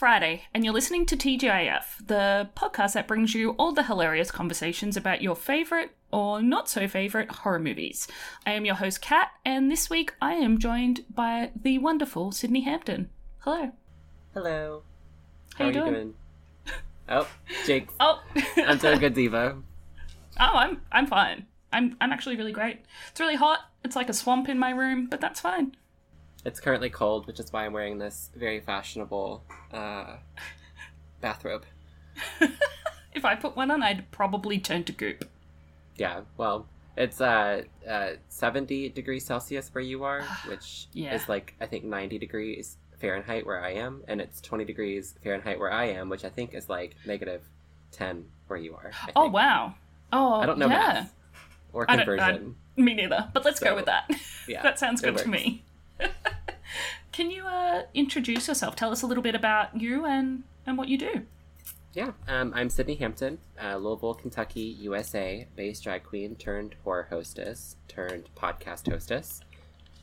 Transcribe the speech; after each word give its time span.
Friday, 0.00 0.44
and 0.54 0.64
you're 0.64 0.72
listening 0.72 1.04
to 1.04 1.14
TGIF, 1.14 2.06
the 2.06 2.48
podcast 2.56 2.94
that 2.94 3.06
brings 3.06 3.34
you 3.34 3.50
all 3.58 3.72
the 3.72 3.82
hilarious 3.82 4.30
conversations 4.30 4.96
about 4.96 5.20
your 5.20 5.36
favourite 5.36 5.90
or 6.10 6.40
not 6.40 6.70
so 6.70 6.88
favourite 6.88 7.30
horror 7.30 7.58
movies. 7.58 8.08
I 8.46 8.52
am 8.52 8.64
your 8.64 8.76
host, 8.76 9.02
Kat, 9.02 9.28
and 9.44 9.70
this 9.70 9.90
week 9.90 10.14
I 10.22 10.32
am 10.36 10.56
joined 10.56 11.04
by 11.14 11.50
the 11.54 11.76
wonderful 11.76 12.32
Sydney 12.32 12.62
Hampton. 12.62 13.10
Hello. 13.40 13.72
Hello. 14.32 14.84
How, 15.56 15.64
are 15.64 15.66
you 15.66 15.72
doing? 15.74 16.14
Oh, 17.06 17.28
Jake. 17.66 17.90
Oh, 18.00 18.22
I'm 18.56 18.78
doing 18.78 19.00
good, 19.00 19.12
Diva. 19.12 19.58
oh, 20.40 20.52
I'm 20.54 20.80
I'm 20.90 21.08
fine. 21.08 21.44
I'm 21.74 21.98
I'm 22.00 22.10
actually 22.10 22.36
really 22.36 22.52
great. 22.52 22.78
It's 23.10 23.20
really 23.20 23.36
hot. 23.36 23.58
It's 23.84 23.96
like 23.96 24.08
a 24.08 24.14
swamp 24.14 24.48
in 24.48 24.58
my 24.58 24.70
room, 24.70 25.08
but 25.10 25.20
that's 25.20 25.40
fine. 25.40 25.76
It's 26.44 26.58
currently 26.60 26.90
cold, 26.90 27.26
which 27.26 27.38
is 27.40 27.52
why 27.52 27.66
I'm 27.66 27.72
wearing 27.72 27.98
this 27.98 28.30
very 28.34 28.60
fashionable 28.60 29.44
uh, 29.72 30.16
bathrobe. 31.20 31.64
If 33.12 33.24
I 33.24 33.34
put 33.34 33.56
one 33.56 33.72
on, 33.72 33.82
I'd 33.82 34.08
probably 34.12 34.60
turn 34.60 34.84
to 34.84 34.92
goop. 34.92 35.24
Yeah, 35.96 36.20
well, 36.36 36.68
it's 36.96 37.20
uh, 37.20 37.62
uh 37.88 38.10
70 38.28 38.90
degrees 38.90 39.24
Celsius 39.24 39.68
where 39.74 39.82
you 39.82 40.04
are, 40.04 40.22
which 40.48 40.86
Yeah. 40.92 41.12
is 41.16 41.28
like 41.28 41.54
I 41.60 41.66
think 41.66 41.84
90 41.84 42.18
degrees 42.18 42.76
Fahrenheit 43.00 43.44
where 43.46 43.60
I 43.62 43.70
am, 43.72 44.04
and 44.06 44.20
it's 44.20 44.40
20 44.40 44.64
degrees 44.64 45.16
Fahrenheit 45.24 45.58
where 45.58 45.72
I 45.72 45.86
am, 45.86 46.08
which 46.08 46.24
I 46.24 46.28
think 46.28 46.54
is 46.54 46.68
like 46.68 46.94
negative 47.04 47.42
10 47.92 48.26
where 48.46 48.60
you 48.60 48.74
are. 48.74 48.92
I 49.02 49.10
Oh 49.16 49.28
wow. 49.28 49.74
Oh, 50.12 50.34
I 50.34 50.46
don't 50.46 50.58
know 50.60 50.68
yeah. 50.68 50.78
math 50.78 51.14
or 51.72 51.90
I 51.90 51.96
don't- 51.96 52.00
I- 52.02 52.04
conversion. 52.04 52.56
Me 52.76 52.94
neither. 52.94 53.28
But 53.34 53.44
let's 53.44 53.58
go 53.58 53.74
with 53.74 53.86
that. 53.86 54.08
yeah, 54.46 54.62
that 54.66 54.78
sounds 54.78 55.00
good 55.00 55.16
to 55.18 55.28
me. 55.28 55.64
Can 57.12 57.30
you 57.30 57.44
uh, 57.44 57.82
introduce 57.94 58.48
yourself? 58.48 58.76
Tell 58.76 58.92
us 58.92 59.02
a 59.02 59.06
little 59.06 59.22
bit 59.22 59.34
about 59.34 59.80
you 59.80 60.06
and 60.06 60.44
and 60.66 60.78
what 60.78 60.88
you 60.88 60.98
do. 60.98 61.26
Yeah, 61.92 62.12
um, 62.28 62.52
I'm 62.54 62.70
Sydney 62.70 62.94
Hampton, 62.94 63.38
uh, 63.60 63.76
Louisville, 63.76 64.14
Kentucky, 64.14 64.76
USA, 64.80 65.48
based 65.56 65.82
drag 65.82 66.04
queen 66.04 66.36
turned 66.36 66.76
horror 66.84 67.08
hostess 67.10 67.76
turned 67.88 68.28
podcast 68.36 68.88
hostess. 68.90 69.40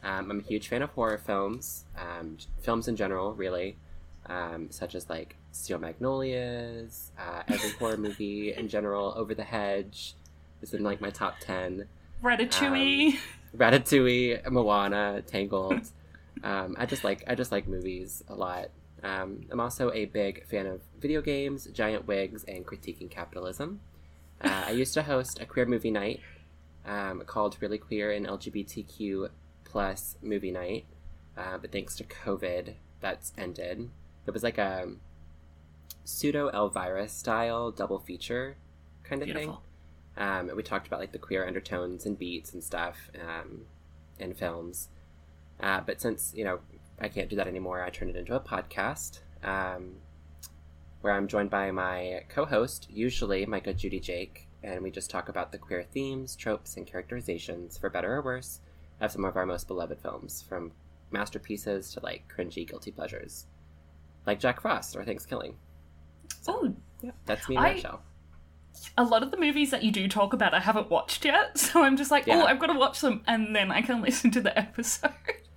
Um, 0.04 0.30
I'm 0.30 0.40
a 0.40 0.44
huge 0.44 0.68
fan 0.68 0.82
of 0.82 0.90
horror 0.92 1.18
films, 1.18 1.86
um, 1.98 2.38
films 2.60 2.90
in 2.90 2.98
general, 2.98 3.34
really, 3.34 3.78
um, 4.26 4.68
such 4.70 4.96
as 4.96 5.10
like 5.10 5.38
Steel 5.54 5.80
Magnolias, 5.80 7.12
uh, 7.18 7.44
every 7.48 7.72
horror 7.72 7.98
movie 8.08 8.54
in 8.54 8.68
general, 8.68 9.14
Over 9.16 9.34
the 9.34 9.44
Hedge 9.44 10.14
is 10.62 10.74
in 10.74 10.84
like 10.84 11.00
my 11.00 11.10
top 11.10 11.36
ten. 11.40 11.88
Ratatouille. 12.22 13.18
Ratatouille, 13.56 14.50
Moana, 14.50 15.22
Tangled. 15.26 15.82
um, 16.44 16.76
I 16.78 16.86
just 16.86 17.04
like 17.04 17.24
I 17.28 17.36
just 17.36 17.52
like 17.52 17.68
movies 17.68 18.24
a 18.28 18.36
lot. 18.36 18.70
Um, 19.04 19.46
I'm 19.52 19.60
also 19.60 19.92
a 19.92 20.06
big 20.06 20.46
fan 20.48 20.66
of 20.66 20.82
video 21.00 21.22
games, 21.22 21.68
giant 21.68 22.08
wigs, 22.08 22.44
and 22.46 22.66
critiquing 22.66 23.10
capitalism. 23.10 23.82
Uh, 24.42 24.66
I 24.68 24.72
used 24.72 24.94
to 24.96 25.04
host 25.04 25.40
a 25.40 25.46
queer 25.46 25.66
movie 25.66 25.92
night 25.92 26.22
um, 26.86 27.22
called 27.26 27.58
Really 27.60 27.78
Queer 27.78 28.12
and 28.12 28.26
LGBTQ 28.26 29.30
plus 29.66 30.18
movie 30.22 30.52
night, 30.52 30.86
uh, 31.38 31.58
but 31.58 31.72
thanks 31.72 31.96
to 31.98 32.04
COVID, 32.04 32.74
that's 33.02 33.34
ended. 33.38 33.90
It 34.26 34.32
was 34.32 34.44
like 34.44 34.58
a 34.58 34.88
pseudo 36.04 36.50
Elvira 36.50 37.08
style 37.08 37.72
double 37.72 38.00
feature 38.00 38.58
kind 39.04 39.22
of 39.22 39.30
thing. 39.30 39.58
Um, 40.18 40.50
we 40.56 40.64
talked 40.64 40.88
about 40.88 41.00
like 41.00 41.12
the 41.12 41.20
queer 41.20 41.46
undertones 41.46 42.06
and 42.06 42.18
beats 42.18 42.54
and 42.54 42.64
stuff 42.64 43.10
um, 43.22 43.62
in 44.20 44.34
films. 44.34 44.90
Uh, 45.60 45.82
but 45.86 46.02
since 46.02 46.34
you 46.36 46.44
know 46.44 46.60
I 47.00 47.08
can't 47.08 47.30
do 47.30 47.36
that 47.36 47.48
anymore, 47.48 47.84
I 47.84 47.90
turned 47.90 48.12
it 48.12 48.18
into 48.18 48.36
a 48.36 48.40
podcast 48.40 49.20
um, 49.44 49.96
where 51.02 51.14
I'm 51.14 51.28
joined 51.28 51.50
by 51.52 51.70
my 51.72 52.24
co-host, 52.30 52.88
usually 52.90 53.46
my 53.46 53.60
good 53.60 53.78
Judy 53.78 54.00
Jake, 54.00 54.48
and 54.64 54.82
we 54.82 54.90
just 54.92 55.10
talk 55.12 55.30
about 55.30 55.52
the 55.52 55.58
queer 55.60 55.84
themes, 55.84 56.36
tropes, 56.36 56.76
and 56.78 56.88
characterizations, 56.88 57.78
for 57.78 57.90
better 57.90 58.14
or 58.16 58.22
worse, 58.24 58.60
of 59.00 59.12
some 59.12 59.26
of 59.26 59.36
our 59.38 59.46
most 59.46 59.68
beloved 59.68 60.00
films, 60.00 60.44
from 60.48 60.72
masterpieces 61.12 61.92
to 61.94 62.00
like 62.04 62.24
cringy 62.36 62.68
guilty 62.68 62.92
pleasures, 62.92 63.46
like 64.26 64.40
Jack 64.40 64.60
Frost 64.62 64.96
or 64.96 65.04
*Thanks 65.04 65.26
Thanksgiving. 65.26 65.56
Oh, 66.48 66.74
That's 67.26 67.48
me 67.48 67.58
in 67.58 67.62
a 67.64 67.66
I- 67.66 67.74
nutshell. 67.74 68.02
A 68.98 69.04
lot 69.04 69.24
of 69.24 69.32
the 69.32 69.38
movies 69.38 69.72
that 69.72 69.84
you 69.84 69.92
do 69.92 70.08
talk 70.08 70.34
about, 70.34 70.54
I 70.54 70.60
haven't 70.60 70.90
watched 70.90 71.26
yet, 71.26 71.58
so 71.60 71.84
I'm 71.84 71.98
just 71.98 72.12
like, 72.12 72.28
Yeah. 72.28 72.42
oh, 72.42 72.46
I've 72.46 72.60
got 72.60 72.68
to 72.68 72.78
watch 72.80 73.02
them, 73.02 73.22
and 73.28 73.56
then 73.56 73.72
I 73.72 73.82
can 73.82 74.02
listen 74.08 74.32
to 74.32 74.42
the 74.42 74.58
episode. 74.58 75.12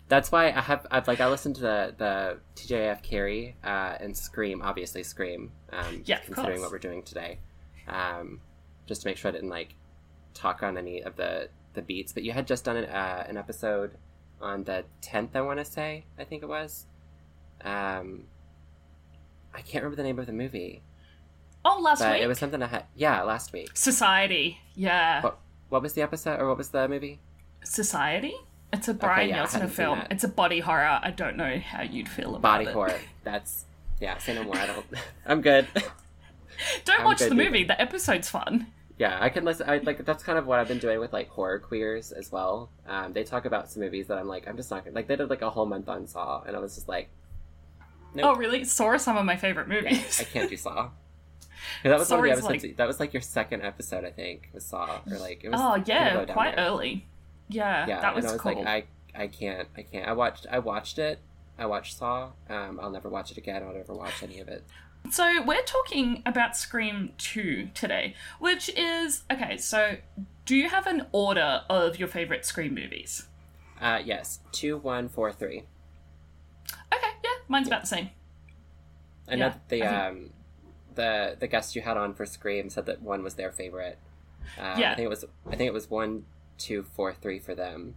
That's 0.09 0.33
why 0.33 0.47
I 0.49 0.61
have 0.61 0.87
I've 0.91 1.07
like 1.07 1.21
I 1.21 1.29
listened 1.29 1.55
to 1.57 1.61
the 1.63 1.95
the 1.97 2.39
TJF 2.57 3.01
Carrie 3.05 3.55
uh, 3.63 3.95
and 4.01 4.17
Scream, 4.17 4.61
obviously 4.61 5.05
Scream. 5.05 5.53
Um, 5.73 6.03
Yeah, 6.05 6.19
considering 6.19 6.61
what 6.63 6.73
we're 6.73 6.79
doing 6.79 7.05
today, 7.05 7.39
um, 7.87 8.41
just 8.87 9.03
to 9.03 9.09
make 9.09 9.17
sure 9.19 9.29
I 9.29 9.33
didn't 9.33 9.51
like 9.51 9.77
talk 10.35 10.65
on 10.65 10.77
any 10.77 11.03
of 11.03 11.15
the 11.15 11.49
the 11.75 11.83
beats. 11.83 12.13
But 12.13 12.25
you 12.25 12.33
had 12.33 12.49
just 12.49 12.65
done 12.65 12.77
an 12.77 12.87
uh, 12.87 13.25
an 13.29 13.37
episode 13.37 13.93
on 14.41 14.65
the 14.65 14.85
tenth, 15.01 15.37
I 15.37 15.43
want 15.43 15.61
to 15.61 15.65
say, 15.65 16.07
I 16.19 16.25
think 16.25 16.43
it 16.43 16.49
was. 16.49 16.87
Um, 17.63 18.25
I 19.55 19.61
can't 19.61 19.85
remember 19.85 19.97
the 19.97 20.03
name 20.03 20.19
of 20.19 20.27
the 20.27 20.33
movie, 20.33 20.83
Oh, 21.65 21.81
last 21.81 22.01
but 22.01 22.13
week. 22.13 22.23
it 22.23 22.27
was 22.27 22.39
something 22.39 22.63
I 22.63 22.67
had. 22.67 22.85
Yeah, 22.95 23.23
last 23.23 23.53
week. 23.53 23.77
Society. 23.77 24.59
Yeah. 24.75 25.23
What 25.23 25.39
what 25.69 25.83
was 25.83 25.93
the 25.93 26.03
episode 26.03 26.41
or 26.41 26.49
what 26.49 26.59
was 26.59 26.71
the 26.71 26.89
movie? 26.89 27.21
Society. 27.65 28.35
It's 28.73 28.89
a 28.89 28.95
Brian 28.95 29.29
yeah, 29.31 29.45
Yeltsin 29.45 29.53
hadn't 29.53 29.69
seen 29.69 29.77
film. 29.77 30.03
It's 30.11 30.25
a 30.25 30.29
body 30.29 30.61
horror. 30.61 31.01
I 31.03 31.11
don't 31.11 31.37
know 31.37 31.59
how 31.59 31.83
you'd 31.83 32.09
feel 32.09 32.31
about 32.37 32.43
Body 32.43 32.67
it. 32.67 32.73
horror. 32.73 33.01
That's 33.25 33.65
yeah. 34.01 34.17
Say 34.19 34.35
no 34.35 34.45
more. 34.45 34.57
I 34.57 34.67
don't. 34.67 34.87
I'm 35.27 35.41
good. 35.43 35.67
Don't 36.85 37.01
I'm 37.01 37.07
watch 37.07 37.21
good 37.21 37.31
the 37.31 37.35
movie. 37.35 37.63
it. 37.63 37.69
The 37.69 37.81
episode's 37.81 38.29
fun. 38.29 38.67
Yeah, 38.99 39.17
I 39.19 39.31
can 39.31 39.47
listen. 39.47 39.67
I 39.67 39.79
like 39.79 40.05
that's 40.05 40.23
kind 40.23 40.37
of 40.39 40.47
what 40.47 40.59
I've 40.59 40.69
been 40.69 40.79
doing 40.79 41.01
with 41.01 41.11
like 41.11 41.31
horror 41.31 41.59
queers 41.59 42.13
as 42.13 42.31
well. 42.31 42.69
Um, 42.87 43.15
they 43.15 43.25
talk 43.25 43.47
about 43.47 43.71
some 43.71 43.83
movies 43.83 44.09
that 44.09 44.19
I'm 44.19 44.29
like, 44.29 44.47
I'm 44.47 44.59
just 44.59 44.71
not 44.71 44.85
gonna 44.85 44.95
like. 44.95 45.07
They 45.07 45.17
did 45.17 45.31
like 45.31 45.41
a 45.41 45.49
whole 45.49 45.65
month 45.65 45.89
on 45.89 46.07
Saw, 46.07 46.43
and 46.43 46.55
I 46.55 46.59
was 46.59 46.75
just 46.75 46.87
like, 46.87 47.09
Nope. 48.15 48.27
Oh, 48.27 48.35
really? 48.35 48.65
Saw 48.65 48.87
are 48.87 48.99
some 48.99 49.17
of 49.17 49.25
my 49.25 49.37
favorite 49.37 49.69
yeah, 49.69 49.81
movies. 49.81 50.21
I 50.21 50.25
can't 50.25 50.51
do 50.51 50.57
Saw. 50.57 50.91
'Cause 51.83 51.91
that 51.91 51.99
was 51.99 52.11
one 52.11 52.19
of 52.21 52.25
the 52.25 52.31
episodes. 52.33 52.65
like- 52.65 52.77
That 52.77 52.87
was 52.87 53.01
like 53.01 53.13
your 53.13 53.21
second 53.23 53.63
episode, 53.63 54.05
I 54.05 54.11
think, 54.11 54.51
was 54.53 54.65
Saw, 54.67 55.01
or 55.11 55.19
like 55.19 55.45
it 55.45 55.51
was. 55.51 55.61
oh, 55.61 55.83
yeah, 55.87 56.25
quite 56.27 56.57
there. 56.57 56.67
early. 56.67 57.07
Yeah, 57.49 57.87
Yeah, 57.87 58.01
that 58.01 58.15
was, 58.15 58.25
and 58.25 58.31
I 58.31 58.33
was 58.35 58.41
cool. 58.43 58.63
like, 58.63 58.87
I, 59.15 59.23
I 59.25 59.27
can't, 59.27 59.69
I 59.77 59.83
can't. 59.83 60.07
I 60.09 60.13
watched, 60.13 60.47
I 60.51 60.59
watched 60.61 60.99
it. 60.99 61.19
I 61.59 61.67
watched 61.67 61.97
Saw. 61.99 62.31
Um, 62.49 62.79
I'll 62.81 62.91
never 62.91 63.09
watch 63.09 63.31
it 63.33 63.37
again. 63.37 63.63
I'll 63.63 63.75
never 63.75 63.93
watch 63.93 64.23
any 64.23 64.39
of 64.41 64.49
it. 64.49 64.65
So 65.11 65.43
we're 65.43 65.63
talking 65.63 66.23
about 66.27 66.57
Scream 66.57 67.13
2 67.19 67.71
today, 67.75 68.15
which 68.39 68.69
is 68.77 69.25
okay, 69.31 69.57
so 69.57 69.97
do 70.45 70.55
you 70.57 70.69
have 70.69 70.87
an 70.87 71.07
order 71.13 71.63
of 71.69 71.99
your 71.99 72.07
favorite 72.09 72.45
Scream 72.45 72.75
movies? 72.75 73.27
Uh, 73.81 74.01
yes, 74.05 74.41
two, 74.53 74.77
one, 74.77 75.09
four, 75.09 75.33
three. 75.33 75.65
Okay, 76.93 77.11
yeah, 77.25 77.31
mine's 77.49 77.67
about 77.67 77.81
the 77.83 77.87
same. 77.87 78.11
I 79.29 79.37
know 79.37 79.47
Yeah, 79.47 79.49
that 79.53 79.69
the 79.69 79.83
um, 79.83 80.31
the 81.01 81.37
the 81.39 81.47
guest 81.49 81.75
you 81.77 81.83
had 81.83 81.97
on 81.97 82.15
for 82.15 82.27
Scream 82.27 82.69
said 82.71 82.87
that 82.87 83.01
one 83.03 83.23
was 83.23 83.35
their 83.35 83.51
favorite. 83.51 83.99
Uh, 84.59 84.77
Yeah. 84.79 84.93
I 84.93 84.95
think 84.97 85.07
it 85.07 85.09
was. 85.17 85.25
I 85.47 85.57
think 85.57 85.69
it 85.69 85.75
was 85.75 85.89
one, 85.91 86.25
two, 86.59 86.83
four, 86.83 87.13
three 87.13 87.39
for 87.39 87.55
them. 87.55 87.95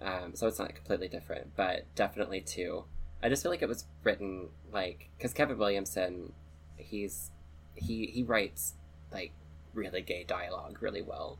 Um, 0.00 0.34
so 0.34 0.46
it's 0.46 0.58
not 0.58 0.74
completely 0.74 1.08
different, 1.08 1.54
but 1.56 1.84
definitely 1.94 2.40
two. 2.40 2.84
I 3.22 3.28
just 3.28 3.42
feel 3.42 3.52
like 3.52 3.60
it 3.62 3.68
was 3.68 3.84
written 4.02 4.48
like 4.72 5.10
because 5.16 5.32
Kevin 5.34 5.58
Williamson, 5.58 6.32
he's 6.76 7.30
he 7.74 8.06
he 8.06 8.22
writes 8.22 8.74
like 9.12 9.32
really 9.74 10.00
gay 10.02 10.24
dialogue 10.24 10.78
really 10.80 11.02
well. 11.02 11.38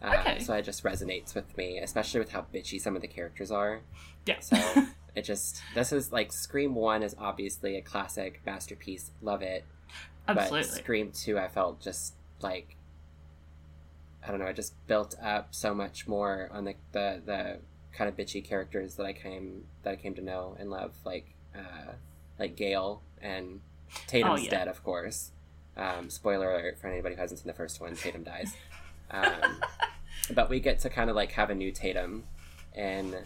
Uh, 0.00 0.14
Okay. 0.20 0.38
So 0.40 0.54
it 0.54 0.62
just 0.62 0.84
resonates 0.84 1.34
with 1.34 1.56
me, 1.56 1.78
especially 1.78 2.20
with 2.20 2.30
how 2.30 2.46
bitchy 2.54 2.80
some 2.80 2.94
of 2.94 3.02
the 3.02 3.08
characters 3.08 3.50
are. 3.50 3.80
Yeah. 4.26 4.38
So 4.40 4.56
it 5.16 5.22
just 5.22 5.60
this 5.74 5.92
is 5.92 6.12
like 6.12 6.32
Scream 6.32 6.74
One 6.76 7.02
is 7.02 7.16
obviously 7.18 7.76
a 7.76 7.82
classic 7.82 8.40
masterpiece. 8.46 9.10
Love 9.20 9.42
it. 9.42 9.64
But 10.36 10.48
Scream 10.66 11.10
Two, 11.12 11.38
I 11.38 11.48
felt 11.48 11.80
just 11.80 12.14
like 12.40 12.76
I 14.26 14.30
don't 14.30 14.40
know. 14.40 14.46
I 14.46 14.52
just 14.52 14.74
built 14.86 15.14
up 15.22 15.54
so 15.54 15.74
much 15.74 16.06
more 16.06 16.48
on 16.52 16.64
the 16.64 16.74
the, 16.92 17.22
the 17.24 17.58
kind 17.92 18.08
of 18.08 18.16
bitchy 18.16 18.44
characters 18.44 18.94
that 18.96 19.06
I 19.06 19.12
came 19.12 19.64
that 19.82 19.92
I 19.92 19.96
came 19.96 20.14
to 20.14 20.22
know 20.22 20.56
and 20.58 20.70
love, 20.70 20.94
like 21.04 21.26
uh, 21.56 21.92
like 22.38 22.56
Gail 22.56 23.02
and 23.22 23.60
Tatum's 24.06 24.40
Oh, 24.40 24.42
yeah. 24.42 24.50
dead, 24.50 24.68
of 24.68 24.82
course. 24.84 25.30
Um, 25.76 26.10
spoiler 26.10 26.52
alert 26.52 26.78
for 26.78 26.88
anybody 26.88 27.14
who 27.14 27.20
hasn't 27.20 27.40
seen 27.40 27.46
the 27.46 27.54
first 27.54 27.80
one: 27.80 27.94
Tatum 27.96 28.22
dies. 28.24 28.52
Um, 29.10 29.60
but 30.34 30.50
we 30.50 30.60
get 30.60 30.80
to 30.80 30.90
kind 30.90 31.08
of 31.08 31.16
like 31.16 31.32
have 31.32 31.50
a 31.50 31.54
new 31.54 31.70
Tatum 31.72 32.24
in 32.76 33.16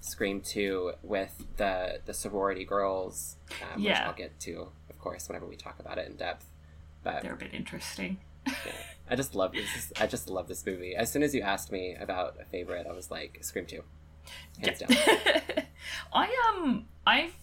Scream 0.00 0.40
Two 0.40 0.92
with 1.02 1.44
the 1.58 2.00
the 2.06 2.14
sorority 2.14 2.64
girls, 2.64 3.36
um, 3.74 3.82
which 3.82 3.92
I'll 4.06 4.14
get 4.14 4.40
to, 4.40 4.68
course, 5.08 5.28
whenever 5.28 5.46
we 5.46 5.56
talk 5.56 5.78
about 5.80 5.98
it 5.98 6.06
in 6.06 6.16
depth. 6.16 6.46
But 7.02 7.22
They're 7.22 7.34
a 7.34 7.36
bit 7.36 7.54
interesting. 7.54 8.18
yeah, 8.46 8.72
I 9.10 9.16
just 9.16 9.34
love 9.34 9.52
this. 9.52 9.92
I 10.00 10.06
just 10.06 10.28
love 10.28 10.48
this 10.48 10.64
movie. 10.66 10.94
As 10.94 11.10
soon 11.10 11.22
as 11.22 11.34
you 11.34 11.42
asked 11.42 11.72
me 11.72 11.96
about 11.98 12.36
a 12.40 12.44
favorite, 12.44 12.86
I 12.88 12.92
was 12.92 13.10
like 13.10 13.38
Scream 13.40 13.66
Two, 13.66 13.82
hands 14.62 14.80
down. 14.80 14.90
I 16.12 16.28
um 16.50 16.86
I've 17.06 17.34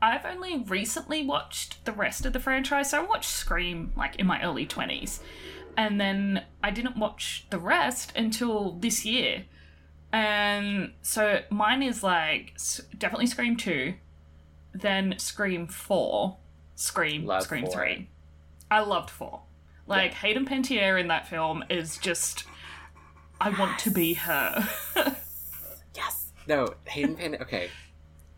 I've 0.00 0.24
only 0.24 0.58
recently 0.58 1.26
watched 1.26 1.84
the 1.84 1.92
rest 1.92 2.24
of 2.26 2.32
the 2.32 2.40
franchise. 2.40 2.90
So 2.90 2.98
I 3.02 3.04
watched 3.04 3.30
Scream 3.30 3.92
like 3.96 4.16
in 4.16 4.26
my 4.26 4.40
early 4.42 4.66
20s. 4.66 5.20
And 5.76 6.00
then 6.00 6.44
I 6.62 6.70
didn't 6.70 6.96
watch 6.96 7.46
the 7.50 7.58
rest 7.58 8.12
until 8.16 8.72
this 8.72 9.04
year. 9.04 9.44
And 10.12 10.92
so 11.02 11.40
mine 11.50 11.82
is 11.82 12.02
like 12.02 12.56
definitely 12.96 13.26
Scream 13.26 13.56
2, 13.56 13.94
then 14.72 15.14
Scream 15.18 15.66
4, 15.68 16.36
Scream, 16.78 17.26
Love 17.26 17.42
Scream 17.42 17.64
four. 17.64 17.72
3. 17.74 18.08
I 18.70 18.80
loved 18.80 19.10
4. 19.10 19.40
Like 19.88 20.12
Hayden 20.14 20.46
Panettiere 20.46 21.00
in 21.00 21.08
that 21.08 21.26
film 21.26 21.64
is 21.68 21.96
just 21.98 22.44
I 23.40 23.50
want 23.50 23.78
to 23.80 23.90
be 23.90 24.14
her. 24.14 24.68
Yes. 25.94 26.32
No, 26.46 26.68
Hayden 26.84 27.16
Pan. 27.16 27.36
Okay. 27.40 27.70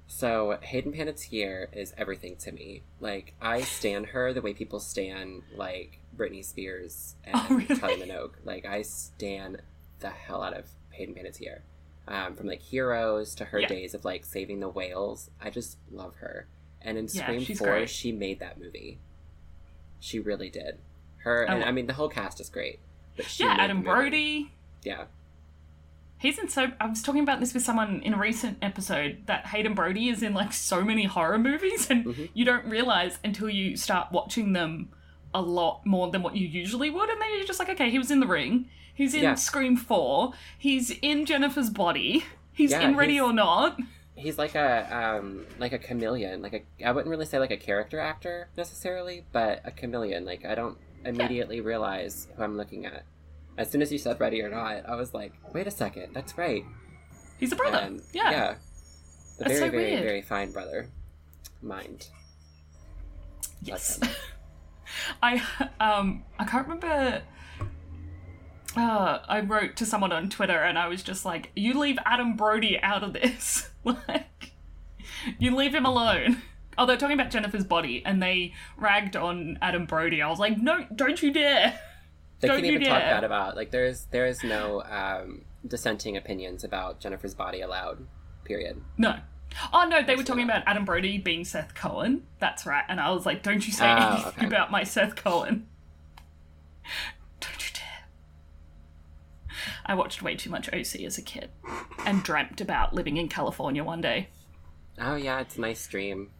So 0.06 0.58
Hayden 0.62 0.92
Panettiere 0.92 1.66
is 1.76 1.92
everything 1.98 2.36
to 2.36 2.52
me. 2.52 2.82
Like 3.00 3.34
I 3.42 3.60
stan 3.62 4.04
her 4.04 4.32
the 4.32 4.40
way 4.40 4.54
people 4.54 4.80
stan 4.80 5.42
like 5.54 6.00
Britney 6.16 6.44
Spears 6.44 7.16
and 7.24 7.34
Oh, 7.36 7.46
really? 7.50 7.66
Kylie 7.66 8.06
Minogue. 8.08 8.34
Like 8.44 8.64
I 8.64 8.82
stan 8.82 9.58
the 9.98 10.08
hell 10.10 10.42
out 10.42 10.56
of 10.56 10.66
Hayden 10.90 11.14
Panettiere. 11.14 11.60
Um, 12.08 12.34
from 12.34 12.46
like 12.46 12.62
Heroes 12.62 13.34
to 13.36 13.44
her 13.46 13.60
Yeah. 13.60 13.68
days 13.68 13.92
of 13.94 14.04
like 14.04 14.24
saving 14.24 14.60
the 14.60 14.68
whales. 14.68 15.30
I 15.40 15.50
just 15.50 15.76
love 15.90 16.14
her. 16.16 16.48
And 16.82 16.96
in 16.98 17.08
Yeah, 17.12 17.24
Scream 17.24 17.44
Four, 17.56 17.66
great. 17.68 17.90
she 17.90 18.12
made 18.12 18.38
that 18.40 18.58
movie. 18.60 18.98
She 19.98 20.18
really 20.18 20.48
did. 20.50 20.78
Her 21.18 21.42
and 21.44 21.60
lo- 21.60 21.66
I 21.66 21.72
mean 21.72 21.86
the 21.86 21.92
whole 21.94 22.08
cast 22.08 22.40
is 22.40 22.48
great. 22.48 22.78
But 23.16 23.26
she 23.26 23.44
yeah, 23.44 23.56
Adam. 23.58 23.82
Brody. 23.82 24.50
Yeah. 24.82 25.04
He's 26.18 26.38
in 26.38 26.48
so. 26.48 26.72
I 26.80 26.86
was 26.86 27.02
talking 27.02 27.22
about 27.22 27.40
this 27.40 27.54
with 27.54 27.62
someone 27.62 28.00
in 28.02 28.14
a 28.14 28.18
recent 28.18 28.58
episode 28.62 29.22
that 29.26 29.46
Hayden 29.46 29.74
Brody 29.74 30.08
is 30.08 30.22
in 30.22 30.34
like 30.34 30.52
so 30.52 30.82
many 30.82 31.04
horror 31.04 31.38
movies, 31.38 31.88
and 31.90 32.04
Mhm. 32.06 32.30
you 32.34 32.44
don't 32.44 32.66
realize 32.66 33.18
until 33.24 33.48
you 33.48 33.76
start 33.76 34.12
watching 34.12 34.52
them 34.52 34.90
a 35.32 35.40
lot 35.40 35.84
more 35.86 36.10
than 36.10 36.22
what 36.22 36.36
you 36.36 36.46
usually 36.46 36.90
would, 36.90 37.08
and 37.08 37.20
then 37.20 37.28
you're 37.36 37.46
just 37.46 37.58
like, 37.58 37.68
okay, 37.70 37.88
he 37.90 37.98
was 37.98 38.10
in 38.10 38.20
The 38.20 38.26
Ring, 38.26 38.68
he's 38.92 39.14
in 39.14 39.22
Yeah. 39.22 39.34
Scream 39.34 39.76
Four, 39.76 40.32
he's 40.58 40.90
in 41.02 41.24
Jennifer's 41.24 41.70
Body, 41.70 42.24
he's 42.52 42.72
Yeah, 42.72 42.80
in 42.88 42.96
Ready 42.96 43.12
he's- 43.14 43.22
or 43.24 43.32
Not. 43.32 43.78
He's 44.14 44.38
like 44.38 44.54
a 44.54 45.14
um 45.18 45.46
like 45.58 45.72
a 45.72 45.78
chameleon. 45.78 46.42
Like 46.42 46.52
a 46.52 46.86
I 46.86 46.92
wouldn't 46.92 47.10
really 47.10 47.26
say 47.26 47.38
like 47.38 47.50
a 47.50 47.56
character 47.56 47.98
actor 47.98 48.48
necessarily, 48.56 49.24
but 49.32 49.60
a 49.64 49.70
chameleon. 49.70 50.24
Like 50.24 50.44
I 50.44 50.54
don't 50.54 50.76
immediately 51.04 51.60
realize 51.60 52.28
who 52.36 52.42
I'm 52.42 52.56
looking 52.56 52.86
at. 52.86 53.04
As 53.56 53.70
soon 53.70 53.82
as 53.82 53.92
you 53.92 53.98
said 53.98 54.20
ready 54.20 54.42
or 54.42 54.48
not, 54.48 54.88
I 54.88 54.94
was 54.94 55.12
like, 55.12 55.32
wait 55.52 55.66
a 55.66 55.70
second, 55.70 56.14
that's 56.14 56.36
right. 56.38 56.64
He's 57.38 57.52
a 57.52 57.56
brother. 57.56 57.78
And, 57.78 58.02
yeah. 58.12 58.30
yeah. 58.30 58.54
That's 59.38 59.52
very, 59.52 59.58
so 59.58 59.70
very, 59.70 59.90
weird. 59.90 60.02
very 60.02 60.22
fine 60.22 60.52
brother. 60.52 60.88
Mind. 61.62 62.08
Yes. 63.62 64.00
I 65.22 65.42
um 65.78 66.24
I 66.38 66.44
can't 66.44 66.66
remember 66.66 67.22
uh, 68.76 69.20
I 69.28 69.40
wrote 69.40 69.76
to 69.76 69.86
someone 69.86 70.12
on 70.12 70.28
Twitter 70.28 70.58
and 70.58 70.78
I 70.78 70.88
was 70.88 71.02
just 71.02 71.24
like, 71.24 71.50
you 71.56 71.78
leave 71.78 71.98
Adam 72.04 72.36
Brody 72.36 72.78
out 72.80 73.02
of 73.02 73.12
this. 73.12 73.70
like 73.84 74.52
you 75.38 75.54
leave 75.54 75.74
him 75.74 75.84
alone. 75.86 76.42
Oh, 76.78 76.86
they're 76.86 76.96
talking 76.96 77.18
about 77.18 77.30
Jennifer's 77.30 77.64
body 77.64 78.02
and 78.06 78.22
they 78.22 78.54
ragged 78.76 79.16
on 79.16 79.58
Adam 79.60 79.86
Brody. 79.86 80.22
I 80.22 80.28
was 80.28 80.38
like, 80.38 80.56
no, 80.58 80.86
don't 80.94 81.22
you 81.22 81.32
dare. 81.32 81.78
They 82.40 82.48
Don't 82.48 82.56
can 82.58 82.66
even 82.66 82.82
talk 82.86 83.00
bad 83.00 83.24
about 83.24 83.54
like 83.54 83.70
there's 83.70 84.06
there 84.06 84.24
is 84.24 84.42
no 84.42 84.82
um 84.84 85.42
dissenting 85.66 86.16
opinions 86.16 86.64
about 86.64 86.98
Jennifer's 86.98 87.34
body 87.34 87.60
allowed. 87.60 88.06
Period. 88.44 88.80
No. 88.96 89.16
Oh 89.74 89.84
no, 89.86 90.02
they 90.02 90.16
were 90.16 90.22
talking 90.22 90.44
about 90.44 90.62
Adam 90.66 90.86
Brody 90.86 91.18
being 91.18 91.44
Seth 91.44 91.74
Cohen. 91.74 92.22
That's 92.38 92.64
right. 92.64 92.84
And 92.88 92.98
I 92.98 93.10
was 93.10 93.26
like, 93.26 93.42
don't 93.42 93.66
you 93.66 93.72
say 93.74 93.84
Oh, 93.92 94.12
anything 94.14 94.32
okay. 94.38 94.46
about 94.46 94.70
my 94.70 94.84
Seth 94.84 95.16
Cohen. 95.16 95.66
Don't 99.66 99.66
you 99.66 99.82
dare. 99.82 99.84
I 99.86 99.94
watched 99.94 100.22
way 100.22 100.36
too 100.36 100.50
much 100.50 100.68
OC 100.68 101.02
as 101.02 101.18
a 101.18 101.22
kid 101.22 101.50
and 102.04 102.22
dreamt 102.22 102.60
about 102.60 102.94
living 102.94 103.16
in 103.16 103.28
California 103.28 103.84
one 103.84 104.00
day. 104.00 104.28
Oh 104.98 105.16
yeah, 105.16 105.40
it's 105.40 105.56
a 105.56 105.60
nice 105.60 105.86
dream. 105.86 106.30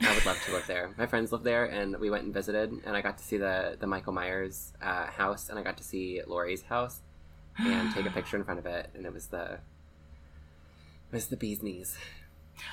I 0.00 0.14
would 0.14 0.26
love 0.26 0.42
to 0.46 0.52
live 0.52 0.66
there. 0.66 0.90
My 0.98 1.06
friends 1.06 1.30
live 1.30 1.44
there, 1.44 1.64
and 1.64 1.96
we 1.98 2.10
went 2.10 2.24
and 2.24 2.34
visited, 2.34 2.72
and 2.84 2.96
I 2.96 3.00
got 3.02 3.18
to 3.18 3.24
see 3.24 3.36
the 3.36 3.76
the 3.78 3.86
Michael 3.86 4.12
Myers 4.12 4.72
uh, 4.82 5.06
house, 5.06 5.48
and 5.48 5.58
I 5.58 5.62
got 5.62 5.76
to 5.78 5.84
see 5.84 6.20
Laurie's 6.26 6.62
house, 6.62 7.00
and 7.58 7.92
take 7.94 8.06
a 8.06 8.10
picture 8.14 8.36
in 8.36 8.44
front 8.44 8.58
of 8.58 8.66
it, 8.66 8.90
and 8.94 9.06
it 9.06 9.12
was 9.12 9.26
the 9.28 9.52
it 9.52 9.58
was 11.12 11.26
the 11.28 11.36
bee's 11.36 11.62
knees. 11.62 11.96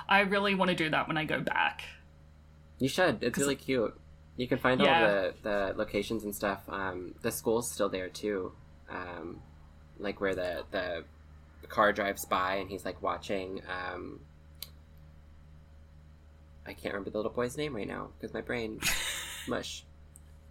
I 0.08 0.22
really 0.22 0.56
want 0.56 0.70
to 0.70 0.76
do 0.76 0.90
that 0.90 1.08
when 1.08 1.18
I 1.18 1.26
go 1.26 1.40
back. 1.40 1.84
You 2.80 2.88
should. 2.88 3.24
It's 3.24 3.38
really 3.38 3.56
cute. 3.56 4.00
You 4.38 4.48
can 4.48 4.58
find 4.58 4.82
all 4.82 4.88
the 4.88 5.34
the 5.44 5.74
locations 5.76 6.24
and 6.24 6.34
stuff. 6.34 6.62
Um, 6.70 7.16
the 7.22 7.32
school's 7.32 7.70
still 7.70 7.90
there 7.90 8.10
too, 8.10 8.54
um, 8.90 9.42
like 10.00 10.20
where 10.22 10.34
the 10.36 10.64
the 10.72 11.04
car 11.68 11.94
drives 11.94 12.26
by, 12.26 12.56
and 12.56 12.70
he's 12.70 12.86
like 12.86 13.02
watching. 13.02 13.62
Um, 13.70 14.22
I 16.66 16.74
can't 16.74 16.94
remember 16.94 17.10
the 17.10 17.18
little 17.18 17.32
boy's 17.32 17.58
name 17.58 17.76
right 17.76 17.88
now 17.88 18.10
because 18.20 18.34
my 18.34 18.42
brain 18.42 18.80
mush. 19.48 19.84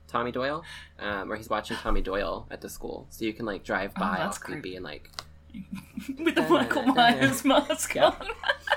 Tommy 0.09 0.33
Doyle, 0.33 0.65
um, 0.99 1.31
or 1.31 1.37
he's 1.37 1.50
watching 1.50 1.77
Tommy 1.77 2.00
Doyle 2.00 2.47
at 2.50 2.62
the 2.62 2.69
school, 2.71 3.06
so 3.11 3.27
you 3.27 3.35
can 3.35 3.45
like 3.45 3.62
drive 3.62 3.93
Oh, 3.97 4.00
by 4.00 4.17
that's 4.17 4.39
all 4.39 4.43
creepy 4.43 4.61
creepy. 4.62 4.77
and 4.77 4.85
like 4.85 5.11
With 6.19 6.35
the 6.35 6.49
Michael 6.49 6.85
Myers 6.87 7.44
mask 7.44 7.94
on. 7.97 8.17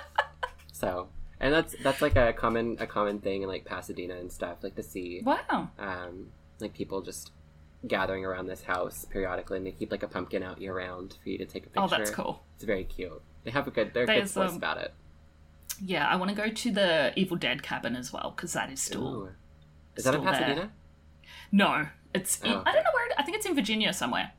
so. 0.74 1.08
And 1.40 1.54
that's 1.54 1.74
that's 1.82 2.02
like 2.02 2.18
a 2.18 2.34
common 2.34 2.76
a 2.82 2.86
common 2.86 3.20
thing 3.20 3.42
in 3.44 3.48
like 3.48 3.64
Pasadena 3.66 4.16
and 4.16 4.32
stuff, 4.32 4.58
like 4.62 4.76
to 4.76 4.84
see 4.84 5.22
Wow. 5.26 5.70
um, 5.80 6.28
like 6.60 6.74
people 6.74 7.02
just 7.02 7.32
gathering 7.88 8.26
around 8.26 8.48
this 8.48 8.64
house 8.64 9.06
periodically, 9.06 9.58
and 9.58 9.66
they 9.66 9.72
keep 9.72 9.92
like 9.92 10.04
a 10.04 10.08
pumpkin 10.08 10.44
out 10.44 10.62
year 10.62 10.76
round 10.76 11.18
for 11.24 11.30
you 11.30 11.38
to 11.38 11.46
take 11.46 11.66
a 11.66 11.70
picture. 11.70 11.82
Oh, 11.82 11.88
that's 11.88 12.12
cool. 12.12 12.44
It's 12.56 12.64
very 12.64 12.84
cute. 12.84 13.22
They 13.44 13.52
have 13.52 13.68
a 13.68 13.72
good. 13.72 13.94
They're 13.94 14.06
There's, 14.06 14.34
good 14.34 14.50
um, 14.50 14.56
about 14.56 14.78
it. 14.78 14.94
Yeah, 15.84 16.08
I 16.08 16.16
want 16.16 16.30
to 16.30 16.36
go 16.36 16.50
to 16.50 16.72
the 16.72 17.12
Evil 17.16 17.38
Dead 17.38 17.64
cabin 17.64 17.96
as 17.96 18.14
well 18.14 18.34
because 18.36 18.54
that 18.54 18.72
is 18.72 18.82
still 18.82 19.08
Ooh. 19.08 19.30
Is 19.96 20.04
that 20.04 20.14
in 20.14 20.22
still 20.22 20.32
there. 20.32 20.42
Pasadena? 20.42 20.72
no. 21.52 21.88
It's 22.14 22.42
in, 22.42 22.52
Oh, 22.52 22.64
I 22.66 22.72
don't 22.74 22.84
know 22.84 22.90
where. 22.94 23.08
It, 23.08 23.14
I 23.18 23.24
think 23.24 23.38
it's 23.38 23.46
in 23.46 23.56
Virginia 23.56 23.94
somewhere. 23.94 24.32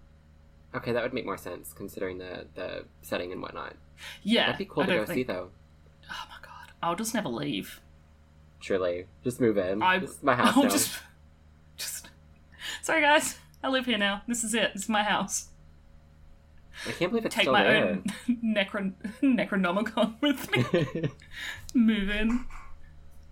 Okay, 0.74 0.92
that 0.92 1.02
would 1.02 1.14
make 1.14 1.24
more 1.24 1.38
sense 1.38 1.72
considering 1.72 2.18
the 2.18 2.46
the 2.54 2.84
setting 3.00 3.32
and 3.32 3.40
whatnot. 3.42 3.74
Yeah, 4.22 4.46
That'd 4.46 4.58
be 4.58 4.64
cool 4.66 4.82
I 4.84 4.86
to 4.86 4.92
go 4.96 5.04
see 5.06 5.22
though. 5.22 5.50
Oh 6.10 6.24
my 6.28 6.36
god, 6.46 6.72
I'll 6.82 6.96
just 6.96 7.14
never 7.14 7.28
leave. 7.28 7.80
Surely, 8.60 9.06
just 9.24 9.40
move 9.40 9.58
in. 9.58 9.82
I, 9.82 10.02
my 10.22 10.34
house 10.36 10.56
I'll 10.56 10.62
just. 10.64 10.98
Sorry 12.82 13.00
guys, 13.00 13.38
I 13.62 13.68
live 13.68 13.86
here 13.86 13.96
now. 13.98 14.22
This 14.26 14.42
is 14.42 14.54
it. 14.54 14.72
This 14.74 14.82
is 14.84 14.88
my 14.88 15.02
house. 15.04 15.48
I 16.86 16.90
can't 16.92 17.12
believe 17.12 17.24
it's 17.26 17.34
Take 17.34 17.44
still 17.44 17.52
my 17.52 17.62
there. 17.62 17.86
own 17.92 18.04
necron- 18.44 18.94
Necronomicon 19.22 20.14
with 20.20 20.50
me. 20.50 21.10
Move 21.74 22.10
in. 22.10 22.44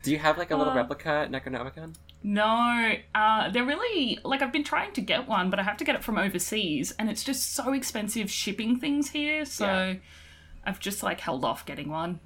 Do 0.02 0.12
you 0.12 0.18
have 0.18 0.38
like 0.38 0.50
a 0.50 0.56
little 0.56 0.72
Uh, 0.72 0.76
replica 0.76 1.28
Necronomicon? 1.30 1.94
No, 2.22 2.94
uh, 3.14 3.50
they're 3.50 3.64
really 3.64 4.18
like 4.24 4.40
I've 4.40 4.52
been 4.52 4.62
trying 4.64 4.92
to 4.92 5.00
get 5.00 5.26
one, 5.26 5.50
but 5.50 5.58
I 5.58 5.62
have 5.64 5.76
to 5.78 5.84
get 5.84 5.94
it 5.96 6.04
from 6.04 6.16
overseas, 6.16 6.92
and 6.98 7.10
it's 7.10 7.24
just 7.24 7.52
so 7.54 7.72
expensive 7.72 8.30
shipping 8.30 8.78
things 8.78 9.10
here. 9.10 9.44
So 9.44 9.64
Yeah. 9.66 9.94
I've 10.64 10.78
just 10.80 11.02
like 11.02 11.20
held 11.20 11.44
off 11.44 11.66
getting 11.66 11.88
one. 11.90 12.20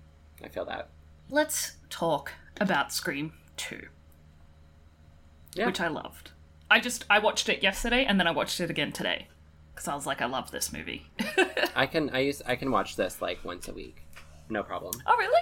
I 0.44 0.48
feel 0.48 0.64
that. 0.66 0.90
Let's 1.30 1.76
talk 1.88 2.32
about 2.60 2.92
Scream 2.92 3.32
Two, 3.56 3.86
Yeah. 5.54 5.66
which 5.66 5.80
I 5.80 5.88
loved. 5.88 6.32
I 6.74 6.80
just 6.80 7.04
I 7.08 7.20
watched 7.20 7.48
it 7.48 7.62
yesterday, 7.62 8.04
and 8.04 8.18
then 8.18 8.26
I 8.26 8.32
watched 8.32 8.58
it 8.60 8.68
again 8.68 8.90
today 8.90 9.28
because 9.72 9.86
I 9.86 9.94
was 9.94 10.06
like, 10.06 10.20
I 10.20 10.26
love 10.26 10.50
this 10.50 10.72
movie. 10.72 11.06
I 11.76 11.86
can 11.86 12.10
I 12.10 12.18
use 12.20 12.42
I 12.44 12.56
can 12.56 12.70
watch 12.72 12.96
this 12.96 13.22
like 13.22 13.44
once 13.44 13.68
a 13.68 13.72
week, 13.72 14.02
no 14.48 14.62
problem. 14.64 14.94
oh 15.06 15.16
really? 15.16 15.40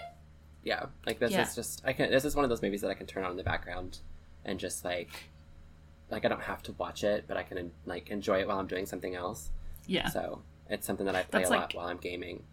Yeah, 0.62 0.86
like 1.06 1.18
this 1.18 1.32
Yeah. 1.32 1.42
is 1.42 1.54
just 1.54 1.82
I 1.86 1.94
can. 1.94 2.10
This 2.10 2.24
is 2.26 2.36
one 2.36 2.44
of 2.44 2.50
those 2.50 2.60
movies 2.62 2.82
that 2.82 2.90
I 2.90 2.94
can 2.94 3.06
turn 3.06 3.24
on 3.24 3.30
in 3.30 3.36
the 3.38 3.42
background 3.42 3.98
and 4.44 4.60
just 4.60 4.84
like, 4.84 5.10
like 6.10 6.24
I 6.26 6.28
don't 6.28 6.42
have 6.42 6.62
to 6.64 6.72
watch 6.72 7.02
it, 7.02 7.24
but 7.26 7.36
I 7.38 7.42
can 7.44 7.72
like 7.86 8.10
enjoy 8.10 8.40
it 8.40 8.46
while 8.48 8.58
I'm 8.58 8.66
doing 8.66 8.84
something 8.86 9.14
else. 9.14 9.50
Yeah, 9.86 10.08
So 10.10 10.42
it's 10.68 10.86
something 10.86 11.06
that 11.06 11.16
I 11.16 11.22
play 11.22 11.40
That's 11.40 11.50
a 11.50 11.54
lot 11.54 11.60
like- 11.62 11.72
while 11.74 11.86
I'm 11.88 11.96
gaming. 11.96 12.44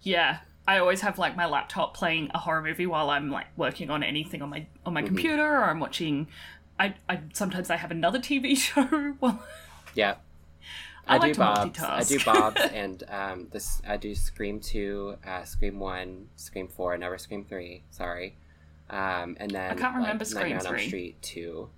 yeah. 0.00 0.38
I 0.68 0.78
always 0.80 1.00
have 1.02 1.16
like 1.16 1.36
my 1.36 1.46
laptop 1.46 1.94
playing 1.96 2.32
a 2.34 2.38
horror 2.38 2.60
movie 2.60 2.86
while 2.86 3.08
I'm 3.08 3.30
like 3.30 3.46
working 3.56 3.88
on 3.88 4.02
anything 4.02 4.42
on 4.42 4.48
my 4.50 4.66
on 4.84 4.92
my 4.94 5.02
Mhm. 5.02 5.06
computer, 5.06 5.46
or 5.46 5.64
I'm 5.70 5.78
watching. 5.78 6.26
I, 6.78 6.94
I 7.08 7.20
sometimes 7.32 7.70
I 7.70 7.76
have 7.76 7.90
another 7.90 8.18
TV 8.18 8.56
show 8.56 8.84
while 9.18 9.42
Yeah. 9.94 10.16
I 11.08 11.14
I, 11.14 11.18
like 11.18 11.28
do 11.28 11.34
to 11.34 11.40
Bob's. 11.40 11.82
I 11.82 12.02
do 12.02 12.18
Bob's, 12.24 12.60
and 12.72 13.04
um, 13.08 13.46
this 13.52 13.80
I 13.86 13.96
do 13.96 14.14
Scream 14.14 14.58
two, 14.58 15.16
uh, 15.24 15.44
Scream 15.44 15.78
one, 15.78 16.28
Scream 16.34 16.66
four, 16.66 16.96
never 16.98 17.16
Scream 17.16 17.44
three. 17.44 17.84
Sorry, 17.90 18.34
um, 18.90 19.36
and 19.38 19.50
then 19.52 19.70
I 19.70 19.74
can't 19.74 19.94
remember 19.94 20.24
like, 20.24 20.26
Scream 20.26 20.42
Nightmare 20.50 20.60
on 20.60 20.66
Elm 20.66 20.74
3. 20.74 20.86
Street 20.88 21.22
two, 21.22 21.68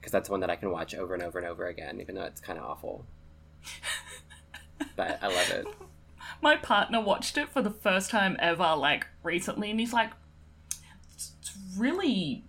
because 0.00 0.10
that's 0.10 0.30
one 0.30 0.40
that 0.40 0.48
I 0.48 0.56
can 0.56 0.70
watch 0.70 0.94
over 0.94 1.12
and 1.12 1.22
over 1.22 1.38
and 1.38 1.46
over 1.46 1.66
again, 1.66 2.00
even 2.00 2.14
though 2.14 2.24
it's 2.24 2.40
kind 2.40 2.58
of 2.58 2.64
awful. 2.64 3.04
but 4.96 5.18
I 5.22 5.26
love 5.26 5.50
it. 5.50 5.66
my 6.40 6.56
partner 6.56 7.02
watched 7.02 7.36
it 7.36 7.50
for 7.50 7.60
the 7.60 7.70
first 7.70 8.10
time 8.10 8.38
ever, 8.38 8.74
like 8.74 9.06
recently, 9.22 9.70
and 9.70 9.78
he's 9.78 9.92
like, 9.92 10.12
"It's 11.12 11.32
really 11.76 12.44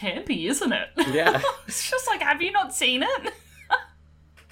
campy, 0.00 0.46
isn't 0.48 0.72
it? 0.72 0.88
Yeah. 1.12 1.40
it's 1.66 1.90
just 1.90 2.06
like, 2.08 2.22
have 2.22 2.40
you 2.42 2.52
not 2.52 2.74
seen 2.74 3.02
it? 3.02 3.32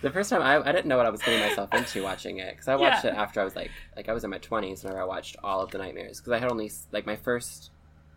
The 0.01 0.11
first 0.11 0.31
time 0.31 0.43
I, 0.43 0.61
I 0.61 0.71
didn't 0.71 0.87
know 0.87 0.97
what 0.97 1.07
I 1.07 1.11
was 1.11 1.21
getting 1.21 1.41
myself 1.41 1.75
into 1.75 2.05
watching 2.05 2.39
it 2.39 2.53
because 2.53 2.69
I 2.69 2.77
watched 2.77 3.05
Yeah. 3.05 3.15
it 3.15 3.17
after 3.17 3.41
I 3.41 3.45
was 3.45 3.57
like 3.57 3.73
like 3.97 4.09
I 4.09 4.13
was 4.13 4.23
in 4.23 4.31
my 4.31 4.39
twenties 4.39 4.85
whenever 4.85 5.03
I 5.03 5.05
watched 5.05 5.35
all 5.43 5.61
of 5.61 5.73
the 5.73 5.79
nightmares 5.79 6.21
because 6.21 6.33
I 6.35 6.39
had 6.39 6.53
only 6.53 6.71
like 6.93 7.05
my 7.05 7.17
first 7.17 7.73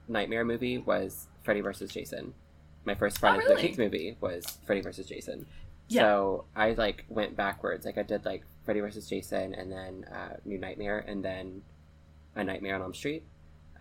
nightmare 0.08 0.46
movie 0.46 0.78
was 0.78 1.26
Freddy 1.42 1.62
vs 1.62 1.92
Jason. 1.92 2.36
My 2.86 2.94
first 2.94 3.18
Friday 3.18 3.40
the 3.40 3.46
Oh, 3.46 3.50
really? 3.50 3.62
Thirteenth 3.64 3.80
movie 3.80 4.16
was 4.22 4.60
Freddy 4.64 4.82
vs 4.82 5.08
Jason. 5.08 5.48
Yeah. 5.88 6.02
So 6.04 6.46
I 6.56 6.74
like 6.74 7.04
went 7.10 7.36
backwards. 7.36 7.84
Like 7.84 7.98
I 7.98 8.04
did 8.04 8.26
like 8.26 8.44
Freddy 8.64 8.80
vs 8.82 9.10
Jason 9.10 9.56
and 9.56 9.72
then 9.72 10.06
uh, 10.14 10.36
New 10.46 10.60
Nightmare 10.60 11.04
and 11.08 11.26
then 11.26 11.64
A 12.36 12.44
Nightmare 12.44 12.76
on 12.76 12.84
Elm 12.84 12.94
Street, 12.94 13.24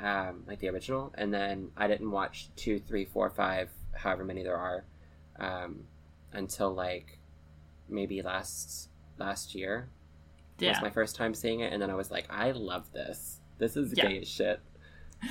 um, 0.03 0.45
like 0.47 0.59
the 0.61 0.69
original. 0.69 1.13
And 1.17 1.33
then 1.33 1.71
I 1.77 1.87
didn't 1.89 2.11
watch 2.11 2.49
two, 2.57 2.79
three, 2.79 3.05
four, 3.05 3.31
five, 3.31 3.69
however 3.95 4.25
many 4.25 4.43
there 4.43 4.57
are, 4.57 4.85
um, 5.39 5.85
until 6.33 6.73
like 6.75 7.19
maybe 7.89 8.23
last 8.23 8.89
last 9.19 9.55
year 9.55 9.89
Yeah. 10.59 10.71
was 10.71 10.81
my 10.83 10.91
first 10.91 11.17
time 11.17 11.35
seeing 11.35 11.61
it, 11.61 11.73
and 11.73 11.81
then 11.83 11.91
I 11.91 11.95
was 11.95 12.11
like, 12.11 12.27
I 12.31 12.53
love 12.53 12.93
this. 12.93 13.41
This 13.59 13.77
is 13.77 13.93
Yeah. 13.97 14.07
gay 14.09 14.19
as 14.21 14.29
shit. 14.29 14.61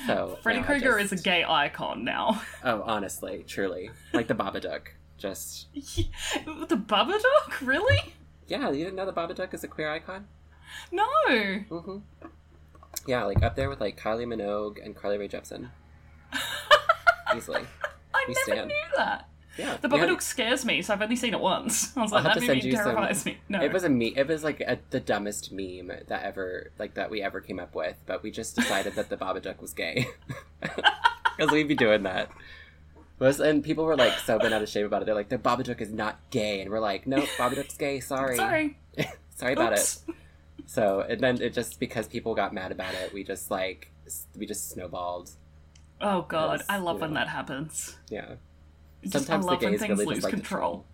So 0.06 0.38
Freddy 0.42 0.62
Krueger 0.62 0.98
just- 1.00 1.12
is 1.12 1.20
a 1.20 1.22
gay 1.22 1.44
icon 1.44 2.04
now. 2.04 2.42
Oh, 2.64 2.82
honestly, 2.82 3.44
truly, 3.46 3.90
like 4.12 4.28
the 4.28 4.34
Babadook. 4.34 4.88
Just 5.18 5.68
the 5.74 6.76
Babadook? 6.76 7.60
Really? 7.66 8.14
yeah, 8.48 8.70
you 8.70 8.84
didn't 8.84 8.96
know 8.96 9.06
the 9.06 9.12
Babadook 9.12 9.52
is 9.54 9.64
a 9.64 9.68
queer 9.68 9.90
icon? 9.90 10.26
No. 10.92 11.06
hmm 11.68 11.98
Yeah, 13.06 13.24
like 13.24 13.42
up 13.42 13.56
there 13.56 13.68
with 13.68 13.80
like 13.80 13.98
Kylie 13.98 14.26
Minogue 14.26 14.84
and 14.84 14.94
Carly 14.94 15.18
Rae 15.18 15.28
Jepsen, 15.28 15.70
easily. 17.36 17.62
I 18.14 18.24
We 18.28 18.34
never 18.34 18.44
stand. 18.52 18.68
knew 18.68 18.96
that. 18.96 19.26
Yeah, 19.58 19.76
The 19.80 19.88
Babadook 19.88 20.22
scares 20.22 20.64
me, 20.64 20.80
so 20.80 20.94
I've 20.94 21.02
only 21.02 21.16
seen 21.16 21.34
it 21.34 21.40
once. 21.40 21.94
I 21.96 22.02
was 22.02 22.12
I'll 22.12 22.22
like, 22.22 22.32
have 22.32 22.34
that 22.34 22.40
to 22.40 22.46
movie 22.46 22.60
send 22.60 22.72
you 22.72 22.76
some- 22.76 22.84
terrifies 22.94 23.24
me. 23.26 23.38
No. 23.48 23.60
It 23.62 23.72
was 23.72 23.84
a 23.84 23.88
me. 23.88 24.14
It 24.16 24.26
was 24.28 24.44
like 24.44 24.60
a, 24.60 24.78
the 24.90 25.00
dumbest 25.00 25.52
meme 25.52 25.88
that 26.06 26.22
ever 26.22 26.70
like 26.78 26.94
that 26.94 27.10
we 27.10 27.20
ever 27.20 27.40
came 27.40 27.58
up 27.58 27.74
with. 27.74 27.96
But 28.06 28.22
we 28.22 28.30
just 28.30 28.54
decided 28.56 28.94
that 28.94 29.08
the 29.10 29.16
Babadook 29.16 29.60
was 29.60 29.72
gay 29.74 30.06
because 30.60 31.50
we'd 31.50 31.68
be 31.68 31.74
doing 31.74 32.04
that. 32.04 32.30
Was 33.18 33.38
and 33.40 33.62
people 33.62 33.84
were 33.84 33.96
like 33.96 34.18
so 34.20 34.38
bent 34.38 34.54
out 34.54 34.62
of 34.62 34.68
shape 34.68 34.86
about 34.86 35.02
it. 35.02 35.06
They're 35.06 35.14
like, 35.14 35.28
the 35.28 35.36
Babadook 35.38 35.80
is 35.82 35.92
not 35.92 36.18
gay, 36.30 36.60
and 36.62 36.70
we're 36.70 36.80
like, 36.80 37.06
no, 37.06 37.18
Babadook's 37.36 37.76
gay. 37.76 38.00
Sorry, 38.00 38.36
Sorry. 38.36 38.78
sorry 39.36 39.52
about 39.52 39.74
it. 39.74 39.98
So 40.70 41.00
and 41.00 41.20
then 41.20 41.42
it 41.42 41.52
just 41.52 41.80
because 41.80 42.06
people 42.06 42.32
got 42.36 42.54
mad 42.54 42.70
about 42.70 42.94
it, 42.94 43.12
we 43.12 43.24
just 43.24 43.50
like 43.50 43.90
we 44.38 44.46
just 44.46 44.70
snowballed. 44.70 45.32
Oh 46.00 46.22
god, 46.22 46.62
I 46.68 46.78
love 46.78 46.98
you 46.98 47.00
when 47.00 47.10
know. 47.10 47.18
that 47.18 47.26
happens. 47.26 47.96
Yeah, 48.08 48.34
Just, 49.02 49.26
sometimes 49.26 49.46
I 49.46 49.48
the 49.48 49.52
love 49.54 49.62
when 49.62 49.72
gays 49.72 49.80
things 49.80 49.98
really 49.98 50.14
lose 50.14 50.22
like 50.22 50.32
control. 50.32 50.84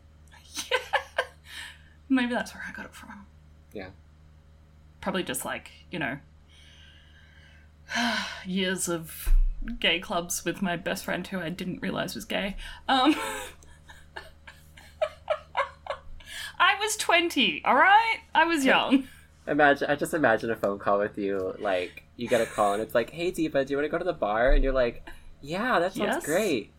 yeah. 0.73 0.79
Maybe 2.09 2.33
that's 2.33 2.55
where 2.55 2.65
I 2.67 2.73
got 2.73 2.87
it 2.87 2.95
from. 2.95 3.27
Yeah. 3.75 3.91
Probably 5.03 5.23
just 5.23 5.45
like, 5.45 5.71
you 5.91 5.99
know, 5.99 6.21
years 8.47 8.89
of 8.89 9.29
gay 9.79 9.99
clubs 10.01 10.43
with 10.43 10.63
my 10.63 10.77
best 10.77 11.05
friend 11.05 11.27
who 11.27 11.39
I 11.39 11.51
didn't 11.51 11.83
realize 11.83 12.15
was 12.15 12.25
gay. 12.25 12.57
Um 12.89 13.15
I 16.59 16.77
was 16.81 16.97
20, 16.97 17.63
all 17.67 17.75
right? 17.75 18.21
I 18.35 18.45
was 18.45 18.65
young. 18.65 19.07
Imagine, 19.47 19.89
I 19.91 19.95
just 19.95 20.13
imagine 20.15 20.51
a 20.51 20.57
phone 20.57 20.79
call 20.79 20.99
with 20.99 21.17
you. 21.19 21.55
Like, 21.59 22.03
you 22.17 22.29
get 22.29 22.41
a 22.41 22.47
call 22.47 22.73
and 22.73 22.83
it's 22.83 22.95
like, 22.95 23.11
"Hey, 23.11 23.31
Diva, 23.31 23.65
do 23.65 23.71
you 23.73 23.77
want 23.77 23.85
to 23.87 23.91
go 23.91 23.99
to 23.99 24.05
the 24.05 24.13
bar?" 24.13 24.51
And 24.53 24.65
you're 24.65 24.73
like, 24.73 25.09
"Yeah, 25.41 25.79
that 25.79 25.93
sounds 25.95 26.17
Yes. 26.17 26.25
great." 26.25 26.73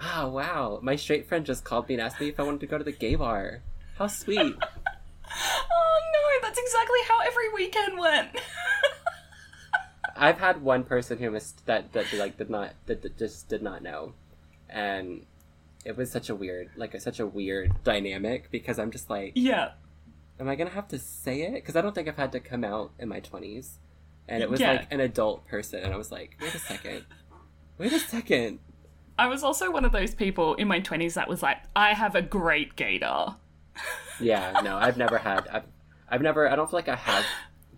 Oh 0.00 0.28
wow, 0.28 0.80
my 0.82 0.96
straight 0.96 1.26
friend 1.28 1.44
just 1.46 1.64
called 1.64 1.88
me 1.88 1.94
and 1.94 2.02
asked 2.02 2.20
me 2.20 2.28
if 2.28 2.40
I 2.40 2.42
wanted 2.42 2.60
to 2.60 2.66
go 2.66 2.78
to 2.78 2.84
the 2.84 2.92
gay 2.92 3.14
bar. 3.14 3.62
How 3.98 4.06
sweet! 4.06 4.56
Oh 5.36 6.00
no, 6.12 6.46
that's 6.48 6.58
exactly 6.58 6.98
how 7.08 7.20
every 7.20 7.52
weekend 7.54 7.98
went. 7.98 8.40
I've 10.16 10.38
had 10.38 10.62
one 10.62 10.84
person 10.84 11.18
who 11.18 11.30
missed 11.30 11.64
that 11.66 11.92
that 11.92 12.12
like 12.12 12.36
did 12.36 12.50
not 12.50 12.74
that, 12.86 13.02
that 13.02 13.18
just 13.18 13.48
did 13.48 13.62
not 13.62 13.82
know, 13.82 14.12
and 14.68 15.24
it 15.84 15.96
was 15.96 16.10
such 16.12 16.28
a 16.30 16.34
weird 16.34 16.70
like 16.76 16.94
a, 16.94 17.00
such 17.00 17.18
a 17.20 17.26
weird 17.26 17.82
dynamic 17.84 18.50
because 18.50 18.78
I'm 18.78 18.90
just 18.90 19.10
like, 19.10 19.32
yeah. 19.34 19.70
Am 20.40 20.48
I 20.48 20.54
gonna 20.56 20.70
have 20.70 20.88
to 20.88 20.98
say 20.98 21.42
it? 21.42 21.54
Because 21.54 21.76
I 21.76 21.80
don't 21.80 21.94
think 21.94 22.08
I've 22.08 22.16
had 22.16 22.32
to 22.32 22.40
come 22.40 22.64
out 22.64 22.92
in 22.98 23.08
my 23.08 23.20
twenties, 23.20 23.78
and 24.28 24.42
it 24.42 24.50
was 24.50 24.60
Yeah. 24.60 24.72
like 24.72 24.92
an 24.92 25.00
adult 25.00 25.46
person, 25.46 25.80
and 25.82 25.92
I 25.92 25.96
was 25.96 26.10
like, 26.12 26.36
wait 26.40 26.54
a 26.54 26.58
second, 26.58 27.04
wait 27.78 27.92
a 27.92 27.98
second. 27.98 28.58
I 29.18 29.26
was 29.28 29.42
also 29.44 29.70
one 29.70 29.84
of 29.84 29.92
those 29.92 30.12
people 30.12 30.54
in 30.56 30.66
my 30.66 30.80
20s 30.80 31.14
that 31.14 31.28
was 31.28 31.40
like, 31.40 31.58
I 31.76 31.94
have 31.94 32.16
a 32.16 32.22
great 32.22 32.74
gaydar. 32.76 33.36
Yeah, 34.20 34.60
no, 34.64 34.76
I've 34.76 34.96
never 34.96 35.18
had. 35.18 35.46
I've, 35.48 35.64
I've 36.08 36.22
never. 36.22 36.48
I 36.48 36.54
don't 36.54 36.70
feel 36.70 36.78
like 36.78 36.88
I 36.88 36.94
have 36.94 37.24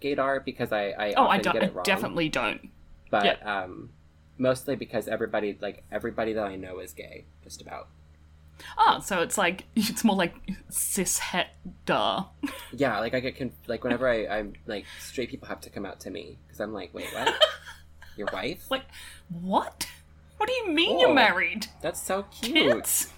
gaydar 0.02 0.44
because 0.44 0.70
I. 0.70 0.88
I 0.90 1.14
Oh, 1.16 1.26
I, 1.26 1.38
don't, 1.38 1.54
get 1.54 1.62
I 1.62 1.66
it 1.66 1.74
wrong. 1.74 1.82
definitely 1.84 2.28
don't. 2.28 2.68
But 3.10 3.46
um, 3.46 3.88
mostly 4.36 4.76
because 4.76 5.08
everybody, 5.08 5.56
like 5.60 5.84
everybody 5.90 6.34
that 6.34 6.44
I 6.46 6.56
know, 6.56 6.78
is 6.80 6.92
gay. 6.92 7.24
Just 7.42 7.62
about. 7.62 7.88
Ah, 8.78 9.00
so 9.00 9.20
it's 9.22 9.36
like, 9.38 9.64
it's 9.76 10.02
more 10.04 10.16
like 10.16 10.34
cis 10.68 11.18
het 11.18 11.48
duh. 11.84 12.24
Yeah, 12.72 12.98
like 13.00 13.14
I 13.14 13.20
get 13.20 13.36
conf- 13.36 13.52
like 13.66 13.84
whenever 13.84 14.08
I, 14.08 14.26
I'm 14.38 14.54
like 14.66 14.84
straight 15.00 15.28
people 15.30 15.48
have 15.48 15.60
to 15.62 15.70
come 15.70 15.84
out 15.86 16.00
to 16.00 16.10
me 16.10 16.38
because 16.46 16.60
I'm 16.60 16.72
like, 16.72 16.92
wait, 16.94 17.08
what? 17.12 17.34
Your 18.16 18.28
wife? 18.32 18.70
Like, 18.70 18.84
what? 19.28 19.86
What 20.38 20.46
do 20.48 20.52
you 20.54 20.68
mean 20.72 20.90
Cool. 20.92 21.00
you're 21.00 21.14
married? 21.14 21.66
That's 21.82 22.00
so 22.00 22.24
cute. 22.30 22.54
Kids? 22.54 23.12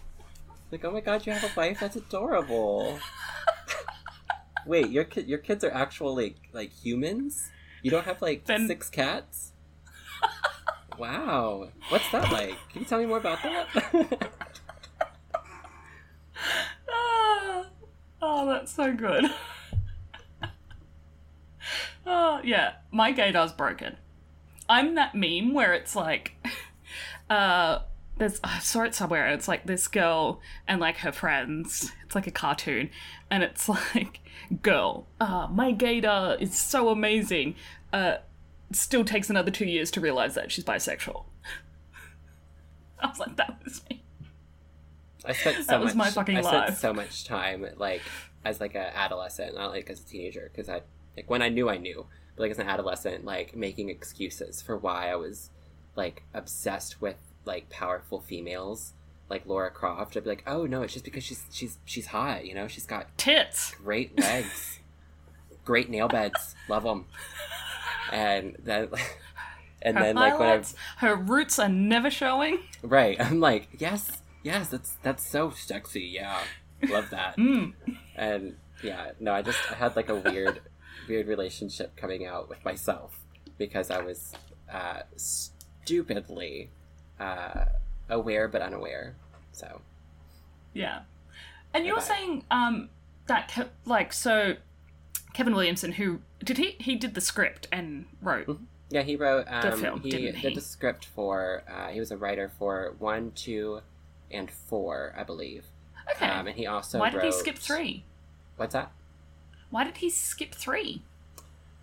Like, 0.73 0.85
oh 0.85 0.90
my 0.90 1.00
god, 1.00 1.25
you 1.26 1.33
have 1.33 1.45
a 1.45 1.52
wife? 1.57 1.80
That's 1.80 1.97
adorable. 1.97 2.99
Wait, 4.66 4.90
your 4.90 5.04
kid, 5.04 5.26
your 5.28 5.38
kids 5.38 5.64
are 5.64 5.71
actual 5.71 6.14
like 6.14 6.37
like 6.52 6.73
humans? 6.73 7.50
You 7.83 7.90
don't 7.90 8.04
have 8.04 8.21
like 8.21 8.45
Then- 8.45 8.66
six 8.66 8.90
cats? 8.90 9.52
Wow, 10.99 11.68
what's 11.90 12.11
that 12.11 12.30
like? 12.33 12.57
Can 12.73 12.83
you 12.83 12.85
tell 12.88 12.99
me 12.99 13.07
more 13.07 13.18
about 13.18 13.38
that? 13.45 14.30
Ah, 16.90 17.66
oh, 18.28 18.47
that's 18.47 18.73
so 18.73 18.92
good. 18.92 19.25
oh, 22.06 22.40
yeah, 22.44 22.75
my 22.90 23.12
gaydar's 23.12 23.52
broken. 23.52 23.97
I'm 24.68 24.94
that 24.97 25.14
meme 25.14 25.54
where 25.54 25.73
it's 25.73 25.97
like, 25.97 26.35
uh, 27.30 27.80
there's 28.18 28.40
I 28.44 28.58
saw 28.58 28.82
it 28.82 28.94
somewhere. 28.94 29.28
It's 29.28 29.49
like 29.49 29.66
this 29.66 29.88
girl 29.88 30.40
and 30.66 30.80
like 30.80 30.99
her 30.99 31.12
friends. 31.12 31.92
It's 32.04 32.14
like 32.14 32.26
a 32.26 32.32
cartoon, 32.32 32.90
and 33.30 33.42
it's 33.42 33.68
like, 33.94 34.20
girl, 34.62 35.06
uh, 35.20 35.49
my 35.50 35.73
gaydar 35.73 36.40
is 36.40 36.54
so 36.54 36.90
amazing. 36.90 37.54
Uh, 37.92 38.16
still 38.73 39.04
takes 39.04 39.30
another 39.30 39.50
two 39.50 39.64
years 39.64 39.90
to 39.92 40.00
realize 40.00 40.35
that 40.35 40.52
she's 40.52 40.64
bisexual. 40.64 41.25
I 43.00 43.06
was 43.06 43.18
like, 43.18 43.37
that 43.37 43.61
was 43.64 43.80
me. 43.88 44.02
I 45.28 45.32
spent 45.32 45.56
so 45.58 45.62
That 45.64 45.80
was 45.80 45.94
much. 45.94 46.06
my 46.06 46.11
fucking 46.11 46.38
I 46.38 46.40
spent 46.42 46.76
so 46.78 46.92
much 46.92 47.25
time 47.25 47.64
like 47.76 48.02
as 48.44 48.61
like 48.61 48.75
an 48.75 48.90
adolescent, 48.94 49.54
not 49.54 49.70
like 49.70 49.88
as 49.90 50.00
a 50.00 50.04
teenager, 50.04 50.50
because 50.52 50.68
I 50.68 50.80
like 51.16 51.28
when 51.30 51.42
I 51.42 51.49
knew 51.50 51.68
I 51.68 51.76
knew, 51.76 52.06
but 52.35 52.42
like 52.42 52.50
as 52.50 52.58
an 52.58 52.66
adolescent, 52.68 53.25
like 53.25 53.54
making 53.54 53.88
excuses 53.90 54.61
for 54.62 54.76
why 54.76 55.11
I 55.11 55.16
was 55.16 55.50
like 55.94 56.23
obsessed 56.35 57.00
with 57.00 57.16
like 57.44 57.68
powerful 57.70 58.20
females 58.20 58.94
like 59.30 59.44
Laura 59.47 59.70
Croft. 59.70 60.16
I'd 60.16 60.25
be 60.25 60.30
like, 60.30 60.44
oh 60.47 60.64
no, 60.66 60.82
it's 60.82 60.92
just 60.94 61.04
because 61.04 61.23
she's 61.25 61.44
she's 61.52 61.78
she's 61.85 62.06
hot, 62.06 62.47
you 62.47 62.54
know, 62.54 62.66
she's 62.66 62.87
got 62.87 63.06
Tits. 63.18 63.75
great 63.75 64.18
legs, 64.18 64.78
great 65.64 65.90
nail 65.90 66.08
beds, 66.08 66.54
love 66.68 66.85
them, 66.85 67.04
and 68.12 68.56
then. 68.62 68.88
And 69.80 69.97
Her 69.97 70.02
then, 70.06 70.16
like 70.16 70.37
when 70.40 70.49
I 70.49 70.50
highlights, 70.50 70.75
her 70.97 71.14
roots 71.14 71.56
are 71.61 71.68
never 71.68 72.11
showing. 72.11 72.58
right, 72.82 73.16
I'm 73.20 73.38
like, 73.38 73.68
yes, 73.78 74.11
yes, 74.42 74.68
that's 74.68 74.97
that's 75.02 75.28
so 75.28 75.50
sexy, 75.50 76.02
yeah, 76.02 76.40
love 76.88 77.11
that. 77.11 77.37
Mm. 77.38 77.73
and 78.16 78.57
yeah 78.83 79.11
no 79.18 79.33
i 79.35 79.42
just 79.42 79.59
i 79.73 79.75
had 79.75 79.97
like 79.97 80.09
a 80.09 80.14
weird 80.14 80.61
weird 81.09 81.26
relationship 81.26 81.97
coming 81.97 82.25
out 82.25 82.49
with 82.49 82.64
myself 82.64 83.18
because 83.59 83.90
i 83.90 84.00
was 84.00 84.33
uh 84.73 85.00
stupidly 85.16 86.71
uh 87.18 87.64
aware 88.09 88.49
but 88.49 88.62
unaware 88.62 89.16
so 89.52 89.80
Yeah. 90.75 91.00
And 91.75 91.85
you 91.87 91.95
were 91.95 92.00
saying 92.00 92.45
um 92.50 92.90
that 93.26 93.49
Ke- 93.49 93.71
like 93.87 94.12
so 94.12 94.54
Kevin 95.35 95.54
Williamson 95.54 95.92
who 95.92 96.21
did 96.45 96.59
he 96.59 96.76
he 96.78 96.95
did 96.95 97.14
the 97.14 97.21
script 97.21 97.66
and 97.73 98.07
wrote. 98.23 98.61
yeah 98.90 99.02
he 99.02 99.16
wrote 99.16 99.47
um 99.49 99.78
film, 99.80 100.00
he 100.02 100.11
didn't 100.11 100.37
he? 100.37 100.49
did 100.49 100.57
the 100.57 100.61
script 100.61 101.04
for 101.07 101.64
uh 101.68 101.88
he 101.88 101.99
was 101.99 102.11
a 102.12 102.16
writer 102.16 102.50
for 102.59 102.95
one 102.99 103.33
two 103.35 103.80
and 104.30 104.50
four 104.50 105.14
i 105.16 105.23
believe 105.23 105.64
Okay. 106.16 106.26
um 106.26 106.47
and 106.47 106.56
he 106.56 106.66
also 106.66 106.99
Why 106.99 107.11
did 107.11 107.23
he 107.23 107.32
skip 107.32 107.58
3? 107.58 108.02
what's 108.56 108.73
that 108.73 108.90
Why 109.70 109.85
did 109.85 109.99
he 109.99 110.11
skip 110.11 110.54
3? 110.54 111.02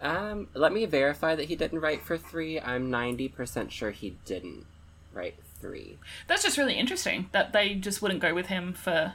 um 0.02 0.48
let 0.54 0.74
me 0.74 0.86
verify 0.86 1.36
that 1.36 1.46
he 1.46 1.56
didn't 1.56 1.80
write 1.80 2.04
for 2.04 2.18
three 2.18 2.60
i'm 2.60 2.92
90% 2.92 3.72
sure 3.72 3.92
he 3.92 4.18
didn't 4.26 4.66
write 5.14 5.36
three. 5.62 5.98
That's 6.28 6.44
just 6.44 6.58
really 6.58 6.74
interesting 6.76 7.30
that 7.32 7.54
they 7.54 7.76
just 7.76 8.02
wouldn't 8.02 8.20
go 8.20 8.34
with 8.36 8.48
him 8.48 8.74
for. 8.74 9.14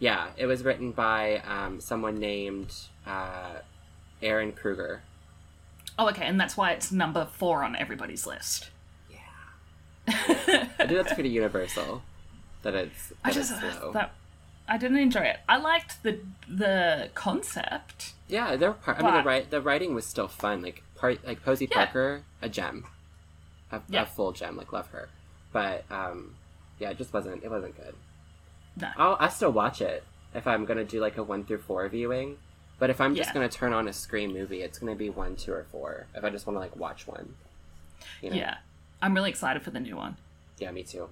Yeah, 0.00 0.28
it 0.36 0.46
was 0.46 0.64
written 0.64 0.90
by 0.90 1.38
um, 1.46 1.80
someone 1.80 2.16
named 2.18 2.74
uh, 3.06 3.58
Ehren 4.20 4.54
Kruger. 4.54 5.02
Oh, 5.98 6.08
okay, 6.08 6.24
and 6.26 6.40
that's 6.40 6.56
why 6.56 6.72
it's 6.72 6.90
number 6.90 7.26
four 7.32 7.62
on 7.62 7.76
everybody's 7.76 8.26
list. 8.26 8.70
Yeah, 9.08 9.18
I 10.08 10.64
think 10.86 10.90
that's 10.90 11.14
pretty 11.14 11.28
universal. 11.28 12.02
That 12.62 12.74
it's 12.74 13.08
that 13.08 13.16
I 13.24 13.30
just 13.30 13.52
it's 13.62 13.78
slow. 13.78 13.92
that 13.92 14.12
I 14.68 14.76
didn't 14.78 14.98
enjoy 14.98 15.22
it. 15.22 15.38
I 15.48 15.56
liked 15.58 16.02
the 16.02 16.20
the 16.48 17.10
concept. 17.14 18.12
Yeah, 18.28 18.56
there 18.56 18.70
were 18.70 18.74
part. 18.74 18.98
I 18.98 19.02
mean, 19.02 19.12
the 19.12 19.18
But- 19.20 19.26
write 19.26 19.50
the 19.50 19.60
writing 19.60 19.94
was 19.94 20.06
still 20.06 20.28
fun. 20.28 20.62
Like 20.62 20.82
part, 20.96 21.26
like 21.26 21.42
Posey 21.44 21.66
Yeah. 21.70 21.76
Parker, 21.84 22.22
a 22.42 22.48
gem, 22.48 22.84
a, 23.72 23.80
Yeah. 23.88 24.02
a 24.02 24.06
full 24.06 24.32
gem. 24.32 24.56
Like 24.56 24.72
love 24.72 24.88
her, 24.88 25.08
but 25.52 25.84
um, 25.90 26.36
yeah, 26.78 26.90
it 26.90 26.98
just 26.98 27.12
wasn't. 27.12 27.42
It 27.42 27.50
wasn't 27.50 27.76
good. 27.76 27.94
No. 28.76 28.88
I'll 28.96 29.16
I 29.18 29.28
still 29.28 29.50
watch 29.52 29.80
it 29.80 30.04
if 30.34 30.46
I'm 30.46 30.64
gonna 30.64 30.84
do 30.84 31.00
like 31.00 31.16
a 31.16 31.22
one 31.22 31.44
through 31.44 31.58
four 31.58 31.88
viewing. 31.88 32.38
But 32.78 32.88
if 32.88 33.00
I'm 33.00 33.14
just 33.14 33.30
Yeah. 33.30 33.34
gonna 33.34 33.48
turn 33.48 33.72
on 33.74 33.88
a 33.88 33.92
Scream 33.92 34.32
movie, 34.32 34.62
it's 34.62 34.78
gonna 34.78 34.94
be 34.94 35.10
one, 35.10 35.36
two, 35.36 35.52
or 35.52 35.64
four. 35.70 36.06
If 36.14 36.24
I 36.24 36.30
just 36.30 36.46
want 36.46 36.56
to 36.56 36.60
like 36.60 36.76
watch 36.76 37.06
one. 37.06 37.34
You 38.22 38.30
know? 38.30 38.36
Yeah, 38.36 38.56
I'm 39.02 39.14
really 39.14 39.28
excited 39.30 39.62
for 39.62 39.70
the 39.70 39.80
new 39.80 39.96
one. 39.96 40.16
Yeah, 40.58 40.70
me 40.70 40.82
too. 40.82 41.08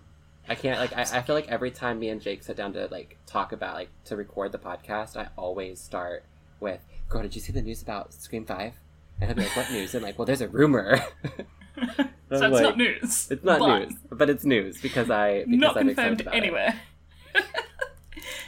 I 0.49 0.55
can't 0.55 0.79
like 0.81 0.93
I, 0.97 1.19
I 1.19 1.23
feel 1.23 1.35
like 1.35 1.49
every 1.49 1.71
time 1.71 1.99
me 1.99 2.09
and 2.09 2.21
Jake 2.21 2.43
sit 2.43 2.57
down 2.57 2.73
to 2.75 2.89
like 2.91 3.17
talk 3.27 3.53
about 3.53 3.75
like 3.75 3.91
to 4.07 4.17
record 4.17 4.53
the 4.53 4.59
podcast, 4.59 5.17
I 5.17 5.29
always 5.37 5.81
start 5.81 6.25
with, 6.61 6.81
"Girl, 7.09 7.23
did 7.23 7.35
you 7.35 7.41
see 7.41 7.53
the 7.53 7.63
news 7.63 7.83
about 7.83 8.13
Scream 8.15 8.45
5? 8.47 8.73
And 9.21 9.29
he'll 9.31 9.37
be 9.37 9.43
like, 9.43 9.57
"What 9.57 9.71
news?" 9.71 9.95
And 9.95 10.03
I'm 10.05 10.09
like, 10.09 10.19
"Well, 10.19 10.27
there's 10.27 10.41
a 10.41 10.49
rumor." 10.49 10.99
so 11.27 12.07
it's 12.31 12.41
like, 12.41 12.63
not 12.63 12.77
news. 12.79 13.31
It's 13.31 13.45
not 13.45 13.59
but 13.61 13.79
news, 13.79 13.95
but 14.11 14.31
it's 14.31 14.45
news 14.45 14.81
because 14.81 15.11
I 15.11 15.45
because 15.45 15.59
Not 15.61 15.77
I'm 15.77 15.87
confirmed 15.89 16.21
about 16.23 16.35
it. 16.35 16.39
anywhere. 16.39 16.81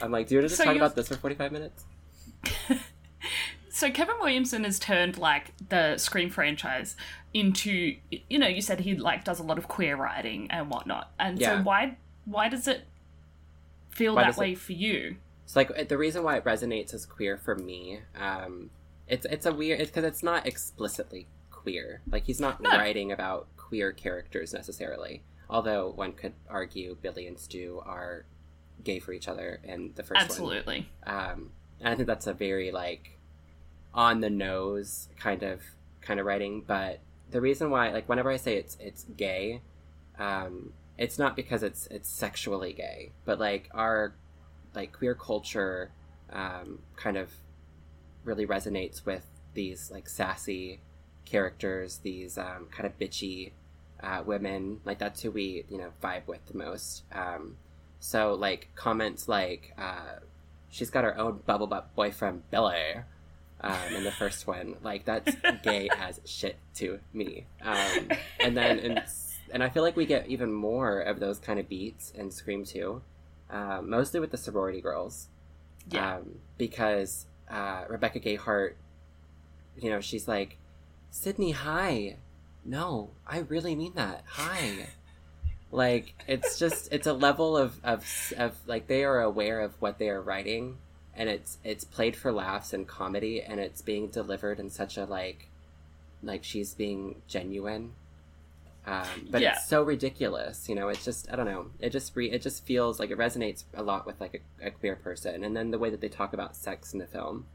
I'm 0.01 0.11
like, 0.11 0.27
do 0.27 0.35
you 0.35 0.39
want 0.41 0.45
to 0.45 0.49
just 0.49 0.57
So 0.57 0.63
talk 0.65 0.73
you're- 0.73 0.83
about 0.85 0.95
this 0.95 1.07
for 1.07 1.15
45 1.15 1.51
minutes? 1.51 1.85
So 3.81 3.89
Kevin 3.89 4.13
Williamson 4.21 4.63
has 4.63 4.77
turned 4.77 5.17
like 5.17 5.53
the 5.69 5.97
Scream 5.97 6.29
franchise 6.29 6.95
into 7.33 7.95
you 8.11 8.37
know 8.37 8.45
you 8.47 8.61
said 8.61 8.81
he 8.81 8.95
like 8.95 9.23
does 9.23 9.39
a 9.39 9.43
lot 9.43 9.57
of 9.57 9.67
queer 9.67 9.95
writing 9.95 10.45
and 10.51 10.69
whatnot, 10.69 11.11
and 11.19 11.41
so 11.41 11.63
why 11.63 11.97
why 12.25 12.47
does 12.47 12.67
it 12.67 12.83
feel 13.89 14.13
Why 14.13 14.21
that 14.21 14.27
does 14.27 14.37
it- 14.37 14.41
way 14.41 14.53
for 14.53 14.73
you? 14.73 15.15
It's 15.45 15.55
like 15.55 15.89
the 15.89 15.97
reason 15.97 16.21
why 16.21 16.37
it 16.37 16.43
resonates 16.43 16.93
as 16.93 17.07
queer 17.07 17.37
for 17.39 17.55
me, 17.55 18.01
um, 18.15 18.69
it's 19.07 19.25
it's 19.25 19.47
a 19.47 19.51
weird 19.51 19.79
it's 19.81 19.89
because 19.89 20.03
it's 20.03 20.21
not 20.21 20.45
explicitly 20.45 21.25
queer. 21.49 22.01
Like 22.07 22.25
he's 22.25 22.39
not 22.39 22.61
No. 22.61 22.69
writing 22.69 23.11
about 23.11 23.47
queer 23.57 23.91
characters 23.91 24.53
necessarily. 24.53 25.23
Although 25.49 25.89
one 25.89 26.13
could 26.13 26.33
argue 26.47 26.97
Billy 27.01 27.25
and 27.25 27.39
Stu 27.39 27.81
are 27.83 28.25
gay 28.83 28.99
for 28.99 29.11
each 29.11 29.27
other 29.27 29.59
in 29.63 29.93
the 29.95 30.03
first 30.03 30.19
one. 30.19 30.21
Absolutely. 30.23 30.89
Um, 31.03 31.49
and 31.79 31.89
I 31.89 31.95
think 31.95 32.05
that's 32.05 32.27
a 32.27 32.33
very 32.33 32.71
like 32.71 33.17
on 33.93 34.21
the 34.21 34.29
nose 34.29 35.09
kind 35.19 35.43
of 35.43 35.61
kind 36.01 36.19
of 36.19 36.25
writing. 36.25 36.63
But 36.65 36.99
the 37.29 37.41
reason 37.41 37.69
why, 37.69 37.91
like, 37.91 38.07
whenever 38.09 38.31
I 38.31 38.37
say 38.37 38.55
it's 38.55 38.77
it's 38.79 39.05
gay, 39.17 39.61
um, 40.19 40.73
it's 40.97 41.17
not 41.17 41.35
because 41.35 41.63
it's 41.63 41.87
it's 41.87 42.09
sexually 42.09 42.73
gay, 42.73 43.11
but 43.25 43.39
like 43.39 43.69
our 43.73 44.13
like 44.73 44.93
queer 44.93 45.15
culture 45.15 45.91
um, 46.31 46.79
kind 46.95 47.17
of 47.17 47.29
really 48.23 48.45
resonates 48.45 49.05
with 49.05 49.25
these 49.53 49.91
like 49.91 50.07
sassy 50.07 50.79
characters, 51.25 51.99
these 52.03 52.37
um, 52.37 52.67
kind 52.71 52.85
of 52.85 52.97
bitchy 52.99 53.51
uh, 54.01 54.23
women. 54.25 54.79
Like 54.85 54.99
that's 54.99 55.21
who 55.21 55.31
we 55.31 55.65
you 55.69 55.77
know 55.77 55.91
vibe 56.03 56.27
with 56.27 56.45
the 56.45 56.57
most. 56.57 57.03
Um, 57.11 57.57
so 57.99 58.33
like 58.33 58.69
comments 58.75 59.27
like 59.27 59.73
uh, 59.77 60.19
she's 60.69 60.89
got 60.89 61.03
her 61.03 61.17
own 61.17 61.41
bubble 61.45 61.67
butt 61.67 61.95
boyfriend 61.95 62.49
Billy 62.49 62.95
um, 63.61 63.95
in 63.95 64.03
the 64.03 64.11
first 64.11 64.47
one. 64.47 64.75
Like 64.83 65.05
that's 65.05 65.35
gay 65.63 65.89
as 65.97 66.19
shit 66.25 66.57
to 66.75 66.99
me. 67.13 67.45
Um, 67.61 68.09
and 68.39 68.57
then 68.57 68.79
and, 68.79 69.03
and 69.51 69.63
I 69.63 69.69
feel 69.69 69.83
like 69.83 69.95
we 69.95 70.05
get 70.05 70.27
even 70.27 70.51
more 70.51 70.99
of 70.99 71.19
those 71.19 71.39
kind 71.39 71.59
of 71.59 71.69
beats 71.69 72.11
in 72.11 72.31
Scream 72.31 72.65
2, 72.65 73.01
uh, 73.49 73.81
mostly 73.83 74.19
with 74.19 74.31
the 74.31 74.37
sorority 74.37 74.81
girls. 74.81 75.27
Yeah. 75.89 76.17
Um, 76.17 76.39
because 76.57 77.25
uh, 77.49 77.85
Rebecca 77.89 78.19
Gayheart, 78.19 78.73
you 79.77 79.89
know, 79.89 79.99
she's 79.99 80.27
like, 80.27 80.57
Sidney, 81.09 81.51
hi. 81.51 82.17
No, 82.63 83.09
I 83.27 83.39
really 83.39 83.75
mean 83.75 83.93
that. 83.95 84.23
Hi. 84.27 84.87
like 85.71 86.13
it's 86.27 86.59
just 86.59 86.91
it's 86.91 87.07
a 87.07 87.13
level 87.13 87.55
of, 87.55 87.79
of 87.83 88.05
of 88.37 88.55
like 88.67 88.87
they 88.87 89.05
are 89.05 89.21
aware 89.21 89.61
of 89.61 89.73
what 89.79 89.97
they 89.97 90.09
are 90.09 90.21
writing 90.21 90.77
and 91.15 91.29
it's 91.29 91.57
it's 91.63 91.83
played 91.83 92.15
for 92.15 92.31
laughs 92.31 92.73
and 92.73 92.87
comedy 92.87 93.41
and 93.41 93.59
it's 93.59 93.81
being 93.81 94.07
delivered 94.07 94.59
in 94.59 94.69
such 94.69 94.97
a 94.97 95.05
like 95.05 95.47
like 96.23 96.43
she's 96.43 96.73
being 96.73 97.21
genuine 97.27 97.91
um, 98.87 99.05
but 99.29 99.41
Yeah. 99.41 99.53
it's 99.53 99.67
so 99.67 99.83
ridiculous 99.83 100.67
you 100.69 100.75
know 100.75 100.87
it's 100.89 101.03
just 101.05 101.31
i 101.31 101.35
don't 101.35 101.45
know 101.45 101.67
it 101.79 101.91
just 101.91 102.15
re- 102.15 102.31
it 102.31 102.41
just 102.41 102.65
feels 102.65 102.99
like 102.99 103.11
it 103.11 103.17
resonates 103.17 103.63
a 103.73 103.83
lot 103.83 104.05
with 104.05 104.19
like 104.19 104.41
a, 104.61 104.67
a 104.67 104.71
queer 104.71 104.95
person 104.95 105.43
and 105.43 105.55
then 105.55 105.71
the 105.71 105.77
way 105.79 105.89
that 105.89 106.01
they 106.01 106.09
talk 106.09 106.33
about 106.33 106.55
sex 106.55 106.93
in 106.93 106.99
the 106.99 107.05
film 107.07 107.45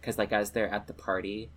because 0.00 0.18
like 0.18 0.32
as 0.32 0.50
they're 0.50 0.68
at 0.68 0.86
the 0.86 0.92
party 0.92 1.48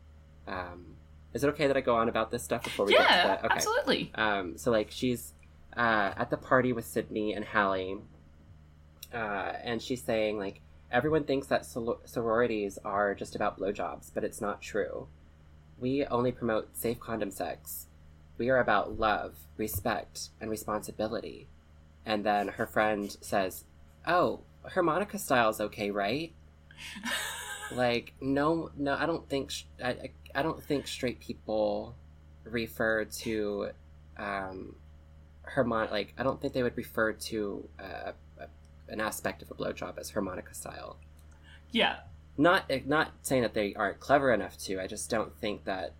um, 0.47 0.95
is 1.33 1.43
it 1.43 1.47
okay 1.47 1.67
that 1.67 1.75
i 1.75 1.81
go 1.81 1.95
on 1.95 2.07
about 2.07 2.31
this 2.31 2.43
stuff 2.43 2.63
before 2.63 2.85
we 2.85 2.93
get 2.93 3.05
to 3.07 3.13
yeah, 3.13 3.27
that 3.27 3.39
okay 3.45 3.53
absolutely. 3.55 4.11
um, 4.15 4.57
so 4.57 4.71
like 4.71 4.91
she's 4.91 5.33
uh, 5.75 6.13
at 6.17 6.29
the 6.31 6.37
party 6.37 6.73
with 6.73 6.85
Sidney 6.85 7.33
and 7.33 7.45
Hallie, 7.45 7.97
uh, 9.13 9.51
and 9.63 9.79
she's 9.79 10.01
saying 10.01 10.39
like 10.39 10.59
everyone 10.91 11.23
thinks 11.23 11.47
that 11.47 11.65
sor- 11.65 11.99
sororities 12.05 12.77
are 12.83 13.13
just 13.13 13.35
about 13.35 13.59
blowjobs, 13.59 14.11
but 14.13 14.23
it's 14.23 14.41
not 14.41 14.61
true. 14.61 15.07
We 15.79 16.05
only 16.05 16.31
promote 16.31 16.75
safe 16.75 16.99
condom 16.99 17.31
sex. 17.31 17.87
We 18.37 18.49
are 18.49 18.59
about 18.59 18.99
love, 18.99 19.35
respect, 19.57 20.29
and 20.39 20.49
responsibility. 20.49 21.47
And 22.05 22.23
then 22.23 22.49
her 22.49 22.65
friend 22.65 23.15
says, 23.21 23.65
"Oh, 24.05 24.41
harmonica 24.73 25.19
style's 25.19 25.59
okay, 25.59 25.91
right?" 25.91 26.33
like 27.71 28.13
no, 28.21 28.71
no, 28.77 28.93
I 28.93 29.05
don't 29.05 29.27
think 29.29 29.51
sh- 29.51 29.65
I, 29.83 30.11
I, 30.33 30.41
don't 30.41 30.63
think 30.63 30.87
straight 30.87 31.19
people 31.19 31.95
refer 32.43 33.05
to 33.05 33.71
um, 34.17 34.75
harmon 35.45 35.89
like 35.91 36.13
I 36.17 36.23
don't 36.23 36.39
think 36.39 36.53
they 36.53 36.63
would 36.63 36.77
refer 36.77 37.13
to 37.13 37.67
uh, 37.79 38.11
an 38.89 38.99
aspect 39.01 39.41
of 39.41 39.51
a 39.51 39.53
blowjob 39.53 39.97
as 39.97 40.11
harmonica 40.11 40.53
style. 40.53 40.97
Yeah. 41.71 41.97
Not 42.37 42.65
eh, 42.69 42.81
not 42.85 43.11
saying 43.23 43.41
that 43.41 43.53
they 43.53 43.73
aren't 43.75 43.99
clever 43.99 44.33
enough 44.33 44.57
to. 44.59 44.79
I 44.81 44.87
just 44.87 45.09
don't 45.09 45.35
think 45.39 45.65
that. 45.65 45.93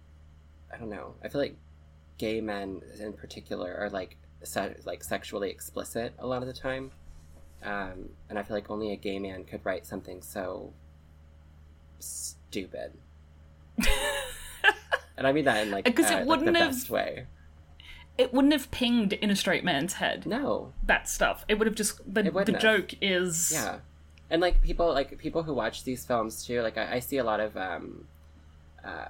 I 0.73 0.78
don't 0.78 0.89
know. 0.89 1.15
I 1.23 1.30
feel 1.30 1.41
like 1.41 1.56
gay 2.17 2.41
men 2.41 2.82
in 3.00 3.13
particular 3.13 3.76
are 3.80 3.89
like 3.89 4.17
se- 4.43 4.78
like 4.86 5.04
sexually 5.04 5.50
explicit 5.50 6.13
a 6.19 6.28
lot 6.28 6.41
of 6.41 6.47
the 6.47 6.54
time, 6.54 6.91
um, 7.63 8.10
and 8.30 8.38
I 8.38 8.43
feel 8.43 8.56
like 8.56 8.69
only 8.69 8.91
a 8.91 8.95
gay 8.97 9.17
man 9.19 9.43
could 9.45 9.62
write 9.65 9.86
something 9.86 10.21
so 10.21 10.73
stupid. 12.00 12.91
And 15.19 15.26
I 15.26 15.32
mean 15.32 15.45
that 15.45 15.65
in 15.65 15.71
like, 15.71 15.86
Because 15.86 16.12
it 16.12 16.13
uh, 16.13 16.17
like 16.17 16.26
the 16.26 16.28
wouldn't 16.30 16.58
have- 16.58 16.67
best 16.73 16.91
way. 16.91 17.26
It 18.17 18.34
wouldn't 18.34 18.53
have 18.53 18.71
pinged 18.71 19.13
in 19.13 19.30
a 19.30 19.36
straight 19.36 19.63
man's 19.63 19.93
head. 19.93 20.25
No, 20.25 20.73
That 20.84 21.08
stuff. 21.08 21.45
It 21.47 21.56
would 21.60 21.67
have 21.67 21.75
just 21.75 22.01
the, 22.12 22.25
It 22.25 22.34
the 22.34 22.51
have. 22.53 22.62
joke 22.62 22.91
is 23.01 23.51
Yeah, 23.53 23.80
and 24.30 24.41
like 24.41 24.62
people 24.62 24.91
like 24.93 25.17
people 25.19 25.43
who 25.43 25.53
watch 25.53 25.84
these 25.84 26.06
films 26.06 26.45
too. 26.45 26.62
Like 26.62 26.77
I, 26.77 26.95
I 26.95 26.99
see 26.99 27.17
a 27.17 27.23
lot 27.23 27.39
of 27.39 27.56
um, 27.56 28.06
uh, 28.84 29.10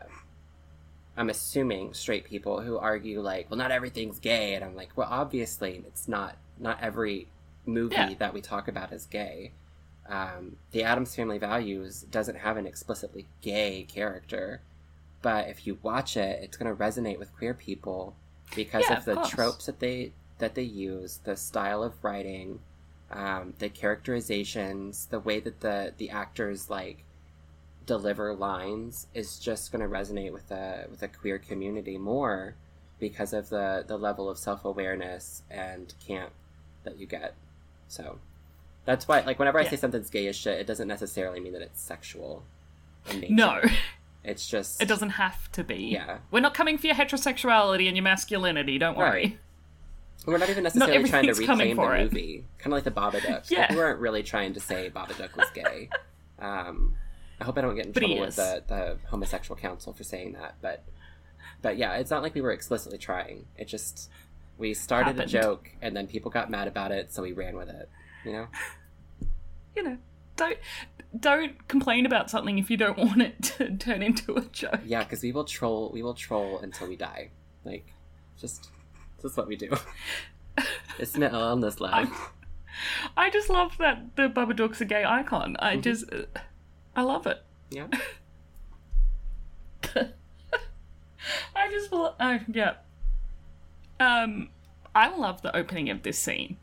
I'm 1.15 1.29
assuming 1.29 1.93
straight 1.93 2.25
people 2.25 2.61
who 2.61 2.77
argue 2.77 3.21
like, 3.21 3.49
well, 3.49 3.57
not 3.57 3.71
everything's 3.71 4.19
gay, 4.19 4.53
and 4.53 4.63
I'm 4.63 4.75
like, 4.75 4.89
well, 4.95 5.07
obviously 5.09 5.83
it's 5.87 6.07
not. 6.07 6.35
Not 6.59 6.79
every 6.81 7.27
movie 7.65 7.95
Yeah. 7.95 8.13
that 8.19 8.33
we 8.33 8.41
talk 8.41 8.67
about 8.67 8.91
is 8.91 9.05
gay. 9.05 9.51
Um, 10.09 10.57
the 10.71 10.83
Addams 10.83 11.15
Family 11.15 11.37
Values 11.37 12.01
doesn't 12.03 12.37
have 12.37 12.55
an 12.57 12.65
explicitly 12.65 13.25
gay 13.41 13.83
character, 13.87 14.61
but 15.21 15.49
if 15.49 15.67
you 15.67 15.77
watch 15.81 16.15
it, 16.17 16.39
it's 16.41 16.55
going 16.57 16.73
to 16.73 16.81
resonate 16.83 17.19
with 17.19 17.35
queer 17.35 17.53
people 17.53 18.15
because 18.55 18.83
Yeah, 18.89 18.93
of 18.93 18.99
of 18.99 19.05
the 19.05 19.15
course. 19.15 19.29
tropes 19.29 19.65
that 19.67 19.79
they 19.79 20.11
that 20.39 20.55
they 20.55 20.63
use, 20.63 21.19
the 21.23 21.35
style 21.35 21.81
of 21.83 22.03
writing, 22.03 22.59
um, 23.11 23.53
the 23.59 23.69
characterizations, 23.69 25.07
the 25.07 25.19
way 25.19 25.39
that 25.39 25.61
the 25.61 25.93
the 25.97 26.09
actors 26.09 26.69
like 26.69 27.03
deliver 27.85 28.33
lines 28.33 29.07
is 29.13 29.39
just 29.39 29.71
going 29.71 29.81
to 29.81 29.87
resonate 29.87 30.33
with 30.33 30.49
the 30.49 30.85
with 30.89 30.99
the 30.99 31.07
queer 31.07 31.37
community 31.39 31.97
more 31.97 32.55
because 32.99 33.33
of 33.33 33.49
the 33.49 33.83
the 33.87 33.97
level 33.97 34.29
of 34.29 34.37
self 34.37 34.65
awareness 34.65 35.43
and 35.49 35.93
camp 36.05 36.33
that 36.83 36.97
you 36.97 37.05
get. 37.05 37.33
So 37.87 38.19
that's 38.85 39.07
why, 39.07 39.21
like, 39.21 39.37
whenever 39.39 39.59
I 39.59 39.63
Yeah. 39.63 39.69
say 39.71 39.75
something's 39.77 40.09
gay 40.09 40.27
as 40.27 40.35
shit, 40.35 40.59
it 40.59 40.67
doesn't 40.67 40.87
necessarily 40.87 41.39
mean 41.39 41.53
that 41.53 41.61
it's 41.61 41.81
sexual. 41.81 42.43
No, 43.29 43.61
it's 44.27 44.45
just 44.45 44.81
it 44.81 44.87
doesn't 44.87 45.11
have 45.11 45.51
to 45.53 45.63
be. 45.63 45.75
Yeah. 45.85 46.17
We're 46.31 46.41
not 46.41 46.53
coming 46.53 46.77
for 46.77 46.87
your 46.87 46.95
heterosexuality 46.95 47.87
and 47.87 47.95
your 47.95 48.03
masculinity, 48.03 48.77
don't 48.77 48.97
worry. 48.97 49.09
Right. 49.09 49.39
We're 50.25 50.37
not 50.37 50.49
even 50.49 50.63
necessarily 50.63 51.09
trying 51.09 51.25
to 51.27 51.33
reclaim 51.33 51.77
the 51.77 51.83
it. 51.83 52.03
movie. 52.03 52.45
Kind 52.57 52.73
of 52.73 52.77
like 52.77 52.83
the 52.83 52.91
Babadook. 52.91 53.49
Yeah. 53.49 53.61
Like, 53.61 53.69
we 53.69 53.75
weren't 53.77 53.99
really 53.99 54.23
trying 54.23 54.53
to 54.55 54.59
say 54.59 54.91
Babadook 54.93 55.37
was 55.37 55.49
gay. 55.51 55.89
um, 56.39 56.95
I 57.39 57.45
hope 57.45 57.57
I 57.57 57.61
don't 57.61 57.75
get 57.75 57.85
in 57.85 57.91
But 57.93 58.01
trouble 58.01 58.19
with 58.19 58.35
the, 58.35 58.63
the 58.67 58.97
homosexual 59.07 59.57
council 59.57 59.93
for 59.93 60.03
saying 60.03 60.33
that. 60.33 60.55
But 60.61 60.83
but 61.61 61.77
yeah, 61.77 61.93
it's 61.95 62.11
not 62.11 62.21
like 62.21 62.35
we 62.35 62.41
were 62.41 62.51
explicitly 62.51 62.97
trying. 62.97 63.45
It 63.57 63.69
just 63.69 64.09
we 64.57 64.73
started 64.73 65.15
Happened. 65.15 65.29
a 65.33 65.41
joke 65.41 65.69
and 65.81 65.95
then 65.95 66.07
people 66.07 66.29
got 66.29 66.51
mad 66.51 66.67
about 66.67 66.91
it, 66.91 67.13
so 67.13 67.21
we 67.23 67.31
ran 67.31 67.55
with 67.55 67.69
it. 67.69 67.89
You 68.25 68.33
know? 68.33 68.47
You 69.75 69.83
know, 69.83 69.97
don't 70.35 70.57
don't 71.17 71.67
complain 71.67 72.05
about 72.05 72.29
something 72.29 72.57
if 72.57 72.69
you 72.69 72.77
don't 72.77 72.97
want 73.07 73.21
it 73.21 73.41
to 73.43 73.75
turn 73.77 74.01
into 74.01 74.35
a 74.35 74.41
joke. 74.41 74.79
Yeah, 74.85 75.03
because 75.03 75.21
we 75.23 75.31
will 75.31 75.45
troll. 75.45 75.91
We 75.93 76.03
will 76.03 76.13
troll 76.13 76.59
until 76.59 76.87
we 76.87 76.95
die. 76.95 77.29
Like, 77.63 77.87
just 78.39 78.69
this 79.21 79.31
is 79.31 79.37
what 79.37 79.47
we 79.47 79.55
do. 79.55 79.71
it's 80.99 81.15
an 81.15 81.23
illness, 81.23 81.79
lab. 81.79 81.93
I'm- 81.93 82.13
I 83.17 83.31
just 83.31 83.49
love 83.49 83.75
that 83.79 84.15
the 84.15 84.29
Babadook's 84.29 84.81
a 84.81 84.85
gay 84.85 85.03
icon. 85.03 85.55
I 85.57 85.73
Mm-hmm. 85.73 85.81
just, 85.81 86.05
I 86.95 87.01
love 87.01 87.25
it. 87.25 87.41
Yeah. 87.71 87.87
I 91.55 91.69
just, 91.71 91.91
uh, 91.91 92.39
yeah. 92.47 92.73
Um, 93.99 94.49
I 94.93 95.09
love 95.15 95.41
the 95.41 95.55
opening 95.55 95.89
of 95.89 96.03
this 96.03 96.19
scene 96.19 96.57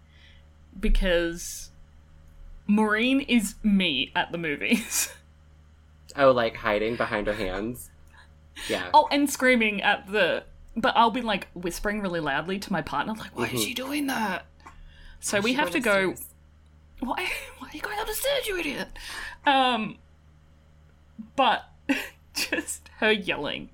because 0.78 1.70
Maureen 2.66 3.20
is 3.20 3.54
me 3.62 4.10
at 4.16 4.32
the 4.32 4.38
movies. 4.38 5.12
Oh, 6.16 6.30
like 6.30 6.54
hiding 6.56 6.94
behind 6.96 7.26
her 7.26 7.32
hands. 7.34 7.90
Yeah. 8.68 8.88
oh, 8.94 9.08
and 9.10 9.28
screaming 9.28 9.82
at 9.82 10.06
the, 10.12 10.44
but 10.76 10.92
I'll 10.96 11.10
be 11.10 11.22
like 11.22 11.48
whispering 11.54 12.00
really 12.00 12.20
loudly 12.20 12.58
to 12.60 12.72
my 12.72 12.82
partner, 12.82 13.14
like, 13.14 13.36
"Why 13.36 13.46
is 13.46 13.50
Mhm. 13.60 13.64
she 13.64 13.74
doing 13.74 14.06
that?" 14.06 14.46
So 15.18 15.40
we 15.40 15.54
have 15.54 15.70
to 15.72 15.80
go. 15.80 16.10
upstairs. 16.10 16.28
why 17.00 17.28
why 17.58 17.68
are 17.68 17.70
you 17.74 17.80
going 17.80 17.98
up 17.98 18.06
the 18.06 18.14
stairs, 18.14 18.46
you 18.46 18.56
idiot? 18.58 18.88
Um 19.44 19.98
but 21.34 21.64
just 22.34 22.90
her 22.98 23.10
yelling. 23.10 23.70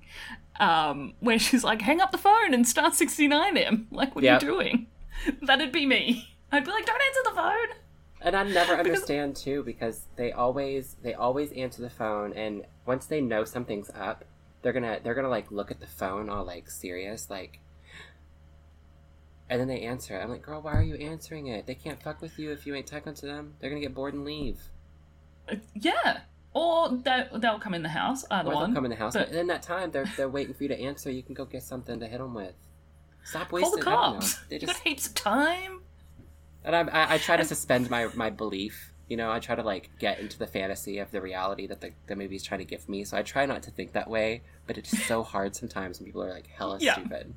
Um, 0.59 1.13
where 1.19 1.39
she's 1.39 1.63
like, 1.63 1.81
hang 1.81 2.01
up 2.01 2.11
the 2.11 2.17
phone 2.19 2.53
and 2.53 2.67
start 2.67 2.93
69 2.93 3.55
him. 3.55 3.87
Like, 3.91 4.13
what 4.15 4.23
Yep. 4.23 4.41
are 4.41 4.45
you 4.45 4.51
doing? 4.51 4.87
That'd 5.41 5.71
be 5.71 5.85
me. 5.87 6.29
I'd 6.51 6.65
be 6.65 6.71
like, 6.71 6.85
don't 6.85 7.01
answer 7.01 7.21
the 7.29 7.35
phone. 7.35 7.77
And 8.23 8.35
I 8.35 8.43
never 8.43 8.73
understand 8.75 9.35
too 9.35 9.63
because 9.63 10.05
they 10.15 10.31
always 10.31 10.95
they 11.01 11.13
always 11.13 11.51
answer 11.53 11.81
the 11.81 11.89
phone, 11.89 12.33
and 12.33 12.65
once 12.85 13.05
they 13.07 13.19
know 13.21 13.43
something's 13.45 13.89
up, 13.95 14.25
they're 14.61 14.73
gonna 14.73 14.99
they're 15.03 15.15
gonna 15.15 15.27
like 15.29 15.51
look 15.51 15.71
at 15.71 15.79
the 15.79 15.87
phone 15.87 16.29
all 16.29 16.45
like 16.45 16.69
serious, 16.69 17.29
like. 17.29 17.59
And 19.49 19.59
then 19.59 19.67
they 19.67 19.81
answer. 19.81 20.17
it. 20.17 20.23
I'm 20.23 20.29
like, 20.29 20.43
girl, 20.43 20.61
why 20.61 20.71
are 20.73 20.81
you 20.83 20.95
answering 20.95 21.47
it? 21.47 21.65
They 21.67 21.75
can't 21.75 22.01
fuck 22.01 22.21
with 22.21 22.39
you 22.39 22.51
if 22.51 22.65
you 22.65 22.73
ain't 22.73 22.87
talking 22.87 23.13
to 23.15 23.25
them. 23.25 23.55
They're 23.59 23.69
gonna 23.69 23.81
get 23.81 23.93
bored 23.93 24.13
and 24.13 24.23
leave. 24.23 24.59
Uh, 25.51 25.55
Yeah. 25.73 26.21
Or 26.53 26.89
they'll, 26.89 27.39
they'll 27.39 27.59
come 27.59 27.73
in 27.73 27.81
the 27.83 27.89
house, 27.89 28.23
either 28.31 28.47
Or 28.49 28.51
they'll 28.51 28.61
one. 28.61 28.73
come 28.75 28.85
in 28.85 28.91
the 28.91 28.97
house, 28.97 29.13
but- 29.13 29.29
but 29.29 29.37
in 29.37 29.47
that 29.47 29.61
time, 29.63 29.91
they're 29.91 30.09
they're 30.15 30.29
waiting 30.29 30.53
for 30.53 30.63
you 30.63 30.69
to 30.69 30.79
answer. 30.79 31.09
You 31.11 31.23
can 31.23 31.33
go 31.33 31.43
get 31.45 31.63
something 31.63 31.99
to 31.99 32.07
hit 32.07 32.19
them 32.19 32.33
with. 32.33 32.53
Stop 33.23 33.49
Call 33.49 33.59
wasting. 33.61 33.79
the 33.83 33.89
know. 33.89 33.95
cops. 33.97 34.35
They 34.49 34.55
You 34.55 34.59
just 34.61 34.73
got 34.73 34.83
heaps 34.87 35.07
of 35.07 35.15
time. 35.15 35.81
And 36.63 36.75
I, 36.75 36.81
I, 36.81 37.13
I 37.13 37.17
try 37.17 37.37
to 37.37 37.45
suspend 37.53 37.89
my, 37.89 38.07
my 38.15 38.29
belief. 38.29 38.93
You 39.07 39.17
know, 39.17 39.29
I 39.31 39.39
try 39.39 39.55
to 39.55 39.63
like 39.63 39.89
get 39.99 40.19
into 40.19 40.39
the 40.39 40.47
fantasy 40.47 40.99
of 40.99 41.11
the 41.11 41.19
reality 41.21 41.67
that 41.67 41.81
the, 41.81 41.91
the 42.07 42.15
movie's 42.15 42.43
trying 42.43 42.59
to 42.59 42.65
give 42.65 42.87
me. 42.87 43.03
So 43.03 43.17
I 43.17 43.23
try 43.23 43.45
not 43.45 43.63
to 43.63 43.71
think 43.71 43.91
that 43.93 44.09
way, 44.09 44.41
but 44.67 44.77
it's 44.77 45.05
so 45.05 45.21
hard 45.33 45.55
sometimes 45.55 45.99
when 45.99 46.05
people 46.05 46.23
are 46.23 46.31
like 46.33 46.47
hella 46.47 46.77
Yeah. 46.79 46.93
stupid. 46.93 47.33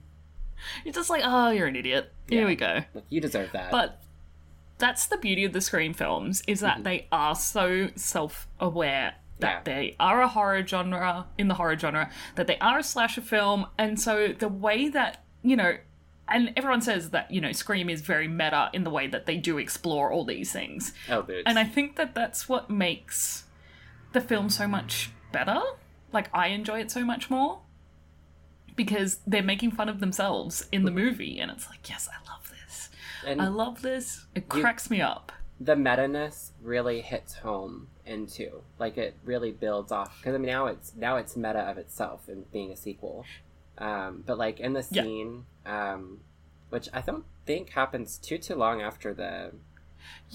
You're 0.84 0.94
just 0.94 1.10
like, 1.10 1.22
oh, 1.24 1.50
you're 1.50 1.66
an 1.66 1.74
idiot. 1.76 2.12
Here 2.28 2.42
Yeah. 2.42 2.46
we 2.46 2.54
go. 2.54 2.80
You 3.08 3.20
deserve 3.20 3.50
that. 3.52 3.70
But 3.72 4.00
that's 4.78 5.06
the 5.06 5.16
beauty 5.18 5.44
of 5.44 5.52
the 5.52 5.60
Scream 5.60 5.94
films 5.94 6.42
is 6.46 6.60
that 6.60 6.74
Mm-hmm. 6.76 6.82
they 6.84 7.06
are 7.10 7.34
so 7.34 7.88
self-aware 7.96 9.14
that 9.40 9.50
Yeah. 9.50 9.60
they 9.64 9.96
are 9.98 10.22
a 10.22 10.28
horror 10.28 10.64
genre 10.66 11.26
in 11.38 11.48
the 11.48 11.54
horror 11.54 11.76
genre, 11.78 12.10
that 12.36 12.46
they 12.46 12.58
are 12.58 12.78
a 12.78 12.82
slasher 12.84 13.20
film, 13.20 13.66
and 13.78 14.00
so 14.00 14.28
the 14.28 14.48
way 14.48 14.88
that 14.88 15.24
you 15.42 15.56
know, 15.56 15.76
and 16.28 16.52
everyone 16.56 16.80
says 16.80 17.10
that 17.10 17.30
you 17.30 17.40
know, 17.40 17.52
Scream 17.52 17.88
is 17.90 18.00
very 18.00 18.28
meta 18.28 18.70
in 18.72 18.84
the 18.84 18.90
way 18.90 19.06
that 19.06 19.26
they 19.26 19.36
do 19.36 19.58
explore 19.58 20.10
all 20.12 20.24
these 20.24 20.52
things, 20.52 20.92
oh, 21.10 21.26
and 21.46 21.58
I 21.58 21.64
think 21.64 21.96
that 21.96 22.14
that's 22.14 22.48
what 22.48 22.70
makes 22.70 23.44
the 24.12 24.20
film 24.20 24.48
so 24.50 24.66
much 24.66 25.10
better. 25.32 25.60
Like 26.12 26.30
I 26.32 26.48
enjoy 26.48 26.80
it 26.80 26.90
so 26.90 27.04
much 27.04 27.28
more 27.30 27.60
because 28.76 29.18
they're 29.26 29.42
making 29.42 29.70
fun 29.72 29.88
of 29.88 30.00
themselves 30.00 30.66
in 30.72 30.84
the 30.84 30.90
movie, 30.90 31.38
and 31.38 31.50
it's 31.50 31.68
like, 31.68 31.88
yes, 31.88 32.08
I 32.08 32.28
love 32.30 32.50
this. 32.50 32.90
and 33.26 33.40
I 33.40 33.48
love 33.48 33.82
this. 33.82 34.26
It 34.34 34.44
You- 34.54 34.60
cracks 34.62 34.90
me 34.90 35.00
up. 35.00 35.32
the 35.60 35.76
meta-ness 35.76 36.50
really 36.60 37.00
hits 37.00 37.34
home 37.34 37.86
into 38.04 38.62
like 38.78 38.98
it 38.98 39.14
really 39.24 39.50
builds 39.52 39.90
off 39.92 40.18
because 40.18 40.34
I 40.34 40.38
mean 40.38 40.48
now 40.48 40.66
it's 40.66 40.94
now 40.96 41.16
it's 41.16 41.36
meta 41.36 41.60
of 41.60 41.78
itself 41.78 42.28
and 42.28 42.50
being 42.52 42.70
a 42.72 42.76
sequel. 42.76 43.24
Um, 43.78 44.24
but 44.26 44.36
like 44.36 44.58
in 44.60 44.72
the 44.74 44.84
Yeah. 44.90 45.04
Um, 45.66 46.20
which 46.70 46.88
I 46.92 47.00
don't 47.00 47.24
think 47.46 47.70
happens 47.70 48.18
too 48.18 48.38
too 48.38 48.54
long 48.54 48.80
after 48.82 49.12
the 49.14 49.52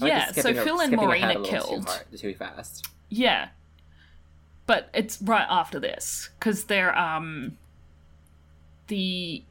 be 0.00 0.06
Yeah, 0.06 0.32
so 0.32 0.50
a- 0.50 0.54
Phil 0.54 0.80
and 0.80 0.94
Maureen 0.96 1.24
are 1.24 1.42
killed. 1.42 1.86
Too, 1.86 1.92
hard, 1.92 2.18
too 2.18 2.34
fast. 2.34 2.86
Yeah. 3.08 3.48
But 4.66 4.88
it's 4.94 5.20
right 5.22 5.46
after 5.50 5.80
this 5.80 6.30
because 6.38 6.64
they're 6.64 6.96
um 6.96 7.56
the 8.88 9.42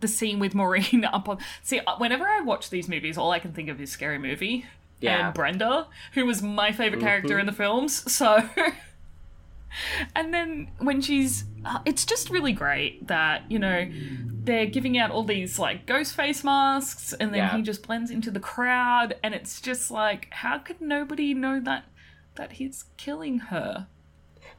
the 0.00 0.08
scene 0.08 0.38
with 0.38 0.54
Maureen 0.54 1.04
up 1.12 1.28
on 1.28 1.38
see 1.62 1.80
uh, 1.80 1.96
whenever 1.98 2.26
I 2.26 2.40
watch 2.40 2.70
these 2.70 2.88
movies 2.88 3.16
all 3.18 3.30
I 3.30 3.38
can 3.38 3.52
think 3.52 3.68
of 3.68 3.80
is 3.80 3.90
Scary 3.90 4.18
Movie 4.18 4.66
Yeah. 5.00 5.26
and 5.26 5.34
Brenda 5.34 5.86
who 6.12 6.26
was 6.26 6.42
my 6.42 6.72
favorite 6.72 7.00
character 7.00 7.36
Mhm. 7.36 7.40
in 7.40 7.46
the 7.46 7.52
films 7.52 8.12
so 8.12 8.48
and 10.14 10.32
then 10.32 10.68
when 10.78 11.00
she's 11.00 11.44
uh, 11.64 11.78
it's 11.84 12.04
just 12.04 12.30
really 12.30 12.52
great 12.52 13.06
that 13.08 13.50
you 13.50 13.58
know 13.58 13.88
they're 14.44 14.66
giving 14.66 14.96
out 14.98 15.10
all 15.10 15.24
these 15.24 15.58
like 15.58 15.86
ghost 15.86 16.14
face 16.14 16.44
masks 16.44 17.12
and 17.14 17.32
then 17.32 17.38
Yeah. 17.38 17.56
he 17.56 17.62
just 17.62 17.86
blends 17.86 18.10
into 18.10 18.30
the 18.30 18.40
crowd 18.40 19.14
and 19.22 19.34
it's 19.34 19.60
just 19.60 19.90
like 19.90 20.28
how 20.30 20.58
could 20.58 20.80
nobody 20.80 21.34
know 21.34 21.60
that 21.60 21.84
that 22.36 22.52
he's 22.52 22.84
killing 22.96 23.38
her 23.38 23.86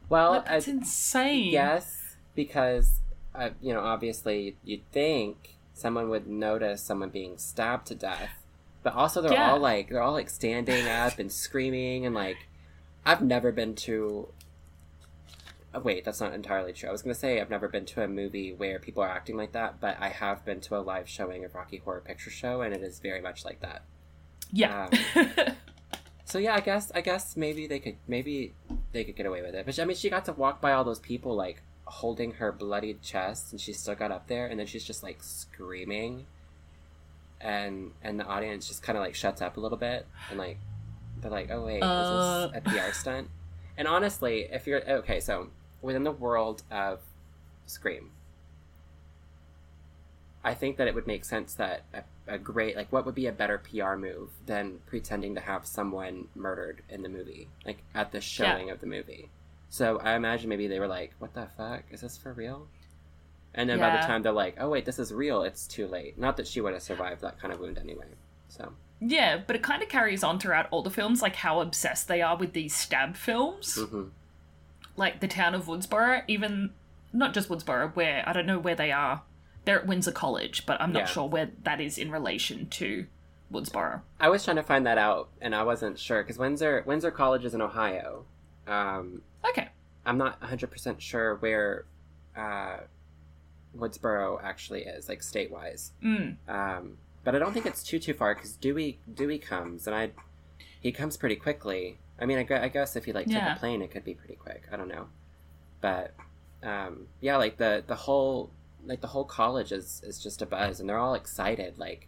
Well, 0.09 0.31
like, 0.31 0.45
that's 0.45 0.67
I- 0.67 0.71
insane 0.71 1.51
yes, 1.51 2.15
because 2.35 2.99
uh, 3.33 3.49
you 3.61 3.73
know 3.73 3.81
obviously 3.81 4.55
you'd 4.63 4.89
think 4.91 5.55
someone 5.73 6.09
would 6.09 6.25
notice 6.27 6.81
someone 6.81 7.09
being 7.09 7.37
stabbed 7.37 7.87
to 7.87 7.95
death, 7.95 8.31
but 8.81 8.93
also 8.93 9.21
they're 9.21 9.33
Yeah. 9.33 9.51
all 9.51 9.59
like 9.59 9.89
they're 9.89 10.01
all 10.01 10.13
like 10.13 10.29
standing 10.29 10.87
up 10.87 11.19
and 11.19 11.31
screaming 11.31 12.05
and 12.05 12.15
like 12.15 12.37
I've 13.05 13.21
never 13.21 13.51
been 13.51 13.75
to. 13.75 14.29
Oh, 15.75 15.81
wait, 15.81 16.05
that's 16.05 16.21
not 16.21 16.33
entirely 16.33 16.71
true. 16.71 16.87
I 16.87 16.91
was 16.93 17.01
gonna 17.01 17.13
say 17.13 17.41
I've 17.41 17.49
never 17.49 17.67
been 17.67 17.85
to 17.87 18.01
a 18.03 18.07
movie 18.07 18.53
where 18.53 18.79
people 18.79 19.03
are 19.03 19.09
acting 19.09 19.35
like 19.35 19.51
that, 19.51 19.81
but 19.81 19.97
I 19.99 20.07
have 20.09 20.45
been 20.45 20.61
to 20.61 20.77
a 20.77 20.79
live 20.79 21.09
showing 21.09 21.43
of 21.43 21.53
Rocky 21.53 21.77
Horror 21.77 21.99
Picture 22.01 22.29
Show, 22.29 22.61
and 22.61 22.73
it 22.73 22.81
is 22.81 22.99
very 22.99 23.19
much 23.21 23.43
like 23.43 23.59
that. 23.59 23.83
yeah 24.53 24.89
So 26.27 26.39
yeah, 26.39 26.55
I 26.55 26.59
guess 26.61 26.91
I 26.95 27.01
guess 27.01 27.35
maybe 27.37 27.67
they 27.67 27.79
could 27.79 27.97
maybe 28.07 28.53
they 28.93 29.03
could 29.03 29.15
get 29.15 29.25
away 29.27 29.41
with 29.43 29.53
it. 29.53 29.65
But 29.65 29.75
she- 29.75 29.81
I 29.81 29.85
mean, 29.85 29.95
she 29.97 30.09
got 30.09 30.25
to 30.25 30.33
walk 30.33 30.59
by 30.61 30.71
all 30.71 30.83
those 30.83 30.99
people 30.99 31.35
like 31.35 31.61
holding 31.83 32.31
her 32.33 32.51
bloodied 32.51 33.01
chest, 33.03 33.51
and 33.51 33.61
she 33.61 33.73
still 33.73 33.93
got 33.95 34.11
up 34.11 34.27
there, 34.27 34.47
and 34.47 34.59
then 34.59 34.65
she's 34.65 34.83
just 34.83 35.03
like 35.03 35.21
screaming, 35.21 36.25
and 37.39 37.91
and 38.01 38.19
the 38.19 38.25
audience 38.25 38.67
just 38.67 38.81
kind 38.81 38.97
of 38.97 39.03
like 39.03 39.13
shuts 39.15 39.41
up 39.41 39.57
a 39.57 39.59
little 39.59 39.77
bit, 39.77 40.07
and 40.29 40.39
like 40.39 40.57
they're 41.21 41.31
like, 41.31 41.49
oh 41.51 41.65
wait, 41.65 41.81
Uh. 41.81 42.47
is 42.47 42.51
this 42.53 42.61
a 42.65 42.69
PR 42.87 42.91
stunt? 42.93 43.29
And 43.77 43.87
honestly, 43.87 44.47
if 44.51 44.65
you're 44.67 44.81
okay, 44.89 45.19
so 45.19 45.49
within 45.85 46.03
the 46.03 46.11
world 46.11 46.63
of 46.71 46.99
Scream, 47.65 48.11
I 50.43 50.53
think 50.53 50.77
that 50.77 50.87
it 50.87 50.93
would 50.93 51.07
make 51.07 51.25
sense 51.25 51.53
that 51.55 51.83
a, 51.93 52.03
a 52.27 52.37
great 52.37 52.75
like 52.75 52.91
what 52.91 53.05
would 53.05 53.15
be 53.15 53.27
a 53.27 53.31
better 53.31 53.57
PR 53.57 53.95
move 53.95 54.29
than 54.45 54.79
pretending 54.85 55.35
to 55.35 55.41
have 55.41 55.65
someone 55.65 56.27
murdered 56.35 56.83
in 56.89 57.01
the 57.01 57.09
movie, 57.09 57.47
like 57.65 57.79
at 57.93 58.11
the 58.11 58.21
showing 58.21 58.69
of 58.69 58.79
the 58.81 58.87
movie. 58.87 59.29
So 59.69 59.99
I 59.99 60.15
imagine 60.15 60.49
maybe 60.49 60.67
they 60.67 60.79
were 60.79 60.87
like, 60.87 61.13
"What 61.19 61.33
the 61.33 61.47
fuck 61.57 61.83
is 61.91 62.01
this 62.01 62.17
for 62.17 62.33
real?" 62.33 62.67
And 63.53 63.69
then 63.69 63.79
by 63.79 63.89
the 63.95 64.05
time 64.05 64.21
they're 64.21 64.31
like, 64.31 64.57
"Oh 64.59 64.69
wait, 64.69 64.85
this 64.85 64.99
is 64.99 65.13
real," 65.13 65.43
it's 65.43 65.65
too 65.67 65.87
late. 65.87 66.17
Not 66.17 66.37
that 66.37 66.47
she 66.47 66.61
would 66.61 66.73
have 66.73 66.83
survived 66.83 67.21
that 67.21 67.39
kind 67.39 67.53
of 67.53 67.59
wound 67.59 67.77
anyway. 67.77 68.07
So 68.49 68.73
yeah 69.01 69.41
but 69.45 69.55
it 69.55 69.61
kind 69.63 69.83
of 69.83 69.89
carries 69.89 70.23
on 70.23 70.39
throughout 70.39 70.67
all 70.71 70.81
the 70.81 70.89
films 70.89 71.21
like 71.21 71.35
how 71.35 71.59
obsessed 71.59 72.07
they 72.07 72.21
are 72.21 72.37
with 72.37 72.53
these 72.53 72.73
stab 72.73 73.15
films 73.15 73.77
mhm. 73.77 74.09
Like 74.97 75.19
the 75.19 75.27
town 75.27 75.53
of 75.55 75.65
woodsboro 75.65 76.23
even 76.27 76.71
not 77.13 77.33
just 77.33 77.49
woodsboro 77.49 77.95
where 77.95 78.23
i 78.27 78.33
don't 78.33 78.45
know 78.45 78.59
where 78.59 78.75
they 78.75 78.91
are 78.91 79.21
they're 79.65 79.79
at 79.79 79.87
windsor 79.87 80.11
college 80.11 80.65
but 80.65 80.79
i'm 80.81 80.91
not 80.91 80.99
Yeah. 80.99 81.05
sure 81.05 81.27
where 81.29 81.49
that 81.63 81.79
is 81.81 81.97
in 81.97 82.11
relation 82.11 82.67
to 82.69 83.05
woodsboro 83.51 84.01
I 84.19 84.29
was 84.29 84.43
trying 84.43 84.55
to 84.57 84.63
find 84.63 84.85
that 84.87 84.97
out, 84.97 85.29
and 85.39 85.53
I 85.53 85.63
wasn't 85.63 85.99
sure 85.99 86.23
because 86.23 86.37
Windsor 86.39 86.83
Windsor 86.85 87.11
College 87.11 87.45
is 87.45 87.53
in 87.53 87.61
Ohio. 87.61 88.25
Um, 88.67 89.21
okay 89.47 89.69
I'm 90.05 90.17
not 90.17 90.39
100% 90.41 90.99
sure 90.99 91.35
where 91.35 91.85
uh, 92.35 92.77
Woodsboro 93.77 94.39
actually 94.43 94.81
is, 94.83 95.09
like 95.09 95.21
state 95.21 95.51
wise. 95.51 95.91
mm. 96.03 96.37
Um, 96.47 96.97
but 97.23 97.35
I 97.35 97.39
don't 97.39 97.53
think 97.53 97.65
it's 97.65 97.83
too 97.83 97.99
too 97.99 98.13
far 98.13 98.33
because 98.35 98.53
Dewey 98.53 98.99
Dewey 99.11 99.37
comes 99.39 99.85
and 99.87 99.95
I 99.95 100.11
he 100.79 100.91
comes 100.91 101.17
pretty 101.17 101.35
quickly. 101.35 101.97
I 102.19 102.25
mean, 102.25 102.37
I, 102.37 102.43
gu- 102.43 102.55
I 102.55 102.67
guess 102.69 102.95
if 102.95 103.07
you 103.07 103.13
like 103.13 103.25
take 103.27 103.35
Yeah. 103.35 103.55
a 103.55 103.59
plane, 103.59 103.81
it 103.81 103.91
could 103.91 104.05
be 104.05 104.13
pretty 104.13 104.35
quick. 104.35 104.63
I 104.71 104.77
don't 104.77 104.87
know, 104.87 105.07
but 105.81 106.13
um, 106.63 107.07
yeah, 107.21 107.37
like 107.37 107.57
the 107.57 107.83
the 107.85 107.95
whole 107.95 108.51
like 108.85 109.01
the 109.01 109.07
whole 109.07 109.25
college 109.25 109.71
is 109.71 110.01
is 110.05 110.19
just 110.21 110.41
a 110.41 110.45
buzz, 110.45 110.79
and 110.79 110.87
they're 110.89 110.97
all 110.97 111.13
excited 111.15 111.77
like 111.77 112.07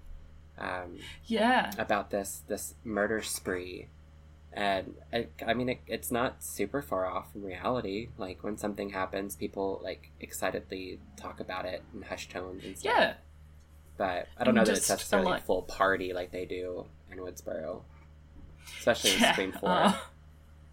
um, 0.58 0.98
Yeah. 1.26 1.72
about 1.78 2.10
this 2.12 2.42
this 2.48 2.74
murder 2.84 3.22
spree. 3.22 3.88
And 4.54 4.96
I, 5.14 5.28
I 5.46 5.54
mean, 5.54 5.70
it, 5.70 5.82
it's 5.86 6.10
not 6.10 6.42
super 6.44 6.82
far 6.82 7.06
off 7.06 7.32
from 7.32 7.44
reality. 7.44 8.08
Like 8.18 8.44
when 8.44 8.58
something 8.58 8.90
happens, 8.90 9.36
people 9.36 9.80
like 9.84 10.10
excitedly 10.20 11.00
talk 11.16 11.40
about 11.40 11.66
it 11.66 11.84
in 11.94 12.02
hushed 12.04 12.32
tones 12.32 12.64
and 12.66 12.76
stuff 12.76 12.92
Yeah. 12.98 13.14
but 13.98 14.28
I 14.38 14.44
don't 14.44 14.50
And 14.50 14.56
know 14.56 14.64
that 14.66 14.78
it's 14.78 14.90
necessarily 14.90 15.34
a 15.34 15.42
full 15.42 15.62
party 15.62 16.12
like 16.12 16.32
they 16.32 16.46
do 16.46 16.86
in 17.12 17.20
Woodsboro, 17.20 17.82
especially 18.80 19.12
in 19.14 19.20
Yeah. 19.20 19.32
Scream 19.34 19.52
Four. 19.52 19.70
uh, 19.70 19.94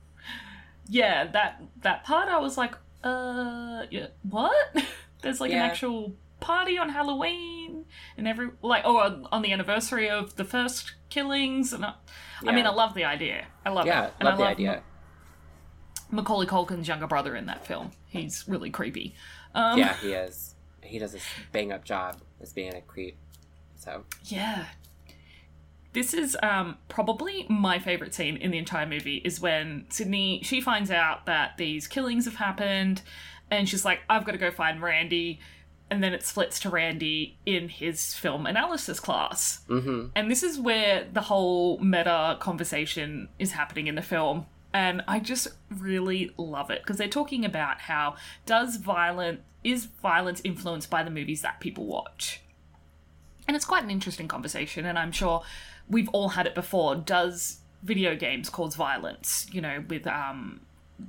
yeah, 0.88 1.26
that 1.26 1.62
that 1.83 2.04
part 2.04 2.28
I 2.28 2.38
was 2.38 2.57
like, 2.59 2.74
uh, 3.02 3.85
yeah, 3.90 4.09
what? 4.28 4.54
There's 5.22 5.40
like 5.40 5.52
an 5.52 5.59
actual 5.59 6.14
party 6.40 6.76
on 6.76 6.90
Halloween 6.90 7.87
and 8.18 8.28
every 8.28 8.50
like 8.61 8.83
oh 8.85 8.98
on, 8.98 9.26
on 9.33 9.40
the 9.40 9.50
anniversary 9.52 10.11
of 10.11 10.37
the 10.37 10.44
first 10.44 10.92
killings 11.09 11.72
and 11.72 11.87
I, 11.87 11.94
I 12.46 12.52
mean 12.52 12.66
I 12.66 12.70
love 12.70 12.92
the 12.94 13.04
idea. 13.04 13.46
I 13.64 13.70
love 13.70 13.87
yeah, 13.87 14.07
it. 14.07 14.12
And 14.20 14.26
love 14.26 14.35
I 14.35 14.37
the 14.37 14.42
love 14.42 14.50
idea. 14.50 14.83
Ma- 16.11 16.20
Macaulay 16.20 16.46
Culkin's 16.46 16.87
younger 16.87 17.07
brother 17.07 17.35
in 17.35 17.46
that 17.46 17.66
film. 17.66 17.92
He's 18.09 18.44
really 18.46 18.68
creepy. 18.70 19.14
Um, 19.54 19.78
yeah, 19.78 19.94
he 19.96 20.12
is. 20.12 20.54
He 20.83 20.98
does 20.98 21.12
this 21.12 21.24
bang 21.52 21.72
up 21.72 21.85
job 21.85 22.20
as 22.42 22.52
being 22.52 22.74
a 22.74 22.83
creep. 22.83 23.16
So 23.76 24.04
Yeah. 24.24 24.66
This 25.94 26.12
is 26.12 26.37
um, 26.42 26.76
probably 26.88 27.46
my 27.48 27.78
favorite 27.78 28.14
scene 28.14 28.37
in 28.37 28.50
the 28.50 28.59
entire 28.59 28.85
movie 28.87 29.22
is 29.24 29.40
when 29.40 29.87
Sidney 29.88 30.40
she 30.42 30.61
finds 30.61 30.90
out 30.90 31.26
that 31.26 31.57
these 31.57 31.87
killings 31.87 32.24
have 32.26 32.35
happened 32.35 33.00
and 33.50 33.68
she's 33.68 33.85
like 33.85 34.00
I've 34.11 34.24
got 34.24 34.33
to 34.33 34.38
go 34.38 34.50
find 34.50 34.83
Randy 34.83 35.38
and 35.90 36.02
then 36.02 36.12
it 36.12 36.24
splits 36.24 36.59
to 36.61 36.70
Randy 36.70 37.38
in 37.46 37.68
his 37.68 38.14
film 38.14 38.46
analysis 38.46 38.98
class. 38.98 39.62
hmm 39.68 40.07
And 40.16 40.30
this 40.30 40.42
is 40.42 40.59
where 40.59 41.07
the 41.12 41.20
whole 41.20 41.78
meta 41.78 42.37
conversation 42.40 43.28
is 43.38 43.52
happening 43.52 43.87
in 43.87 43.94
the 43.94 44.02
film. 44.02 44.46
And 44.72 45.02
I 45.07 45.20
just 45.20 45.46
really 45.70 46.33
love 46.37 46.70
it 46.70 46.83
because 46.83 46.96
they're 46.96 47.07
talking 47.07 47.44
about 47.44 47.83
how 47.83 48.16
does 48.44 48.76
violence 48.76 49.40
is 49.62 49.87
violence 49.87 50.40
influenced 50.44 50.90
by 50.90 51.04
the 51.04 51.11
movies 51.11 51.42
that 51.42 51.61
people 51.61 51.87
watch? 51.87 52.40
And 53.46 53.57
it's 53.57 53.64
quite 53.64 53.85
an 53.85 53.90
interesting 53.90 54.26
conversation, 54.26 54.85
and 54.87 54.98
I'm 54.98 55.12
sure 55.12 55.42
we've 55.88 56.09
all 56.11 56.31
had 56.31 56.47
it 56.47 56.55
before. 56.55 56.97
Does 56.97 57.59
video 57.83 58.16
games 58.16 58.49
cause 58.51 58.75
violence? 58.75 59.47
You 59.53 59.61
know, 59.61 59.85
with 59.88 60.07
um 60.07 60.61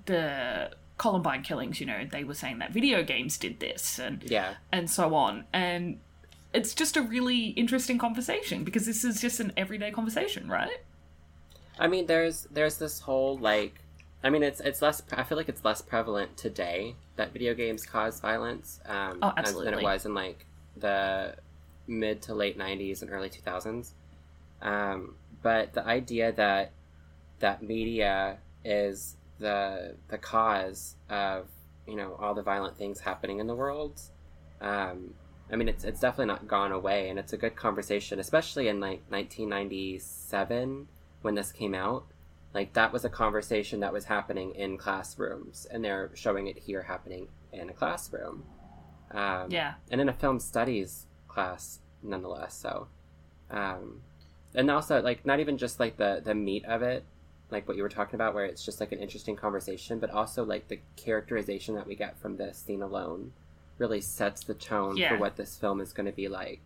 the 0.05 0.71
Columbine 0.97 1.43
killings, 1.43 1.79
you 1.79 1.85
know, 1.85 2.05
they 2.09 2.23
were 2.23 2.33
saying 2.33 2.59
that 2.59 2.71
video 2.71 3.03
games 3.03 3.37
did 3.37 3.59
this 3.59 3.99
and 3.99 4.23
yeah, 4.29 4.55
and 4.71 4.89
so 4.89 5.13
on. 5.13 5.45
And 5.51 5.99
it's 6.53 6.73
just 6.73 6.95
a 6.95 7.01
really 7.01 7.47
interesting 7.47 7.97
conversation 7.97 8.63
because 8.63 8.85
this 8.85 9.03
is 9.03 9.19
just 9.19 9.39
an 9.39 9.51
everyday 9.57 9.91
conversation, 9.91 10.47
right? 10.47 10.69
I 11.77 11.87
mean, 11.87 12.05
there's 12.05 12.47
there's 12.51 12.77
this 12.77 12.99
whole 12.99 13.37
like, 13.37 13.75
I 14.23 14.29
mean, 14.29 14.41
it's 14.41 14.61
it's 14.61 14.81
less. 14.81 15.01
I 15.11 15.23
feel 15.23 15.37
like 15.37 15.49
it's 15.49 15.65
less 15.65 15.81
prevalent 15.81 16.37
today 16.37 16.95
that 17.17 17.33
video 17.33 17.53
games 17.53 17.85
cause 17.85 18.19
violence 18.19 18.79
um, 18.85 19.19
Oh, 19.21 19.33
than 19.35 19.73
it 19.73 19.83
was 19.83 20.05
in 20.05 20.13
like 20.13 20.45
the 20.77 21.35
mid 21.87 22.21
to 22.23 22.33
late 22.33 22.57
'90s 22.57 23.01
and 23.01 23.11
early 23.11 23.29
2000s. 23.29 23.91
Um, 24.61 25.15
but 25.41 25.73
the 25.73 25.85
idea 25.85 26.31
that 26.33 26.71
that 27.39 27.61
media 27.61 28.37
is 28.63 29.17
the 29.37 29.95
the 30.07 30.17
cause 30.17 30.95
of 31.09 31.47
you 31.87 31.95
know 31.95 32.15
all 32.19 32.33
the 32.33 32.41
violent 32.41 32.77
things 32.77 32.99
happening 33.01 33.39
in 33.39 33.47
the 33.47 33.55
world. 33.55 34.01
Um, 34.61 35.13
I 35.51 35.55
mean, 35.55 35.67
it's 35.67 35.83
it's 35.83 35.99
definitely 35.99 36.27
not 36.27 36.47
gone 36.47 36.71
away, 36.71 37.09
and 37.09 37.19
it's 37.19 37.33
a 37.33 37.37
good 37.37 37.55
conversation, 37.55 38.19
especially 38.19 38.67
in 38.67 38.79
like 38.79 39.01
1997 39.09 40.87
when 41.21 41.35
this 41.35 41.51
came 41.51 41.73
out. 41.75 42.05
Like 42.53 42.73
that 42.73 42.93
was 42.93 43.03
a 43.03 43.09
conversation 43.09 43.81
that 43.81 43.91
was 43.91 44.05
happening 44.05 44.55
in 44.55 44.77
classrooms, 44.77 45.67
and 45.69 45.83
they're 45.83 46.09
showing 46.15 46.47
it 46.47 46.57
here 46.57 46.83
happening 46.83 47.27
in 47.51 47.69
a 47.69 47.73
classroom. 47.73 48.45
Um, 49.11 49.51
Yeah. 49.51 49.75
and 49.91 50.01
in 50.01 50.09
a 50.09 50.13
film 50.13 50.39
studies 50.39 51.05
class 51.27 51.79
nonetheless 52.01 52.55
so 52.55 52.87
um 53.51 54.01
and 54.55 54.69
also 54.71 55.01
like 55.01 55.25
not 55.25 55.39
even 55.39 55.57
just 55.57 55.79
like 55.79 55.97
the 55.97 56.21
the 56.23 56.33
meat 56.35 56.65
of 56.65 56.81
it 56.81 57.03
like 57.51 57.67
what 57.67 57.77
you 57.77 57.83
were 57.83 57.89
talking 57.89 58.15
about 58.15 58.33
where 58.33 58.45
it's 58.45 58.65
just 58.65 58.79
like 58.79 58.91
an 58.91 58.99
interesting 58.99 59.35
conversation 59.35 59.99
but 59.99 60.09
also 60.09 60.43
like 60.43 60.67
the 60.67 60.79
characterization 60.95 61.75
that 61.75 61.85
we 61.85 61.95
get 61.95 62.17
from 62.19 62.37
this 62.37 62.57
scene 62.57 62.81
alone 62.81 63.31
really 63.77 64.01
sets 64.01 64.43
the 64.43 64.53
tone 64.53 64.97
Yeah. 64.97 65.09
for 65.09 65.17
what 65.17 65.35
this 65.35 65.55
film 65.55 65.79
is 65.81 65.93
going 65.93 66.07
to 66.07 66.11
be 66.15 66.27
like 66.27 66.61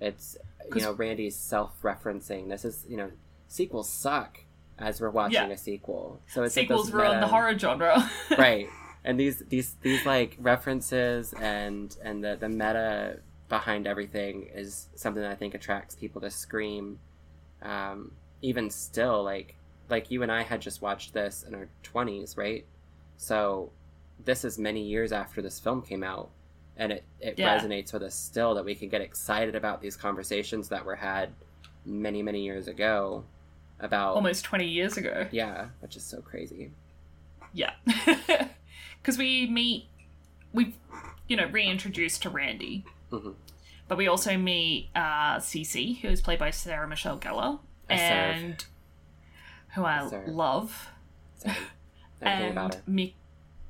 it's 0.00 0.36
you 0.74 0.80
know 0.82 0.92
randy's 0.92 1.36
self-referencing 1.36 2.48
this 2.48 2.64
is 2.64 2.84
you 2.88 2.96
know 2.96 3.10
sequels 3.48 3.88
suck 3.88 4.38
as 4.78 5.00
we're 5.00 5.10
watching 5.10 5.34
Yeah. 5.48 5.54
a 5.54 5.56
sequel 5.56 6.20
so 6.26 6.42
it's 6.42 6.54
Sequels 6.54 6.86
this 6.86 6.94
ruin 6.94 7.20
the 7.20 7.26
horror 7.28 7.56
genre. 7.58 8.10
right 8.38 8.68
and 9.04 9.18
these 9.18 9.38
these 9.48 9.74
these 9.82 10.04
like 10.06 10.36
references 10.40 11.32
and 11.34 11.96
and 12.02 12.22
the 12.24 12.36
the 12.38 12.48
meta 12.48 13.20
behind 13.48 13.86
everything 13.86 14.48
is 14.54 14.88
something 14.94 15.22
that 15.22 15.30
i 15.30 15.34
think 15.34 15.54
attracts 15.54 15.94
people 15.94 16.20
to 16.20 16.30
scream 16.30 16.98
um 17.64 18.12
even 18.42 18.70
still 18.70 19.22
like 19.22 19.54
like 19.88 20.10
you 20.10 20.22
and 20.22 20.30
i 20.30 20.42
had 20.42 20.60
just 20.60 20.82
watched 20.82 21.12
this 21.14 21.44
in 21.46 21.54
our 21.54 21.68
20s 21.82 22.36
right 22.36 22.64
so 23.16 23.70
this 24.24 24.44
is 24.44 24.58
many 24.58 24.82
years 24.82 25.12
after 25.12 25.40
this 25.42 25.58
film 25.58 25.82
came 25.82 26.02
out 26.02 26.30
and 26.76 26.92
it 26.92 27.04
it 27.20 27.38
Yeah. 27.38 27.58
resonates 27.58 27.92
with 27.92 28.02
us 28.02 28.14
still 28.14 28.54
that 28.54 28.64
we 28.64 28.74
can 28.74 28.88
get 28.88 29.00
excited 29.00 29.54
about 29.54 29.80
these 29.80 29.96
conversations 29.96 30.68
that 30.68 30.84
were 30.84 30.96
had 30.96 31.30
many 31.86 32.22
many 32.22 32.42
years 32.44 32.68
ago 32.68 33.24
about 33.80 34.14
Almost 34.16 34.44
20 34.44 34.66
years 34.66 34.96
ago. 34.96 35.26
yeah 35.32 35.68
which 35.80 35.96
is 35.96 36.02
so 36.04 36.20
crazy 36.20 36.70
Yeah. 37.52 37.72
Because 39.00 39.18
we 39.18 39.46
meet, 39.46 39.84
we've, 40.54 40.74
you 41.28 41.36
know, 41.36 41.44
reintroduced 41.48 42.22
to 42.22 42.30
Randy. 42.30 42.86
Mhm. 43.12 43.34
But 43.88 43.98
we 43.98 44.06
also 44.08 44.36
meet 44.38 44.90
uh, 44.94 45.36
Cici, 45.36 46.00
who 46.00 46.08
is 46.08 46.20
played 46.22 46.38
by 46.38 46.50
Sarah 46.50 46.88
Michelle 46.88 47.18
Gellar. 47.18 47.58
I 47.90 47.96
serve. 47.96 48.36
and 48.36 48.64
who 49.74 49.84
I 49.84 50.08
serve. 50.08 50.28
love. 50.28 50.88
about 52.20 52.76
and 52.76 52.82
Mi- 52.86 53.14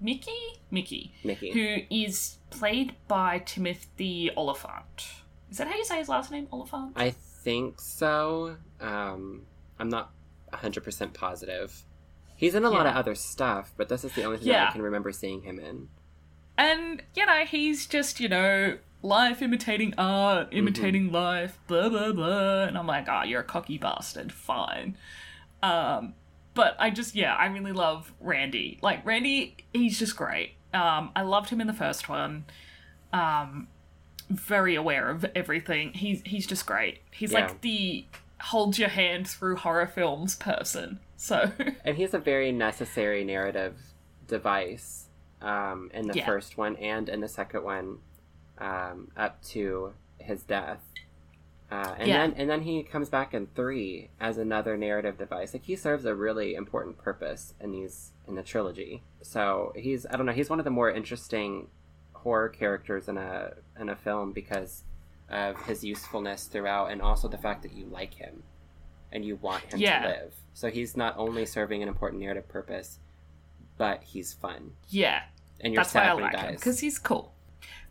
Mickey? 0.00 0.30
Mickey. 0.70 1.14
Nikki. 1.24 1.50
Who 1.52 1.78
is 1.94 2.38
played 2.50 2.94
by 3.08 3.40
Timothy 3.40 4.30
Olyphant. 4.36 5.06
Is 5.50 5.58
that 5.58 5.66
how 5.68 5.76
you 5.76 5.84
say 5.84 5.98
his 5.98 6.08
last 6.08 6.30
name? 6.30 6.46
Olyphant? 6.52 6.92
I 6.96 7.10
think 7.10 7.80
so. 7.80 8.56
Um, 8.80 9.42
I'm 9.78 9.88
not 9.88 10.12
100% 10.52 11.14
positive. 11.14 11.84
He's 12.36 12.54
in 12.54 12.64
a 12.64 12.70
lot 12.70 12.86
of 12.86 12.94
other 12.94 13.14
stuff, 13.14 13.72
but 13.76 13.88
this 13.88 14.04
is 14.04 14.12
the 14.14 14.24
only 14.24 14.38
thing 14.38 14.48
that 14.48 14.52
Yeah. 14.52 14.68
I 14.68 14.72
can 14.72 14.82
remember 14.82 15.12
seeing 15.12 15.42
him 15.42 15.58
in. 15.58 15.88
And, 16.58 17.02
you 17.14 17.24
know, 17.26 17.44
he's 17.44 17.86
just, 17.86 18.20
you 18.20 18.28
know, 18.28 18.78
life 19.04 19.42
imitating 19.42 19.92
art, 19.98 20.48
imitating 20.50 21.12
life, 21.12 21.58
blah, 21.66 21.90
blah, 21.90 22.10
blah. 22.10 22.62
And 22.64 22.76
I'm 22.78 22.86
like, 22.86 23.06
ah, 23.08 23.22
you're 23.22 23.42
a 23.42 23.44
cocky 23.44 23.76
bastard. 23.76 24.32
Fine. 24.32 24.96
Um, 25.62 26.14
but 26.54 26.74
I 26.78 26.88
just, 26.90 27.14
yeah, 27.14 27.34
I 27.34 27.46
really 27.46 27.72
love 27.72 28.12
Randy. 28.18 28.78
Like, 28.80 29.04
Randy, 29.04 29.56
he's 29.74 29.98
just 29.98 30.16
great. 30.16 30.54
Um, 30.72 31.10
I 31.14 31.20
loved 31.22 31.50
him 31.50 31.60
in 31.60 31.66
the 31.66 31.74
first 31.74 32.08
one. 32.08 32.46
Um, 33.12 33.68
very 34.30 34.74
aware 34.74 35.10
of 35.10 35.24
everything. 35.34 35.92
He's, 35.92 36.22
he's 36.24 36.46
just 36.46 36.64
great. 36.64 37.00
He's 37.10 37.30
Yeah. 37.32 37.40
like 37.40 37.60
the 37.60 38.06
hold 38.40 38.78
your 38.78 38.88
hand 38.88 39.28
through 39.28 39.56
horror 39.56 39.86
films 39.86 40.34
person. 40.34 40.98
So, 41.16 41.52
And 41.84 41.96
he's 41.98 42.14
a 42.14 42.18
very 42.18 42.52
necessary 42.52 43.22
narrative 43.22 43.76
device 44.28 45.08
um, 45.42 45.90
in 45.92 46.06
the 46.08 46.14
Yeah. 46.14 46.24
first 46.26 46.56
one 46.56 46.76
and 46.76 47.10
in 47.10 47.20
the 47.20 47.28
second 47.28 47.64
one 47.64 47.98
um, 48.58 49.10
up 49.16 49.42
to 49.44 49.92
his 50.18 50.42
death. 50.42 50.80
Uh, 51.70 51.94
and 51.98 52.08
Yeah. 52.08 52.18
then 52.26 52.34
and 52.36 52.48
then 52.50 52.62
he 52.62 52.82
comes 52.82 53.08
back 53.08 53.34
in 53.34 53.46
three 53.48 54.10
as 54.20 54.38
another 54.38 54.76
narrative 54.76 55.18
device. 55.18 55.52
Like 55.54 55.64
he 55.64 55.76
serves 55.76 56.04
a 56.04 56.14
really 56.14 56.54
important 56.54 56.98
purpose 56.98 57.54
in 57.60 57.72
these 57.72 58.12
in 58.28 58.34
the 58.36 58.42
trilogy. 58.42 59.02
So 59.22 59.72
he's 59.74 60.06
I 60.06 60.16
don't 60.16 60.26
know 60.26 60.32
he's 60.32 60.50
one 60.50 60.58
of 60.60 60.64
the 60.64 60.70
more 60.70 60.90
interesting 60.90 61.68
horror 62.12 62.48
characters 62.48 63.08
in 63.08 63.16
a 63.16 63.54
in 63.80 63.88
a 63.88 63.96
film 63.96 64.32
because 64.32 64.84
of 65.30 65.60
his 65.62 65.82
usefulness 65.82 66.44
throughout, 66.44 66.90
and 66.92 67.00
also 67.02 67.28
the 67.28 67.38
fact 67.38 67.62
that 67.62 67.72
you 67.72 67.86
like 67.86 68.14
him 68.14 68.42
and 69.10 69.24
you 69.24 69.36
want 69.36 69.64
him 69.64 69.80
Yeah. 69.80 70.02
to 70.02 70.08
live. 70.08 70.34
So 70.52 70.70
he's 70.70 70.96
not 70.96 71.16
only 71.16 71.46
serving 71.46 71.82
an 71.82 71.88
important 71.88 72.20
narrative 72.22 72.46
purpose, 72.46 72.98
but 73.78 74.02
he's 74.04 74.32
fun, 74.34 74.72
yeah. 74.90 75.22
and 75.60 75.72
you're 75.72 75.82
That's 75.82 75.94
why 75.94 76.02
I 76.02 76.04
sad 76.14 76.20
like 76.22 76.36
him 76.36 76.54
because 76.54 76.78
he's 76.80 76.98
cool. 76.98 77.33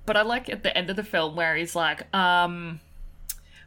But 0.06 0.18
I 0.18 0.22
like 0.22 0.50
at 0.50 0.64
the 0.64 0.76
end 0.78 0.90
of 0.90 0.96
the 0.96 1.04
film 1.04 1.36
where 1.36 1.56
he's 1.56 1.76
like, 1.76 2.14
um, 2.14 2.80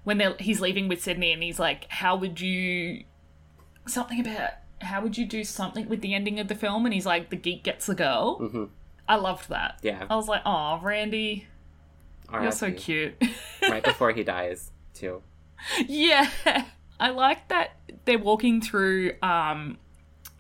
when 0.05 0.19
they're, 0.19 0.37
he's 0.39 0.61
leaving 0.61 0.87
with 0.89 1.03
Sidney 1.03 1.33
and 1.33 1.43
he's 1.43 1.59
like, 1.59 1.87
"How 1.91 2.17
would 2.17 2.41
you?" 2.41 3.05
Something 3.87 4.21
about 4.21 4.51
how 4.83 5.01
would 5.03 5.17
you 5.17 5.25
do 5.27 5.45
something 5.45 5.89
with 5.89 6.03
the 6.03 6.15
ending 6.15 6.39
of 6.39 6.49
the 6.49 6.55
film? 6.55 6.85
And 6.85 6.93
he's 6.93 7.07
like, 7.07 7.31
"The 7.31 7.37
geek 7.37 7.63
gets 7.63 7.87
the 7.87 7.95
girl." 7.95 8.37
hmm 8.39 8.65
I 9.09 9.15
loved 9.17 9.49
that. 9.51 9.79
Yeah. 9.83 10.05
I 10.11 10.17
was 10.17 10.27
like, 10.29 10.43
"Oh, 10.45 10.81
Randy, 10.83 11.47
you're 12.33 12.51
so 12.51 12.67
R.I.P. 12.67 12.79
cute." 12.81 13.15
right 13.63 13.83
before 13.83 14.11
he 14.13 14.25
dies, 14.25 14.73
too. 14.95 15.23
yeah, 15.87 16.31
I 16.99 17.11
like 17.11 17.49
that 17.49 17.77
they're 18.05 18.19
walking 18.19 18.61
through 18.61 19.13
um, 19.23 19.79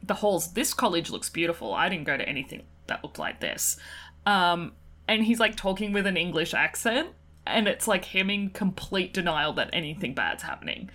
the 0.02 0.14
halls. 0.14 0.52
This 0.52 0.72
college 0.74 1.10
looks 1.10 1.28
beautiful. 1.30 1.74
I 1.74 1.88
didn't 1.88 2.04
go 2.04 2.16
to 2.16 2.28
anything 2.28 2.62
that 2.86 3.02
looked 3.02 3.18
like 3.18 3.40
this. 3.40 3.76
Um, 4.24 4.72
and 5.08 5.24
he's 5.24 5.40
like 5.40 5.56
talking 5.56 5.92
with 5.92 6.06
an 6.06 6.16
English 6.16 6.54
accent, 6.54 7.10
and 7.46 7.68
it's 7.68 7.86
like 7.86 8.06
him 8.06 8.30
in 8.30 8.50
complete 8.50 9.12
denial 9.12 9.52
that 9.54 9.70
anything 9.72 10.14
bad's 10.14 10.42
happening. 10.42 10.90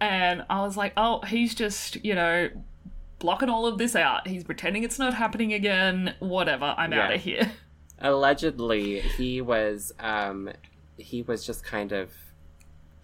And 0.00 0.44
I 0.48 0.62
was 0.62 0.76
like, 0.76 0.92
oh, 0.96 1.20
he's 1.22 1.54
just, 1.54 2.02
you 2.04 2.14
know, 2.14 2.48
blocking 3.18 3.48
all 3.48 3.66
of 3.66 3.78
this 3.78 3.94
out. 3.94 4.26
He's 4.26 4.44
pretending 4.44 4.82
it's 4.82 4.98
not 4.98 5.14
happening 5.14 5.52
again. 5.52 6.14
Whatever, 6.18 6.74
I'm 6.76 6.92
out 6.92 7.12
of 7.12 7.20
here. 7.20 7.52
Allegedly, 7.98 9.00
he 9.00 9.40
was 9.40 9.92
um, 10.00 10.50
he 10.96 11.22
was 11.22 11.46
just 11.46 11.62
kind 11.64 11.92
of 11.92 12.10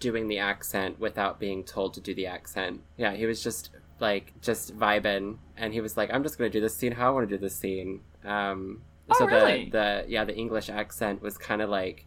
doing 0.01 0.29
the 0.29 0.39
accent 0.39 0.99
without 0.99 1.39
being 1.39 1.65
told 1.65 1.95
to 1.95 2.01
do 2.01 2.15
the 2.15 2.27
accent. 2.27 2.81
Yeah, 2.97 3.13
he 3.13 3.27
was 3.27 3.43
just 3.43 3.71
like 4.01 4.33
just 4.41 4.77
vibing, 4.77 5.37
and 5.57 5.75
he 5.75 5.81
was 5.81 5.97
like, 5.99 6.11
"I'm 6.13 6.23
just 6.23 6.39
gonna 6.39 6.51
do 6.51 6.61
this 6.61 6.75
scene 6.75 6.93
how 6.93 7.09
I 7.09 7.11
want 7.11 7.29
to 7.29 7.37
do 7.37 7.41
this 7.41 7.55
scene." 7.55 8.01
Um, 8.25 8.83
Oh, 9.09 9.15
so 9.19 9.27
really? 9.27 9.67
the 9.67 9.71
the 9.71 10.05
yeah 10.09 10.25
the 10.25 10.35
English 10.35 10.69
accent 10.69 11.23
was 11.23 11.39
kind 11.39 11.63
of 11.63 11.71
like 11.71 12.07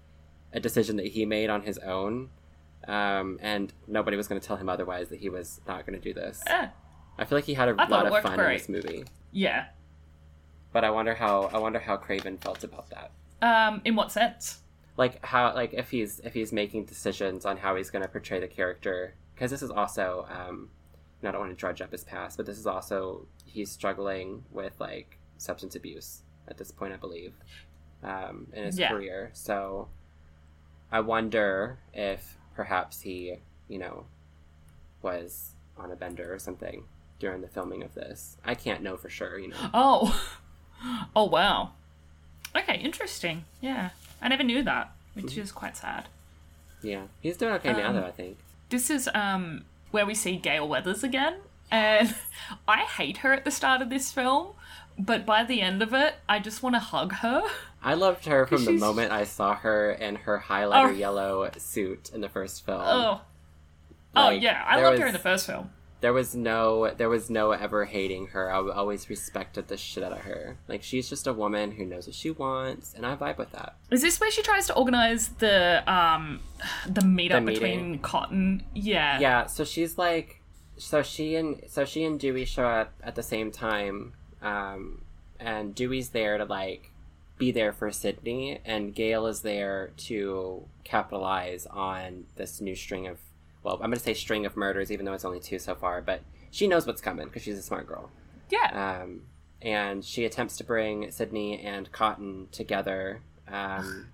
a 0.54 0.60
decision 0.60 0.98
that 0.98 1.08
he 1.08 1.26
made 1.26 1.50
on 1.50 1.64
his 1.64 1.78
own, 1.80 2.30
um, 2.88 3.40
and 3.42 3.74
nobody 3.88 4.18
was 4.18 4.28
going 4.28 4.40
to 4.42 4.46
tell 4.46 4.58
him 4.58 4.70
otherwise 4.70 5.10
that 5.10 5.20
he 5.20 5.30
was 5.30 5.62
not 5.68 5.86
going 5.86 6.00
to 6.00 6.04
do 6.04 6.14
this. 6.14 6.44
Eh, 6.48 6.68
I 7.18 7.26
feel 7.26 7.38
like 7.38 7.46
he 7.46 7.54
had 7.54 7.70
a 7.70 7.76
I 7.78 7.88
lot 7.88 8.08
of 8.08 8.24
fun 8.24 8.38
great. 8.38 8.52
in 8.52 8.58
this 8.58 8.70
movie, 8.70 9.04
yeah. 9.32 9.68
but 10.74 10.84
I 10.84 10.90
wonder 10.90 11.16
how 11.16 11.50
I 11.54 11.58
wonder 11.58 11.80
how 11.80 11.98
Craven 11.98 12.38
felt 12.38 12.64
about 12.64 12.90
that. 12.90 13.12
Um, 13.42 13.82
in 13.86 13.96
what 13.96 14.12
sense? 14.12 14.62
like 15.00 15.26
how 15.26 15.56
like 15.56 15.74
if 15.74 15.90
he's 15.90 16.20
if 16.20 16.34
he's 16.34 16.52
making 16.52 16.84
decisions 16.84 17.46
on 17.46 17.56
how 17.58 17.76
he's 17.78 17.90
going 17.90 18.04
to 18.04 18.10
portray 18.10 18.40
the 18.40 18.48
character 18.48 19.16
because 19.34 19.50
this 19.50 19.64
is 19.64 19.72
also 19.72 20.28
um 20.30 20.70
i 21.24 21.32
don't 21.32 21.40
want 21.40 21.50
to 21.50 21.56
drudge 21.56 21.82
up 21.82 21.92
his 21.94 22.04
past 22.04 22.36
but 22.36 22.46
this 22.46 22.60
is 22.60 22.68
also 22.68 23.26
he's 23.46 23.72
struggling 23.72 24.44
with 24.52 24.74
like 24.78 25.18
substance 25.38 25.74
abuse 25.74 26.24
at 26.50 26.58
this 26.58 26.72
point 26.72 26.94
i 26.94 26.98
believe 26.98 27.34
um 28.04 28.48
in 28.54 28.64
his 28.66 28.78
Yeah. 28.80 28.90
career 28.92 29.30
so 29.34 29.88
i 30.92 31.00
wonder 31.00 31.78
if 31.94 32.38
perhaps 32.56 33.02
he 33.02 33.36
you 33.68 33.78
know 33.80 34.06
was 35.02 35.52
on 35.78 35.92
a 35.92 35.96
bender 35.96 36.34
or 36.34 36.40
something 36.40 36.84
during 37.20 37.42
the 37.42 37.48
filming 37.48 37.84
of 37.84 37.94
this 37.96 38.38
i 38.46 38.56
can't 38.56 38.82
know 38.82 38.98
for 38.98 39.10
sure 39.10 39.38
you 39.38 39.50
know 39.50 39.70
Oh. 39.74 40.32
Oh 41.14 41.26
wow. 41.26 41.72
Okay, 42.56 42.78
interesting. 42.78 43.44
Yeah. 43.60 43.90
I 44.22 44.30
never 44.30 44.44
knew 44.44 44.64
that, 44.64 44.92
which 45.14 45.38
is 45.38 45.52
quite 45.52 45.76
sad. 45.76 46.06
yeah 46.82 47.04
he's 47.20 47.36
doing 47.36 47.52
okay 47.56 47.74
now 47.74 47.90
Um, 47.90 47.96
though 47.98 48.06
i 48.06 48.12
think 48.12 48.38
This 48.70 48.90
is 48.90 49.10
um 49.14 49.66
where 49.92 50.06
we 50.06 50.16
see 50.16 50.38
Gale 50.38 50.66
Weathers 50.70 51.04
again, 51.04 51.36
and 51.70 52.16
I 52.68 52.84
hate 52.86 53.18
her 53.18 53.34
at 53.34 53.44
the 53.44 53.52
start 53.52 53.82
of 53.82 53.90
this 53.90 54.10
film, 54.14 54.54
but 55.00 55.26
by 55.26 55.44
the 55.44 55.62
end 55.62 55.82
of 55.82 55.94
it, 55.94 56.16
I 56.28 56.40
just 56.40 56.62
want 56.62 56.76
to 56.76 56.80
hug 56.80 57.14
her. 57.14 57.42
I 57.82 57.94
loved 57.94 58.26
her 58.26 58.46
from 58.46 58.66
the 58.66 58.72
she's- 58.74 58.82
moment 58.82 59.12
I 59.12 59.24
saw 59.24 59.56
her 59.56 59.92
in 59.92 60.16
her 60.16 60.44
highlighter 60.48 60.90
Oh. 60.90 60.92
yellow 60.92 61.50
suit 61.58 62.12
in 62.14 62.22
the 62.22 62.30
first 62.30 62.66
film. 62.66 62.82
Oh. 62.84 63.22
Oh 64.16 64.22
Like, 64.28 64.42
yeah, 64.42 64.64
I 64.68 64.76
there 64.78 64.86
loved 64.86 65.00
her 65.00 65.06
was- 65.06 65.10
in 65.10 65.14
the 65.14 65.20
first 65.20 65.46
film. 65.46 65.72
There 66.02 66.14
was 66.14 66.34
no, 66.34 66.94
there 66.96 67.10
was 67.10 67.30
no 67.30 67.52
ever 67.52 67.84
hating 67.84 68.28
her. 68.28 68.50
I 68.50 68.56
always 68.72 69.10
respected 69.10 69.68
the 69.68 69.76
shit 69.76 70.02
out 70.02 70.14
of 70.14 70.20
her. 70.20 70.56
Like 70.70 70.82
she's 70.82 71.10
just 71.10 71.28
a 71.28 71.34
woman 71.34 71.72
who 71.72 71.84
knows 71.86 72.08
what 72.08 72.16
she 72.16 72.32
wants, 72.32 72.94
and 72.94 73.06
I 73.06 73.18
vibe 73.18 73.38
with 73.38 73.52
that. 73.52 73.76
Is 73.92 74.02
this 74.02 74.18
where 74.18 74.32
she 74.32 74.42
tries 74.42 74.66
to 74.68 74.76
organize 74.76 75.28
the 75.40 75.84
um 75.92 76.40
the 76.88 77.02
meetup 77.02 77.44
The 77.46 77.52
between. 77.52 78.00
Cotton? 78.00 78.64
Yeah. 78.74 79.20
Yeah, 79.20 79.46
so 79.48 79.66
she's 79.66 79.98
like, 79.98 80.42
so 80.78 81.04
she 81.04 81.36
and 81.36 81.62
so 81.68 81.84
she 81.84 82.06
and 82.06 82.18
Dewey 82.18 82.46
show 82.46 82.66
up 82.66 82.94
at 83.04 83.16
the 83.16 83.24
same 83.24 83.52
time, 83.52 84.14
um, 84.42 85.02
and 85.40 85.74
Dewey's 85.76 86.10
there 86.10 86.38
to 86.38 86.46
like 86.46 86.92
be 87.38 87.52
there 87.52 87.72
for 87.72 87.92
Sidney, 87.92 88.60
and 88.66 88.94
Gale 88.94 89.28
is 89.28 89.42
there 89.42 89.92
to 89.98 90.66
capitalize 90.84 91.66
on 91.68 92.26
this 92.36 92.60
new 92.60 92.76
string 92.76 93.08
of, 93.08 93.18
well, 93.64 93.76
I'm 93.76 93.90
gonna 93.92 93.98
say 93.98 94.14
string 94.14 94.46
of 94.46 94.58
murders, 94.58 94.92
even 94.92 95.06
though 95.06 95.14
it's 95.14 95.26
only 95.26 95.40
two 95.40 95.60
so 95.60 95.76
far, 95.76 96.02
but 96.02 96.22
she 96.52 96.68
knows 96.68 96.86
what's 96.88 97.02
coming 97.02 97.28
because 97.28 97.44
she's 97.44 97.58
a 97.58 97.62
smart 97.62 97.88
girl. 97.88 98.10
Yeah. 98.50 99.02
Um, 99.02 99.22
and 99.62 100.04
she 100.04 100.26
attempts 100.26 100.58
to 100.58 100.64
bring 100.64 101.12
Sidney 101.12 101.60
and 101.60 101.92
Cotton 101.92 102.48
together. 102.52 103.22
Um, 103.48 104.08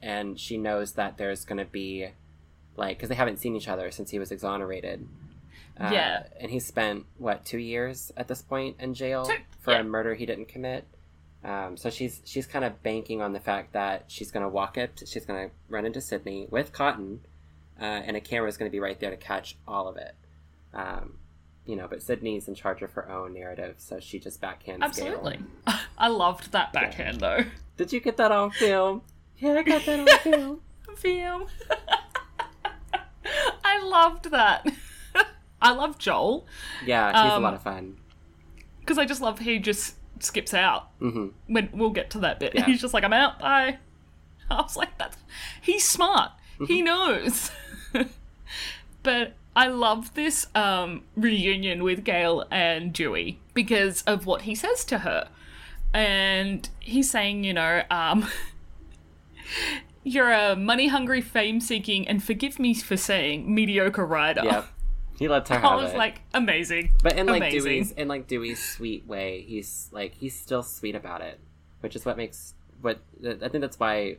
and 0.00 0.38
she 0.38 0.56
knows 0.56 0.92
that 0.92 1.18
there's 1.18 1.44
going 1.44 1.58
to 1.58 1.64
be, 1.64 2.08
like, 2.76 2.96
because 2.96 3.08
they 3.08 3.14
haven't 3.14 3.38
seen 3.38 3.54
each 3.54 3.68
other 3.68 3.90
since 3.90 4.10
he 4.10 4.18
was 4.18 4.32
exonerated. 4.32 5.06
Uh, 5.78 5.90
Yeah. 5.92 6.26
And 6.40 6.50
he 6.50 6.60
spent, 6.60 7.06
what, 7.18 7.44
two 7.44 7.58
years 7.58 8.12
at 8.16 8.28
this 8.28 8.42
point 8.42 8.76
in 8.78 8.94
jail 8.94 9.24
Two- 9.26 9.36
for 9.60 9.72
yeah. 9.72 9.80
a 9.80 9.84
murder 9.84 10.14
he 10.14 10.26
didn't 10.26 10.48
commit. 10.48 10.86
Um, 11.44 11.76
so 11.76 11.90
she's 11.90 12.20
she's 12.24 12.46
kind 12.46 12.64
of 12.64 12.82
banking 12.84 13.20
on 13.20 13.32
the 13.32 13.40
fact 13.40 13.72
that 13.72 14.04
she's 14.06 14.30
going 14.30 14.44
to 14.44 14.48
walk 14.48 14.78
it. 14.78 15.02
She's 15.06 15.26
going 15.26 15.48
to 15.48 15.54
run 15.68 15.84
into 15.84 16.00
Sidney 16.00 16.46
with 16.50 16.72
Cotton, 16.72 17.18
uh, 17.80 17.84
and 17.84 18.16
a 18.16 18.20
camera 18.20 18.48
is 18.48 18.56
going 18.56 18.70
to 18.70 18.72
be 18.72 18.78
right 18.78 18.98
there 19.00 19.10
to 19.10 19.16
catch 19.16 19.56
all 19.66 19.88
of 19.88 19.96
it. 19.96 20.14
Um, 20.72 21.14
you 21.66 21.74
know, 21.74 21.88
but 21.88 22.00
Sidney's 22.00 22.46
in 22.46 22.54
charge 22.54 22.80
of 22.82 22.92
her 22.92 23.10
own 23.10 23.34
narrative, 23.34 23.74
so 23.78 23.98
she 23.98 24.20
just 24.20 24.40
backhands 24.40 24.78
Gale. 24.78 24.82
Absolutely. 24.84 25.40
I 25.98 26.06
loved 26.08 26.52
that 26.52 26.72
backhand 26.72 27.18
though. 27.20 27.40
Did 27.76 27.92
you 27.92 27.98
get 28.00 28.16
that 28.18 28.30
on 28.30 28.50
film? 28.52 29.02
Yeah, 29.38 29.54
I 29.54 29.62
got 29.64 29.84
that 29.86 29.98
on 29.98 30.18
film. 30.20 30.60
Film. 30.94 31.46
I 33.64 33.82
loved 33.82 34.30
that. 34.30 34.64
I 35.62 35.72
love 35.72 35.98
Joel 35.98 36.46
Yeah, 36.84 37.08
he's 37.22 37.32
Um, 37.32 37.42
a 37.42 37.46
lot 37.46 37.54
of 37.54 37.62
fun. 37.62 37.96
because 38.80 38.98
I 38.98 39.04
just 39.06 39.20
love 39.22 39.38
he 39.38 39.58
just 39.58 39.94
skips 40.18 40.52
out. 40.54 40.88
hmm 40.98 41.28
When 41.46 41.68
we'll 41.72 41.90
get 41.90 42.10
to 42.10 42.18
that 42.20 42.38
bit, 42.40 42.54
Yeah. 42.54 42.64
he's 42.66 42.80
just 42.80 42.92
like, 42.94 43.04
"I'm 43.04 43.12
out." 43.12 43.38
Bye. 43.38 43.78
I 44.50 44.60
was 44.60 44.76
like, 44.76 44.98
"That's 44.98 45.16
he's 45.60 45.88
smart. 45.88 46.32
He 46.66 46.82
Mm-hmm. 46.82 46.84
knows." 46.84 47.50
but 49.02 49.34
I 49.56 49.66
love 49.68 50.14
this 50.14 50.46
um, 50.54 51.02
reunion 51.16 51.82
with 51.82 52.04
Gale 52.04 52.44
and 52.50 52.92
Dewey 52.92 53.38
because 53.54 54.02
of 54.02 54.26
what 54.26 54.42
he 54.42 54.54
says 54.54 54.84
to 54.86 54.98
her, 54.98 55.28
and 55.92 56.68
he's 56.80 57.10
saying, 57.10 57.44
you 57.44 57.52
know, 57.54 57.82
um, 57.90 58.26
"You're 60.04 60.32
a 60.32 60.56
money-hungry, 60.56 61.20
fame-seeking, 61.20 62.08
and 62.08 62.22
forgive 62.22 62.58
me 62.58 62.74
for 62.74 62.96
saying 62.96 63.52
mediocre 63.54 64.04
writer." 64.06 64.42
Yep. 64.44 64.66
He 65.18 65.28
lets 65.28 65.48
her 65.50 65.56
I 65.56 65.58
have 65.60 65.80
was 65.80 65.92
it. 65.92 65.96
like, 65.96 66.20
amazing. 66.34 66.92
but 67.02 67.16
in 67.18 67.26
like 67.26 67.38
amazing. 67.42 67.60
Dewey's 67.60 67.90
in 67.92 68.08
like 68.08 68.26
Dewey's 68.26 68.62
sweet 68.62 69.06
way, 69.06 69.42
he's 69.46 69.88
like 69.92 70.14
he's 70.14 70.38
still 70.38 70.62
sweet 70.62 70.94
about 70.94 71.20
it, 71.20 71.38
which 71.80 71.94
is 71.96 72.04
what 72.04 72.16
makes 72.16 72.54
what 72.80 72.98
I 73.24 73.48
think 73.48 73.60
that's 73.62 73.78
why. 73.78 74.16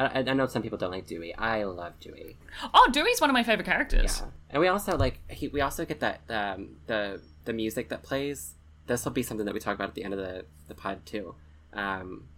I, 0.00 0.20
I 0.20 0.22
know 0.32 0.46
some 0.46 0.62
people 0.62 0.78
don't 0.78 0.92
like 0.92 1.08
Dewey. 1.08 1.34
I 1.34 1.64
love 1.64 1.98
Dewey. 1.98 2.36
Oh, 2.72 2.88
Dewey's 2.92 3.20
one 3.20 3.30
of 3.30 3.34
my 3.34 3.42
favorite 3.42 3.64
characters. 3.64 4.20
Yeah, 4.22 4.30
and 4.50 4.60
we 4.60 4.68
also 4.68 4.96
like 4.96 5.18
he, 5.28 5.48
we 5.48 5.60
also 5.60 5.84
get 5.84 5.98
that 6.00 6.20
um, 6.28 6.76
the 6.86 7.20
the 7.44 7.52
music 7.52 7.88
that 7.88 8.04
plays. 8.04 8.54
This 8.86 9.04
will 9.04 9.12
be 9.12 9.22
something 9.24 9.44
that 9.44 9.52
we 9.54 9.58
talk 9.60 9.74
about 9.74 9.88
at 9.88 9.94
the 9.96 10.04
end 10.04 10.14
of 10.14 10.20
the 10.20 10.44
the 10.68 10.74
pod 10.74 11.04
too. 11.04 11.34
Um, 11.72 12.28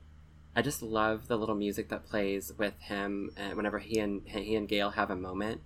I 0.57 0.63
just 0.63 0.83
love 0.83 1.29
the 1.29 1.37
little 1.37 1.55
music 1.55 1.91
that 1.91 2.07
plays 2.07 2.51
with 2.57 2.75
him, 2.81 3.31
and 3.37 3.57
whenever 3.57 3.79
he 3.79 3.99
and 3.99 4.23
he 4.27 4.57
and 4.57 4.67
Gale 4.67 4.91
have 4.91 5.11
a 5.11 5.17
moment, 5.17 5.61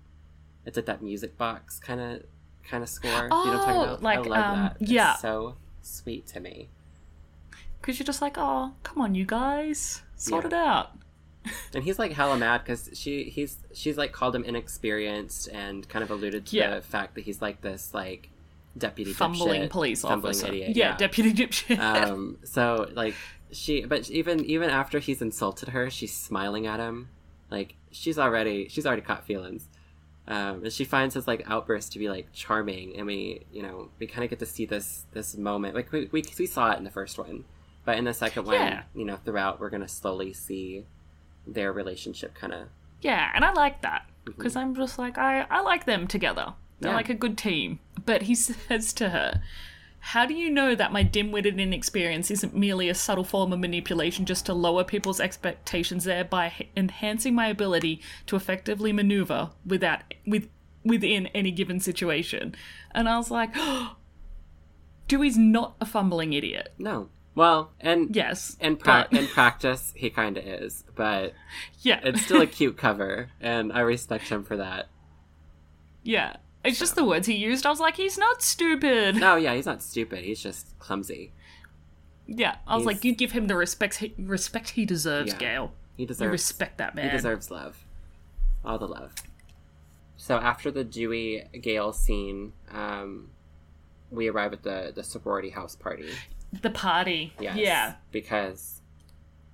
it's 0.67 0.77
like 0.77 0.87
that 0.87 1.03
music 1.03 1.37
box 1.37 1.79
kind 1.79 2.01
of 2.01 2.23
kind 2.69 2.83
of 2.83 2.89
score. 2.89 3.11
you 3.11 3.17
know 3.29 3.37
what 3.37 3.47
I'm 3.49 3.59
talking 3.59 3.75
Oh, 3.77 3.83
about? 3.85 4.03
like, 4.03 4.19
I 4.19 4.23
love 4.23 4.45
um, 4.45 4.59
that. 4.65 4.77
It's 4.81 4.91
yeah. 4.91 5.17
so 5.17 5.57
sweet 5.83 6.27
to 6.29 6.41
me. 6.41 6.69
Because 7.81 7.99
you're 7.99 8.07
just 8.07 8.23
like, 8.23 8.37
oh, 8.39 8.73
come 8.83 9.03
on, 9.03 9.15
you 9.15 9.27
guys, 9.27 10.03
sort 10.17 10.45
Yeah. 10.45 10.49
it 10.49 10.53
out. 10.55 10.91
And 11.75 11.85
he's 11.85 11.99
like 11.99 12.13
hella 12.13 12.39
mad 12.39 12.63
because 12.65 12.89
she 12.95 13.25
he's 13.25 13.59
she's 13.75 13.99
like 13.99 14.13
called 14.13 14.35
him 14.35 14.45
inexperienced 14.45 15.49
and 15.53 15.87
kind 15.91 16.03
of 16.03 16.11
alluded 16.11 16.47
to 16.47 16.57
Yeah. 16.57 16.77
the 16.77 16.81
fact 16.81 17.15
that 17.17 17.25
he's 17.25 17.43
like 17.43 17.61
this 17.61 17.93
like 17.93 18.31
deputy 18.79 19.13
Fumbling 19.13 19.63
dipshit, 19.63 19.71
police 19.71 20.01
fumbling 20.03 20.31
officer. 20.35 20.47
idiot. 20.49 20.75
yeah, 20.75 20.97
deputy 20.97 21.33
dipshit. 21.35 21.79
um 21.79 22.39
so 22.45 22.89
like 22.95 23.15
she 23.53 23.85
but 23.85 24.11
even 24.11 24.43
even 24.47 24.71
after 24.71 24.99
he's 24.99 25.21
insulted 25.21 25.69
her 25.69 25.91
she's 25.91 26.17
smiling 26.17 26.67
at 26.67 26.81
him 26.81 27.11
like 27.51 27.75
she's 27.91 28.19
already 28.19 28.67
she's 28.69 28.87
already 28.87 29.03
caught 29.03 29.27
feelings 29.27 29.69
um 30.29 30.65
and 30.65 30.73
she 30.73 30.85
finds 30.85 31.15
his 31.15 31.27
like 31.27 31.43
outburst 31.51 31.93
to 31.93 31.99
be 31.99 32.09
like 32.09 32.27
charming 32.33 32.97
and 32.97 33.07
we 33.07 33.45
you 33.53 33.63
know 33.63 33.91
we 33.99 34.07
kind 34.07 34.25
of 34.25 34.31
get 34.31 34.39
to 34.39 34.47
see 34.47 34.65
this 34.65 35.05
this 35.13 35.37
moment 35.37 35.75
like 35.75 35.91
we, 35.93 36.09
we 36.13 36.25
we 36.39 36.47
saw 36.47 36.71
it 36.73 36.79
in 36.79 36.85
the 36.85 36.91
first 36.91 37.19
one 37.19 37.45
but 37.85 37.99
in 37.99 38.05
the 38.05 38.15
second 38.15 38.47
one 38.47 38.55
Yeah. 38.55 38.83
you 38.95 39.05
know 39.05 39.17
throughout 39.25 39.61
we're 39.61 39.71
gonna 39.71 39.89
slowly 39.89 40.33
see 40.33 40.87
their 41.47 41.73
relationship 41.73 42.35
kind 42.35 42.53
of 42.55 42.69
yeah, 43.03 43.31
and 43.35 43.45
I 43.45 43.53
like 43.53 43.83
that. 43.83 44.07
because 44.25 44.57
I'm 44.57 44.75
just 44.75 44.99
like 44.99 45.19
I 45.19 45.43
I 45.51 45.61
like 45.61 45.85
them 45.85 46.07
together. 46.07 46.55
They're 46.81 46.93
Yeah. 46.93 46.97
like 46.97 47.11
a 47.11 47.15
good 47.15 47.37
team. 47.37 47.81
But 48.07 48.23
he 48.23 48.35
says 48.35 48.95
to 48.95 49.11
her, 49.11 49.43
"How 50.09 50.27
do 50.27 50.35
you 50.35 50.51
know 50.51 50.75
that 50.75 50.93
my 50.93 51.03
dim-witted 51.03 51.59
inexperience 51.59 52.31
isn't 52.31 52.55
merely 52.55 52.89
a 52.91 52.95
subtle 52.95 53.25
form 53.25 53.53
of 53.55 53.59
manipulation 53.59 54.27
just 54.27 54.45
to 54.47 54.53
lower 54.55 54.85
people's 54.85 55.19
expectations, 55.19 56.05
thereby 56.05 56.69
enhancing 56.77 57.35
my 57.35 57.47
ability 57.49 58.03
to 58.27 58.37
effectively 58.37 58.93
maneuver 58.93 59.51
without 59.65 60.01
with 60.27 60.49
within 60.85 61.29
any 61.29 61.51
given 61.51 61.81
situation?" 61.81 62.55
And 62.91 63.09
I 63.09 63.17
was 63.17 63.31
like, 63.31 63.55
"Dewey's 65.09 65.39
not 65.39 65.77
a 65.81 65.87
fumbling 65.87 66.33
idiot." 66.35 66.75
No. 66.79 67.09
Well, 67.35 67.73
and 67.81 68.15
Yes, 68.15 68.57
in, 68.61 68.77
pra- 68.77 69.09
but- 69.11 69.19
in 69.19 69.27
practice, 69.27 69.93
he 69.97 70.09
kind 70.11 70.37
of 70.37 70.47
is, 70.47 70.85
but 70.95 71.33
yeah, 71.81 71.99
it's 72.05 72.23
still 72.23 72.41
a 72.43 72.47
cute 72.47 72.77
cover, 72.77 73.31
and 73.41 73.73
I 73.73 73.81
respect 73.81 74.29
him 74.29 74.45
for 74.45 74.57
that. 74.59 74.89
yeah. 76.05 76.37
It's 76.65 76.79
just 76.79 76.95
the 76.97 77.05
words 77.05 77.27
he 77.27 77.35
used. 77.35 77.67
I 77.67 77.71
was 77.71 77.81
like, 77.81 77.97
"He's 77.97 78.17
not 78.19 78.43
stupid." 78.43 79.17
No, 79.17 79.37
yeah, 79.37 79.55
he's 79.55 79.67
not 79.67 79.83
stupid. 79.83 80.25
He's 80.25 80.41
just 80.43 80.79
clumsy. 80.79 81.33
Yeah, 82.27 82.57
I 82.67 82.77
was 82.77 82.83
He's- 82.85 82.87
like, 82.97 83.05
you 83.05 83.15
give 83.15 83.33
him 83.33 83.49
the 83.49 83.57
respect 83.57 83.97
he, 83.99 84.15
respect 84.19 84.71
he 84.71 84.87
deserves, 84.87 85.33
Yeah. 85.33 85.39
Gale. 85.39 85.73
He 85.97 86.05
You 86.05 86.07
deserves 86.07 86.33
respect 86.33 86.79
that 86.79 86.95
man. 86.95 87.05
he 87.11 87.11
deserves 87.17 87.51
love, 87.51 87.85
all 88.65 88.79
the 88.79 88.89
love. 88.89 89.13
So 90.17 90.39
after 90.39 90.71
the 90.71 90.85
Dewey 90.85 91.45
Gale 91.61 91.93
scene, 91.93 92.55
um, 92.73 93.31
we 94.11 94.29
arrive 94.29 94.53
at 94.55 94.63
the 94.63 94.91
the 94.95 95.03
sorority 95.05 95.51
house 95.51 95.77
party. 95.77 96.09
the 96.63 96.71
party. 96.71 97.35
Yes, 97.41 97.57
Yeah, 97.59 97.95
because 98.11 98.81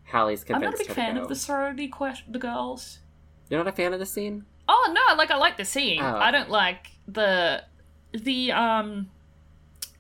Hallie's 0.05 0.45
convinced. 0.45 0.65
I'm 0.67 0.71
not 0.71 0.75
a 0.81 0.85
big 0.87 0.95
fan 0.95 1.17
of 1.17 1.29
the 1.29 1.35
sorority 1.35 1.89
quest. 1.89 2.23
The 2.31 2.39
girls. 2.39 3.01
You're 3.49 3.59
not 3.59 3.67
a 3.67 3.73
fan 3.75 3.93
of 3.93 3.99
the 3.99 4.07
scene? 4.07 4.45
Oh 4.73 4.93
no, 4.93 5.17
like 5.17 5.33
I 5.33 5.37
like 5.37 5.57
the 5.57 5.65
scene. 5.65 6.01
Oh, 6.01 6.17
I 6.17 6.31
don't 6.31 6.49
like 6.49 6.93
the 7.09 7.65
the 8.13 8.53
um 8.53 9.11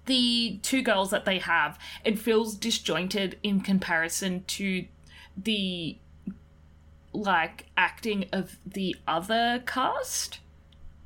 the 0.06 0.60
two 0.62 0.80
girls 0.80 1.10
that 1.10 1.24
they 1.24 1.38
have. 1.38 1.76
It 2.04 2.20
feels 2.20 2.54
disjointed 2.54 3.36
in 3.42 3.62
comparison 3.62 4.44
to 4.44 4.84
the 5.36 5.98
like 7.12 7.66
acting 7.76 8.26
of 8.32 8.58
the 8.64 8.94
other 9.08 9.64
cast. 9.66 10.38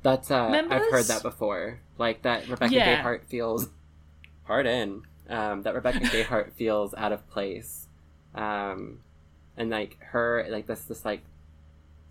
That's 0.03 0.29
uh, 0.29 0.45
I've 0.45 0.91
heard 0.91 1.05
that 1.05 1.23
before. 1.23 1.79
Like 1.97 2.21
that 2.21 2.47
Rebecca 2.47 2.71
Yeah. 2.71 3.01
Gayheart 3.01 3.23
feels 3.25 3.69
pardon. 4.45 5.07
Um, 5.27 5.63
that 5.63 5.73
Rebecca 5.73 5.99
Gayheart 6.13 6.53
feels 6.53 6.93
out 6.93 7.11
of 7.11 7.27
place. 7.31 7.87
Um, 8.35 8.99
and 9.57 9.71
like 9.71 9.97
her 10.11 10.45
like 10.49 10.67
this 10.67 10.83
this 10.83 11.03
like 11.03 11.21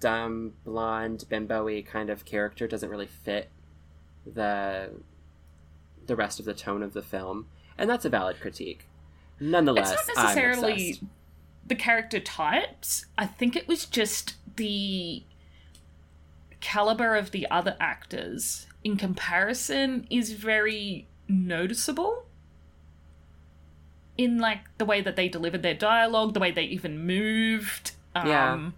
dumb 0.04 0.52
blonde 0.64 1.24
bimbo-y 1.30 1.82
kind 1.82 2.10
of 2.10 2.26
character 2.26 2.68
doesn't 2.68 2.90
really 2.90 3.06
fit 3.06 3.48
the 4.26 4.90
the 6.06 6.14
rest 6.14 6.38
of 6.38 6.44
the 6.44 6.52
tone 6.52 6.82
of 6.82 6.92
the 6.92 7.00
film. 7.00 7.46
And 7.78 7.88
that's 7.88 8.04
a 8.04 8.10
valid 8.10 8.38
critique. 8.38 8.86
Nonetheless, 9.40 9.92
it's 9.92 10.08
not 10.08 10.18
I'm 10.18 10.24
necessarily 10.26 11.00
the 11.66 11.74
character 11.74 12.20
types. 12.20 13.06
I 13.16 13.24
think 13.24 13.56
it 13.56 13.66
was 13.66 13.86
just 13.86 14.34
the 14.56 15.22
caliber 16.60 17.16
of 17.16 17.30
the 17.30 17.50
other 17.50 17.74
actors 17.80 18.66
in 18.84 18.98
comparison 18.98 20.06
is 20.10 20.32
very 20.32 21.08
noticeable 21.26 22.26
in 24.18 24.36
like 24.36 24.60
the 24.76 24.84
way 24.84 25.00
that 25.00 25.16
they 25.16 25.28
delivered 25.28 25.62
their 25.62 25.74
dialogue, 25.74 26.34
the 26.34 26.40
way 26.40 26.50
they 26.50 26.64
even 26.64 27.06
moved. 27.06 27.92
Um, 28.14 28.28
Yeah. 28.28 28.70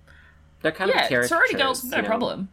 They're 0.67 0.73
kind 0.73 0.91
of 0.91 0.97
yeah, 0.97 1.09
caricatures. 1.09 1.29
sorority 1.29 1.55
girls, 1.55 1.85
no 1.85 1.97
you 1.99 2.03
know? 2.03 2.09
problem. 2.09 2.49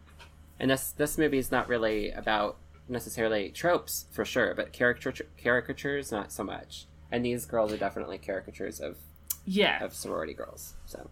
And 0.59 0.69
this 0.69 0.91
this 0.91 1.17
movie 1.17 1.39
is 1.39 1.51
not 1.51 1.67
really 1.67 2.11
about 2.11 2.57
necessarily 2.87 3.49
tropes 3.49 4.05
for 4.11 4.23
sure, 4.23 4.53
but 4.53 4.71
caricature 4.71 5.25
caricatures 5.41 6.11
not 6.11 6.31
so 6.31 6.43
much. 6.43 6.85
And 7.11 7.25
these 7.25 7.45
girls 7.45 7.73
are 7.73 7.77
definitely 7.77 8.19
caricatures 8.19 8.79
of 8.79 8.97
Yeah, 9.45 9.83
of 9.83 9.95
sorority 9.95 10.33
girls. 10.35 10.75
So 10.85 11.09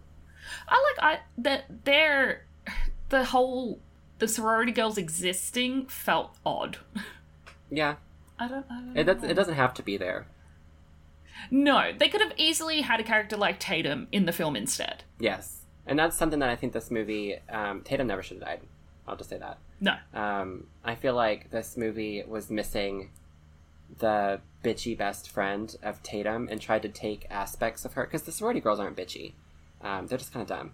I 0.68 0.94
like 0.96 1.04
I 1.04 1.20
that 1.38 1.84
their 1.84 2.46
the 3.08 3.24
whole 3.24 3.80
the 4.20 4.28
sorority 4.28 4.70
girls 4.70 4.96
existing 4.96 5.86
felt 5.86 6.36
odd. 6.46 6.78
yeah, 7.68 7.96
I 8.38 8.46
don't. 8.46 8.64
I 8.70 8.80
don't 8.80 8.96
it 8.96 9.06
know. 9.22 9.28
it 9.28 9.34
doesn't 9.34 9.54
have 9.54 9.74
to 9.74 9.82
be 9.82 9.96
there. 9.96 10.26
No, 11.50 11.90
they 11.98 12.08
could 12.08 12.20
have 12.20 12.32
easily 12.36 12.82
had 12.82 13.00
a 13.00 13.02
character 13.02 13.36
like 13.36 13.58
Tatum 13.58 14.06
in 14.12 14.26
the 14.26 14.32
film 14.32 14.54
instead. 14.54 15.02
Yes, 15.18 15.61
and 15.86 15.98
that's 15.98 16.16
something 16.16 16.38
that 16.40 16.48
I 16.48 16.56
think 16.56 16.72
this 16.72 16.90
movie 16.90 17.36
um, 17.48 17.82
Tatum 17.82 18.06
never 18.06 18.22
should 18.22 18.38
have 18.38 18.46
died. 18.46 18.60
I'll 19.06 19.16
just 19.16 19.30
say 19.30 19.38
that. 19.38 19.58
No. 19.80 19.94
Um, 20.14 20.66
I 20.84 20.94
feel 20.94 21.14
like 21.14 21.50
this 21.50 21.76
movie 21.76 22.22
was 22.26 22.50
missing 22.50 23.10
the 23.98 24.40
bitchy 24.64 24.96
best 24.96 25.28
friend 25.28 25.74
of 25.82 26.02
Tatum 26.02 26.48
and 26.50 26.60
tried 26.60 26.82
to 26.82 26.88
take 26.88 27.26
aspects 27.30 27.84
of 27.84 27.94
her 27.94 28.04
because 28.04 28.22
the 28.22 28.32
sorority 28.32 28.60
girls 28.60 28.78
aren't 28.80 28.96
bitchy. 28.96 29.32
Um, 29.82 30.06
they're 30.06 30.18
just 30.18 30.32
kind 30.32 30.42
of 30.42 30.48
dumb. 30.48 30.72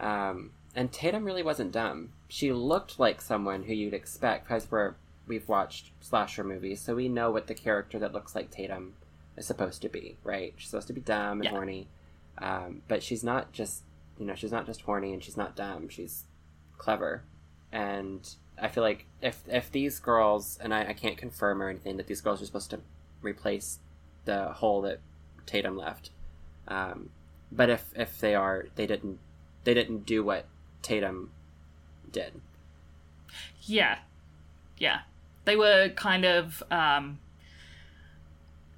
Um, 0.00 0.50
and 0.74 0.92
Tatum 0.92 1.24
really 1.24 1.42
wasn't 1.44 1.72
dumb. 1.72 2.10
She 2.28 2.52
looked 2.52 2.98
like 2.98 3.20
someone 3.20 3.62
who 3.62 3.72
you'd 3.72 3.94
expect 3.94 4.46
because 4.48 4.70
we're 4.70 4.94
we've 5.26 5.48
watched 5.48 5.90
slasher 6.00 6.44
movies, 6.44 6.80
so 6.80 6.94
we 6.96 7.08
know 7.08 7.30
what 7.30 7.46
the 7.46 7.54
character 7.54 7.98
that 8.00 8.12
looks 8.12 8.34
like 8.34 8.50
Tatum 8.50 8.94
is 9.36 9.46
supposed 9.46 9.80
to 9.82 9.88
be. 9.88 10.16
Right? 10.24 10.52
She's 10.56 10.70
supposed 10.70 10.88
to 10.88 10.92
be 10.92 11.00
dumb 11.00 11.38
and 11.38 11.44
Yeah. 11.44 11.50
horny, 11.50 11.86
um, 12.38 12.82
but 12.88 13.02
she's 13.02 13.22
not 13.22 13.52
just 13.52 13.82
you 14.18 14.26
know 14.26 14.34
she's 14.34 14.52
not 14.52 14.66
just 14.66 14.82
horny 14.82 15.12
and 15.12 15.22
she's 15.22 15.36
not 15.36 15.56
dumb. 15.56 15.88
She's 15.88 16.24
clever 16.78 17.22
and 17.74 18.36
I 18.56 18.68
feel 18.68 18.84
like 18.84 19.06
if 19.20 19.42
if 19.48 19.70
these 19.70 19.98
girls 19.98 20.58
and 20.62 20.72
I, 20.72 20.90
I 20.90 20.92
can't 20.92 21.18
confirm 21.18 21.60
or 21.60 21.68
anything 21.68 21.96
that 21.96 22.06
these 22.06 22.20
girls 22.20 22.40
are 22.40 22.46
supposed 22.46 22.70
to 22.70 22.80
replace 23.20 23.80
the 24.24 24.52
hole 24.52 24.80
that 24.82 25.00
Tatum 25.44 25.76
left, 25.76 26.10
um, 26.68 27.10
but 27.50 27.68
if 27.68 27.92
if 27.96 28.20
they 28.20 28.34
are, 28.34 28.66
they 28.76 28.86
didn't 28.86 29.18
they 29.64 29.74
didn't 29.74 30.06
do 30.06 30.22
what 30.22 30.46
Tatum 30.82 31.32
did. 32.10 32.40
Yeah, 33.62 33.98
yeah, 34.78 35.00
they 35.44 35.56
were 35.56 35.88
kind 35.88 36.24
of 36.24 36.62
um, 36.70 37.18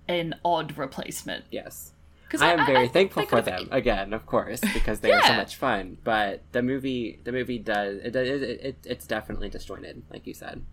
an 0.09 0.37
odd 0.43 0.79
replacement. 0.79 1.45
Yes, 1.51 1.93
I 2.41 2.53
am 2.53 2.67
very 2.67 2.89
thankful 2.89 3.25
for 3.27 3.41
them 3.41 3.69
again, 3.71 4.13
of 4.13 4.27
course, 4.27 4.61
because 4.73 5.01
they 5.01 5.13
are 5.13 5.23
so 5.23 5.35
much 5.35 5.57
fun. 5.57 5.99
But 6.03 6.43
the 6.53 6.63
movie 6.63 7.21
the 7.25 7.33
movie 7.33 7.59
does 7.59 7.99
it, 8.03 8.17
it, 8.17 8.43
it 8.43 8.77
it's 8.85 9.07
definitely 9.07 9.49
disjointed, 9.49 10.03
like 10.11 10.27
you 10.27 10.35
said, 10.35 10.65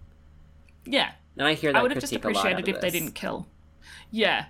Yeah, 0.86 1.12
and 1.38 1.48
I 1.48 1.54
hear 1.54 1.72
that 1.72 1.80
I 1.80 1.82
would 1.82 1.92
have 1.92 2.02
just 2.02 2.12
critique 2.12 2.26
a 2.26 2.28
lot 2.30 2.46
out 2.46 2.52
appreciated 2.54 2.76
if 2.76 2.82
they 2.82 2.90
didn't 2.90 3.14
kill. 3.14 3.48
Yeah. 4.12 4.46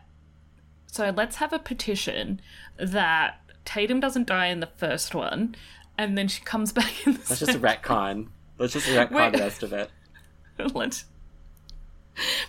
So 0.87 1.11
let's 1.15 1.37
have 1.37 1.51
a 1.53 1.59
petition 1.59 2.39
that 2.77 3.39
Tatum 3.65 3.99
doesn't 3.99 4.27
die 4.27 4.47
in 4.47 4.59
the 4.59 4.69
first 4.77 5.15
one, 5.15 5.55
and 5.97 6.17
then 6.17 6.27
she 6.27 6.41
comes 6.43 6.71
back 6.79 7.05
in 7.05 7.13
the 7.13 7.19
Let's 7.19 7.39
just 7.39 7.45
second. 7.53 7.61
retcon. 7.61 8.27
Let's 8.57 8.73
just 8.73 8.87
retcon 8.87 9.11
Wait. 9.11 9.33
the 9.33 9.39
rest 9.39 9.63
of 9.63 9.73
it. 9.73 9.89
Let's. 10.73 11.05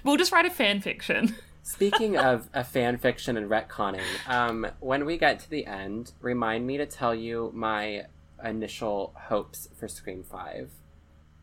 We'll 0.02 0.18
just 0.18 0.30
write 0.32 0.44
a 0.44 0.50
fan 0.50 0.80
fiction. 0.80 1.34
Speaking 1.66 2.16
of 2.18 2.50
a 2.52 2.62
fan 2.62 2.98
fiction 2.98 3.38
and 3.38 3.50
retconning, 3.50 4.02
um, 4.28 4.66
when 4.80 5.06
we 5.06 5.16
get 5.16 5.40
to 5.40 5.50
the 5.50 5.64
end, 5.66 6.12
remind 6.20 6.66
me 6.66 6.76
to 6.76 6.84
tell 6.84 7.14
you 7.14 7.50
my 7.54 8.02
initial 8.44 9.14
hopes 9.16 9.68
for 9.74 9.88
Scream 9.88 10.22
Five, 10.22 10.70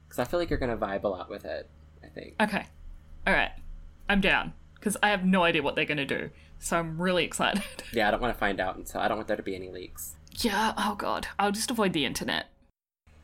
because 0.07 0.19
I 0.19 0.25
feel 0.25 0.39
like 0.39 0.51
you're 0.51 0.59
gonna 0.59 0.77
vibe 0.77 1.03
a 1.03 1.07
lot 1.07 1.27
with 1.27 1.43
it. 1.43 1.67
I 2.03 2.07
think. 2.07 2.35
Okay. 2.39 2.65
All 3.25 3.33
right. 3.33 3.51
I'm 4.07 4.21
down 4.21 4.53
because 4.75 4.95
I 5.01 5.09
have 5.09 5.25
no 5.25 5.43
idea 5.43 5.63
what 5.63 5.75
they're 5.75 5.85
going 5.85 5.97
to 5.97 6.05
do. 6.05 6.29
So 6.59 6.77
I'm 6.77 7.01
really 7.01 7.23
excited. 7.23 7.63
Yeah, 7.93 8.07
I 8.07 8.11
don't 8.11 8.21
want 8.21 8.33
to 8.33 8.39
find 8.39 8.59
out 8.59 8.77
until 8.77 9.01
I 9.01 9.07
don't 9.07 9.17
want 9.17 9.27
there 9.27 9.37
to 9.37 9.43
be 9.43 9.55
any 9.55 9.69
leaks. 9.69 10.15
yeah. 10.39 10.73
Oh 10.77 10.95
god. 10.95 11.27
I'll 11.39 11.51
just 11.51 11.71
avoid 11.71 11.93
the 11.93 12.05
internet. 12.05 12.47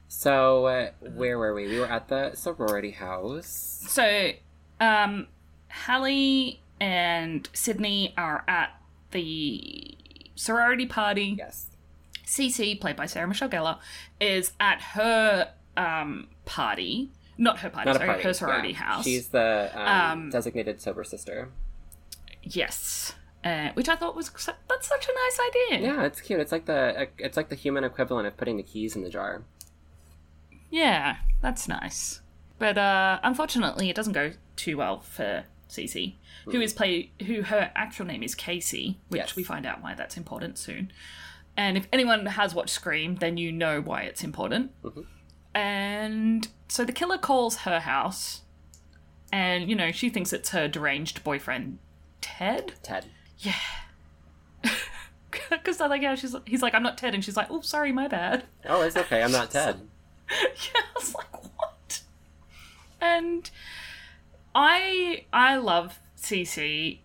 So 0.08 0.66
uh, 0.66 0.92
where 1.16 1.38
were 1.38 1.54
we? 1.54 1.68
We 1.68 1.80
were 1.80 1.88
at 1.88 2.08
the 2.08 2.34
sorority 2.36 2.92
house. 2.92 3.84
So, 3.88 4.32
um, 4.80 5.28
Hallie 5.70 6.62
and 6.80 7.50
Sidney 7.54 8.14
are 8.18 8.44
at 8.48 8.72
the 9.12 9.96
sorority 10.36 10.86
party. 10.86 11.36
Yes. 11.38 11.68
Cici, 12.26 12.80
played 12.80 12.96
by 12.96 13.06
Sarah 13.06 13.28
Michelle 13.28 13.50
Gellar, 13.50 13.80
is 14.20 14.52
at 14.60 14.82
her 14.82 15.52
um 15.78 16.28
party. 16.46 17.12
Not 17.38 17.60
her 17.60 17.70
party, 17.70 17.88
Not 17.88 17.98
sorry, 17.98 18.08
party. 18.08 18.24
her 18.24 18.34
sorority 18.34 18.70
yeah. 18.70 18.76
house. 18.78 19.04
She's 19.06 19.28
the 19.30 19.72
um, 19.76 19.88
Um, 20.24 20.30
designated 20.32 20.82
sober 20.82 21.04
sister. 21.04 21.50
yes. 22.44 23.14
Uh, 23.44 23.70
which 23.76 23.88
I 23.88 23.96
thought 23.96 24.16
was 24.16 24.30
that's 24.68 24.88
such 24.88 25.08
a 25.08 25.14
nice 25.14 25.40
idea. 25.80 25.88
Yeah, 25.94 26.04
it's 26.04 26.20
cute. 26.20 26.40
It's 26.40 26.52
like 26.52 26.66
the 26.66 27.08
it's 27.18 27.38
like 27.38 27.48
the 27.50 27.56
human 27.56 27.84
equivalent 27.86 28.28
of 28.28 28.36
putting 28.36 28.58
the 28.58 28.64
keys 28.64 28.96
in 28.96 29.04
the 29.04 29.10
jar. 29.10 29.44
Yeah, 30.70 31.18
that's 31.42 31.68
nice. 31.68 32.22
But 32.60 32.78
uh, 32.78 33.20
unfortunately, 33.24 33.90
it 33.90 33.96
doesn't 33.96 34.14
go 34.14 34.34
too 34.56 34.76
well 34.78 35.00
for 35.00 35.46
Cici, 35.70 36.16
who 36.46 36.62
is 36.62 36.74
play 36.74 37.12
who 37.26 37.42
her 37.44 37.72
actual 37.76 38.06
name 38.06 38.24
is 38.24 38.36
Casey, 38.36 39.00
which 39.10 39.20
Yes. 39.20 39.36
we 39.36 39.44
find 39.44 39.66
out 39.66 39.82
why 39.82 39.94
that's 39.94 40.18
important 40.18 40.58
soon. 40.58 40.92
And 41.56 41.76
if 41.78 41.88
anyone 41.92 42.26
has 42.26 42.54
watched 42.56 42.70
Scream, 42.74 43.16
then 43.16 43.38
you 43.38 43.52
know 43.52 43.82
why 43.82 44.04
it's 44.04 44.24
important. 44.24 44.72
Mhm. 44.84 45.06
And 45.56 46.48
so 46.68 46.86
the 46.86 46.92
killer 46.92 47.18
calls 47.18 47.58
her 47.60 47.80
house, 47.80 48.42
and 49.32 49.70
you 49.70 49.76
know 49.76 49.92
she 49.92 50.10
thinks 50.10 50.32
it's 50.32 50.50
her 50.52 50.68
deranged 50.68 51.24
boyfriend 51.24 51.80
Ted. 52.22 52.74
Ted. 52.84 53.06
Yeah. 53.40 53.54
Because 55.50 55.80
I 55.82 55.88
like 55.88 56.04
how 56.04 56.16
she's 56.16 56.36
he's 56.46 56.62
like 56.62 56.74
I'm 56.74 56.84
not 56.84 56.98
Ted, 56.98 57.14
and 57.14 57.24
she's 57.24 57.38
like 57.38 57.48
oh 57.50 57.62
sorry 57.62 57.92
my 57.92 58.08
bad. 58.08 58.46
Oh, 58.66 58.82
it's 58.82 58.98
okay. 58.98 59.22
I'm 59.24 59.32
not 59.32 59.52
Ted. 59.58 59.82
yeah, 60.32 60.82
I 60.82 60.84
was 60.96 61.14
like 61.16 61.32
what? 61.58 62.02
And 63.00 63.50
I 64.60 65.26
I 65.32 65.58
love 65.58 66.00
Cici, 66.18 67.02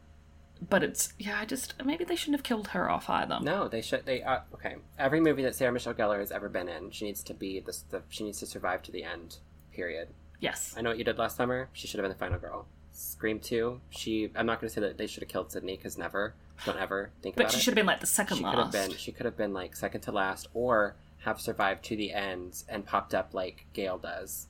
but 0.71 0.83
it's 0.83 1.13
yeah 1.19 1.39
I 1.39 1.45
just 1.45 1.75
maybe 1.85 2.03
they 2.03 2.17
shouldn't 2.17 2.39
have 2.39 2.43
killed 2.43 2.69
her 2.69 2.91
off 2.91 3.11
either. 3.11 3.41
No, 3.43 3.69
they 3.69 3.83
should. 3.83 4.07
They 4.07 4.23
uh, 4.23 4.41
okay. 4.55 4.77
Every 4.99 5.21
movie 5.21 5.43
that 5.43 5.55
Sarah 5.55 5.71
Michelle 5.71 5.93
Gellar 5.93 6.19
has 6.19 6.33
ever 6.33 6.49
been 6.49 6.67
in, 6.67 6.91
she 6.93 7.05
needs 7.05 7.23
to 7.25 7.35
be 7.35 7.61
this. 7.61 7.85
The, 7.91 8.03
she 8.09 8.25
needs 8.25 8.39
to 8.41 8.47
survive 8.47 8.83
to 8.85 8.91
the 8.91 9.05
end. 9.05 9.37
Period. 9.71 10.09
Yes. 10.41 10.75
I 10.77 10.81
know 10.81 10.89
what 10.91 10.99
you 10.99 11.05
did 11.05 11.19
last 11.19 11.37
summer. 11.37 11.69
She 11.75 11.87
should 11.87 11.99
have 11.99 12.05
been 12.05 12.13
the 12.13 12.19
final 12.19 12.39
girl. 12.39 12.67
Scream 12.93 13.39
two. 13.39 13.83
She. 13.91 14.31
I'm 14.35 14.47
not 14.47 14.59
going 14.59 14.69
to 14.69 14.75
say 14.75 14.81
that 14.81 14.97
they 14.97 15.07
should 15.07 15.23
have 15.23 15.31
killed 15.31 15.53
Sidney 15.53 15.77
because 15.77 15.99
never. 15.99 16.35
Don't 16.65 16.79
ever 16.79 17.11
think 17.21 17.37
about 17.37 17.43
it. 17.43 17.47
But 17.49 17.53
she 17.55 17.61
should 17.61 17.73
have 17.73 17.77
been 17.77 17.87
like 17.87 18.01
the 18.01 18.07
second 18.07 18.39
she 18.39 18.45
last. 18.45 18.55
could 18.55 18.63
have 18.63 18.73
been. 18.73 18.97
She 18.97 19.13
could 19.13 19.27
have 19.27 19.37
been 19.37 19.53
like 19.53 19.77
second 19.77 20.01
to 20.03 20.13
last, 20.13 20.49
or 20.55 20.97
have 21.19 21.39
survived 21.39 21.85
to 21.85 21.97
the 21.97 22.13
end 22.13 22.63
and 22.67 22.87
popped 22.87 23.15
up 23.15 23.35
like 23.35 23.67
Gale 23.75 23.99
does. 23.99 24.47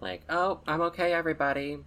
Like, 0.00 0.22
oh, 0.28 0.60
I'm 0.66 0.80
okay, 0.80 1.12
everybody. 1.12 1.78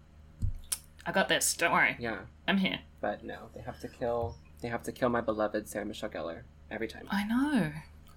I 1.05 1.11
got 1.11 1.27
this. 1.29 1.53
Don't 1.55 1.71
worry. 1.73 1.95
Yeah, 1.99 2.19
I'm 2.47 2.57
here. 2.57 2.79
but 3.01 3.23
no, 3.23 3.49
they 3.53 3.61
have 3.61 3.79
to 3.81 3.87
kill. 3.87 4.35
They 4.61 4.67
have 4.69 4.83
to 4.83 4.91
kill 4.91 5.09
my 5.09 5.21
beloved 5.21 5.67
Sarah 5.67 5.85
Michelle 5.85 6.09
Gellar 6.09 6.43
every 6.71 6.87
time. 6.87 7.05
I 7.11 7.25
know. 7.25 7.71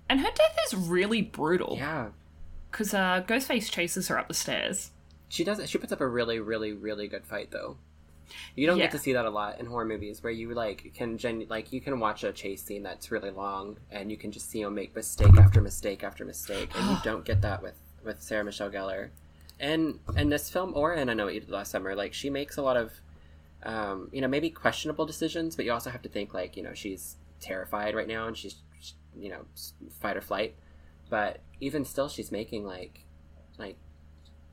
And 0.08 0.20
her 0.20 0.30
death 0.32 0.56
is 0.66 0.74
really 0.76 1.20
brutal. 1.22 1.74
Yeah, 1.76 2.10
Because 2.70 2.94
uh, 2.94 3.24
Ghostface 3.26 3.68
chases 3.70 4.06
her 4.08 4.18
up 4.18 4.28
the 4.28 4.34
stairs. 4.34 4.92
She 5.28 5.42
does. 5.42 5.68
She 5.68 5.78
puts 5.78 5.92
up 5.92 6.00
a 6.00 6.06
really, 6.06 6.38
really, 6.38 6.72
really 6.72 7.08
good 7.08 7.26
fight, 7.26 7.50
though. 7.50 7.78
You 8.54 8.66
don't 8.68 8.78
Yeah. 8.78 8.84
get 8.84 8.92
to 8.92 8.98
see 8.98 9.12
that 9.14 9.24
a 9.24 9.30
lot 9.30 9.58
in 9.58 9.66
horror 9.66 9.84
movies, 9.84 10.22
where 10.22 10.32
you 10.32 10.54
like 10.54 10.92
can 10.94 11.18
gen- 11.18 11.46
like 11.48 11.72
you 11.72 11.80
can 11.80 11.98
watch 11.98 12.22
a 12.22 12.32
chase 12.32 12.62
scene 12.62 12.84
that's 12.84 13.10
really 13.10 13.30
long, 13.30 13.78
and 13.90 14.10
you 14.10 14.16
can 14.16 14.30
just 14.30 14.48
see 14.48 14.62
them 14.62 14.74
make 14.76 14.94
mistake 14.94 15.36
after 15.36 15.60
mistake 15.60 16.04
after 16.04 16.24
mistake, 16.24 16.70
and 16.76 16.88
you 16.90 16.96
don't 17.04 17.24
get 17.24 17.42
that 17.42 17.60
with 17.62 17.74
with 18.04 18.22
Sarah 18.22 18.44
Michelle 18.44 18.70
Gellar. 18.70 19.10
And 19.58 20.00
and 20.16 20.30
this 20.30 20.50
film, 20.50 20.72
or 20.74 20.92
and 20.92 21.10
I 21.10 21.14
know 21.14 21.24
what 21.24 21.34
you 21.34 21.40
did 21.40 21.50
last 21.50 21.70
summer, 21.70 21.94
like 21.94 22.12
she 22.12 22.28
makes 22.28 22.56
a 22.58 22.62
lot 22.62 22.76
of, 22.76 22.92
um, 23.62 24.10
you 24.12 24.20
know, 24.20 24.28
maybe 24.28 24.50
questionable 24.50 25.06
decisions, 25.06 25.56
but 25.56 25.64
you 25.64 25.72
also 25.72 25.90
have 25.90 26.02
to 26.02 26.08
think 26.08 26.34
like 26.34 26.56
you 26.56 26.62
know 26.62 26.74
she's 26.74 27.16
terrified 27.40 27.94
right 27.94 28.06
now, 28.08 28.26
and 28.26 28.36
she's 28.36 28.56
you 29.18 29.30
know 29.30 29.46
fight 30.00 30.16
or 30.16 30.20
flight, 30.20 30.56
but 31.08 31.40
even 31.60 31.84
still, 31.86 32.08
she's 32.08 32.30
making 32.30 32.66
like 32.66 33.04
like 33.58 33.78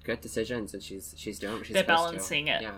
good 0.06 0.22
decisions, 0.22 0.74
and 0.74 0.82
she's 0.82 1.14
she's 1.18 1.38
doing 1.38 1.58
what 1.58 1.66
she's 1.66 1.74
They're 1.74 1.84
supposed 1.84 2.04
to. 2.04 2.12
balancing 2.12 2.48
it. 2.48 2.62
Yeah, 2.62 2.78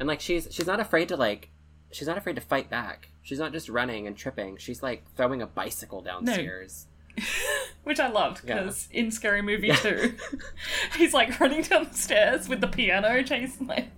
and 0.00 0.08
like 0.08 0.20
she's 0.20 0.48
she's 0.50 0.66
not 0.66 0.80
afraid 0.80 1.08
to 1.08 1.16
like 1.16 1.50
she's 1.92 2.08
not 2.08 2.18
afraid 2.18 2.34
to 2.34 2.42
fight 2.42 2.68
back. 2.68 3.10
She's 3.22 3.38
not 3.38 3.52
just 3.52 3.68
running 3.68 4.06
and 4.08 4.16
tripping. 4.16 4.56
She's 4.56 4.82
like 4.82 5.04
throwing 5.16 5.42
a 5.42 5.46
bicycle 5.46 6.00
downstairs. 6.02 6.86
Which 7.84 7.98
I 7.98 8.08
loved 8.08 8.42
Yeah. 8.46 8.58
because 8.60 8.88
in 8.92 9.10
Scary 9.10 9.42
Movie 9.42 9.68
Yeah. 9.68 9.76
2, 9.76 10.14
he's 10.98 11.14
like 11.14 11.38
running 11.40 11.62
down 11.62 11.88
the 11.90 11.94
stairs 11.96 12.48
with 12.48 12.60
the 12.60 12.66
piano 12.68 13.22
chasing 13.22 13.66
like 13.66 13.88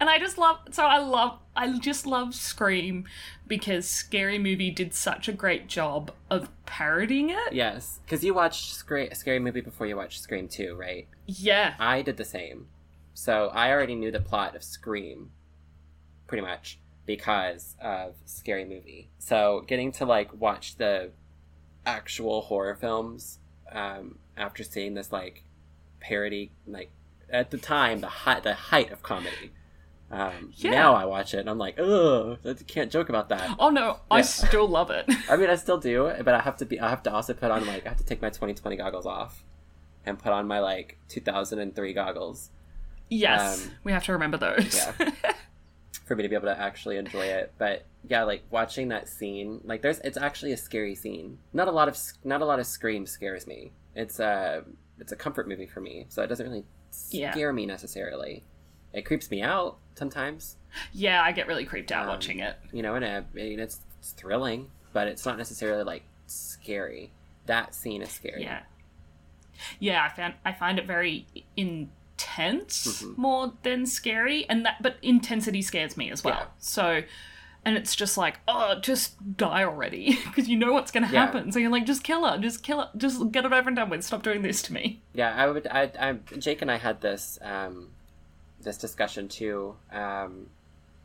and 0.00 0.08
I 0.08 0.18
just 0.18 0.38
love 0.38 0.58
so 0.70 0.84
I 0.84 0.98
love 0.98 1.38
I 1.56 1.78
just 1.78 2.06
love 2.06 2.34
Scream 2.34 3.04
because 3.46 3.86
Scary 3.86 4.38
Movie 4.38 4.70
did 4.70 4.94
such 4.94 5.28
a 5.28 5.32
great 5.32 5.68
job 5.68 6.10
of 6.30 6.48
parodying 6.66 7.30
it. 7.30 7.52
Yes, 7.52 8.00
because 8.04 8.24
you 8.24 8.32
watched 8.34 8.74
Scary, 8.74 9.08
Scary 9.12 9.38
Movie 9.38 9.60
before 9.60 9.86
you 9.86 9.96
watched 9.96 10.20
Scream 10.20 10.48
2, 10.48 10.74
right? 10.74 11.06
Yeah. 11.26 11.74
I 11.78 12.02
did 12.02 12.16
the 12.16 12.24
same. 12.24 12.68
So 13.12 13.50
I 13.52 13.70
already 13.70 13.94
knew 13.94 14.10
the 14.10 14.18
plot 14.20 14.56
of 14.56 14.64
Scream, 14.64 15.30
pretty 16.26 16.42
much, 16.42 16.78
because 17.06 17.76
of 17.80 18.14
Scary 18.24 18.64
Movie. 18.64 19.10
So 19.18 19.62
getting 19.68 19.92
to 19.92 20.04
like 20.06 20.32
watch 20.34 20.76
the 20.76 21.10
actual 21.86 22.42
horror 22.42 22.74
films 22.74 23.38
um, 23.72 24.18
after 24.36 24.62
seeing 24.64 24.94
this 24.94 25.12
like 25.12 25.44
parody, 26.00 26.52
like 26.66 26.90
at 27.30 27.50
the 27.50 27.58
time 27.58 28.00
the 28.00 28.08
height 28.08 28.42
the 28.42 28.54
height 28.54 28.90
of 28.92 29.02
comedy. 29.02 29.52
Um, 30.10 30.52
Yeah. 30.54 30.70
Now 30.70 30.94
I 30.94 31.06
watch 31.06 31.34
it 31.34 31.38
and 31.38 31.50
I'm 31.50 31.58
like, 31.58 31.78
oh, 31.78 32.36
I 32.44 32.52
can't 32.66 32.92
joke 32.92 33.08
about 33.08 33.30
that. 33.30 33.56
Oh 33.58 33.70
no, 33.70 34.00
I 34.10 34.20
still 34.22 34.68
love 34.68 34.90
it. 34.90 35.06
I 35.30 35.36
mean, 35.36 35.50
I 35.50 35.56
still 35.56 35.78
do, 35.78 36.12
but 36.24 36.34
I 36.34 36.40
have 36.40 36.56
to 36.58 36.66
be. 36.66 36.78
I 36.78 36.88
have 36.90 37.02
to 37.04 37.12
also 37.12 37.32
put 37.34 37.50
on 37.50 37.66
like 37.66 37.86
I 37.86 37.88
have 37.88 37.98
to 37.98 38.04
take 38.04 38.22
my 38.22 38.28
2020 38.28 38.76
goggles 38.76 39.06
off, 39.06 39.42
and 40.06 40.18
put 40.18 40.32
on 40.32 40.46
my 40.46 40.60
like 40.60 40.98
2003 41.08 41.92
goggles 41.94 42.50
yes, 43.10 43.64
Um, 43.66 43.70
we 43.84 43.92
have 43.92 44.04
to 44.04 44.12
remember 44.12 44.36
those. 44.36 44.74
yeah. 44.76 45.10
for 46.06 46.16
me 46.16 46.22
to 46.22 46.28
be 46.28 46.34
able 46.34 46.46
to 46.48 46.58
actually 46.60 46.96
enjoy 46.96 47.24
it. 47.26 47.52
But 47.58 47.84
yeah, 48.08 48.24
like 48.24 48.42
watching 48.50 48.88
that 48.88 49.08
scene, 49.08 49.60
like 49.64 49.82
there's 49.82 49.98
it's 50.00 50.16
actually 50.16 50.52
a 50.52 50.56
scary 50.56 50.94
scene. 50.94 51.38
Not 51.52 51.68
a 51.68 51.72
lot 51.72 51.88
of 51.88 51.98
not 52.24 52.42
a 52.42 52.44
lot 52.44 52.58
of 52.58 52.66
scream 52.66 53.06
scares 53.06 53.46
me. 53.46 53.72
It's 53.94 54.18
a 54.20 54.64
it's 54.98 55.12
a 55.12 55.16
comfort 55.16 55.48
movie 55.48 55.66
for 55.66 55.80
me, 55.80 56.06
so 56.08 56.22
it 56.22 56.26
doesn't 56.28 56.46
really 56.46 56.64
Yeah. 57.10 57.32
scare 57.32 57.52
me 57.52 57.66
necessarily. 57.66 58.44
It 58.92 59.02
creeps 59.04 59.28
me 59.30 59.42
out 59.42 59.78
sometimes, 59.96 60.56
yeah, 60.92 61.20
I 61.22 61.32
get 61.32 61.46
really 61.48 61.64
creeped 61.64 61.90
out 61.92 62.02
Um, 62.04 62.08
watching 62.10 62.38
it. 62.40 62.56
you 62.72 62.82
know, 62.82 62.94
and 62.94 63.04
uh, 63.04 63.22
I 63.36 63.40
it's, 63.40 63.80
it's 63.98 64.12
thrilling, 64.12 64.70
but 64.92 65.08
it's 65.08 65.24
not 65.26 65.36
necessarily 65.38 65.82
like 65.84 66.02
scary. 66.26 67.10
That 67.46 67.74
scene 67.74 68.02
is 68.02 68.10
scary. 68.10 68.42
Yeah. 68.42 68.60
Yeah, 69.80 70.04
I 70.04 70.14
found 70.14 70.34
I 70.44 70.52
find 70.52 70.78
it 70.78 70.86
very 70.86 71.26
intense 72.18 73.02
Mhm. 73.02 73.16
more 73.18 73.52
than 73.62 73.86
scary, 73.86 74.48
and 74.48 74.64
that 74.64 74.80
but 74.82 74.96
intensity 75.02 75.62
scares 75.62 75.96
me 75.96 76.10
as 76.10 76.22
well. 76.24 76.34
Yeah. 76.38 76.46
So, 76.58 77.02
and 77.64 77.76
it's 77.76 77.94
just 77.96 78.16
like, 78.16 78.38
oh, 78.46 78.78
just 78.80 79.36
die 79.36 79.64
already, 79.64 80.18
because 80.24 80.48
you 80.48 80.56
know 80.56 80.72
what's 80.72 80.90
going 80.90 81.06
to 81.06 81.12
Yeah. 81.12 81.24
happen. 81.26 81.50
So 81.52 81.58
you're 81.58 81.70
like, 81.70 81.86
just 81.86 82.04
kill 82.04 82.24
her, 82.26 82.38
just 82.38 82.62
kill 82.62 82.80
her, 82.82 82.90
just 82.96 83.30
get 83.32 83.44
it 83.44 83.52
over 83.52 83.68
and 83.68 83.76
done 83.76 83.90
with. 83.90 84.04
Stop 84.04 84.22
doing 84.22 84.42
this 84.42 84.62
to 84.62 84.72
me. 84.72 85.00
Yeah, 85.12 85.34
I 85.34 85.46
would. 85.48 85.66
I, 85.66 85.90
I 85.98 86.12
Jake 86.38 86.62
and 86.62 86.70
I 86.70 86.76
had 86.78 87.00
this 87.00 87.38
um, 87.42 87.90
this 88.60 88.78
discussion 88.78 89.28
too. 89.28 89.76
Um, 89.92 90.48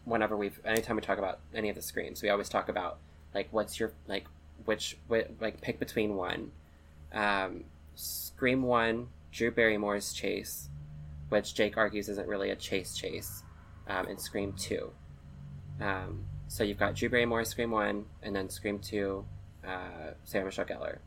whenever 0.05 0.35
we've, 0.37 0.59
anytime 0.65 0.95
we 0.95 1.01
talk 1.01 1.17
about 1.17 1.39
any 1.53 1.69
of 1.69 1.75
the 1.75 1.81
screams, 1.81 2.21
we 2.21 2.29
always 2.29 2.49
talk 2.49 2.69
about 2.69 2.97
like 3.33 3.47
what's 3.51 3.79
your 3.79 3.91
like 4.07 4.25
which 4.65 4.97
whi- 5.07 5.27
like 5.39 5.61
pick 5.61 5.79
between 5.79 6.15
one. 6.15 6.51
Um, 7.13 7.65
Scream 7.95 8.61
one, 8.63 9.09
Drew 9.33 9.51
Barrymore's 9.51 10.13
chase, 10.13 10.69
which 11.29 11.53
Jake 11.55 11.77
argues 11.77 12.09
isn't 12.09 12.27
really 12.27 12.49
a 12.51 12.55
chase 12.55 12.95
chase, 12.95 13.43
um, 13.87 14.07
and 14.07 14.19
Scream 14.19 14.53
two. 14.53 14.91
Um, 15.81 16.25
so 16.47 16.63
you've 16.63 16.77
got 16.79 16.95
Drew 16.95 17.09
Barrymore, 17.09 17.45
Scream 17.45 17.71
one, 17.71 18.05
and 18.21 18.35
then 18.35 18.49
Scream 18.49 18.79
two, 18.79 19.25
uh, 19.65 20.11
Sarah 20.23 20.45
Michelle 20.45 20.65
Gellar. 20.65 20.97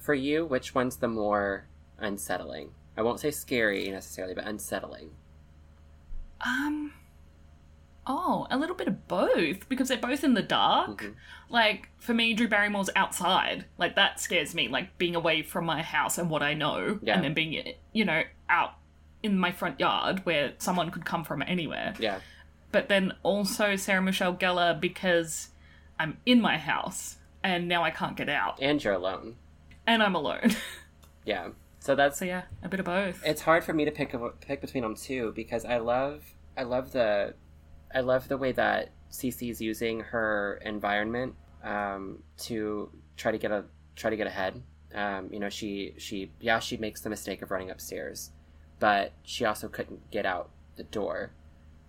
For 0.00 0.14
you, 0.14 0.44
which 0.46 0.74
one's 0.74 0.96
the 0.96 1.08
more 1.08 1.66
unsettling? 1.98 2.70
I 2.96 3.02
won't 3.02 3.20
say 3.20 3.30
scary 3.30 3.90
necessarily, 3.90 4.34
but 4.34 4.46
unsettling. 4.46 5.10
Um. 6.40 6.92
Oh, 8.06 8.46
a 8.50 8.58
little 8.58 8.76
bit 8.76 8.86
of 8.86 9.08
both 9.08 9.66
because 9.70 9.88
they're 9.88 9.96
both 9.96 10.24
in 10.24 10.34
the 10.34 10.42
dark. 10.42 11.02
Mhm. 11.02 11.14
Like 11.48 11.88
for 11.96 12.12
me, 12.12 12.34
Drew 12.34 12.48
Barrymore's 12.48 12.90
outside. 12.94 13.64
Like 13.78 13.96
that 13.96 14.20
scares 14.20 14.54
me. 14.54 14.68
Like 14.68 14.98
being 14.98 15.16
away 15.16 15.40
from 15.42 15.64
my 15.64 15.80
house 15.80 16.18
and 16.18 16.28
what 16.28 16.42
I 16.42 16.52
know, 16.52 16.98
Yeah. 17.02 17.14
and 17.14 17.24
then 17.24 17.32
being, 17.32 17.74
you 17.94 18.04
know, 18.04 18.22
out 18.50 18.72
in 19.24 19.36
my 19.38 19.50
front 19.50 19.80
yard 19.80 20.24
where 20.24 20.52
someone 20.58 20.90
could 20.90 21.04
come 21.04 21.24
from 21.24 21.42
anywhere. 21.42 21.94
Yeah, 21.98 22.20
But 22.70 22.88
then 22.88 23.14
also 23.24 23.74
Sarah 23.74 24.02
Michelle 24.02 24.36
Gellar 24.36 24.78
because 24.80 25.48
I'm 25.98 26.18
in 26.26 26.40
my 26.40 26.58
house 26.58 27.16
and 27.42 27.66
now 27.68 27.82
I 27.82 27.90
can't 27.90 28.16
get 28.16 28.28
out 28.28 28.58
and 28.62 28.82
you're 28.84 28.94
alone. 28.94 29.36
and 29.86 30.02
I'm 30.02 30.14
alone. 30.14 30.54
Yeah, 31.26 31.48
so 31.80 31.94
that's 31.94 32.18
so 32.18 32.26
yeah, 32.26 32.42
a 32.62 32.68
bit 32.68 32.80
of 32.80 32.86
both. 32.86 33.22
it's 33.24 33.40
hard 33.40 33.64
for 33.64 33.72
me 33.72 33.86
to 33.86 33.90
pick 33.90 34.12
a, 34.12 34.28
pick 34.40 34.60
between 34.60 34.82
them 34.82 34.94
too 34.94 35.32
because 35.34 35.64
I 35.64 35.78
love 35.78 36.22
I 36.54 36.64
love 36.64 36.92
the 36.92 37.34
I 37.94 38.00
love 38.00 38.28
the 38.28 38.36
way 38.36 38.52
that 38.52 38.90
Cici's 39.10 39.58
using 39.60 40.00
her 40.00 40.60
environment 40.66 41.34
um, 41.62 42.22
to 42.40 42.90
try 43.16 43.32
to 43.32 43.38
get 43.38 43.52
a 43.52 43.64
try 43.96 44.10
to 44.10 44.16
get 44.16 44.26
ahead. 44.26 44.62
Um, 44.94 45.30
you 45.32 45.40
know, 45.40 45.48
she 45.48 45.94
she 45.96 46.30
yeah 46.40 46.58
she 46.58 46.76
makes 46.76 47.00
the 47.00 47.08
mistake 47.08 47.40
of 47.40 47.50
running 47.50 47.70
upstairs, 47.70 48.30
but 48.84 49.12
she 49.22 49.46
also 49.46 49.66
couldn't 49.66 50.10
get 50.10 50.26
out 50.26 50.50
the 50.76 50.82
door. 50.82 51.30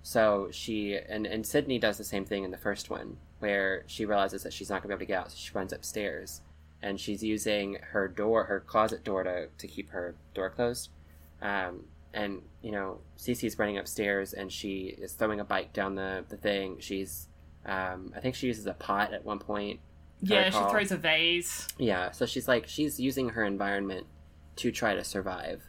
So 0.01 0.47
she 0.49 0.95
and 0.95 1.25
and 1.25 1.45
Sydney 1.45 1.77
does 1.77 1.97
the 1.97 2.05
same 2.05 2.23
thing 2.23 2.45
in 2.45 2.51
the 2.51 2.57
first 2.57 2.89
one 2.89 3.17
where 3.39 3.83
she 3.85 4.05
realizes 4.05 4.43
that 4.43 4.53
she's 4.53 4.69
not 4.69 4.81
gonna 4.81 4.87
be 4.87 4.93
able 4.93 4.99
to 4.99 5.05
get 5.07 5.19
out, 5.19 5.31
so 5.31 5.35
she 5.37 5.51
runs 5.51 5.73
upstairs 5.73 6.39
and 6.81 6.97
she's 6.97 7.21
using 7.21 7.79
her 7.91 8.07
door, 8.07 8.45
her 8.45 8.61
closet 8.61 9.03
door, 9.03 9.25
to 9.25 9.47
to 9.57 9.67
keep 9.67 9.89
her 9.89 10.15
door 10.33 10.49
closed. 10.49 10.89
Um, 11.41 11.83
and 12.13 12.41
you 12.61 12.71
know, 12.71 12.99
Cici's 13.17 13.59
running 13.59 13.77
upstairs, 13.77 14.31
and 14.31 14.49
she 14.49 14.95
is 14.97 15.11
throwing 15.11 15.41
a 15.41 15.43
bike 15.43 15.73
down 15.73 15.95
the 15.95 16.23
the 16.29 16.37
thing. 16.37 16.77
She's, 16.79 17.27
um, 17.65 18.13
I 18.15 18.21
think 18.21 18.35
she 18.35 18.47
uses 18.47 18.67
a 18.67 18.73
pot 18.73 19.13
at 19.13 19.25
one 19.25 19.39
point. 19.39 19.81
yeah, 20.21 20.49
she 20.49 20.63
throws 20.71 20.93
a 20.93 20.97
vase. 20.97 21.67
Yeah, 21.77 22.11
so 22.11 22.25
she's 22.25 22.47
like 22.47 22.69
she's 22.69 23.01
using 23.01 23.27
her 23.35 23.43
environment 23.43 24.07
to 24.55 24.71
try 24.71 24.95
to 24.95 25.03
survive. 25.03 25.61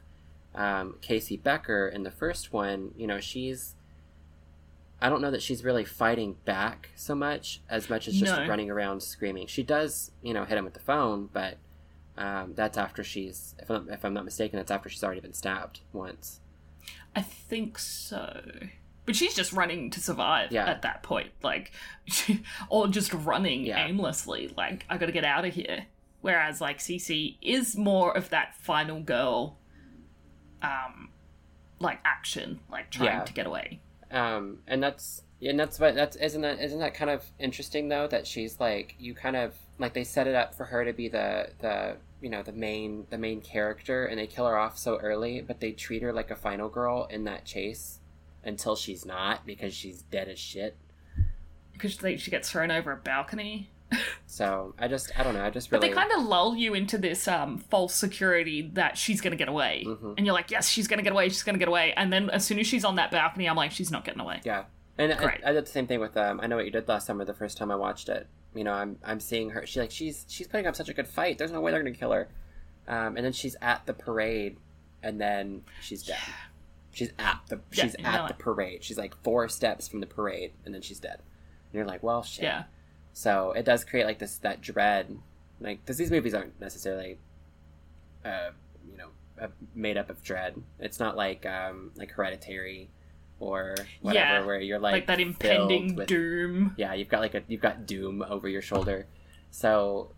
Um, 0.57 0.97
Casey 1.03 1.37
Becker 1.37 1.87
in 1.89 2.03
the 2.03 2.11
first 2.11 2.53
one, 2.53 2.93
you 2.97 3.07
know, 3.07 3.21
she's 3.21 3.75
I 5.01 5.11
don't 5.11 5.21
know 5.21 5.31
that 5.31 5.43
she's 5.43 5.63
really 5.63 5.85
fighting 5.85 6.37
back 6.47 6.89
so 6.97 7.15
much 7.15 7.61
as 7.69 7.91
much 7.91 8.09
as 8.09 8.15
just 8.19 8.33
No. 8.33 8.49
running 8.49 8.71
around 8.71 9.03
screaming. 9.03 9.47
She 9.47 9.63
does, 9.63 10.11
you 10.23 10.33
know, 10.33 10.45
hit 10.47 10.57
him 10.57 10.65
with 10.65 10.73
the 10.73 10.81
phone, 10.81 11.29
but 11.33 11.59
um, 12.17 12.55
that's 12.55 12.79
after 12.79 13.05
she's, 13.05 13.55
if 13.59 13.71
I'm, 13.71 13.91
if 13.91 14.07
I'm 14.07 14.15
not 14.15 14.25
mistaken, 14.25 14.57
that's 14.59 14.71
after 14.71 14.89
she's 14.89 15.05
already 15.05 15.21
been 15.21 15.35
stabbed 15.35 15.81
once. 15.93 16.41
I 17.15 17.21
think 17.21 17.79
so. 17.79 18.41
But 19.05 19.17
she's 19.17 19.35
just 19.35 19.53
running 19.53 19.91
to 19.91 20.01
survive 20.01 20.51
Yeah. 20.51 20.65
at 20.65 20.81
that 20.81 21.03
point, 21.03 21.33
like, 21.43 21.73
she, 22.07 22.43
or 22.71 22.89
just 22.89 23.13
running 23.13 23.67
Yeah. 23.67 23.87
aimlessly, 23.87 24.51
like, 24.57 24.87
I 24.89 24.97
gotta 24.97 25.13
get 25.13 25.25
out 25.27 25.45
of 25.45 25.53
here. 25.53 25.85
Whereas, 26.23 26.63
like, 26.63 26.79
Cici 26.79 27.37
is 27.43 27.77
more 27.77 28.17
of 28.17 28.31
that 28.31 28.55
final 28.57 29.01
girl, 29.03 29.59
um, 30.63 31.11
like 31.81 31.99
action, 32.05 32.61
like 32.71 32.91
trying 32.91 33.07
Yeah. 33.19 33.25
to 33.25 33.33
get 33.33 33.47
away. 33.47 33.81
um 34.11 34.59
and 34.69 34.81
that's 34.83 35.23
and 35.43 35.59
that's 35.59 35.81
what 35.81 35.95
that's 35.97 36.15
isn't 36.17 36.43
that 36.43 36.61
isn't 36.61 36.79
that 36.79 36.95
kind 36.95 37.11
of 37.11 37.25
interesting 37.41 37.89
though 37.89 38.07
that 38.07 38.25
she's 38.27 38.61
like 38.61 38.95
you 39.01 39.13
kind 39.15 39.35
of 39.35 39.53
like 39.79 39.93
they 39.95 40.05
set 40.05 40.29
it 40.29 40.35
up 40.37 40.55
for 40.55 40.65
her 40.65 40.85
to 40.85 40.93
be 40.93 41.09
the 41.09 41.51
the 41.59 41.97
you 42.23 42.31
know 42.31 42.41
the 42.43 42.53
main 42.53 43.05
the 43.11 43.19
main 43.19 43.41
character 43.41 44.07
and 44.07 44.19
they 44.21 44.27
kill 44.29 44.47
her 44.47 44.57
off 44.57 44.79
so 44.79 44.97
early 44.99 45.41
but 45.41 45.59
they 45.59 45.73
treat 45.73 46.03
her 46.03 46.13
like 46.13 46.31
a 46.31 46.37
final 46.37 46.69
girl 46.69 47.07
in 47.11 47.25
that 47.25 47.45
chase 47.45 47.99
until 48.45 48.77
she's 48.77 49.05
not 49.05 49.45
because 49.45 49.75
she's 49.75 50.03
dead 50.03 50.29
as 50.29 50.39
shit 50.39 50.77
Because 51.73 51.97
they, 51.99 52.17
she 52.17 52.31
gets 52.31 52.49
thrown 52.51 52.71
over 52.71 52.93
a 52.93 52.97
balcony. 52.97 53.71
So 54.27 54.75
i 54.79 54.89
just 54.89 55.13
i 55.19 55.23
don't 55.23 55.35
know 55.35 55.45
i 55.45 55.51
just 55.51 55.71
But 55.71 55.81
they 55.81 55.91
kind 55.91 56.11
of 56.13 56.25
lull 56.25 56.57
you 56.57 56.75
into 56.75 56.99
this 56.99 57.29
um, 57.29 57.59
false 57.59 57.95
security 57.95 58.71
that 58.75 58.99
she's 58.99 59.21
going 59.21 59.31
to 59.31 59.37
get 59.37 59.49
away. 59.49 59.85
Mhm. 59.87 60.15
And 60.17 60.27
you're 60.27 60.35
like, 60.35 60.51
yes, 60.51 60.69
she's 60.69 60.89
going 60.89 60.99
to 60.99 61.03
get 61.05 61.13
away, 61.13 61.29
she's 61.29 61.43
going 61.45 61.55
to 61.55 61.59
get 61.59 61.69
away. 61.69 61.93
And 61.97 62.13
then 62.13 62.29
as 62.31 62.45
soon 62.45 62.59
as 62.59 62.67
she's 62.67 62.85
on 62.85 62.97
that 62.97 63.11
balcony, 63.11 63.49
I'm 63.49 63.57
like, 63.57 63.71
she's 63.71 63.91
not 63.91 64.05
getting 64.05 64.21
away. 64.21 64.41
yeah 64.45 64.65
and 64.99 65.13
I. 65.13 65.39
I 65.45 65.53
did 65.53 65.67
the 65.67 65.71
same 65.71 65.87
thing 65.87 66.01
with 66.01 66.17
um 66.17 66.41
i 66.43 66.47
know 66.47 66.57
what 66.57 66.65
you 66.65 66.71
did 66.71 66.89
last 66.89 67.07
summer 67.07 67.25
the 67.27 67.35
first 67.35 67.59
time 67.59 67.71
i 67.71 67.77
watched 67.77 68.09
it 68.09 68.27
you 68.55 68.65
know 68.65 68.73
i'm 68.73 68.99
i'm 69.05 69.21
seeing 69.21 69.51
her 69.51 69.67
she 69.67 69.79
like 69.79 69.91
she's 69.91 70.25
she's 70.27 70.47
putting 70.49 70.67
up 70.67 70.75
such 70.75 70.89
a 70.89 70.95
good 70.95 71.07
fight 71.07 71.37
there's 71.37 71.53
no 71.53 71.61
way 71.61 71.71
they're 71.71 71.83
gonna 71.83 71.95
kill 71.95 72.13
her 72.13 72.29
um 72.89 73.15
and 73.17 73.25
then 73.27 73.33
she's 73.33 73.57
at 73.61 73.85
the 73.85 73.93
parade 73.93 74.57
and 75.03 75.21
then 75.21 75.61
she's 75.83 76.03
dead 76.03 76.17
she's 76.93 77.11
at 77.19 77.41
the 77.49 77.61
she's 77.73 77.95
you 77.99 78.07
at 78.07 78.27
the 78.27 78.33
parade 78.35 78.83
she's 78.83 78.97
like 78.97 79.15
four 79.23 79.49
steps 79.51 79.87
from 79.87 80.01
the 80.01 80.07
parade 80.07 80.53
and 80.65 80.73
then 80.75 80.81
she's 80.81 80.99
dead 80.99 81.19
and 81.19 81.75
you're 81.75 81.85
like 81.85 82.03
well 82.03 82.23
shit 82.23 82.45
Yeah. 82.45 82.63
So 83.19 83.53
it 83.53 83.65
does 83.65 83.83
create 83.83 84.05
like 84.05 84.19
this 84.19 84.37
that 84.39 84.61
dread 84.61 85.17
like 85.59 85.81
because 85.81 85.97
these 85.97 86.11
movies 86.11 86.35
aren't 86.35 86.61
necessarily 86.61 87.17
uh 88.27 88.51
you 88.91 88.99
know 88.99 89.09
uh, 89.41 89.47
made 89.75 89.97
up 89.97 90.11
of 90.11 90.23
dread. 90.23 90.55
It's 90.79 91.01
not 91.01 91.17
like 91.17 91.47
um 91.47 91.93
like 91.97 92.11
hereditary 92.11 92.91
or 93.41 93.75
whatever 94.03 94.19
Yeah, 94.41 94.45
where 94.45 94.61
you're 94.61 94.79
like 94.79 94.93
Like, 94.93 95.07
that 95.07 95.21
impending 95.21 95.95
with- 95.97 96.09
doom. 96.09 96.75
yeah 96.77 96.93
you've 96.93 97.09
got 97.09 97.21
like 97.21 97.35
a 97.35 97.43
you've 97.49 97.63
got 97.63 97.87
doom 97.87 98.23
over 98.29 98.51
your 98.51 98.61
shoulder. 98.61 99.07
So 99.51 100.13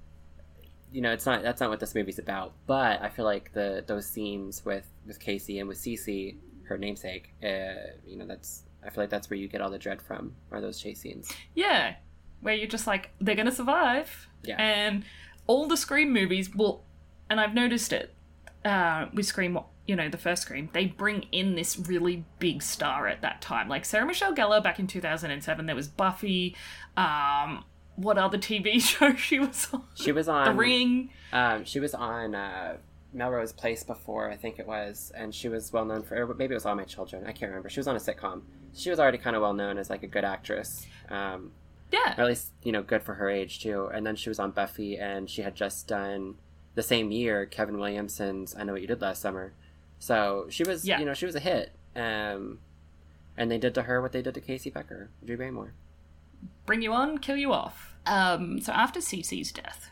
you 0.91 1.01
know 1.01 1.13
it's 1.13 1.25
not 1.25 1.43
that's 1.45 1.61
not 1.61 1.71
what 1.71 1.79
this 1.79 1.95
movie's 1.95 2.19
about. 2.19 2.53
But 2.67 3.01
i 3.01 3.09
feel 3.11 3.25
like 3.27 3.53
the 3.53 3.85
those 3.87 4.07
scenes 4.07 4.65
with 4.65 4.89
with 5.07 5.21
casey 5.21 5.61
and 5.61 5.69
with 5.69 5.79
Cici, 5.79 6.35
her 6.65 6.77
namesake 6.77 7.31
uh 7.45 7.95
you 8.09 8.17
know 8.17 8.27
that's 8.27 8.65
i 8.85 8.91
feel 8.91 9.05
like 9.05 9.11
that's 9.11 9.31
where 9.31 9.39
you 9.39 9.47
get 9.47 9.61
all 9.61 9.71
the 9.71 9.79
dread 9.79 10.03
from 10.03 10.35
are 10.51 10.61
those 10.61 10.81
chase 10.81 11.01
scenes. 11.03 11.31
Yeah. 11.55 11.95
Where 12.41 12.55
you're 12.55 12.69
just 12.69 12.87
like, 12.87 13.11
they're 13.21 13.35
going 13.35 13.47
to 13.47 13.53
survive. 13.53 14.29
Yeah. 14.45 14.57
And 14.61 15.05
all 15.47 15.67
the 15.67 15.77
Scream 15.77 16.13
movies 16.13 16.55
will, 16.55 16.85
and 17.29 17.41
I've 17.41 17.55
noticed 17.55 17.93
it 17.93 18.15
uh, 18.65 19.07
with 19.13 19.27
Scream, 19.27 19.59
you 19.87 19.97
know, 19.97 20.09
the 20.09 20.19
first 20.19 20.43
Scream, 20.43 20.69
they 20.73 20.87
bring 20.87 21.27
in 21.33 21.55
this 21.57 21.79
really 21.79 22.25
big 22.39 22.63
star 22.63 23.09
at 23.09 23.23
that 23.23 23.41
time. 23.43 23.69
Like 23.69 23.85
Sarah 23.85 24.07
Michelle 24.07 24.35
Gellar 24.35 24.63
back 24.63 24.79
in 24.79 24.87
2007, 24.87 25.67
there 25.67 25.75
was 25.77 25.89
Buffy. 25.89 26.55
Um, 26.97 27.65
what 27.97 28.17
other 28.19 28.39
TV 28.39 28.81
show 28.81 29.15
she 29.17 29.41
was 29.41 29.67
on? 29.73 29.83
she 29.95 30.13
was 30.13 30.29
on 30.29 30.45
The 30.47 30.53
Ring. 30.53 31.11
um 31.33 31.65
she 31.65 31.81
was 31.81 31.95
on 31.95 32.35
uh 32.35 32.77
melrose 33.13 33.53
place 33.53 33.83
before 33.83 34.31
i 34.31 34.37
think 34.37 34.59
it 34.61 34.67
was 34.69 35.11
and 35.17 35.35
she 35.35 35.49
was 35.49 35.73
well 35.73 35.85
known 35.85 36.03
for 36.03 36.15
or 36.15 36.35
maybe 36.35 36.53
it 36.53 36.57
was 36.57 36.67
all 36.67 36.77
my 36.77 36.85
children 36.85 37.25
i 37.27 37.33
can't 37.33 37.51
remember 37.51 37.69
she 37.69 37.81
was 37.81 37.89
on 37.89 37.97
a 37.97 37.99
sitcom 37.99 38.43
she 38.75 38.91
was 38.91 39.01
already 39.01 39.17
kind 39.19 39.35
of 39.35 39.43
well 39.43 39.55
known 39.55 39.79
as 39.79 39.89
like 39.91 40.03
a 40.03 40.07
good 40.07 40.25
actress 40.25 40.87
um 41.09 41.51
Yeah. 41.91 42.15
or 42.19 42.23
at 42.23 42.27
least 42.27 42.53
you 42.63 42.73
know 42.73 42.83
good 42.83 43.03
for 43.03 43.15
her 43.15 43.29
age 43.31 43.61
too 43.61 43.89
and 43.93 44.07
then 44.07 44.15
she 44.17 44.29
was 44.29 44.39
on 44.39 44.51
buffy 44.51 44.97
and 44.99 45.29
she 45.31 45.43
had 45.43 45.55
just 45.55 45.87
done 45.89 46.35
the 46.75 46.83
same 46.83 47.11
year 47.11 47.47
kevin 47.47 47.79
williamson's 47.79 48.55
i 48.57 48.63
know 48.63 48.73
what 48.73 48.83
you 48.83 48.87
did 48.89 49.01
last 49.01 49.23
summer 49.23 49.53
so 49.99 50.47
she 50.51 50.65
was 50.65 50.85
Yeah. 50.87 50.99
you 51.01 51.05
know 51.07 51.15
she 51.15 51.27
was 51.27 51.35
a 51.35 51.41
hit 51.41 51.73
um 51.97 52.59
and 53.37 53.51
they 53.51 53.59
did 53.59 53.75
to 53.75 53.83
her 53.83 54.03
what 54.03 54.13
they 54.13 54.23
did 54.23 54.35
to 54.35 54.41
casey 54.41 54.71
becker 54.71 55.11
drew 55.25 55.37
barrymore 55.37 55.73
bring 56.67 56.83
you 56.83 56.93
on, 56.93 57.19
kill 57.19 57.37
you 57.37 57.53
off. 57.53 57.97
Um, 58.07 58.61
so 58.61 58.73
after 58.73 59.01
Cici's 59.01 59.51
death, 59.51 59.91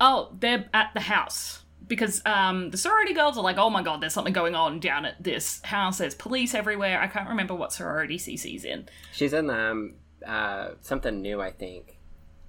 oh, 0.00 0.30
they're 0.38 0.66
at 0.72 0.90
the 0.94 1.00
house 1.00 1.62
because 1.88 2.22
um, 2.26 2.70
the 2.70 2.76
sorority 2.76 3.14
girls 3.14 3.36
are 3.36 3.42
like, 3.42 3.56
oh 3.58 3.68
my 3.70 3.82
god, 3.82 4.00
there's 4.00 4.12
something 4.12 4.32
going 4.34 4.54
on 4.54 4.78
down 4.78 5.04
at 5.06 5.22
this 5.24 5.60
house. 5.64 5.98
There's 5.98 6.14
police 6.14 6.54
everywhere. 6.54 7.00
I 7.00 7.06
can't 7.08 7.28
remember 7.30 7.54
what 7.54 7.72
sorority 7.72 8.16
Cici's 8.18 8.64
in. 8.64 8.88
she's 9.12 9.32
in 9.32 9.50
um 9.50 9.94
uh 10.26 10.70
something 10.80 11.20
new 11.22 11.40
i 11.40 11.50
think 11.50 11.98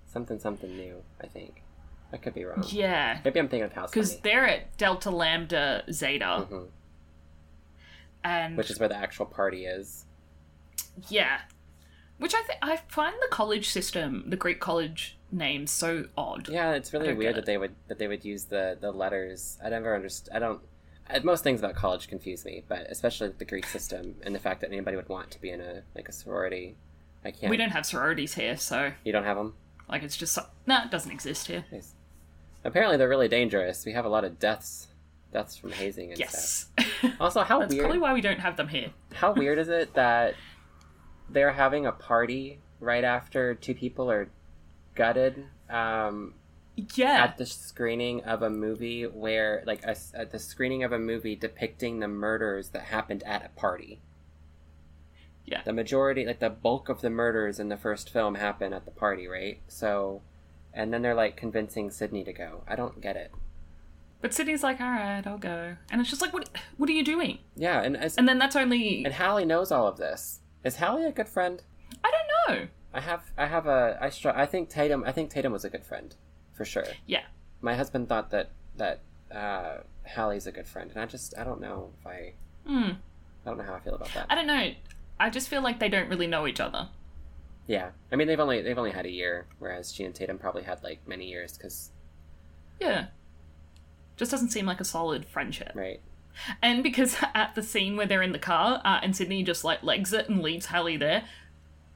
something 0.05 0.39
something 0.39 0.75
new 0.75 1.03
i 1.21 1.27
think 1.27 1.61
i 2.11 2.17
could 2.17 2.33
be 2.33 2.43
wrong 2.43 2.63
Yeah, 2.67 3.19
maybe 3.23 3.39
i'm 3.39 3.47
thinking 3.47 3.65
of 3.65 3.73
house 3.73 3.91
because 3.91 4.19
they're 4.21 4.47
at 4.47 4.75
Delta 4.77 5.11
Lambda 5.11 5.83
Zeta, 5.91 6.47
Mhm. 6.49 6.67
and 8.23 8.57
which 8.57 8.69
is 8.69 8.79
where 8.79 8.89
the 8.89 8.95
actual 8.97 9.25
party 9.25 9.65
is 9.65 10.05
yeah, 11.07 11.41
which 12.17 12.33
I 12.35 12.41
think 12.43 12.59
I 12.61 12.75
find 12.89 13.15
the 13.21 13.29
college 13.31 13.69
system, 13.69 14.25
the 14.29 14.35
Greek 14.35 14.59
college 14.59 15.17
names, 15.31 15.71
so 15.71 16.07
odd. 16.17 16.49
Yeah, 16.49 16.73
it's 16.73 16.91
really 16.91 17.13
weird 17.13 17.35
that 17.35 17.45
they 17.45 17.57
would 17.57 17.73
that 17.87 17.99
they 17.99 18.07
would 18.09 18.25
use 18.25 18.45
the 18.45 18.77
the 18.79 18.91
letters. 18.91 19.57
I 19.63 19.69
never 19.69 19.95
understood. 19.95 20.33
I 20.33 20.39
don't. 20.39 20.61
Most 21.23 21.43
things 21.45 21.61
about 21.61 21.75
college 21.75 22.09
confuse 22.09 22.43
me, 22.43 22.65
but 22.67 22.87
especially 22.89 23.29
the 23.29 23.45
Greek 23.45 23.65
system 23.65 24.15
and 24.23 24.35
the 24.35 24.39
fact 24.39 24.59
that 24.59 24.67
anybody 24.71 24.97
would 24.97 25.07
want 25.07 25.31
to 25.31 25.39
be 25.39 25.51
in 25.51 25.61
a 25.61 25.83
like 25.95 26.09
a 26.09 26.11
sorority. 26.11 26.75
I 27.25 27.31
can't. 27.31 27.49
We 27.49 27.57
don't 27.57 27.71
have 27.71 27.85
sororities 27.85 28.33
here, 28.35 28.55
so 28.57 28.91
You 29.03 29.11
don't 29.11 29.23
have 29.25 29.37
them. 29.37 29.53
like 29.89 30.03
it's 30.03 30.15
just 30.17 30.33
so- 30.33 30.45
no, 30.65 30.83
it 30.83 30.91
doesn't 30.91 31.11
exist 31.11 31.47
here. 31.47 31.65
Apparently, 32.63 32.97
they're 32.97 33.09
really 33.09 33.27
dangerous. 33.27 33.85
We 33.85 33.93
have 33.93 34.05
a 34.05 34.09
lot 34.09 34.23
of 34.25 34.39
deaths, 34.39 34.87
deaths 35.31 35.55
from 35.57 35.71
hazing 35.71 36.11
and 36.11 36.19
Yes. 36.19 36.69
stuff. 36.77 36.85
Also, 37.19 37.41
how 37.43 37.59
That's 37.59 37.73
weird. 37.73 37.83
probably 37.83 37.99
why 37.99 38.13
we 38.13 38.21
don't 38.21 38.39
have 38.39 38.57
them 38.57 38.67
here. 38.67 38.91
How 39.13 39.31
weird 39.35 39.57
is 39.57 39.69
it 39.69 39.93
that 39.93 40.35
they're 41.29 41.53
having 41.53 41.85
a 41.85 41.91
party 41.91 42.59
right 42.81 43.03
after 43.03 43.55
two 43.55 43.73
people 43.73 44.11
are 44.11 44.29
gutted? 44.95 45.45
Um, 45.69 46.33
Yeah. 46.95 47.23
at 47.23 47.37
the 47.37 47.45
screening 47.45 48.23
of 48.25 48.41
a 48.41 48.49
movie 48.49 49.03
where 49.05 49.63
like 49.65 49.83
a, 49.85 49.95
at 50.13 50.31
the 50.31 50.39
screening 50.39 50.83
of 50.83 50.91
a 50.91 50.99
movie 50.99 51.35
depicting 51.35 51.99
the 51.99 52.07
murders 52.07 52.69
that 52.69 52.83
happened 52.83 53.23
at 53.23 53.45
a 53.45 53.49
party 53.59 54.01
Yeah. 55.49 55.61
the 55.63 55.73
majority 55.73 56.25
like 56.25 56.39
the 56.39 56.49
bulk 56.49 56.89
of 56.89 57.01
the 57.01 57.09
murders 57.09 57.59
in 57.59 57.69
the 57.69 57.77
first 57.77 58.09
film 58.09 58.35
happen 58.35 58.71
at 58.73 58.85
the 58.85 58.91
party 58.91 59.27
right 59.27 59.59
so 59.67 60.21
and 60.73 60.93
then 60.93 61.01
they're 61.01 61.15
like 61.15 61.35
convincing 61.35 61.89
sidney 61.89 62.23
to 62.23 62.33
go 62.33 62.63
i 62.67 62.75
don't 62.75 63.01
get 63.01 63.15
it 63.17 63.31
But 64.21 64.33
Sidney's 64.33 64.63
like, 64.63 64.81
all 64.81 64.89
right, 64.91 65.25
I'll 65.25 65.37
go. 65.37 65.77
And 65.89 66.01
it's 66.01 66.09
just 66.09 66.21
like, 66.21 66.33
what 66.33 66.49
What 66.77 66.89
are 66.89 66.93
you 66.99 67.05
doing? 67.05 67.39
yeah 67.55 67.81
and 67.81 67.95
as, 67.97 68.17
And 68.17 68.27
then 68.27 68.37
that's 68.37 68.55
only. 68.55 69.03
and 69.05 69.13
hallie 69.13 69.45
knows 69.45 69.71
all 69.71 69.87
of 69.87 69.97
this 69.97 70.41
is 70.63 70.75
hallie 70.75 71.05
a 71.05 71.11
good 71.11 71.29
friend 71.29 71.63
I 72.03 72.11
don't 72.15 72.29
know. 72.59 72.67
i 72.93 72.99
have 72.99 73.23
i 73.37 73.45
have 73.45 73.65
a 73.65 73.97
i 74.01 74.09
str- 74.09 74.35
i 74.43 74.45
think 74.45 74.69
tatum 74.69 75.03
i 75.05 75.11
think 75.13 75.29
tatum 75.29 75.51
was 75.53 75.63
a 75.65 75.69
good 75.69 75.85
friend 75.85 76.15
for 76.53 76.65
sure 76.65 76.85
Yeah. 77.07 77.23
my 77.61 77.75
husband 77.75 78.09
thought 78.09 78.29
that 78.31 78.47
that 78.75 78.99
uh 79.31 79.77
hallie's 80.03 80.47
a 80.47 80.51
good 80.51 80.67
friend 80.67 80.91
and 80.91 80.99
i 81.01 81.05
just 81.05 81.33
i 81.37 81.43
don't 81.43 81.61
know 81.61 81.91
if 81.99 82.05
i 82.07 82.33
Hmm. 82.67 82.91
I 83.45 83.49
don't 83.49 83.57
know 83.57 83.63
how 83.63 83.75
I 83.75 83.79
feel 83.79 83.95
about 83.95 84.13
that. 84.15 84.25
I 84.29 84.35
don't 84.35 84.47
know. 84.47 84.67
I 85.19 85.29
just 85.29 85.49
feel 85.49 85.61
like 85.61 85.79
they 85.79 85.89
don't 85.89 86.09
really 86.09 86.27
know 86.27 86.47
each 86.47 86.59
other. 86.59 86.89
Yeah, 87.67 87.91
I 88.11 88.15
mean 88.15 88.27
they've 88.27 88.39
only 88.39 88.61
they've 88.61 88.77
only 88.77 88.91
had 88.91 89.05
a 89.05 89.11
year, 89.11 89.45
whereas 89.59 89.93
she 89.93 90.03
and 90.03 90.15
Tatum 90.15 90.37
probably 90.39 90.63
had 90.63 90.83
like 90.83 91.07
many 91.07 91.25
years 91.29 91.57
because 91.57 91.91
Yeah. 92.79 93.07
Just 94.17 94.31
doesn't 94.31 94.49
seem 94.49 94.65
like 94.65 94.81
a 94.81 94.85
solid 94.85 95.25
friendship. 95.25 95.71
right. 95.75 96.01
And 96.61 96.83
because 96.83 97.17
at 97.35 97.55
the 97.55 97.63
scene 97.63 97.95
where 97.97 98.05
they're 98.05 98.23
in 98.23 98.31
the 98.31 98.39
car 98.39 98.81
uh, 98.83 98.99
and 99.03 99.15
Sidney 99.15 99.43
just 99.43 99.63
like 99.63 99.83
legs 99.83 100.13
it 100.13 100.29
and 100.29 100.41
leaves 100.41 100.67
Hallie 100.67 100.97
there, 100.97 101.25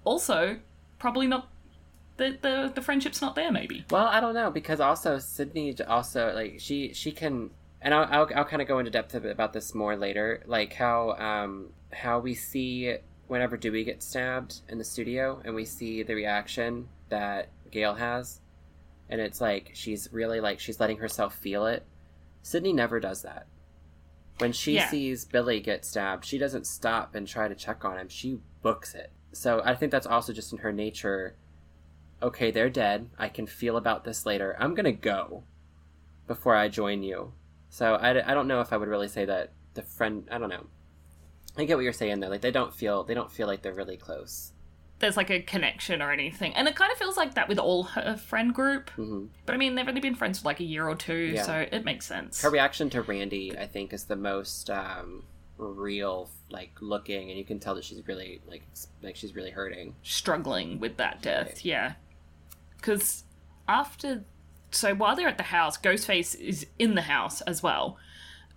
also 0.04 0.60
probably 1.00 1.28
not. 1.28 1.50
The, 2.18 2.38
the 2.40 2.72
the 2.76 2.82
friendship's 2.82 3.22
not 3.22 3.34
there. 3.34 3.52
Maybe. 3.52 3.86
Well, 3.90 4.06
I 4.06 4.20
don't 4.20 4.36
know 4.36 4.52
because 4.52 4.80
also 4.80 5.18
Sidney 5.18 5.76
also 5.88 6.32
like 6.36 6.60
she 6.60 6.94
she 6.94 7.12
can 7.12 7.50
and 7.82 7.94
I'll 7.94 8.08
I'll, 8.12 8.30
I'll 8.36 8.46
kind 8.46 8.62
of 8.62 8.68
go 8.68 8.78
into 8.78 8.92
depth 8.92 9.16
about 9.16 9.54
this 9.54 9.74
more 9.74 9.96
later, 9.96 10.44
like 10.46 10.74
how 10.74 11.12
um 11.14 11.70
how 11.92 12.20
we 12.20 12.36
see 12.36 12.98
whenever 13.28 13.58
Dewey 13.58 13.84
gets 13.84 14.06
stabbed 14.06 14.62
in 14.70 14.78
the 14.78 14.84
studio 14.84 15.42
and 15.46 15.56
we 15.56 15.66
see 15.66 16.04
the 16.04 16.16
reaction 16.16 16.88
that 17.10 17.50
Gale 17.72 17.96
has, 17.96 18.40
and 19.10 19.20
it's 19.22 19.42
like 19.42 19.72
she's 19.74 20.10
really 20.12 20.40
like 20.40 20.60
she's 20.60 20.80
letting 20.80 20.98
herself 20.98 21.36
feel 21.36 21.66
it. 21.66 21.86
Sidney 22.42 22.74
never 22.74 23.00
does 23.00 23.22
that. 23.22 23.48
When 24.40 24.52
she 24.52 24.76
Yeah. 24.76 24.90
sees 24.90 25.26
Billy 25.26 25.60
get 25.60 25.86
stabbed, 25.86 26.26
she 26.26 26.38
doesn't 26.38 26.66
stop 26.68 27.16
and 27.16 27.28
try 27.28 27.48
to 27.48 27.56
check 27.56 27.86
on 27.86 27.98
him. 27.98 28.10
She 28.10 28.40
books 28.62 28.94
it. 28.96 29.12
So 29.32 29.62
I 29.64 29.76
think 29.76 29.92
that's 29.92 30.08
also 30.08 30.34
just 30.34 30.52
in 30.52 30.60
her 30.60 30.72
nature. 30.74 31.36
Okay, 32.22 32.52
they're 32.52 32.70
dead. 32.70 33.10
I 33.18 33.30
can 33.30 33.46
feel 33.48 33.78
about 33.78 34.04
this 34.04 34.26
later. 34.26 34.56
I'm 34.60 34.74
gonna 34.76 34.92
go 34.92 35.44
before 36.28 36.56
I 36.56 36.68
join 36.70 37.04
you. 37.04 37.34
So 37.70 37.96
I, 37.96 38.32
I 38.32 38.34
don't 38.34 38.48
know 38.48 38.62
if 38.62 38.72
I 38.74 38.78
would 38.78 38.88
really 38.88 39.08
say 39.08 39.26
that 39.26 39.52
the 39.74 39.82
friend. 39.84 40.28
I 40.32 40.38
don't 40.38 40.50
know. 40.50 40.68
I 41.58 41.66
get 41.66 41.76
what 41.78 41.84
you're 41.84 41.94
saying 41.94 42.20
though. 42.20 42.30
Like 42.30 42.42
they 42.42 42.52
don't 42.52 42.74
feel 42.74 43.04
they 43.04 43.14
don't 43.14 43.32
feel 43.32 43.48
like 43.48 43.62
they're 43.62 43.74
really 43.74 43.98
close. 43.98 44.52
There's 45.00 45.18
like 45.18 45.30
a 45.30 45.42
connection 45.42 46.02
or 46.02 46.12
anything. 46.12 46.54
And 46.56 46.68
it 46.68 46.76
kind 46.76 46.92
of 46.92 46.98
feels 46.98 47.18
like 47.18 47.34
that 47.36 47.50
with 47.50 47.60
all 47.60 47.84
her 47.84 48.16
friend 48.16 48.54
group. 48.54 48.90
hmm 48.92 49.26
But 49.46 49.54
I 49.54 49.58
mean, 49.58 49.76
they've 49.76 49.88
only 49.88 50.00
been 50.02 50.16
friends 50.16 50.40
for 50.40 50.46
like 50.46 50.60
a 50.62 50.64
year 50.64 50.88
or 50.88 50.96
two, 50.96 51.14
Yeah. 51.36 51.44
so 51.44 51.66
it 51.72 51.84
makes 51.84 52.06
sense. 52.06 52.42
Her 52.42 52.50
reaction 52.50 52.90
to 52.92 53.02
Randy, 53.02 53.58
I 53.58 53.68
think, 53.68 53.92
is 53.92 54.06
the 54.06 54.16
most 54.16 54.70
um, 54.70 55.24
real, 55.58 56.30
like 56.50 56.72
looking, 56.80 57.30
and 57.30 57.38
you 57.38 57.44
can 57.44 57.60
tell 57.60 57.76
that 57.76 57.84
she's 57.84 58.08
really 58.08 58.40
like 58.48 58.64
like 59.02 59.16
she's 59.18 59.36
really 59.36 59.52
hurting. 59.52 59.96
struggling 60.04 60.80
with 60.80 60.96
that 60.98 61.22
death. 61.22 61.48
Right. 61.48 61.66
Yeah. 61.66 61.94
Because 62.78 63.24
after. 63.68 64.24
So 64.72 64.96
while 64.96 65.16
they're 65.16 65.28
at 65.28 65.38
the 65.38 65.44
house, 65.44 65.78
Ghostface 65.78 66.34
is 66.40 66.66
in 66.80 66.96
the 66.96 67.02
house 67.04 67.42
as 67.42 67.62
well. 67.62 67.98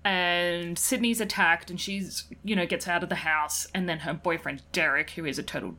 And 0.07 0.79
Sidney's 0.79 1.21
attacked, 1.21 1.69
and 1.69 1.81
she's, 1.81 2.29
you 2.45 2.55
know, 2.55 2.65
gets 2.65 2.87
out 2.87 3.03
of 3.03 3.09
the 3.09 3.17
house. 3.17 3.67
And 3.75 3.89
then 3.89 3.99
her 4.01 4.15
boyfriend, 4.15 4.63
Derek, 4.71 5.11
who 5.11 5.25
is 5.25 5.37
a 5.37 5.43
total. 5.43 5.75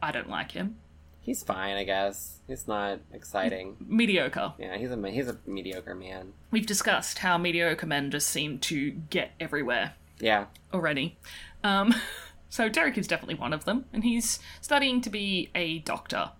I 0.00 0.12
don't 0.12 0.30
like 0.30 0.52
him. 0.52 0.76
He's 1.20 1.42
fine, 1.42 1.74
I 1.74 1.82
guess. 1.82 2.38
He's 2.46 2.68
not 2.68 3.00
exciting. 3.12 3.76
Mediocre. 3.80 4.54
Yeah, 4.56 4.76
he's 4.78 4.92
a 4.92 5.10
he's 5.10 5.26
a 5.26 5.36
mediocre 5.46 5.96
man. 5.96 6.32
We've 6.52 6.64
discussed 6.64 7.18
how 7.18 7.38
mediocre 7.38 7.86
men 7.86 8.12
just 8.12 8.28
seem 8.28 8.60
to 8.60 8.92
get 8.92 9.32
everywhere. 9.40 9.94
Yeah, 10.20 10.46
already. 10.72 11.18
Um, 11.64 11.92
so 12.48 12.68
Derek 12.68 12.98
is 12.98 13.08
definitely 13.08 13.34
one 13.34 13.52
of 13.52 13.64
them, 13.64 13.86
and 13.92 14.04
he's 14.04 14.38
studying 14.60 15.00
to 15.00 15.10
be 15.10 15.50
a 15.56 15.80
doctor. 15.80 16.30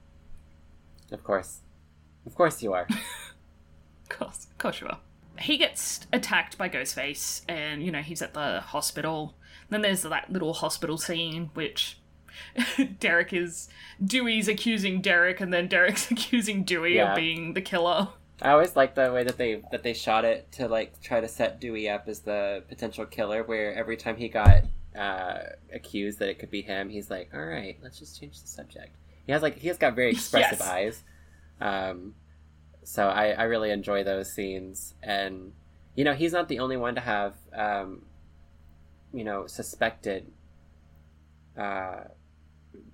of 1.10 1.24
course, 1.24 1.58
of 2.24 2.36
course 2.36 2.62
you 2.62 2.72
are. 2.72 2.86
Of 4.02 4.18
course, 4.18 4.46
of 4.50 4.58
course 4.58 4.80
you 4.82 4.88
are. 4.88 4.98
He 5.40 5.56
gets 5.56 6.06
attacked 6.12 6.58
by 6.58 6.68
Ghostface, 6.68 7.42
and 7.48 7.82
you 7.82 7.90
know 7.90 8.02
he's 8.02 8.22
at 8.22 8.34
the 8.34 8.60
hospital. 8.60 9.34
Then 9.70 9.82
there's 9.82 10.02
that 10.02 10.30
little 10.30 10.52
hospital 10.52 10.98
scene, 10.98 11.50
which 11.54 11.98
Derek 13.00 13.32
is 13.32 13.68
Dewey's 14.04 14.48
accusing 14.48 15.00
Derek, 15.00 15.40
and 15.40 15.52
then 15.52 15.68
Derek's 15.68 16.10
accusing 16.10 16.64
Dewey 16.64 16.96
Yeah. 16.96 17.10
of 17.12 17.16
being 17.16 17.54
the 17.54 17.62
killer. 17.62 18.08
I 18.40 18.50
always 18.50 18.74
like 18.74 18.94
the 18.94 19.12
way 19.12 19.22
that 19.24 19.38
they 19.38 19.62
that 19.70 19.82
they 19.82 19.94
shot 19.94 20.24
it 20.24 20.50
to 20.52 20.68
like 20.68 21.00
try 21.00 21.20
to 21.20 21.28
set 21.28 21.60
Dewey 21.60 21.88
up 21.88 22.08
as 22.08 22.20
the 22.20 22.62
potential 22.68 23.06
killer. 23.06 23.42
Where 23.44 23.72
every 23.74 23.96
time 23.96 24.16
he 24.16 24.28
got 24.28 24.64
uh, 24.96 25.38
accused 25.72 26.18
that 26.18 26.28
it 26.28 26.38
could 26.40 26.50
be 26.50 26.62
him, 26.62 26.88
he's 26.88 27.08
like, 27.10 27.30
"All 27.32 27.44
right, 27.44 27.78
let's 27.82 27.98
just 27.98 28.18
change 28.20 28.40
the 28.40 28.48
subject." 28.48 28.96
He 29.26 29.32
has 29.32 29.42
like 29.42 29.58
he 29.58 29.68
has 29.68 29.78
got 29.78 29.94
very 29.94 30.10
expressive 30.12 30.58
Yes. 30.58 30.68
eyes. 30.68 31.02
Um, 31.60 32.14
so 32.84 33.08
I 33.08 33.30
I 33.30 33.44
really 33.44 33.70
enjoy 33.70 34.04
those 34.04 34.32
scenes, 34.32 34.94
and 35.02 35.52
you 35.94 36.04
know 36.04 36.14
he's 36.14 36.32
not 36.32 36.48
the 36.48 36.58
only 36.58 36.76
one 36.76 36.94
to 36.94 37.00
have 37.00 37.34
um, 37.54 38.02
you 39.12 39.24
know 39.24 39.46
suspected. 39.46 40.30
Uh, 41.56 42.04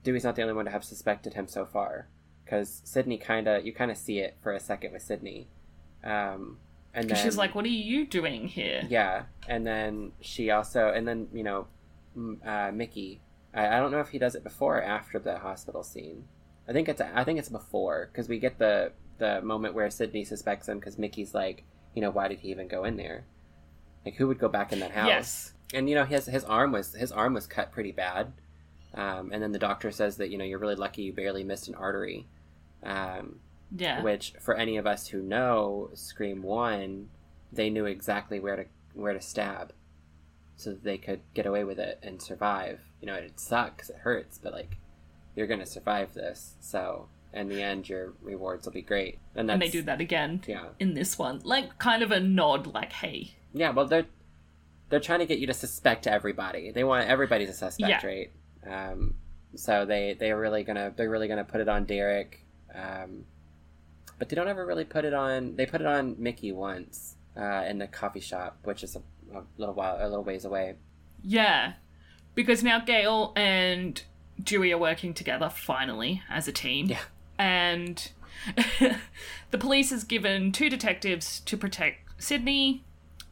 Dewey's 0.03 0.24
not 0.24 0.36
the 0.36 0.43
only 0.43 0.55
one 0.55 0.64
to 0.64 0.70
have 0.70 0.84
suspected 0.84 1.34
him 1.34 1.47
so 1.47 1.64
far 1.64 2.09
because 2.45 2.80
Sidney 2.84 3.18
kind 3.18 3.47
of 3.47 3.64
you 3.64 3.72
kind 3.72 3.91
of 3.91 3.97
see 3.97 4.18
it 4.18 4.36
for 4.43 4.53
a 4.53 4.61
second 4.61 4.93
with 4.93 5.03
Sidney, 5.03 5.49
um, 6.05 6.59
and 6.95 7.05
then 7.05 7.09
Because 7.09 7.22
she's 7.22 7.36
like, 7.36 7.55
"What 7.55 7.64
are 7.64 7.68
you 7.68 8.07
doing 8.07 8.49
here?" 8.49 8.82
yeah, 8.89 9.24
and 9.47 9.66
then 9.66 10.12
she 10.20 10.51
also 10.51 10.93
and 10.93 11.07
then 11.07 11.28
you 11.32 11.45
know 11.45 11.66
uh, 12.45 12.70
Mickey. 12.72 13.20
I, 13.55 13.76
I 13.76 13.80
don't 13.80 13.91
know 13.91 14.01
if 14.01 14.11
he 14.11 14.18
does 14.18 14.34
it 14.34 14.45
before 14.45 14.78
or 14.78 14.82
after 14.82 15.18
the 15.18 15.39
hospital 15.39 15.82
scene. 15.82 16.24
I 16.68 16.72
think 16.72 16.89
it's 16.89 17.01
I 17.01 17.24
think 17.24 17.39
it's 17.39 17.49
before 17.49 18.11
because 18.12 18.28
we 18.28 18.39
get 18.39 18.59
the 18.59 18.93
the 19.19 19.43
moment 19.43 19.75
where 19.75 19.91
Sidney 19.91 20.25
suspects 20.25 20.69
him 20.69 20.79
because 20.79 20.99
Mickey's 20.99 21.35
like, 21.35 21.64
you 21.95 22.03
know, 22.03 22.11
why 22.11 22.29
did 22.29 22.39
he 22.41 22.51
even 22.51 22.69
go 22.69 22.85
in 22.85 22.97
there? 22.97 23.25
Like, 24.05 24.14
who 24.14 24.27
would 24.29 24.39
go 24.39 24.49
back 24.49 24.73
in 24.73 24.81
that 24.81 24.93
house? 24.93 25.09
Yes. 25.09 25.53
and 25.75 25.89
you 25.89 25.95
know 25.95 26.05
his 26.05 26.27
his 26.27 26.45
arm 26.45 26.73
was 26.73 26.95
his 26.95 27.12
arm 27.12 27.35
was 27.35 27.47
cut 27.47 27.73
pretty 27.73 27.93
bad 27.93 28.33
um, 28.95 29.31
and 29.33 29.43
then 29.43 29.53
the 29.53 29.59
doctor 29.59 29.91
says 29.91 30.16
that 30.16 30.31
you 30.31 30.39
know 30.39 30.45
you're 30.45 30.59
really 30.59 30.75
lucky 30.77 31.03
you 31.03 31.12
barely 31.12 31.45
missed 31.45 31.69
an 31.69 31.75
artery 31.75 32.27
um, 32.83 33.39
Yeah. 33.77 34.03
which 34.03 34.33
for 34.41 34.55
any 34.55 34.79
of 34.79 34.87
us 34.87 35.09
who 35.09 35.21
know 35.21 35.91
scream 35.95 36.43
1 36.43 37.09
they 37.53 37.69
knew 37.69 37.85
exactly 37.85 38.41
where 38.41 38.57
to 38.57 38.64
where 38.95 39.12
to 39.12 39.21
stab 39.21 39.73
so 40.57 40.71
that 40.71 40.85
they 40.85 40.97
could 40.99 41.21
get 41.35 41.45
away 41.47 41.64
with 41.64 41.79
it 41.79 41.99
and 42.03 42.23
survive 42.23 42.81
you 43.01 43.07
know 43.07 43.14
it 43.14 43.39
sucks 43.39 43.91
it 43.91 43.97
hurts 43.97 44.39
but 44.39 44.53
like 44.55 44.79
you're 45.37 45.47
gonna 45.47 45.66
survive 45.66 46.14
this 46.14 46.55
so 46.61 47.09
in 47.33 47.49
the 47.49 47.62
end 47.62 47.89
your 47.89 48.12
rewards 48.22 48.64
will 48.66 48.72
be 48.72 48.83
great 48.83 49.18
and, 49.35 49.49
that's, 49.49 49.55
and 49.55 49.62
they 49.62 49.68
do 49.68 49.83
that 49.83 50.01
again 50.01 50.43
yeah 50.47 50.64
in 50.81 50.95
this 50.95 51.18
one, 51.18 51.41
like 51.45 51.79
kind 51.79 52.03
of 52.03 52.11
a 52.11 52.18
nod, 52.20 52.66
like, 52.66 52.93
"Hey, 52.93 53.35
Yeah, 53.53 53.70
well, 53.70 53.87
they're 53.87 54.07
they're 54.89 55.01
trying 55.01 55.18
to 55.20 55.26
get 55.26 55.39
you 55.39 55.47
to 55.47 55.55
suspect 55.55 56.07
everybody. 56.07 56.70
They 56.70 56.83
want 56.85 57.09
everybody's 57.09 57.51
a 57.51 57.53
suspect, 57.55 58.03
Yeah. 58.03 58.07
right? 58.09 58.31
Um, 58.66 59.14
so 59.55 59.85
they 59.85 60.14
they're 60.18 60.39
really 60.39 60.64
gonna 60.64 60.93
they're 60.97 61.11
really 61.11 61.29
gonna 61.29 61.45
put 61.45 61.61
it 61.61 61.68
on 61.68 61.85
Derek, 61.85 62.45
um, 62.74 63.24
but 64.18 64.29
they 64.29 64.37
don't 64.37 64.49
ever 64.49 64.64
really 64.64 64.85
put 64.85 65.05
it 65.05 65.12
on. 65.14 65.57
They 65.57 65.66
put 65.66 65.81
it 65.83 65.87
on 65.87 66.16
Mickey 66.18 66.53
once 66.53 67.16
uh, 67.37 67.64
in 67.68 67.79
the 67.79 67.87
coffee 67.87 68.20
shop, 68.20 68.59
which 68.64 68.83
is 68.83 68.97
a, 68.97 69.01
a 69.37 69.43
little 69.59 69.74
while 69.74 69.97
a 70.01 70.09
little 70.09 70.24
ways 70.24 70.45
away. 70.45 70.74
Yeah, 71.22 71.74
because 72.35 72.62
now 72.62 72.81
Gale 72.81 73.33
and 73.37 74.03
Dewey 74.43 74.72
are 74.72 74.79
working 74.79 75.12
together 75.14 75.51
finally 75.51 76.22
as 76.31 76.49
a 76.49 76.53
team. 76.53 76.87
Yeah. 76.87 77.01
And 77.39 78.11
the 79.51 79.59
police 79.59 79.91
has 79.91 80.05
given 80.05 80.53
two 80.53 80.68
detectives 80.68 81.41
to 81.41 81.57
protect 81.57 82.22
Sidney. 82.22 82.84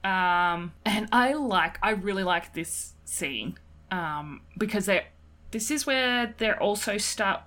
Um, 0.04 0.72
and 0.84 1.08
I 1.12 1.32
like, 1.32 1.78
I 1.82 1.90
really 1.90 2.22
like 2.22 2.54
this 2.54 2.94
scene 3.04 3.58
um, 3.90 4.42
because 4.56 4.86
they, 4.86 5.06
this 5.50 5.70
is 5.70 5.86
where 5.86 6.34
they're 6.38 6.60
also 6.62 6.98
start. 6.98 7.42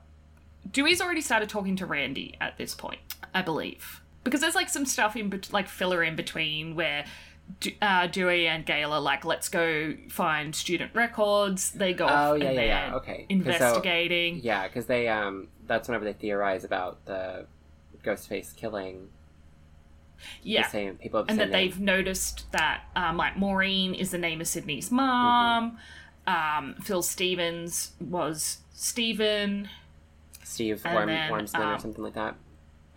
Dewey's 0.70 1.02
already 1.02 1.22
started 1.22 1.50
talking 1.50 1.76
to 1.78 1.86
Randy 1.86 2.36
at 2.42 2.58
this 2.58 2.76
point, 2.76 3.00
I 3.34 3.42
believe, 3.42 4.02
because 4.24 4.42
there's 4.42 4.56
like 4.56 4.70
some 4.70 4.86
stuff 4.86 5.16
in 5.16 5.30
bet- 5.30 5.54
like 5.54 5.68
filler 5.68 6.04
in 6.04 6.16
between 6.16 6.76
where 6.76 7.06
uh, 7.82 8.08
Dewey 8.08 8.48
and 8.48 8.66
Gale 8.66 8.92
are 8.94 9.00
like, 9.02 9.26
let's 9.26 9.50
go 9.50 9.96
find 10.10 10.56
student 10.56 10.94
records. 10.96 11.72
They 11.72 11.94
go 11.94 12.06
off 12.06 12.32
Oh 12.32 12.36
yeah, 12.36 12.46
and 12.46 12.56
yeah, 12.56 12.62
yeah. 12.90 12.96
Okay. 12.96 13.18
'Cause 13.18 13.28
so- 13.30 13.36
investigating. 13.36 14.40
yeah, 14.44 14.68
because 14.68 14.86
they 14.86 15.08
um 15.08 15.48
that's 15.68 15.88
whenever 15.88 16.06
they 16.06 16.14
theorize 16.14 16.64
about 16.64 17.06
the 17.06 17.46
Ghostface 18.04 18.56
killing 18.56 19.10
yeah. 20.44 20.64
the 20.64 20.70
same 20.70 20.96
people. 20.96 21.24
The 21.24 21.32
and 21.32 21.40
same 21.40 21.50
that 21.52 21.58
name. 21.58 21.70
they've 21.70 21.80
noticed 21.80 22.52
that 22.52 22.84
um, 22.96 23.18
like 23.18 23.38
Maureen 23.38 23.94
is 23.94 24.12
the 24.12 24.18
name 24.18 24.42
of 24.42 24.48
Sidney's 24.48 24.92
mom. 24.92 25.78
Mm-hmm. 26.28 26.66
Um, 26.68 26.76
Phil 26.82 27.02
Stevens 27.02 27.92
was 28.00 28.60
Stephen. 28.74 29.70
Steve 30.44 30.84
Worm, 30.84 31.08
then, 31.08 31.32
Wormsman 31.32 31.60
or 31.60 31.74
um, 31.76 31.80
something 31.80 32.04
like 32.04 32.14
that. 32.16 32.36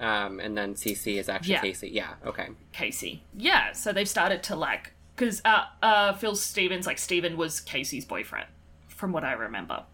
Um, 0.03 0.41
and 0.41 0.59
then 0.59 0.75
Cici 0.75 1.19
is 1.19 1.29
actually 1.29 1.53
Yeah. 1.53 1.61
Casey. 1.61 1.89
Yeah. 1.91 2.15
Okay. 2.27 2.49
Casey. 2.73 3.23
Yeah, 3.37 3.73
so 3.73 3.93
they've 3.93 4.09
started 4.09 4.43
to 4.45 4.57
like 4.57 4.93
because 5.15 5.41
uh, 5.45 5.65
uh, 5.83 6.13
Phil 6.15 6.35
Stevens, 6.35 6.87
like 6.87 6.99
Stephen, 6.99 7.37
was 7.37 7.61
Casey's 7.61 8.05
boyfriend, 8.05 8.49
from 8.89 9.13
what 9.13 9.25
I 9.25 9.33
remember. 9.33 9.85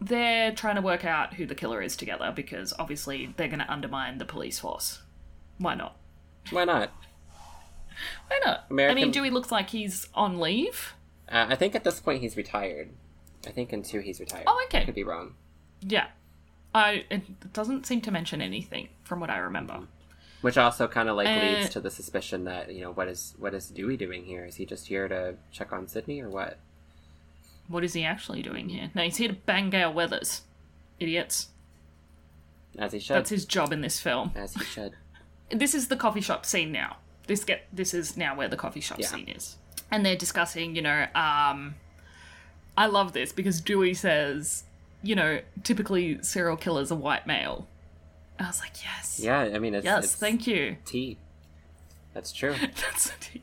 They're 0.00 0.52
trying 0.52 0.76
to 0.76 0.82
work 0.82 1.04
out 1.04 1.34
who 1.34 1.46
the 1.46 1.54
killer 1.54 1.82
is 1.82 1.96
together 1.96 2.32
because 2.34 2.72
obviously 2.78 3.34
they're 3.36 3.48
going 3.48 3.60
to 3.60 3.72
undermine 3.72 4.18
the 4.18 4.24
police 4.24 4.58
force. 4.60 5.02
Why 5.58 5.74
not? 5.74 5.96
Why 6.50 6.64
not? 6.64 6.92
Why 8.28 8.40
not? 8.44 8.66
American... 8.70 8.98
I 8.98 9.00
mean, 9.00 9.10
Dewey 9.12 9.30
looks 9.30 9.50
like 9.50 9.70
he's 9.70 10.08
on 10.14 10.38
leave. 10.38 10.94
Uh, 11.28 11.46
I 11.48 11.54
think 11.56 11.74
at 11.74 11.84
this 11.84 12.00
point 12.00 12.20
he's 12.20 12.36
retired. 12.36 12.90
I 13.46 13.50
think 13.50 13.72
in 13.72 13.82
two 13.82 14.00
he's 14.00 14.20
retired. 14.20 14.44
Oh, 14.46 14.62
okay. 14.66 14.82
I 14.82 14.84
could 14.84 14.94
be 14.94 15.04
wrong. 15.04 15.34
Yeah. 15.80 16.08
I 16.74 17.04
it 17.10 17.52
doesn't 17.52 17.86
seem 17.86 18.00
to 18.02 18.10
mention 18.10 18.40
anything 18.42 18.88
from 19.04 19.20
what 19.20 19.30
I 19.30 19.38
remember. 19.38 19.80
Which 20.40 20.58
also 20.58 20.86
kind 20.88 21.08
of 21.08 21.16
like 21.16 21.28
Uh, 21.28 21.40
leads 21.40 21.70
to 21.70 21.80
the 21.80 21.90
suspicion 21.90 22.44
that 22.44 22.72
you 22.74 22.80
know 22.82 22.90
what 22.92 23.08
is 23.08 23.34
what 23.38 23.54
is 23.54 23.68
Dewey 23.68 23.96
doing 23.96 24.24
here? 24.24 24.44
Is 24.44 24.56
he 24.56 24.66
just 24.66 24.88
here 24.88 25.08
to 25.08 25.36
check 25.52 25.72
on 25.72 25.86
Sidney 25.88 26.20
or 26.20 26.28
what? 26.28 26.58
What 27.68 27.82
is 27.84 27.94
he 27.94 28.04
actually 28.04 28.42
doing 28.42 28.68
here? 28.68 28.90
No, 28.94 29.02
he's 29.02 29.16
here 29.16 29.28
to 29.28 29.34
bang 29.34 29.70
Gale 29.70 29.92
Weathers. 29.92 30.42
Idiots. 31.00 31.48
As 32.78 32.92
he 32.92 32.98
should. 32.98 33.16
That's 33.16 33.30
his 33.30 33.44
job 33.46 33.72
in 33.72 33.80
this 33.80 34.00
film. 34.00 34.32
As 34.34 34.54
he 34.54 34.64
should. 34.64 34.92
This 35.50 35.74
is 35.74 35.88
the 35.88 35.96
coffee 35.96 36.22
shop 36.22 36.44
scene 36.46 36.72
now. 36.72 36.96
This 37.26 37.44
get 37.44 37.66
this 37.72 37.94
is 37.94 38.16
now 38.16 38.34
where 38.34 38.48
the 38.48 38.56
coffee 38.56 38.80
shop 38.80 38.98
Yeah. 38.98 39.06
scene 39.08 39.28
is. 39.28 39.56
And 39.90 40.04
they're 40.04 40.16
discussing, 40.16 40.74
you 40.74 40.82
know, 40.82 41.06
um 41.14 41.76
I 42.76 42.86
love 42.86 43.12
this 43.12 43.30
because 43.32 43.60
Dewey 43.60 43.94
says, 43.94 44.64
you 45.04 45.14
know, 45.14 45.40
typically 45.62 46.22
serial 46.22 46.56
killers 46.56 46.90
are 46.90 46.96
white 46.96 47.26
male. 47.26 47.68
I 48.38 48.46
was 48.46 48.60
like, 48.60 48.82
yes. 48.84 49.20
Yeah. 49.22 49.40
I 49.54 49.58
mean, 49.58 49.74
it's 49.74 49.84
Yes, 49.84 50.04
it's 50.04 50.14
thank 50.16 50.46
you. 50.46 50.76
tea. 50.84 51.18
That's 52.14 52.32
true. 52.32 52.54
That's 52.60 53.12
tea. 53.20 53.42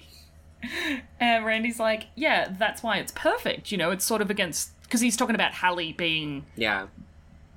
And 1.19 1.45
Randy's 1.45 1.79
like, 1.79 2.07
yeah, 2.15 2.53
that's 2.57 2.83
why 2.83 2.97
it's 2.97 3.11
perfect. 3.13 3.71
You 3.71 3.77
know, 3.77 3.89
it's 3.91 4.05
sort 4.05 4.21
of 4.21 4.29
against 4.29 4.79
because 4.83 5.01
he's 5.01 5.17
talking 5.17 5.33
about 5.35 5.53
Hallie 5.53 5.93
being 5.93 6.45
Yeah. 6.55 6.87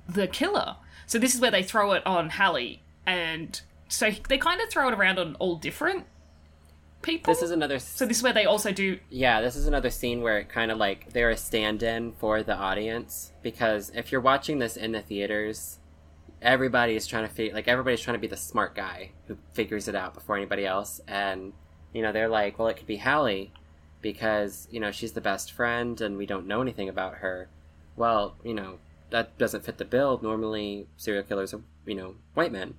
the 0.09 0.27
killer. 0.27 0.77
So 1.05 1.19
this 1.19 1.35
is 1.35 1.41
where 1.41 1.51
they 1.51 1.61
throw 1.61 1.91
it 1.91 2.05
on 2.07 2.29
Hallie, 2.31 2.81
and 3.05 3.61
so 3.89 4.09
they 4.27 4.39
kind 4.39 4.59
of 4.59 4.69
throw 4.71 4.87
it 4.89 4.93
around 4.95 5.19
on 5.19 5.35
all 5.35 5.55
different 5.55 6.05
people. 7.05 7.33
This 7.33 7.43
is 7.43 7.51
another. 7.51 7.79
so 7.79 8.05
this 8.05 8.17
is 8.17 8.23
where 8.23 8.33
they 8.33 8.45
also 8.45 8.71
do 8.71 8.99
Yeah, 9.09 9.41
this 9.41 9.55
is 9.55 9.67
another 9.67 9.89
scene 9.89 10.21
where 10.21 10.39
it 10.39 10.49
kind 10.49 10.71
of 10.71 10.77
like 10.77 11.13
they're 11.13 11.29
a 11.29 11.37
stand-in 11.37 12.13
for 12.13 12.43
the 12.43 12.55
audience 12.55 13.31
because 13.41 13.91
if 13.95 14.11
you're 14.11 14.21
watching 14.21 14.59
this 14.59 14.75
in 14.75 14.91
the 14.91 15.01
theaters, 15.01 15.79
everybody 16.41 16.95
is 16.95 17.07
trying 17.07 17.27
to 17.27 17.33
figure 17.33 17.53
like 17.53 17.67
everybody's 17.67 18.01
trying 18.01 18.15
to 18.15 18.21
be 18.21 18.27
the 18.27 18.37
smart 18.37 18.75
guy 18.75 19.11
who 19.27 19.37
figures 19.53 19.87
it 19.87 19.95
out 19.95 20.13
before 20.13 20.35
anybody 20.35 20.65
else, 20.65 20.99
and 21.07 21.53
you 21.93 22.01
know 22.01 22.11
they're 22.11 22.29
like, 22.29 22.59
well, 22.59 22.67
it 22.67 22.77
could 22.77 22.87
be 22.87 22.97
Hallie 22.97 23.53
because 24.01 24.67
you 24.71 24.79
know 24.79 24.91
she's 24.91 25.13
the 25.13 25.21
best 25.21 25.51
friend 25.51 26.01
and 26.01 26.17
we 26.17 26.25
don't 26.25 26.47
know 26.47 26.61
anything 26.61 26.89
about 26.89 27.15
her. 27.15 27.49
Well, 27.95 28.35
you 28.43 28.53
know 28.53 28.79
that 29.11 29.37
doesn't 29.37 29.63
fit 29.63 29.77
the 29.77 29.85
bill. 29.85 30.19
Normally, 30.21 30.87
serial 30.97 31.23
killers 31.23 31.53
are 31.53 31.61
you 31.85 31.95
know 31.95 32.15
white 32.33 32.51
men. 32.51 32.75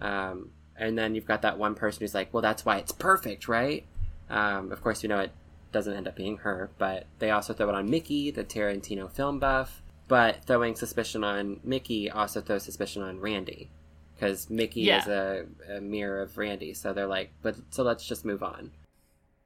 Um, 0.00 0.50
and 0.76 0.96
then 0.98 1.14
you've 1.14 1.26
got 1.26 1.42
that 1.42 1.58
one 1.58 1.74
person 1.74 2.00
who's 2.00 2.14
like, 2.14 2.32
well, 2.32 2.42
that's 2.42 2.64
why 2.64 2.78
it's 2.78 2.92
perfect, 2.92 3.48
right? 3.48 3.84
Um, 4.30 4.72
of 4.72 4.82
course, 4.82 5.02
you 5.02 5.08
know 5.08 5.20
it 5.20 5.32
doesn't 5.72 5.94
end 5.94 6.06
up 6.08 6.16
being 6.16 6.38
her, 6.38 6.70
but 6.78 7.06
they 7.18 7.30
also 7.30 7.52
throw 7.52 7.68
it 7.68 7.74
on 7.74 7.88
Mickey, 7.90 8.30
the 8.30 8.44
Tarantino 8.44 9.10
film 9.10 9.38
buff. 9.38 9.82
But 10.08 10.44
throwing 10.44 10.74
suspicion 10.74 11.24
on 11.24 11.60
Mickey 11.64 12.10
also 12.10 12.40
throws 12.40 12.64
suspicion 12.64 13.02
on 13.02 13.20
Randy, 13.20 13.70
because 14.14 14.50
Mickey 14.50 14.82
Yeah. 14.82 15.00
is 15.00 15.06
a, 15.06 15.46
a 15.76 15.80
mirror 15.80 16.20
of 16.22 16.36
Randy. 16.36 16.74
So 16.74 16.92
they're 16.92 17.06
like, 17.06 17.30
but 17.42 17.56
so 17.70 17.82
let's 17.82 18.04
just 18.04 18.24
move 18.24 18.42
on. 18.42 18.72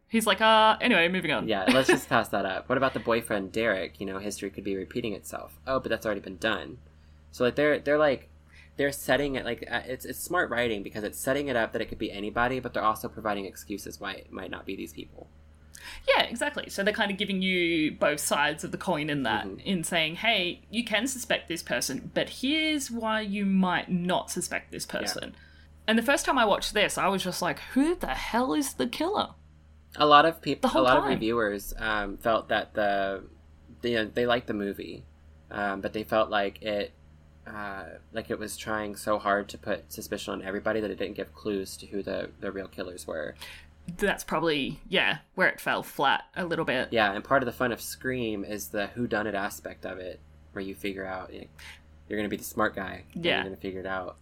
He's 0.09 0.27
like, 0.27 0.41
uh, 0.41 0.77
anyway, 0.81 1.09
moving 1.09 1.33
on. 1.33 1.47
Yeah, 1.49 1.65
let's 1.69 1.89
just 1.89 2.09
pass 2.09 2.29
that 2.31 2.47
up. 2.47 2.69
What 2.69 2.79
about 2.79 2.95
the 2.95 3.01
boyfriend 3.01 3.53
Derek? 3.53 4.01
You 4.01 4.07
know, 4.07 4.19
history 4.19 4.51
could 4.51 4.65
be 4.65 4.77
repeating 4.77 5.13
itself. 5.15 5.59
Oh, 5.67 5.79
but 5.81 5.89
that's 5.91 6.07
already 6.07 6.21
been 6.21 6.37
done. 6.39 6.79
So 7.33 7.45
like 7.45 7.55
they're 7.57 7.79
they're 7.81 7.99
like 7.99 8.29
they're 8.77 8.93
setting 8.93 9.35
it 9.37 9.45
like 9.45 9.67
uh, 9.71 9.81
it's 9.87 10.05
it's 10.05 10.19
smart 10.19 10.51
writing 10.51 10.83
because 10.83 11.03
it's 11.05 11.19
setting 11.19 11.49
it 11.49 11.57
up 11.57 11.73
that 11.73 11.81
it 11.83 11.87
could 11.89 11.99
be 11.99 12.13
anybody, 12.13 12.61
but 12.61 12.75
they're 12.75 12.83
also 12.85 13.09
providing 13.09 13.45
excuses 13.47 14.01
why 14.01 14.13
it 14.13 14.33
might 14.33 14.51
not 14.51 14.67
be 14.67 14.77
these 14.77 14.93
people. 14.93 15.29
Yeah, 16.09 16.25
exactly. 16.25 16.69
So 16.69 16.83
they're 16.83 16.93
kind 16.95 17.11
of 17.11 17.17
giving 17.17 17.43
you 17.43 17.93
both 17.93 18.21
sides 18.21 18.65
of 18.65 18.73
the 18.73 18.79
coin 18.79 19.09
in 19.09 19.23
that, 19.23 19.47
Mhm. 19.47 19.63
in 19.63 19.85
saying, 19.85 20.17
hey, 20.17 20.63
you 20.71 20.85
can 20.85 21.07
suspect 21.07 21.49
this 21.49 21.63
person, 21.63 22.11
but 22.13 22.29
here's 22.29 22.91
why 22.91 23.21
you 23.21 23.47
might 23.47 23.89
not 23.91 24.31
suspect 24.31 24.73
this 24.73 24.85
person. 24.85 25.37
And 25.87 25.97
the 25.97 26.03
first 26.03 26.25
time 26.25 26.39
I 26.39 26.45
watched 26.45 26.75
this, 26.75 26.99
I 26.99 27.07
was 27.07 27.23
just 27.23 27.41
like, 27.41 27.61
who 27.75 27.95
the 27.95 28.09
hell 28.09 28.53
is 28.53 28.75
the 28.75 28.89
killer? 28.89 29.31
A 29.95 30.07
lot 30.07 30.27
of 30.27 30.43
people, 30.43 30.71
a 30.75 30.83
lot 30.83 30.99
of 30.99 31.05
reviewers 31.05 31.73
um, 31.79 32.17
felt 32.19 32.49
that 32.49 32.75
the 32.75 33.23
they 33.83 34.05
they 34.05 34.27
liked 34.27 34.49
the 34.49 34.55
movie, 34.55 35.05
um, 35.51 35.81
but 35.81 35.93
they 35.93 36.03
felt 36.03 36.29
like 36.31 36.61
it 36.63 36.93
uh, 37.47 37.85
like 38.13 38.31
it 38.31 38.39
was 38.39 38.57
trying 38.57 38.97
so 38.97 39.19
hard 39.19 39.49
to 39.51 39.59
put 39.59 39.93
suspicion 39.93 40.33
on 40.33 40.43
everybody 40.43 40.81
that 40.81 40.91
it 40.91 40.99
didn't 40.99 41.15
give 41.17 41.33
clues 41.35 41.77
to 41.79 41.87
who 41.87 42.03
the 42.03 42.31
the 42.41 42.51
real 42.51 42.69
killers 42.69 43.07
were. 43.07 43.35
That's 43.99 44.25
probably, 44.25 44.81
yeah, 44.89 45.19
where 45.37 45.49
it 45.49 45.61
fell 45.61 45.85
flat 45.85 46.25
a 46.35 46.45
little 46.45 46.65
bit. 46.65 46.89
Yeah, 46.91 47.13
and 47.13 47.23
part 47.23 47.43
of 47.43 47.47
the 47.47 47.53
fun 47.53 47.71
of 47.71 47.81
Scream 47.81 48.45
is 48.45 48.69
the 48.69 48.89
who 48.89 49.07
done 49.07 49.29
it 49.29 49.35
aspect 49.37 49.87
of 49.87 49.99
it, 49.99 50.19
where 50.53 50.63
you 50.65 50.75
figure 50.75 51.07
out 51.07 51.33
you 51.33 51.43
know, 51.43 51.47
you're 52.09 52.19
going 52.19 52.29
to 52.29 52.31
be 52.31 52.37
the 52.37 52.45
smart 52.45 52.75
guy. 52.75 53.05
Yeah. 53.15 53.37
you're 53.37 53.45
going 53.45 53.55
to 53.55 53.61
figure 53.61 53.81
it 53.81 53.87
out, 53.87 54.17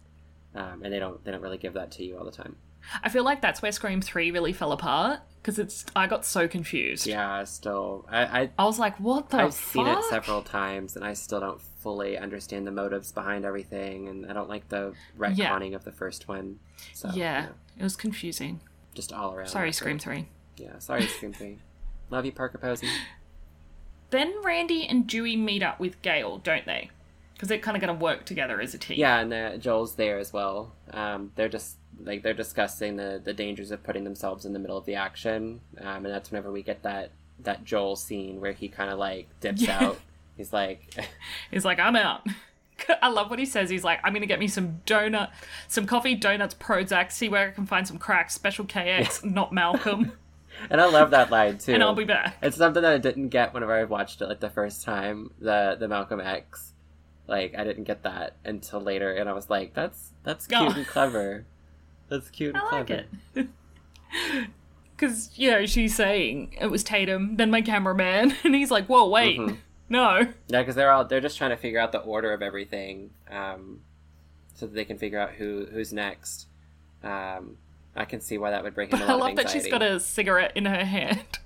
um, 0.53 0.83
and 0.83 0.93
they 0.93 0.99
don't 0.99 1.23
they 1.25 1.31
don't 1.31 1.41
really 1.41 1.57
give 1.57 1.73
that 1.73 1.91
to 1.93 2.03
you 2.05 2.17
all 2.17 2.25
the 2.25 2.31
time. 2.31 2.57
I 3.03 3.09
feel 3.09 3.23
like 3.23 3.41
that's 3.41 3.63
where 3.63 3.71
Scream 3.71 3.99
3 3.99 4.29
really 4.29 4.53
fell 4.53 4.71
apart, 4.71 5.21
because 5.41 5.57
it's, 5.57 5.83
I 5.95 6.05
got 6.05 6.23
so 6.23 6.47
confused. 6.47 7.07
Yeah, 7.07 7.43
still, 7.45 8.05
I, 8.11 8.41
I 8.41 8.49
I 8.59 8.65
was 8.65 8.77
like, 8.77 8.99
what 8.99 9.31
the 9.31 9.37
I've 9.37 9.55
fuck? 9.55 9.73
seen 9.73 9.87
it 9.87 10.03
several 10.11 10.43
times, 10.43 10.95
and 10.95 11.03
I 11.03 11.13
still 11.13 11.39
don't 11.39 11.59
fully 11.85 12.17
understand 12.17 12.65
the 12.65 12.71
motives 12.71 13.11
behind 13.11 13.45
everything, 13.45 14.07
and 14.07 14.25
I 14.25 14.33
don't 14.33 14.49
like 14.49 14.67
the 14.69 14.93
retconning 15.19 15.75
of 15.75 15.83
the 15.83 15.91
first 15.91 16.27
one. 16.27 16.57
So 16.93 17.11
yeah, 17.13 17.41
you 17.41 17.47
know, 17.49 17.53
it 17.77 17.83
was 17.83 17.95
confusing. 17.95 18.59
just 18.95 19.13
all 19.13 19.35
around. 19.35 19.49
Sorry, 19.49 19.71
Scream. 19.71 19.99
3. 19.99 20.25
Yeah, 20.57 20.79
sorry, 20.79 21.05
Scream 21.05 21.31
Three. 21.31 21.59
Love 22.09 22.25
you, 22.25 22.31
Parker 22.31 22.57
Posey. 22.57 22.87
Then 24.09 24.33
Randy 24.43 24.87
and 24.87 25.05
Dewey 25.05 25.35
meet 25.35 25.61
up 25.61 25.79
with 25.79 26.01
Gale, 26.01 26.39
don't 26.39 26.65
they? 26.65 26.89
Because 27.33 27.49
they're 27.49 27.59
kind 27.59 27.77
of 27.77 27.81
going 27.81 27.95
to 27.95 28.03
work 28.03 28.25
together 28.25 28.59
as 28.61 28.73
a 28.73 28.79
team. 28.79 28.97
Yeah, 28.97 29.19
and 29.19 29.31
uh, 29.31 29.57
Joel's 29.57 29.93
there 29.95 30.17
as 30.17 30.33
well. 30.33 30.73
Um, 30.91 31.33
they're 31.35 31.49
just 31.49 31.75
like 32.03 32.23
they're 32.23 32.33
discussing 32.33 32.95
the 32.95 33.21
the 33.23 33.33
dangers 33.33 33.69
of 33.69 33.83
putting 33.83 34.05
themselves 34.05 34.43
in 34.45 34.53
the 34.53 34.59
middle 34.59 34.77
of 34.77 34.85
the 34.85 34.95
action, 34.95 35.61
um, 35.81 36.05
and 36.05 36.07
that's 36.07 36.31
whenever 36.31 36.51
we 36.51 36.63
get 36.63 36.81
that 36.83 37.11
that 37.43 37.63
Joel 37.63 37.95
scene 37.95 38.41
where 38.41 38.53
he 38.53 38.69
kind 38.69 38.89
of 38.89 38.97
like 38.97 39.27
dips 39.39 39.61
Yeah. 39.67 39.83
out. 39.85 39.99
He's 40.37 40.51
like, 40.53 40.93
He's 41.51 41.65
like, 41.65 41.79
I'm 41.79 41.95
out. 41.95 42.25
I 43.01 43.09
love 43.09 43.29
what 43.29 43.39
he 43.39 43.45
says. 43.45 43.69
He's 43.69 43.83
like, 43.85 43.99
I'm 44.03 44.11
going 44.11 44.21
to 44.21 44.27
get 44.27 44.39
me 44.39 44.47
some 44.49 44.81
donut, 44.85 45.29
some 45.67 45.85
coffee, 45.85 46.13
donuts, 46.15 46.53
Prozac, 46.55 47.11
see 47.11 47.29
where 47.29 47.47
I 47.47 47.51
can 47.51 47.65
find 47.65 47.87
some 47.87 47.97
crack, 47.97 48.29
special 48.29 48.65
KX, 48.65 49.23
not 49.33 49.53
Malcolm, 49.53 50.11
and 50.69 50.81
I 50.81 50.85
love 50.85 51.11
that 51.11 51.31
line 51.31 51.57
too. 51.57 51.73
and 51.73 51.81
I'll 51.81 51.95
be 51.95 52.03
back. 52.03 52.37
It's 52.41 52.57
something 52.57 52.83
that 52.83 52.91
I 52.93 52.97
didn't 52.97 53.29
get 53.29 53.53
whenever 53.53 53.73
I 53.73 53.85
watched 53.85 54.21
it 54.21 54.27
like 54.27 54.41
the 54.41 54.49
first 54.49 54.83
time, 54.83 55.31
the 55.39 55.77
the 55.79 55.87
Malcolm 55.87 56.19
X. 56.19 56.73
Like 57.27 57.55
I 57.57 57.63
didn't 57.63 57.85
get 57.85 58.03
that 58.03 58.35
until 58.43 58.81
later, 58.81 59.13
and 59.15 59.27
I 59.29 59.33
was 59.33 59.49
like, 59.49 59.73
"That's 59.73 60.11
that's 60.23 60.45
cute 60.45 60.61
Oh. 60.61 60.73
and 60.75 60.85
clever. 60.85 61.45
That's 62.09 62.29
cute 62.29 62.55
and 62.55 62.63
I 62.63 62.71
like 62.71 62.87
clever." 62.87 63.05
it. 63.35 63.47
Because, 64.95 65.31
you 65.37 65.51
know, 65.51 65.65
she's 65.65 65.93
saying 65.95 66.55
it 66.59 66.67
was 66.67 66.83
Tatum, 66.83 67.35
then 67.37 67.51
my 67.51 67.61
cameraman, 67.61 68.33
and 68.43 68.55
he's 68.55 68.71
like, 68.71 68.85
whoa, 68.87 69.07
wait, 69.09 69.39
Mhm. 69.39 69.57
No. 69.89 70.27
Yeah, 70.47 70.61
because 70.61 70.75
they're 70.75 70.91
all 70.91 71.05
they're 71.05 71.21
just 71.21 71.37
trying 71.37 71.51
to 71.51 71.57
figure 71.57 71.79
out 71.79 71.91
the 71.91 71.99
order 71.99 72.33
of 72.33 72.41
everything, 72.41 73.11
um, 73.29 73.81
so 74.53 74.65
that 74.65 74.73
they 74.75 74.85
can 74.85 74.97
figure 74.97 75.19
out 75.19 75.31
who 75.31 75.67
who's 75.71 75.93
next. 75.93 76.47
Um, 77.03 77.57
I 77.95 78.05
can 78.05 78.19
see 78.19 78.37
why 78.37 78.51
that 78.51 78.63
would 78.63 78.75
bring 78.75 78.89
him 78.89 79.01
a 79.01 79.05
I 79.07 79.13
love 79.13 79.35
that 79.35 79.49
she's 79.49 79.67
got 79.67 79.81
a 79.81 79.99
cigarette 79.99 80.51
in 80.55 80.65
her 80.65 80.83
hand. 80.83 81.39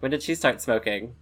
When 0.00 0.10
did 0.10 0.22
she 0.22 0.34
start 0.34 0.62
smoking? 0.62 1.14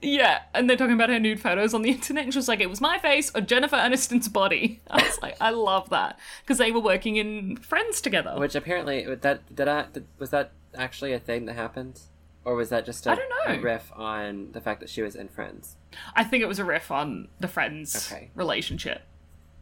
Yeah, 0.00 0.42
and 0.52 0.68
they're 0.68 0.76
talking 0.76 0.94
about 0.94 1.10
her 1.10 1.20
nude 1.20 1.40
photos 1.40 1.74
on 1.74 1.82
the 1.82 1.90
internet, 1.90 2.24
and 2.24 2.32
she 2.32 2.38
was 2.38 2.48
like, 2.48 2.60
it 2.60 2.68
was 2.68 2.80
my 2.80 2.98
face 2.98 3.30
or 3.34 3.40
Jennifer 3.40 3.76
Aniston's 3.76 4.28
body. 4.28 4.80
I 4.90 5.02
was 5.02 5.22
like, 5.22 5.36
I 5.40 5.50
love 5.50 5.90
that. 5.90 6.18
Because 6.42 6.58
they 6.58 6.72
were 6.72 6.80
working 6.80 7.16
in 7.16 7.56
Friends 7.58 8.00
together. 8.00 8.34
Which 8.36 8.56
apparently 8.56 9.14
that 9.14 9.54
did 9.54 9.68
I 9.68 9.86
was 10.18 10.30
that 10.30 10.50
actually 10.74 11.12
a 11.12 11.20
thing 11.20 11.46
that 11.46 11.54
happened, 11.54 12.00
or 12.44 12.54
was 12.54 12.68
that 12.70 12.84
just 12.84 13.06
a 13.06 13.12
I 13.12 13.14
don't 13.16 13.28
know. 13.46 13.54
a 13.54 13.60
riff 13.60 13.92
on 13.94 14.50
the 14.52 14.60
fact 14.60 14.80
that 14.80 14.88
she 14.90 15.02
was 15.02 15.14
in 15.14 15.28
Friends? 15.28 15.76
I 16.14 16.24
think 16.24 16.42
it 16.42 16.46
was 16.46 16.58
a 16.58 16.64
riff 16.64 16.90
on 16.90 17.28
the 17.40 17.48
Friends 17.48 18.10
Okay. 18.12 18.30
relationship. 18.34 19.02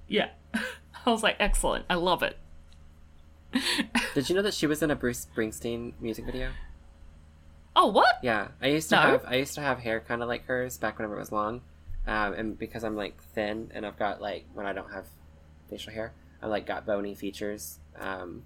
Yeah. 0.09 0.31
I 0.55 1.11
was 1.11 1.23
like, 1.23 1.37
excellent. 1.41 1.85
I 1.91 1.95
love 1.95 2.23
it. 2.23 2.37
Did 4.15 4.29
you 4.29 4.37
know 4.37 4.43
that 4.43 4.55
she 4.55 4.67
was 4.67 4.83
in 4.83 4.91
a 4.91 4.97
Bruce 4.97 5.27
Springsteen 5.35 5.93
music 6.01 6.25
video? 6.25 6.51
Oh, 7.75 7.87
what? 7.87 8.17
Yeah, 8.23 8.49
I 8.61 8.69
used 8.69 8.89
to 8.91 8.97
No. 8.97 9.03
have 9.03 9.25
I 9.27 9.37
used 9.37 9.55
to 9.55 9.61
have 9.61 9.79
hair 9.79 10.01
kind 10.01 10.23
of 10.23 10.29
like 10.29 10.45
hers 10.47 10.77
back 10.77 10.99
whenever 10.99 11.17
it 11.17 11.21
was 11.21 11.33
long, 11.33 11.63
um, 12.07 12.33
and 12.35 12.59
because 12.59 12.85
I'm 12.85 12.97
like 12.97 13.21
thin 13.35 13.71
and 13.75 13.87
I've 13.87 13.99
got 13.99 14.21
like 14.21 14.45
when 14.55 14.67
I 14.67 14.73
don't 14.73 14.93
have 14.93 15.07
facial 15.69 15.93
hair, 15.93 16.13
I 16.43 16.47
like 16.47 16.67
got 16.67 16.85
bony 16.87 17.15
features. 17.15 17.79
Um, 17.99 18.43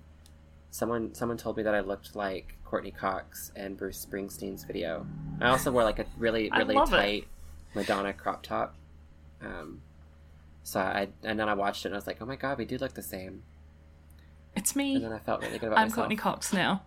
someone 0.71 1.15
someone 1.15 1.37
told 1.39 1.57
me 1.57 1.63
that 1.63 1.75
I 1.75 1.81
looked 1.81 2.15
like 2.15 2.57
Courteney 2.75 2.91
Cox 2.91 3.53
and 3.55 3.77
Bruce 3.77 4.05
Springsteen's 4.05 4.65
video. 4.65 5.07
I 5.41 5.51
also 5.51 5.71
wore 5.71 5.85
like 5.85 6.01
a 6.01 6.07
really 6.19 6.51
really 6.51 6.75
love 6.75 6.93
it. 6.93 6.97
tight 6.97 7.29
Madonna 7.73 8.13
crop 8.13 8.43
top. 8.43 8.75
Um, 9.41 9.81
so 10.65 10.81
I 10.81 11.07
and 11.23 11.39
then 11.39 11.49
I 11.49 11.55
watched 11.55 11.85
it 11.85 11.91
and 11.91 11.95
I 11.95 11.99
was 11.99 12.09
like, 12.09 12.21
oh 12.21 12.27
my 12.27 12.35
god, 12.35 12.59
we 12.59 12.65
do 12.65 12.77
look 12.77 12.95
the 12.95 13.03
same. 13.03 13.45
It's 14.57 14.75
me. 14.75 14.97
And 14.97 15.05
then 15.05 15.13
I 15.13 15.21
felt 15.21 15.43
really 15.43 15.61
good 15.61 15.69
about 15.69 15.77
myself. 15.77 15.83
I'm 15.83 15.89
myself. 15.91 15.95
Courteney 15.95 16.17
Cox 16.17 16.53
now. 16.53 16.83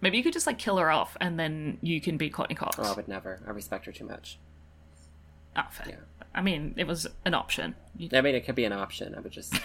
Maybe 0.00 0.16
you 0.16 0.22
could 0.22 0.32
just 0.32 0.46
like 0.46 0.58
kill 0.58 0.78
her 0.78 0.90
off 0.90 1.14
and 1.20 1.38
then 1.38 1.76
you 1.82 2.00
can 2.00 2.16
be 2.16 2.30
Courteney 2.30 2.54
Cox. 2.54 2.76
Oh, 2.78 2.84
I 2.84 2.94
would 2.94 3.08
never. 3.08 3.38
I 3.46 3.50
respect 3.50 3.84
her 3.84 3.92
too 3.92 4.06
much. 4.06 4.38
Oh, 5.58 5.62
fair. 5.70 5.86
Yeah. 5.90 6.24
I 6.34 6.40
mean, 6.40 6.72
it 6.78 6.86
was 6.86 7.06
an 7.26 7.34
option. 7.34 7.74
You- 7.98 8.08
I 8.14 8.22
mean, 8.22 8.34
it 8.34 8.46
could 8.46 8.54
be 8.54 8.64
an 8.64 8.72
option. 8.72 9.14
I 9.14 9.20
would 9.20 9.32
just, 9.32 9.52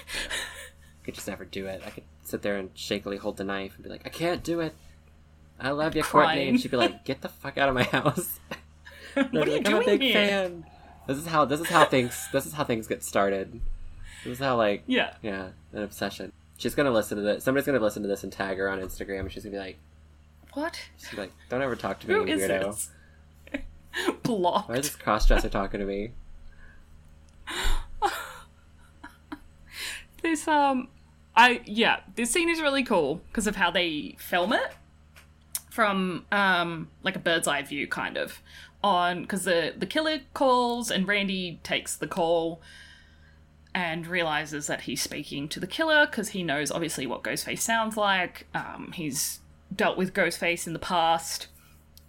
could 1.08 1.16
just 1.16 1.28
never 1.28 1.44
do 1.46 1.66
it. 1.66 1.82
I 1.86 1.90
could 1.90 2.04
sit 2.24 2.42
there 2.44 2.58
and 2.58 2.70
shakily 2.76 3.18
hold 3.18 3.38
the 3.38 3.44
knife 3.44 3.74
and 3.76 3.84
be 3.84 3.90
like, 3.90 4.04
"I 4.06 4.10
can't 4.10 4.44
do 4.44 4.60
it. 4.60 4.76
I 5.60 5.72
love 5.72 5.96
you, 5.96 6.04
Courteney," 6.04 6.48
and 6.50 6.60
she'd 6.62 6.70
be 6.72 6.78
like, 6.78 7.04
"Get 7.06 7.22
the 7.22 7.30
fuck 7.30 7.58
out 7.58 7.70
of 7.70 7.76
my 7.76 7.84
house." 7.98 8.40
What 9.16 9.34
are 9.34 9.46
you 9.50 9.58
like, 9.58 9.68
I'm 9.68 9.74
a 9.76 9.84
doing 9.84 9.86
big 9.86 10.02
here? 10.02 10.14
fan. 10.14 10.66
This 11.08 11.18
is 11.18 11.26
how 11.28 11.46
this 11.46 11.60
is 11.60 11.68
how 11.70 11.86
things 11.86 12.28
this 12.32 12.46
is 12.46 12.54
how 12.54 12.64
things 12.64 12.86
get 12.88 13.04
started. 13.04 13.60
This 14.24 14.34
is 14.34 14.40
how 14.40 14.58
like 14.58 14.84
Yeah. 14.86 15.14
yeah, 15.24 15.50
an 15.74 15.82
obsession. 15.84 16.32
She's 16.58 16.76
gonna 16.76 16.92
listen 16.92 17.18
to 17.18 17.24
this. 17.24 17.44
Somebody's 17.44 17.66
gonna 17.66 17.80
listen 17.80 18.02
to 18.04 18.08
this 18.10 18.24
and 18.24 18.32
tag 18.34 18.58
her 18.58 18.70
on 18.70 18.80
Instagram, 18.80 19.22
and 19.22 19.32
she's 19.32 19.44
gonna 19.44 19.54
be 19.56 19.60
like, 19.60 19.78
What? 20.54 20.80
she's 20.98 21.08
gonna 21.08 21.16
be 21.16 21.22
like, 21.30 21.34
"Don't 21.50 21.62
ever 21.62 21.76
talk 21.76 22.00
to 22.02 22.08
me, 22.08 22.14
Who 22.14 22.26
you 22.28 22.34
is 22.36 22.42
weirdo." 22.42 22.66
this? 22.66 22.90
Blocked. 24.24 24.70
Why 24.70 24.76
is 24.76 24.92
this 24.92 25.02
crossdresser 25.02 25.50
talking 25.50 25.80
to 25.80 25.86
me? 25.86 26.12
This 30.24 30.48
um 30.48 30.88
I 31.38 31.62
yeah, 31.66 32.02
this 32.16 32.32
scene 32.32 32.50
is 32.50 32.60
really 32.60 32.84
cool 32.84 33.22
because 33.28 33.48
of 33.48 33.56
how 33.56 33.72
they 33.72 34.16
film 34.18 34.52
it 34.52 34.74
from 35.70 36.26
um 36.32 36.90
like 37.04 37.16
a 37.16 37.20
bird's 37.20 37.48
eye 37.48 37.62
view 37.62 37.88
kind 37.88 38.18
of 38.18 38.42
on 38.84 39.22
because 39.22 39.44
the 39.46 39.74
the 39.78 39.86
killer 39.86 40.20
calls 40.34 40.90
and 40.90 41.08
Randy 41.08 41.60
takes 41.64 41.96
the 41.96 42.08
call 42.08 42.62
and 43.78 44.08
realizes 44.08 44.66
that 44.66 44.82
he's 44.82 45.04
speaking 45.04 45.48
to 45.48 45.60
the 45.60 45.68
killer 45.68 46.08
because 46.08 46.30
he 46.30 46.42
knows 46.42 46.72
obviously 46.72 47.06
what 47.06 47.22
Ghostface 47.22 47.60
sounds 47.60 47.96
like. 47.96 48.48
Um, 48.56 48.92
he's 48.96 49.40
dealt 49.74 50.00
with 50.00 50.16
Ghostface 50.16 50.66
in 50.66 50.74
the 50.74 50.80
past. 50.80 51.46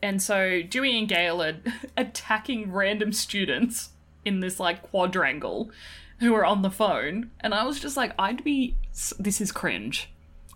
And 0.00 0.22
so 0.22 0.62
Dewey 0.62 0.98
and 0.98 1.06
Gale 1.06 1.42
are 1.42 1.56
attacking 1.96 2.72
random 2.72 3.12
students 3.12 3.90
in 4.24 4.40
this 4.40 4.58
like 4.58 4.82
quadrangle 4.82 5.70
who 6.20 6.34
are 6.34 6.44
on 6.44 6.62
the 6.62 6.70
phone. 6.70 7.32
And 7.40 7.52
I 7.52 7.64
was 7.64 7.78
just 7.78 7.98
like, 7.98 8.12
I'd 8.18 8.42
be. 8.42 8.74
This 9.18 9.40
is 9.40 9.52
cringe. 9.52 10.10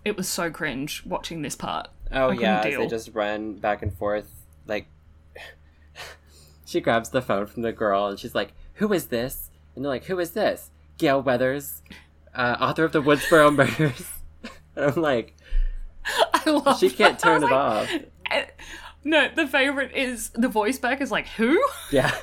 It 0.05 0.17
was 0.17 0.27
so 0.27 0.49
cringe 0.51 1.03
watching 1.05 1.41
this 1.41 1.55
part. 1.55 1.87
Oh 2.11 2.31
yeah, 2.31 2.61
they 2.61 2.87
just 2.87 3.09
run 3.13 3.53
back 3.55 3.81
and 3.81 3.93
forth. 3.93 4.29
Like, 4.67 4.87
she 6.65 6.81
grabs 6.81 7.09
the 7.09 7.21
phone 7.21 7.45
from 7.47 7.61
the 7.61 7.71
girl 7.71 8.07
and 8.07 8.19
she's 8.19 8.35
like, 8.35 8.53
"Who 8.75 8.91
is 8.93 9.07
this?" 9.07 9.49
And 9.75 9.83
they're 9.83 9.89
like, 9.91 10.05
"Who 10.05 10.19
is 10.19 10.31
this?" 10.31 10.69
Gale 10.97 11.21
Weathers, 11.21 11.81
uh, 12.35 12.57
author 12.59 12.83
of 12.83 12.91
the 12.91 13.01
Woodsboro 13.01 13.55
Murders. 13.55 14.07
and 14.75 14.85
I'm 14.95 15.01
like, 15.01 15.35
I 16.33 16.49
love 16.49 16.79
she 16.79 16.89
can't. 16.89 17.17
Turn 17.17 17.43
it 17.43 17.45
like, 17.45 17.53
off. 17.53 17.89
eh, 18.29 18.45
No, 19.03 19.29
the 19.33 19.47
favorite 19.47 19.93
is 19.95 20.29
the 20.29 20.49
voice 20.49 20.77
back 20.79 21.01
is 21.01 21.11
like, 21.11 21.27
who? 21.29 21.59
Yeah. 21.91 22.13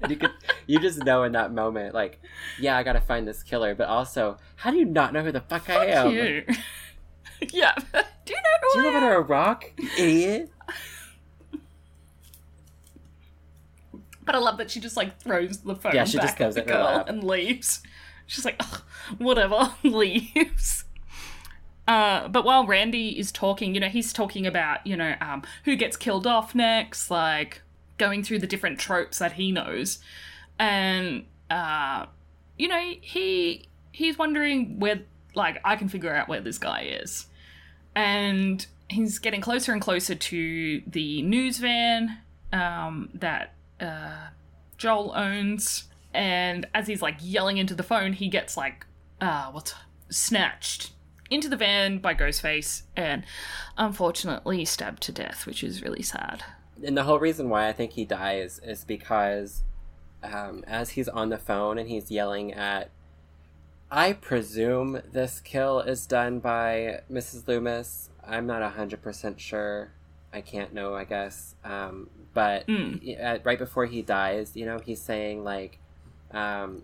And 0.00 0.10
you 0.10 0.16
could, 0.16 0.30
you 0.66 0.78
just 0.80 1.04
know 1.04 1.22
in 1.24 1.32
that 1.32 1.52
moment, 1.52 1.94
like, 1.94 2.20
yeah, 2.58 2.76
I 2.76 2.82
gotta 2.82 3.00
find 3.00 3.26
this 3.26 3.42
killer, 3.42 3.74
but 3.74 3.88
also, 3.88 4.38
how 4.56 4.70
do 4.70 4.76
you 4.78 4.84
not 4.84 5.12
know 5.12 5.22
who 5.22 5.32
the 5.32 5.40
fuck 5.40 5.68
I 5.70 5.86
am? 5.86 6.10
You. 6.10 6.44
yeah. 7.52 7.74
Do 8.24 8.34
you 8.34 8.40
know 8.42 8.58
who 8.62 8.72
Do 8.74 8.78
you 8.78 8.80
I 8.80 8.86
live 8.86 8.94
am? 8.94 9.02
under 9.04 9.14
a 9.16 9.22
rock, 9.22 9.70
idiot? 9.98 10.50
But 14.24 14.34
I 14.34 14.38
love 14.38 14.58
that 14.58 14.70
she 14.70 14.78
just 14.80 14.96
like 14.96 15.18
throws 15.20 15.58
the 15.58 15.74
phone 15.74 15.94
Yeah, 15.94 16.04
she 16.04 16.18
back 16.18 16.38
just 16.38 16.40
at 16.40 16.54
the 16.54 16.62
girl 16.72 16.84
lap. 16.84 17.08
and 17.08 17.24
leaves. 17.24 17.82
She's 18.26 18.44
like, 18.44 18.56
"Ugh, 18.60 18.82
whatever, 19.18 19.74
leaves. 19.82 20.84
Uh, 21.88 22.28
but 22.28 22.44
while 22.44 22.64
Randy 22.66 23.18
is 23.18 23.32
talking, 23.32 23.74
you 23.74 23.80
know, 23.80 23.88
he's 23.88 24.12
talking 24.12 24.46
about, 24.46 24.86
you 24.86 24.96
know, 24.96 25.14
um, 25.20 25.42
who 25.64 25.74
gets 25.74 25.96
killed 25.96 26.26
off 26.26 26.54
next, 26.54 27.10
like 27.10 27.62
going 28.00 28.24
through 28.24 28.40
the 28.40 28.46
different 28.48 28.80
tropes 28.80 29.18
that 29.18 29.34
he 29.34 29.52
knows, 29.52 30.00
and 30.58 31.24
uh, 31.50 32.06
you 32.58 32.66
know, 32.66 32.94
he 33.00 33.68
he's 33.92 34.18
wondering 34.18 34.80
where, 34.80 35.02
like, 35.34 35.60
I 35.64 35.76
can 35.76 35.88
figure 35.88 36.12
out 36.12 36.28
where 36.28 36.40
this 36.40 36.58
guy 36.58 36.98
is, 37.02 37.26
and 37.94 38.66
he's 38.88 39.20
getting 39.20 39.40
closer 39.40 39.72
and 39.72 39.80
closer 39.80 40.16
to 40.16 40.82
the 40.86 41.22
news 41.22 41.58
van 41.58 42.18
um, 42.52 43.10
that 43.14 43.54
uh, 43.80 44.28
Joel 44.76 45.12
owns. 45.14 45.84
And 46.12 46.66
as 46.74 46.88
he's 46.88 47.00
like 47.00 47.18
yelling 47.20 47.58
into 47.58 47.74
the 47.76 47.84
phone, 47.84 48.14
he 48.14 48.26
gets 48.28 48.56
like, 48.56 48.84
uh, 49.20 49.52
what's 49.52 49.74
snatched 50.08 50.90
into 51.30 51.48
the 51.48 51.56
van 51.56 51.98
by 51.98 52.14
Ghostface 52.14 52.82
and 52.96 53.22
unfortunately 53.78 54.64
stabbed 54.64 55.04
to 55.04 55.12
death, 55.12 55.46
which 55.46 55.62
is 55.62 55.82
really 55.82 56.02
sad. 56.02 56.42
And 56.84 56.96
the 56.96 57.04
whole 57.04 57.18
reason 57.18 57.48
why 57.48 57.68
I 57.68 57.72
think 57.72 57.92
he 57.92 58.04
dies 58.04 58.60
is 58.64 58.84
because 58.84 59.62
um, 60.22 60.64
as 60.66 60.90
he's 60.90 61.08
on 61.08 61.28
the 61.30 61.38
phone 61.38 61.78
and 61.78 61.88
he's 61.88 62.10
yelling 62.10 62.52
at, 62.52 62.90
I 63.90 64.12
presume 64.12 65.00
this 65.12 65.40
kill 65.40 65.80
is 65.80 66.06
done 66.06 66.38
by 66.40 67.00
Mrs. 67.10 67.48
Loomis. 67.48 68.10
I'm 68.26 68.46
not 68.46 68.62
hundred 68.72 69.02
percent 69.02 69.40
sure. 69.40 69.92
I 70.32 70.40
can't 70.42 70.72
know. 70.72 70.94
I 70.94 71.04
guess, 71.04 71.56
um, 71.64 72.08
but 72.34 72.66
Mm. 72.68 73.20
uh, 73.20 73.38
right 73.42 73.58
before 73.58 73.86
he 73.86 74.00
dies, 74.02 74.52
you 74.54 74.64
know, 74.64 74.78
he's 74.78 75.00
saying 75.02 75.42
like, 75.42 75.78
um, 76.30 76.82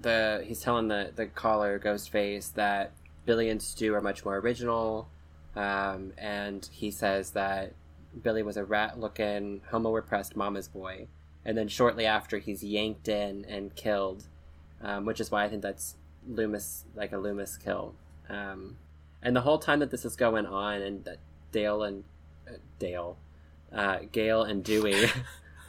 the 0.00 0.42
he's 0.46 0.60
telling 0.60 0.88
the 0.88 1.12
the 1.14 1.26
caller 1.26 1.78
Ghostface 1.78 2.54
that 2.54 2.92
Billy 3.26 3.50
and 3.50 3.60
Stu 3.60 3.94
are 3.94 4.00
much 4.00 4.24
more 4.24 4.36
original, 4.38 5.08
um, 5.54 6.12
and 6.16 6.66
he 6.72 6.90
says 6.90 7.32
that 7.32 7.72
Billy 8.20 8.42
was 8.42 8.56
a 8.56 8.64
rat-looking, 8.64 9.62
homo-repressed 9.70 10.36
mama's 10.36 10.68
boy, 10.68 11.08
and 11.44 11.56
then 11.56 11.68
shortly 11.68 12.06
after 12.06 12.38
he's 12.38 12.62
yanked 12.64 13.08
in 13.08 13.44
and 13.44 13.74
killed, 13.74 14.24
um, 14.82 15.04
which 15.04 15.20
is 15.20 15.30
why 15.30 15.44
I 15.44 15.48
think 15.48 15.62
that's 15.62 15.96
Loomis, 16.28 16.84
like 16.94 17.12
a 17.12 17.18
Loomis 17.18 17.56
kill. 17.56 17.94
Um, 18.28 18.76
and 19.22 19.34
the 19.36 19.42
whole 19.42 19.58
time 19.58 19.80
that 19.80 19.90
this 19.90 20.04
is 20.04 20.16
going 20.16 20.46
on, 20.46 20.82
and 20.82 21.04
that 21.04 21.18
Dale 21.52 21.82
and 21.82 22.04
uh, 22.48 22.52
Dale, 22.78 23.16
uh, 23.72 23.98
Gale 24.12 24.42
and 24.42 24.64
Dewey, 24.64 25.06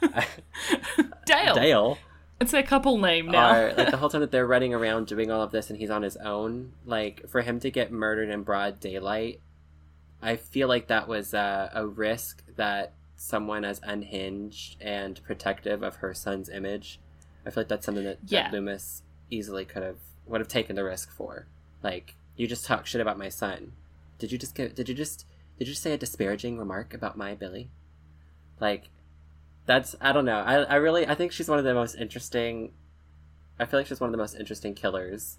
Dale. 1.26 1.54
Dale 1.54 1.98
It's 2.40 2.54
a 2.54 2.62
couple 2.62 2.98
name 2.98 3.26
now. 3.26 3.50
are 3.50 3.72
like 3.74 3.90
the 3.90 3.96
whole 3.98 4.08
time 4.08 4.20
that 4.20 4.30
they're 4.30 4.46
running 4.46 4.72
around 4.72 5.06
doing 5.06 5.30
all 5.30 5.42
of 5.42 5.50
this, 5.50 5.70
and 5.70 5.78
he's 5.78 5.90
on 5.90 6.02
his 6.02 6.16
own. 6.16 6.72
Like 6.86 7.28
for 7.28 7.42
him 7.42 7.60
to 7.60 7.70
get 7.70 7.90
murdered 7.92 8.30
in 8.30 8.42
broad 8.42 8.80
daylight, 8.80 9.40
I 10.22 10.36
feel 10.36 10.68
like 10.68 10.88
that 10.88 11.06
was 11.08 11.32
uh, 11.34 11.70
a 11.72 11.86
risk 11.86 12.42
that 12.56 12.92
someone 13.16 13.64
as 13.64 13.80
unhinged 13.82 14.76
and 14.80 15.20
protective 15.24 15.82
of 15.82 15.96
her 15.96 16.14
son's 16.14 16.48
image. 16.48 17.00
I 17.46 17.50
feel 17.50 17.62
like 17.62 17.68
that's 17.68 17.86
something 17.86 18.04
that, 18.04 18.18
Yeah. 18.26 18.44
that 18.44 18.52
Loomis 18.52 19.02
easily 19.30 19.64
could 19.64 19.82
have 19.82 19.98
would 20.26 20.40
have 20.40 20.48
taken 20.48 20.76
the 20.76 20.84
risk 20.84 21.10
for. 21.10 21.46
Like 21.82 22.16
you 22.36 22.46
just 22.46 22.66
talk 22.66 22.86
shit 22.86 23.00
about 23.00 23.18
my 23.18 23.28
son. 23.28 23.72
Did 24.18 24.32
you 24.32 24.38
just 24.38 24.54
get? 24.54 24.74
Did 24.74 24.88
you 24.88 24.94
just? 24.94 25.24
Did 25.58 25.66
you 25.66 25.72
just 25.72 25.82
say 25.82 25.92
a 25.92 25.98
disparaging 25.98 26.58
remark 26.58 26.94
about 26.94 27.16
my 27.16 27.34
Billy? 27.34 27.70
Like 28.60 28.90
that's 29.66 29.94
I 30.00 30.12
don't 30.12 30.24
know. 30.24 30.38
I 30.40 30.62
I 30.62 30.74
really 30.76 31.06
I 31.06 31.14
think 31.14 31.32
she's 31.32 31.48
one 31.48 31.58
of 31.58 31.64
the 31.64 31.74
most 31.74 31.94
interesting. 31.96 32.72
I 33.58 33.64
feel 33.66 33.80
like 33.80 33.86
she's 33.86 34.00
one 34.00 34.08
of 34.08 34.12
the 34.12 34.18
most 34.18 34.36
interesting 34.36 34.74
killers, 34.74 35.38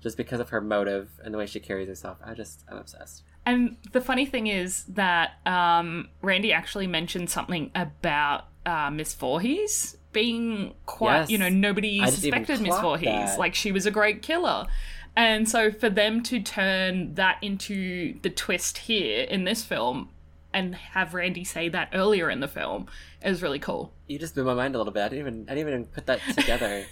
just 0.00 0.16
because 0.16 0.40
of 0.40 0.50
her 0.50 0.60
motive 0.60 1.20
and 1.24 1.32
the 1.34 1.38
way 1.38 1.46
she 1.46 1.60
carries 1.60 1.88
herself. 1.88 2.18
I 2.24 2.34
just 2.34 2.64
I'm 2.70 2.78
obsessed. 2.78 3.22
And 3.46 3.76
the 3.92 4.00
funny 4.00 4.26
thing 4.26 4.48
is 4.48 4.84
that 4.88 5.34
um, 5.46 6.08
Randy 6.20 6.52
actually 6.52 6.88
mentioned 6.88 7.30
something 7.30 7.70
about 7.74 8.48
uh, 8.66 8.90
Miss 8.90 9.14
Voorhees 9.14 9.96
being 10.12 10.74
quite, 10.84 11.20
Yes. 11.20 11.30
you 11.30 11.38
know, 11.38 11.48
nobody 11.48 12.00
I 12.02 12.10
suspected 12.10 12.60
Miss 12.60 12.76
Voorhees. 12.80 13.06
that. 13.06 13.38
Like 13.38 13.54
she 13.54 13.70
was 13.70 13.86
a 13.86 13.90
great 13.92 14.20
killer. 14.22 14.66
And 15.14 15.48
so 15.48 15.70
for 15.70 15.88
them 15.88 16.22
to 16.24 16.40
turn 16.40 17.14
that 17.14 17.38
into 17.40 18.18
the 18.22 18.30
twist 18.30 18.78
here 18.78 19.22
in 19.22 19.44
this 19.44 19.64
film 19.64 20.10
and 20.52 20.74
have 20.74 21.14
Randy 21.14 21.44
say 21.44 21.68
that 21.68 21.90
earlier 21.94 22.28
in 22.28 22.40
the 22.40 22.48
film 22.48 22.86
is 23.22 23.42
really 23.42 23.58
cool. 23.58 23.92
You 24.08 24.18
just 24.18 24.34
blew 24.34 24.44
my 24.44 24.54
mind 24.54 24.74
a 24.74 24.78
little 24.78 24.92
bit. 24.92 25.02
I 25.04 25.08
didn't 25.10 25.20
even 25.20 25.46
I 25.48 25.54
didn't 25.54 25.68
even 25.68 25.84
put 25.86 26.06
that 26.06 26.20
together. 26.34 26.84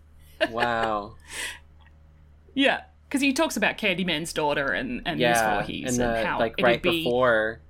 wow. 0.50 1.14
Yeah. 2.54 2.82
Because 3.10 3.22
he 3.22 3.32
talks 3.32 3.56
about 3.56 3.76
Candyman's 3.76 4.32
daughter 4.32 4.68
and, 4.68 5.02
and 5.04 5.18
Miss 5.18 5.22
Yeah, 5.36 5.54
Voorhees 5.54 5.98
and 5.98 6.16
and, 6.16 6.24
how 6.26 6.38
like 6.38 6.52
it'd 6.52 6.64
right 6.64 6.80
be. 6.80 7.02
before 7.02 7.60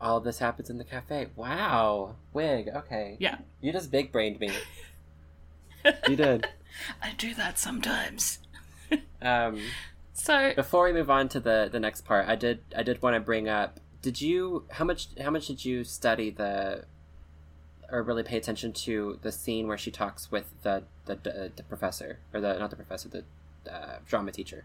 all 0.00 0.16
of 0.16 0.24
this 0.24 0.38
happens 0.38 0.70
in 0.70 0.78
the 0.78 0.84
cafe. 0.84 1.26
Wow, 1.36 2.16
wig. 2.32 2.68
Okay, 2.74 3.16
Yeah. 3.20 3.36
you 3.60 3.72
just 3.72 3.90
big 3.90 4.10
brained 4.10 4.40
me. 4.40 4.50
you 6.08 6.16
did. 6.16 6.48
I 7.02 7.12
do 7.16 7.34
that 7.34 7.58
sometimes. 7.58 8.38
Um, 9.22 9.60
So 10.12 10.52
before 10.54 10.84
we 10.84 10.92
move 10.92 11.08
on 11.10 11.28
to 11.30 11.40
the 11.40 11.68
the 11.70 11.78
next 11.80 12.02
part, 12.04 12.28
I 12.28 12.34
did 12.36 12.60
I 12.76 12.82
did 12.82 13.00
want 13.02 13.14
to 13.14 13.20
bring 13.20 13.48
up. 13.48 13.80
Did 14.02 14.20
you 14.20 14.64
how 14.70 14.84
much 14.84 15.08
how 15.22 15.30
much 15.30 15.46
did 15.46 15.64
you 15.64 15.84
study 15.84 16.28
the 16.30 16.84
or 17.90 18.02
really 18.02 18.22
pay 18.22 18.36
attention 18.36 18.72
to 18.72 19.18
the 19.22 19.30
scene 19.32 19.66
where 19.68 19.78
she 19.78 19.90
talks 19.90 20.30
with 20.30 20.52
the 20.62 20.82
the, 21.06 21.14
the, 21.22 21.52
the 21.56 21.62
professor 21.62 22.18
or 22.34 22.40
the 22.40 22.58
not 22.58 22.70
the 22.70 22.76
professor 22.76 23.08
the 23.08 23.24
uh, 23.70 23.96
drama 24.06 24.32
teacher? 24.32 24.64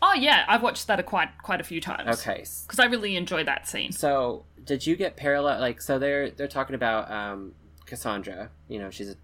Oh 0.00 0.14
yeah, 0.14 0.44
I've 0.46 0.62
watched 0.62 0.86
that 0.86 1.00
a 1.00 1.02
quite 1.02 1.30
quite 1.42 1.60
a 1.60 1.64
few 1.64 1.80
times. 1.80 2.20
Okay, 2.20 2.44
because 2.66 2.78
I 2.78 2.84
really 2.84 3.16
enjoy 3.16 3.42
that 3.44 3.66
scene. 3.66 3.90
So, 3.90 4.44
did 4.64 4.86
you 4.86 4.94
get 4.94 5.16
parallel? 5.16 5.60
Like, 5.60 5.80
so 5.82 5.98
they're 5.98 6.30
they're 6.30 6.46
talking 6.46 6.74
about 6.76 7.10
um, 7.10 7.54
Cassandra. 7.86 8.50
You 8.68 8.78
know, 8.78 8.90
she's 8.90 9.10
a 9.10 9.16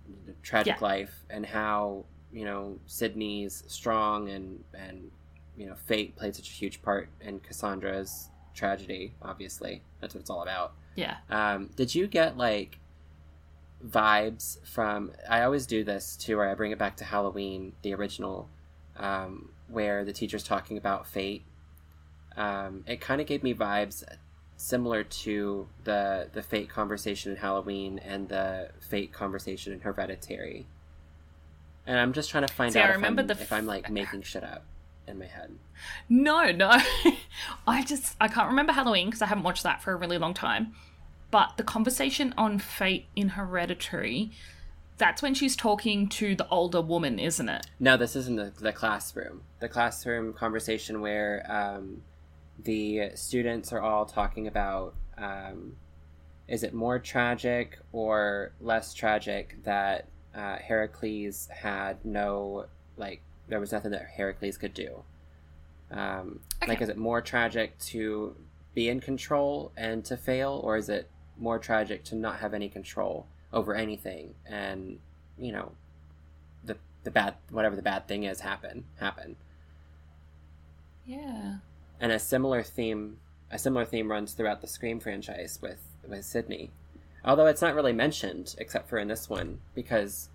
tragic 0.43 0.77
Yeah. 0.81 0.85
life, 0.87 1.14
and 1.31 1.47
how 1.47 2.07
you 2.33 2.45
know 2.45 2.79
Sidney's 2.87 3.62
strong 3.69 4.29
and 4.31 4.64
and 4.75 5.11
you 5.57 5.66
know 5.66 5.77
fate 5.87 6.16
played 6.16 6.35
such 6.35 6.49
a 6.49 6.53
huge 6.53 6.83
part 6.83 7.09
in 7.21 7.39
Cassandra's 7.41 8.31
tragedy. 8.55 9.14
Obviously, 9.23 9.83
that's 10.01 10.14
what 10.14 10.23
it's 10.23 10.31
all 10.31 10.43
about. 10.43 10.73
Yeah. 10.97 11.19
Um, 11.31 11.71
did 11.77 11.95
you 11.95 12.09
get 12.09 12.37
like 12.37 12.81
vibes 13.87 14.64
from? 14.66 15.12
I 15.29 15.43
always 15.43 15.66
do 15.66 15.85
this 15.85 16.16
too, 16.16 16.37
where 16.37 16.49
I 16.49 16.55
bring 16.55 16.72
it 16.72 16.79
back 16.79 16.97
to 16.97 17.05
Halloween, 17.05 17.72
the 17.83 17.95
original, 17.95 18.49
um, 18.97 19.51
where 19.68 20.05
the 20.05 20.12
teacher's 20.12 20.43
talking 20.43 20.76
about 20.76 21.07
fate. 21.07 21.45
Um, 22.37 22.85
it 22.87 23.01
kind 23.01 23.20
of 23.20 23.26
gave 23.26 23.43
me 23.43 23.55
vibes 23.55 24.05
similar 24.57 25.05
to 25.05 25.68
the 25.85 26.29
the 26.33 26.43
fate 26.43 26.68
conversation 26.68 27.31
in 27.33 27.39
Halloween 27.39 27.99
and 28.01 28.29
the 28.29 28.70
fate 28.81 29.12
conversation 29.12 29.72
in 29.72 29.81
Hereditary. 29.81 30.66
and 31.87 31.99
I'm 31.99 32.12
just 32.12 32.31
trying 32.31 32.47
to 32.47 32.53
find 32.53 32.72
See, 32.72 32.81
out 32.81 32.91
if, 32.91 33.03
I'm, 33.03 33.16
the 33.16 33.33
if 33.41 33.53
I'm 33.53 33.66
like 33.66 33.89
making 33.91 34.22
shit 34.22 34.45
up 34.45 34.64
in 35.07 35.18
my 35.18 35.26
head. 35.26 35.53
No, 36.09 36.51
no. 36.51 36.70
I 37.66 37.83
just 37.85 38.16
I 38.20 38.29
can't 38.29 38.49
remember 38.49 38.72
Halloween 38.72 39.07
because 39.07 39.22
I 39.22 39.26
haven't 39.26 39.45
watched 39.45 39.62
that 39.62 39.83
for 39.83 39.93
a 39.93 39.97
really 39.97 40.18
long 40.18 40.35
time. 40.35 40.74
But 41.31 41.57
the 41.57 41.62
conversation 41.62 42.35
on 42.37 42.59
fate 42.59 43.07
in 43.14 43.31
Hereditary, 43.31 44.31
that's 44.97 45.22
when 45.22 45.35
she's 45.35 45.55
talking 45.55 46.09
to 46.09 46.35
the 46.35 46.49
older 46.49 46.81
woman, 46.81 47.18
isn't 47.18 47.49
it? 47.49 47.66
No, 47.79 47.97
this 47.97 48.16
isn't 48.16 48.37
the, 48.37 48.53
the 48.59 48.72
classroom. 48.72 49.43
The 49.61 49.68
classroom 49.68 50.33
conversation 50.33 51.01
where 51.01 51.45
um, 51.51 52.03
the 52.62 53.11
students 53.14 53.72
are 53.72 53.81
all 53.81 54.07
talking 54.07 54.47
about 54.47 54.95
um, 55.16 55.76
is 56.47 56.62
it 56.62 56.72
more 56.72 56.99
tragic 56.99 57.79
or 57.93 58.53
less 58.61 58.95
tragic 58.95 59.62
that 59.64 60.09
uh, 60.35 60.57
Heracles 60.57 61.49
had 61.53 62.05
no 62.05 62.66
like 62.97 63.20
there 63.49 63.61
was 63.61 63.72
nothing 63.72 63.91
that 63.93 64.07
Heracles 64.16 64.59
could 64.59 64.74
do. 64.74 65.03
Um, 65.91 66.41
Like, 66.66 66.83
is 66.83 66.89
it 66.89 66.97
more 66.97 67.20
tragic 67.22 67.79
to 67.87 68.37
be 68.74 68.89
in 68.89 69.01
control 69.01 69.72
and 69.76 70.05
to 70.05 70.16
fail, 70.16 70.61
or 70.62 70.76
is 70.76 70.89
it 70.89 71.09
more 71.39 71.59
tragic 71.59 72.05
to 72.05 72.14
not 72.16 72.39
have 72.41 72.53
any 72.55 72.68
control 72.68 73.26
over 73.53 73.74
anything 73.74 74.34
and 74.47 74.99
you 75.39 75.51
know 75.53 75.72
the 76.64 76.76
the 77.05 77.11
bad 77.11 77.34
whatever 77.51 77.74
the 77.76 77.82
bad 77.82 78.07
thing 78.09 78.24
is 78.24 78.41
happen 78.41 78.84
happen? 79.01 79.36
Yeah. 81.07 81.57
And 82.01 82.12
a 82.12 82.18
similar 82.18 82.62
theme 82.62 83.18
a 83.51 83.59
similar 83.59 83.84
theme 83.86 84.11
runs 84.11 84.32
throughout 84.34 84.61
the 84.61 84.66
Scream 84.66 85.01
franchise 85.01 85.59
with 85.62 85.80
with 86.07 86.24
Sidney, 86.24 86.70
although 87.24 87.47
it's 87.47 87.62
not 87.62 87.74
really 87.74 87.93
mentioned 87.93 88.55
except 88.59 88.89
for 88.89 88.99
in 88.99 89.09
this 89.09 89.28
one 89.28 89.61
because 89.74 90.28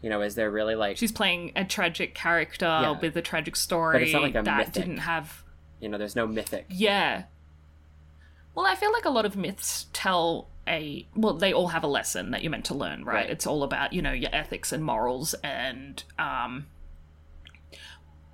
you 0.00 0.08
know 0.10 0.20
is 0.22 0.34
there 0.36 0.50
really 0.50 0.74
like 0.74 0.96
She's 0.96 1.12
playing 1.12 1.52
a 1.56 1.64
tragic 1.64 2.14
character 2.14 2.66
Yeah. 2.66 2.98
with 3.00 3.16
a 3.16 3.22
tragic 3.22 3.56
story 3.56 4.04
it's 4.04 4.12
not 4.12 4.22
like 4.22 4.34
a 4.36 4.42
that 4.42 4.58
mythic. 4.58 4.72
didn't 4.74 4.98
have 4.98 5.42
you 5.80 5.88
know 5.88 5.98
there's 5.98 6.16
no 6.16 6.26
mythic 6.26 6.66
Yeah. 6.70 7.24
Well, 8.54 8.66
I 8.66 8.74
feel 8.74 8.92
like 8.92 9.04
a 9.04 9.10
lot 9.10 9.24
of 9.24 9.36
myths 9.36 9.86
tell 9.92 10.48
a 10.68 11.06
well, 11.16 11.34
they 11.34 11.52
all 11.52 11.68
have 11.68 11.82
a 11.82 11.88
lesson 11.88 12.30
that 12.30 12.42
you're 12.42 12.50
meant 12.50 12.66
to 12.66 12.74
learn, 12.74 13.04
right? 13.04 13.14
Right. 13.14 13.30
It's 13.30 13.46
all 13.46 13.62
about, 13.62 13.92
you 13.92 14.02
know, 14.02 14.12
your 14.12 14.30
ethics 14.32 14.72
and 14.72 14.84
morals 14.84 15.34
and 15.42 16.02
um 16.18 16.66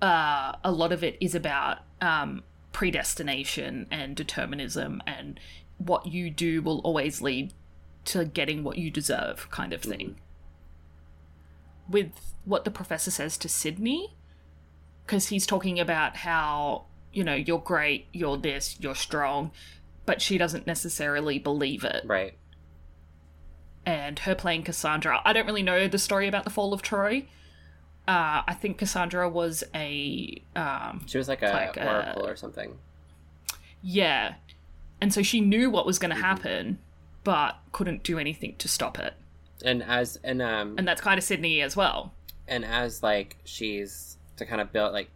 uh 0.01 0.53
a 0.63 0.71
lot 0.71 0.91
of 0.91 1.03
it 1.03 1.17
is 1.19 1.35
about 1.35 1.79
um 2.01 2.43
predestination 2.71 3.87
and 3.89 4.15
determinism 4.15 5.01
and 5.07 5.39
what 5.77 6.05
you 6.05 6.29
do 6.29 6.61
will 6.61 6.79
always 6.79 7.21
lead 7.21 7.53
to 8.05 8.25
getting 8.25 8.63
what 8.63 8.77
you 8.77 8.91
deserve 8.91 9.49
kind 9.49 9.73
of 9.73 9.81
thing. 9.81 10.19
With 11.89 12.11
what 12.45 12.63
the 12.63 12.71
professor 12.71 13.11
says 13.11 13.37
to 13.39 13.49
Sidney, 13.49 14.15
because 15.05 15.29
he's 15.29 15.47
talking 15.47 15.79
about 15.79 16.17
how 16.17 16.85
you 17.11 17.23
know 17.23 17.33
you're 17.33 17.59
great 17.59 18.05
you're 18.13 18.37
this 18.37 18.77
you're 18.79 18.93
strong 18.93 19.51
but 20.09 20.21
she 20.21 20.37
doesn't 20.39 20.65
necessarily 20.65 21.37
believe 21.37 21.83
it. 21.83 22.03
Right. 22.05 22.33
And 23.85 24.19
her 24.19 24.35
playing 24.35 24.63
cassandra 24.63 25.21
i 25.25 25.33
don't 25.33 25.45
really 25.45 25.63
know 25.63 25.87
the 25.87 25.97
story 25.97 26.27
about 26.27 26.43
the 26.43 26.49
fall 26.49 26.73
of 26.73 26.81
troy. 26.81 27.25
Uh, 28.07 28.41
i 28.47 28.53
think 28.59 28.77
cassandra 28.77 29.29
was 29.29 29.63
a 29.75 30.41
um, 30.55 31.05
she 31.07 31.17
was 31.17 31.27
like 31.27 31.41
a 31.43 31.51
Like, 31.51 31.77
oracle 31.77 32.25
or 32.27 32.35
something. 32.35 32.77
Yeah. 33.81 34.35
And 35.01 35.13
so 35.13 35.21
she 35.21 35.39
knew 35.39 35.69
what 35.69 35.85
was 35.85 35.97
going 35.99 36.09
to 36.09 36.17
Mhm. 36.17 36.21
happen 36.31 36.79
but 37.23 37.57
couldn't 37.71 38.01
do 38.03 38.17
anything 38.17 38.55
to 38.57 38.67
stop 38.67 38.97
it. 38.99 39.13
And 39.63 39.83
as 39.83 40.17
and 40.23 40.41
um 40.41 40.75
and 40.77 40.87
that's 40.87 41.01
kind 41.01 41.17
of 41.17 41.23
sidney 41.23 41.61
as 41.61 41.75
well. 41.75 42.13
and 42.47 42.65
as 42.65 43.03
like 43.03 43.37
she's 43.43 44.17
to 44.37 44.45
kind 44.45 44.59
of 44.61 44.71
build 44.73 44.91
like 44.93 45.09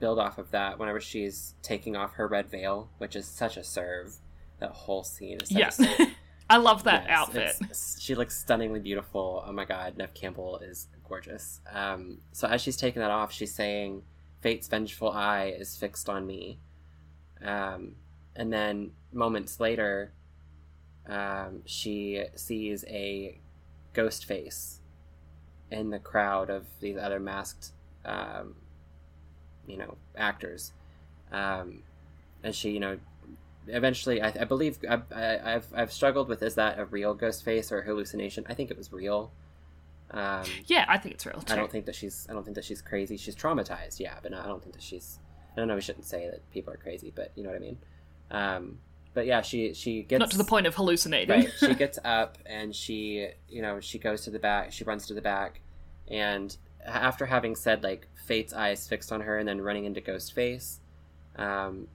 build 0.00 0.18
off 0.18 0.38
of 0.38 0.50
that 0.50 0.78
whenever 0.78 1.00
she's 1.00 1.54
taking 1.62 1.94
off 1.96 2.14
her 2.14 2.26
red 2.26 2.48
veil 2.50 2.90
which 2.98 3.14
is 3.16 3.26
such 3.26 3.56
a 3.56 3.64
serve. 3.64 4.16
That 4.60 4.70
whole 4.70 5.04
scene 5.04 5.38
is 5.42 5.50
yeah 5.50 5.70
i 6.50 6.56
love 6.58 6.84
that 6.84 7.04
Yes, 7.08 7.18
outfit. 7.18 7.56
it's- 7.62 7.98
she 8.00 8.14
looks 8.14 8.38
stunningly 8.38 8.80
beautiful. 8.80 9.44
Oh 9.46 9.52
my 9.52 9.64
god 9.64 9.96
nev 9.96 10.14
campbell 10.14 10.58
is 10.58 10.88
gorgeous. 11.08 11.60
Um, 11.72 12.18
so 12.32 12.46
as 12.48 12.60
she's 12.62 12.76
taking 12.76 13.00
that 13.02 13.10
off 13.10 13.32
she's 13.32 13.54
saying 13.54 14.02
fate's 14.40 14.68
vengeful 14.68 15.10
eye 15.10 15.54
is 15.58 15.76
fixed 15.76 16.08
on 16.08 16.26
me. 16.26 16.58
Um, 17.44 17.96
and 18.36 18.52
then 18.52 18.92
moments 19.12 19.60
later 19.60 20.12
um, 21.06 21.62
she 21.66 22.24
sees 22.36 22.84
a 22.88 23.38
ghost 23.92 24.24
face 24.24 24.80
in 25.70 25.90
the 25.90 25.98
crowd 25.98 26.50
of 26.50 26.66
these 26.80 26.96
other 26.96 27.20
masked 27.20 27.72
um, 28.04 28.54
you 29.66 29.76
know 29.76 29.96
actors. 30.16 30.72
Um, 31.32 31.82
and 32.44 32.54
she 32.54 32.70
you 32.70 32.80
know 32.80 32.98
eventually 33.66 34.20
i, 34.20 34.28
I 34.28 34.44
believe 34.44 34.78
I, 34.88 35.00
I, 35.10 35.54
I've, 35.54 35.66
I've 35.74 35.92
struggled 35.92 36.28
with 36.28 36.42
is 36.42 36.54
that 36.56 36.78
a 36.78 36.84
real 36.84 37.14
ghost 37.14 37.44
face 37.44 37.72
or 37.72 37.80
a 37.80 37.84
hallucination? 37.84 38.44
I 38.48 38.54
think 38.54 38.70
it 38.70 38.76
was 38.76 38.92
real. 38.92 39.32
Um, 40.10 40.44
yeah 40.66 40.84
i 40.86 40.98
think 40.98 41.14
it's 41.14 41.26
real 41.26 41.40
too 41.40 41.54
i 41.54 41.56
don't 41.56 41.72
think 41.72 41.86
that 41.86 41.94
she's 41.94 42.26
i 42.30 42.34
don't 42.34 42.44
think 42.44 42.54
that 42.54 42.64
she's 42.64 42.82
crazy. 42.82 43.16
She's 43.16 43.34
traumatized 43.34 43.98
yeah 43.98 44.14
but 44.22 44.30
no, 44.30 44.38
i 44.38 44.46
don't 44.46 44.62
think 44.62 44.74
that 44.74 44.82
she's 44.82 45.18
i 45.56 45.56
don't 45.56 45.66
know 45.66 45.74
we 45.74 45.80
shouldn't 45.80 46.04
say 46.04 46.28
that 46.30 46.48
people 46.52 46.72
are 46.72 46.76
crazy 46.76 47.10
but 47.12 47.32
you 47.34 47.42
know 47.42 47.48
what 47.48 47.56
i 47.56 47.60
mean? 47.60 47.78
Um, 48.30 48.78
but 49.14 49.26
yeah 49.26 49.40
she 49.40 49.72
she 49.72 50.02
gets 50.02 50.20
not 50.20 50.30
to 50.32 50.38
the 50.38 50.44
point 50.44 50.66
of 50.66 50.74
hallucinating. 50.74 51.30
Right 51.30 51.50
she 51.58 51.74
gets 51.84 51.98
up 52.04 52.36
and 52.46 52.76
she 52.76 53.28
you 53.48 53.62
know 53.62 53.80
she 53.80 53.98
goes 53.98 54.22
to 54.24 54.30
the 54.30 54.38
back 54.38 54.72
she 54.72 54.84
runs 54.84 55.06
to 55.06 55.14
the 55.14 55.22
back 55.22 55.60
and 56.08 56.54
after 56.84 57.26
having 57.26 57.54
said 57.56 57.82
like 57.82 58.06
fate's 58.26 58.52
eyes 58.52 58.86
fixed 58.88 59.10
on 59.12 59.20
her 59.22 59.38
and 59.38 59.48
then 59.48 59.60
running 59.60 59.84
into 59.84 60.00
ghost 60.00 60.32
face 60.34 60.80
um 61.36 61.86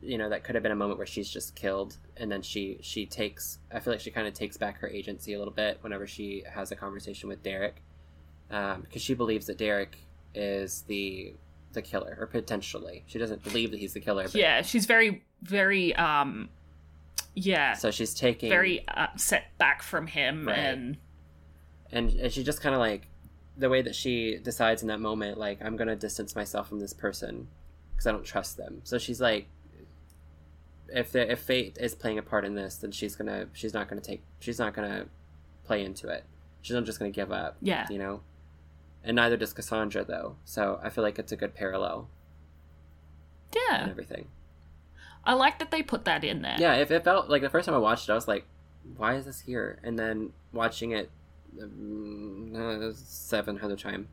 you 0.00 0.16
know 0.16 0.28
that 0.28 0.44
could 0.44 0.54
have 0.54 0.62
been 0.62 0.72
a 0.72 0.76
moment 0.76 0.96
where 0.98 1.06
she's 1.06 1.28
just 1.28 1.54
killed 1.54 1.96
and 2.16 2.30
then 2.30 2.40
she 2.42 2.78
she 2.80 3.04
takes 3.04 3.58
i 3.72 3.78
feel 3.80 3.92
like 3.92 4.00
she 4.00 4.10
kind 4.10 4.26
of 4.28 4.32
takes 4.34 4.56
back 4.56 4.78
her 4.78 4.88
agency 4.88 5.32
a 5.34 5.38
little 5.38 5.52
bit 5.52 5.78
whenever 5.82 6.06
she 6.06 6.42
has 6.50 6.70
a 6.70 6.76
conversation 6.76 7.28
with 7.28 7.42
derek 7.42 7.82
um 8.50 8.82
because 8.82 9.02
she 9.02 9.14
believes 9.14 9.46
that 9.46 9.58
derek 9.58 9.98
is 10.34 10.82
the 10.88 11.34
the 11.72 11.82
killer 11.82 12.16
or 12.20 12.26
potentially 12.26 13.02
she 13.06 13.18
doesn't 13.18 13.42
believe 13.42 13.70
that 13.72 13.80
he's 13.80 13.92
the 13.92 14.00
killer 14.00 14.22
but 14.24 14.34
yeah 14.34 14.62
she's 14.62 14.86
very 14.86 15.22
very 15.42 15.94
um 15.96 16.48
yeah 17.34 17.74
so 17.74 17.90
she's 17.90 18.14
taking 18.14 18.48
very 18.48 18.86
uh, 18.88 19.06
set 19.16 19.56
back 19.58 19.82
from 19.82 20.06
him 20.06 20.46
Right. 20.48 20.56
and 20.58 20.96
and, 21.90 22.10
and 22.12 22.32
she 22.32 22.42
just 22.44 22.60
kind 22.60 22.74
of 22.74 22.80
like 22.80 23.08
the 23.58 23.68
way 23.68 23.82
that 23.82 23.94
she 23.94 24.38
decides 24.38 24.82
in 24.82 24.88
that 24.88 25.00
moment 25.00 25.36
like 25.36 25.58
i'm 25.62 25.76
gonna 25.76 25.96
distance 25.96 26.36
myself 26.36 26.68
from 26.68 26.78
this 26.78 26.92
person 26.92 27.48
because 27.90 28.06
i 28.06 28.12
don't 28.12 28.24
trust 28.24 28.56
them. 28.56 28.80
So 28.84 28.96
she's 28.96 29.20
like 29.20 29.48
if 30.90 31.12
the, 31.12 31.30
if 31.30 31.40
fate 31.40 31.76
is 31.78 31.94
playing 31.94 32.18
a 32.18 32.22
part 32.22 32.44
in 32.44 32.54
this 32.54 32.76
then 32.76 32.92
she's 32.92 33.16
gonna 33.16 33.46
she's 33.52 33.74
not 33.74 33.88
gonna 33.88 34.00
take 34.00 34.22
she's 34.38 34.58
not 34.58 34.74
gonna 34.74 35.06
play 35.64 35.84
into 35.84 36.08
it. 36.08 36.24
She's 36.62 36.74
not 36.74 36.84
just 36.84 36.98
gonna 36.98 37.10
give 37.10 37.32
up 37.32 37.56
yeah. 37.60 37.86
you 37.90 37.98
know? 37.98 38.22
And 39.04 39.16
neither 39.16 39.36
does 39.36 39.52
cassandra 39.52 40.04
though. 40.04 40.36
So 40.44 40.80
i 40.82 40.88
feel 40.88 41.04
like 41.04 41.18
it's 41.18 41.32
a 41.32 41.36
good 41.36 41.54
parallel. 41.54 42.08
Yeah. 43.54 43.82
and 43.82 43.90
everything. 43.90 44.28
I 45.24 45.34
like 45.34 45.58
that 45.58 45.70
they 45.70 45.82
put 45.82 46.04
that 46.04 46.22
in 46.22 46.42
there. 46.42 46.56
Yeah 46.58 46.74
if 46.76 46.90
it 46.90 47.04
felt 47.04 47.28
like 47.28 47.42
the 47.42 47.50
first 47.50 47.66
time 47.66 47.74
i 47.74 47.78
watched 47.78 48.08
it 48.08 48.12
i 48.12 48.14
was 48.14 48.28
like 48.28 48.46
why 48.96 49.14
is 49.14 49.26
this 49.26 49.40
here? 49.40 49.78
And 49.82 49.98
then 49.98 50.32
watching 50.52 50.92
it 50.92 51.10
uh, 51.60 52.92
seven 52.94 53.58
other 53.62 53.76
time 53.76 54.08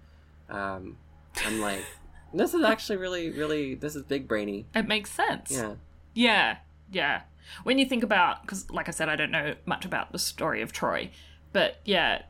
um, 0.49 0.97
i'm 1.45 1.59
like 1.61 1.83
this 2.33 2.53
is 2.53 2.63
actually 2.63 2.97
really 2.97 3.29
really 3.31 3.75
this 3.75 3.95
is 3.95 4.03
big 4.03 4.27
brainy. 4.27 4.65
It 4.75 4.87
makes 4.87 5.11
sense. 5.11 5.51
Yeah. 5.51 5.75
Yeah 6.13 6.57
yeah. 6.91 7.21
When 7.63 7.79
you 7.79 7.85
think 7.85 8.03
about 8.03 8.41
because 8.41 8.69
like 8.71 8.87
i 8.87 8.91
said 8.91 9.09
i 9.09 9.15
don't 9.15 9.31
know 9.31 9.55
much 9.65 9.85
about 9.85 10.11
the 10.11 10.19
story 10.19 10.61
of 10.61 10.71
troy 10.71 11.09
but 11.53 11.79
yeah 11.85 12.23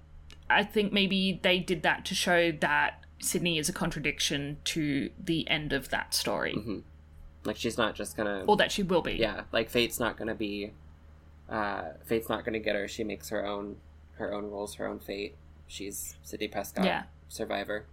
i 0.49 0.63
think 0.63 0.91
maybe 0.91 1.39
they 1.41 1.59
did 1.59 1.81
that 1.83 2.05
to 2.05 2.13
show 2.13 2.51
that 2.51 3.01
sidney 3.19 3.57
is 3.57 3.69
a 3.69 3.73
contradiction 3.73 4.57
to 4.65 5.09
the 5.23 5.49
end 5.49 5.73
of 5.73 5.89
that 5.89 6.13
story. 6.13 6.53
Hmm 6.53 6.79
like 7.45 7.57
she's 7.57 7.77
not 7.77 7.95
just 7.95 8.17
gonna 8.17 8.43
or 8.47 8.57
that 8.57 8.71
she 8.71 8.83
will 8.83 9.01
be. 9.01 9.13
Yeah 9.13 9.41
like 9.51 9.69
fate's 9.69 9.99
not 9.99 10.17
gonna 10.17 10.35
be 10.35 10.71
uh 11.49 11.83
fate's 12.05 12.29
not 12.29 12.43
gonna 12.43 12.59
get 12.59 12.75
her. 12.75 12.87
She 12.87 13.03
makes 13.03 13.29
her 13.29 13.45
own 13.45 13.77
her 14.15 14.33
own 14.33 14.45
rules 14.45 14.75
her 14.75 14.87
own 14.87 14.99
fate 14.99 15.35
she's 15.67 16.15
Sidney 16.23 16.47
prescott 16.47 16.85
Yeah. 16.85 17.03
survivor 17.27 17.85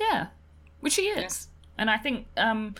Yeah, 0.00 0.26
which 0.80 0.94
she 0.94 1.02
is. 1.06 1.48
And 1.78 1.90
I 1.90 1.98
think 1.98 2.26
um, 2.36 2.74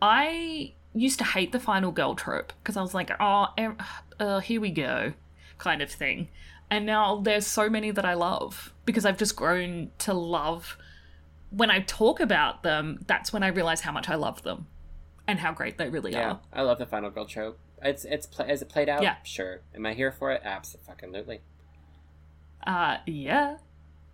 I 0.00 0.72
used 0.94 1.18
to 1.18 1.24
hate 1.24 1.52
the 1.52 1.60
final 1.60 1.90
girl 1.92 2.14
trope 2.14 2.52
because 2.62 2.76
I 2.76 2.82
was 2.82 2.94
like, 2.94 3.10
oh, 3.20 3.48
em- 3.58 3.76
uh, 4.18 4.40
here 4.40 4.60
we 4.60 4.70
go, 4.70 5.12
kind 5.58 5.82
of 5.82 5.90
thing. 5.90 6.28
And 6.70 6.86
now 6.86 7.16
there's 7.20 7.46
so 7.46 7.68
many 7.68 7.90
that 7.90 8.04
I 8.04 8.14
love 8.14 8.72
because 8.84 9.04
I've 9.04 9.18
just 9.18 9.36
grown 9.36 9.90
to 9.98 10.14
love. 10.14 10.76
When 11.50 11.70
I 11.70 11.80
talk 11.80 12.18
about 12.20 12.62
them, 12.62 13.00
that's 13.06 13.32
when 13.32 13.42
I 13.42 13.48
realize 13.48 13.82
how 13.82 13.92
much 13.92 14.08
I 14.08 14.14
love 14.14 14.42
them 14.42 14.66
and 15.26 15.38
how 15.38 15.52
great 15.52 15.78
they 15.78 15.88
really 15.88 16.12
yeah 16.12 16.32
are. 16.32 16.40
i 16.52 16.60
love 16.60 16.76
the 16.76 16.84
final 16.84 17.08
girl 17.08 17.24
trope 17.24 17.58
it's 17.84 18.04
it's 18.04 18.26
pla 18.26 18.46
is 18.46 18.62
it 18.62 18.68
played 18.68 18.88
out 18.88 19.02
Yeah. 19.02 19.16
sure 19.22 19.60
am 19.74 19.84
i 19.86 19.92
here 19.94 20.10
for 20.10 20.32
it 20.32 20.40
absolutely 20.44 21.40
Uh, 22.66 22.96
yeah. 23.06 23.56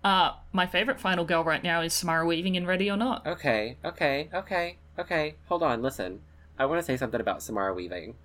Uh, 0.03 0.33
my 0.53 0.67
favorite 0.67 0.99
final 0.99 1.25
girl 1.25 1.45
right 1.45 1.63
now 1.63 1.83
is 1.83 1.93
Samara 1.93 2.27
Weaving 2.27 2.55
in 2.57 2.67
Ready 2.67 2.91
or 2.91 2.97
Not. 2.97 3.25
Okay, 3.27 3.77
okay, 3.85 4.29
okay, 4.35 4.79
okay. 4.99 5.35
Hold 5.49 5.63
on, 5.63 5.83
listen. 5.83 6.21
I 6.59 6.65
want 6.67 6.81
to 6.81 6.85
say 6.85 6.97
something 6.97 7.21
about 7.21 7.43
Samara 7.43 7.73
Weaving. 7.75 8.17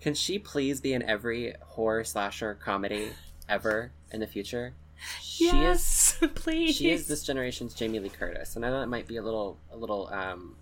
Can 0.00 0.14
she 0.14 0.38
please 0.38 0.80
be 0.80 0.92
in 0.94 1.02
every 1.02 1.54
horror 1.60 2.04
slasher 2.04 2.54
comedy 2.54 3.10
ever 3.48 3.92
in 4.12 4.20
the 4.20 4.26
future? 4.26 4.74
She 5.20 5.46
is 5.48 5.52
yes, 5.52 6.18
please. 6.36 6.76
she 6.76 6.90
is 6.90 7.06
this 7.06 7.22
generation's 7.24 7.74
Jamie 7.74 7.98
Lee 8.00 8.08
Curtis, 8.08 8.56
and 8.56 8.64
I 8.64 8.70
know 8.70 8.80
that 8.80 8.86
might 8.86 9.06
be 9.06 9.16
a 9.18 9.22
little 9.22 9.58
a 9.70 9.76
little 9.76 10.08
um, 10.12 10.56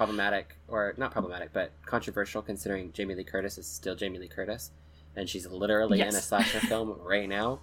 problematic, 0.00 0.56
or 0.66 0.94
not 0.96 1.12
problematic, 1.12 1.52
but 1.52 1.72
controversial, 1.84 2.40
considering 2.40 2.90
Jamie 2.92 3.14
Lee 3.14 3.22
Curtis 3.22 3.58
is 3.58 3.66
still 3.66 3.94
Jamie 3.94 4.18
Lee 4.18 4.28
Curtis, 4.28 4.70
and 5.14 5.28
she's 5.28 5.46
literally 5.46 6.00
in 6.00 6.08
a 6.08 6.12
slasher 6.12 6.58
film 6.70 6.96
right 7.02 7.28
now. 7.28 7.60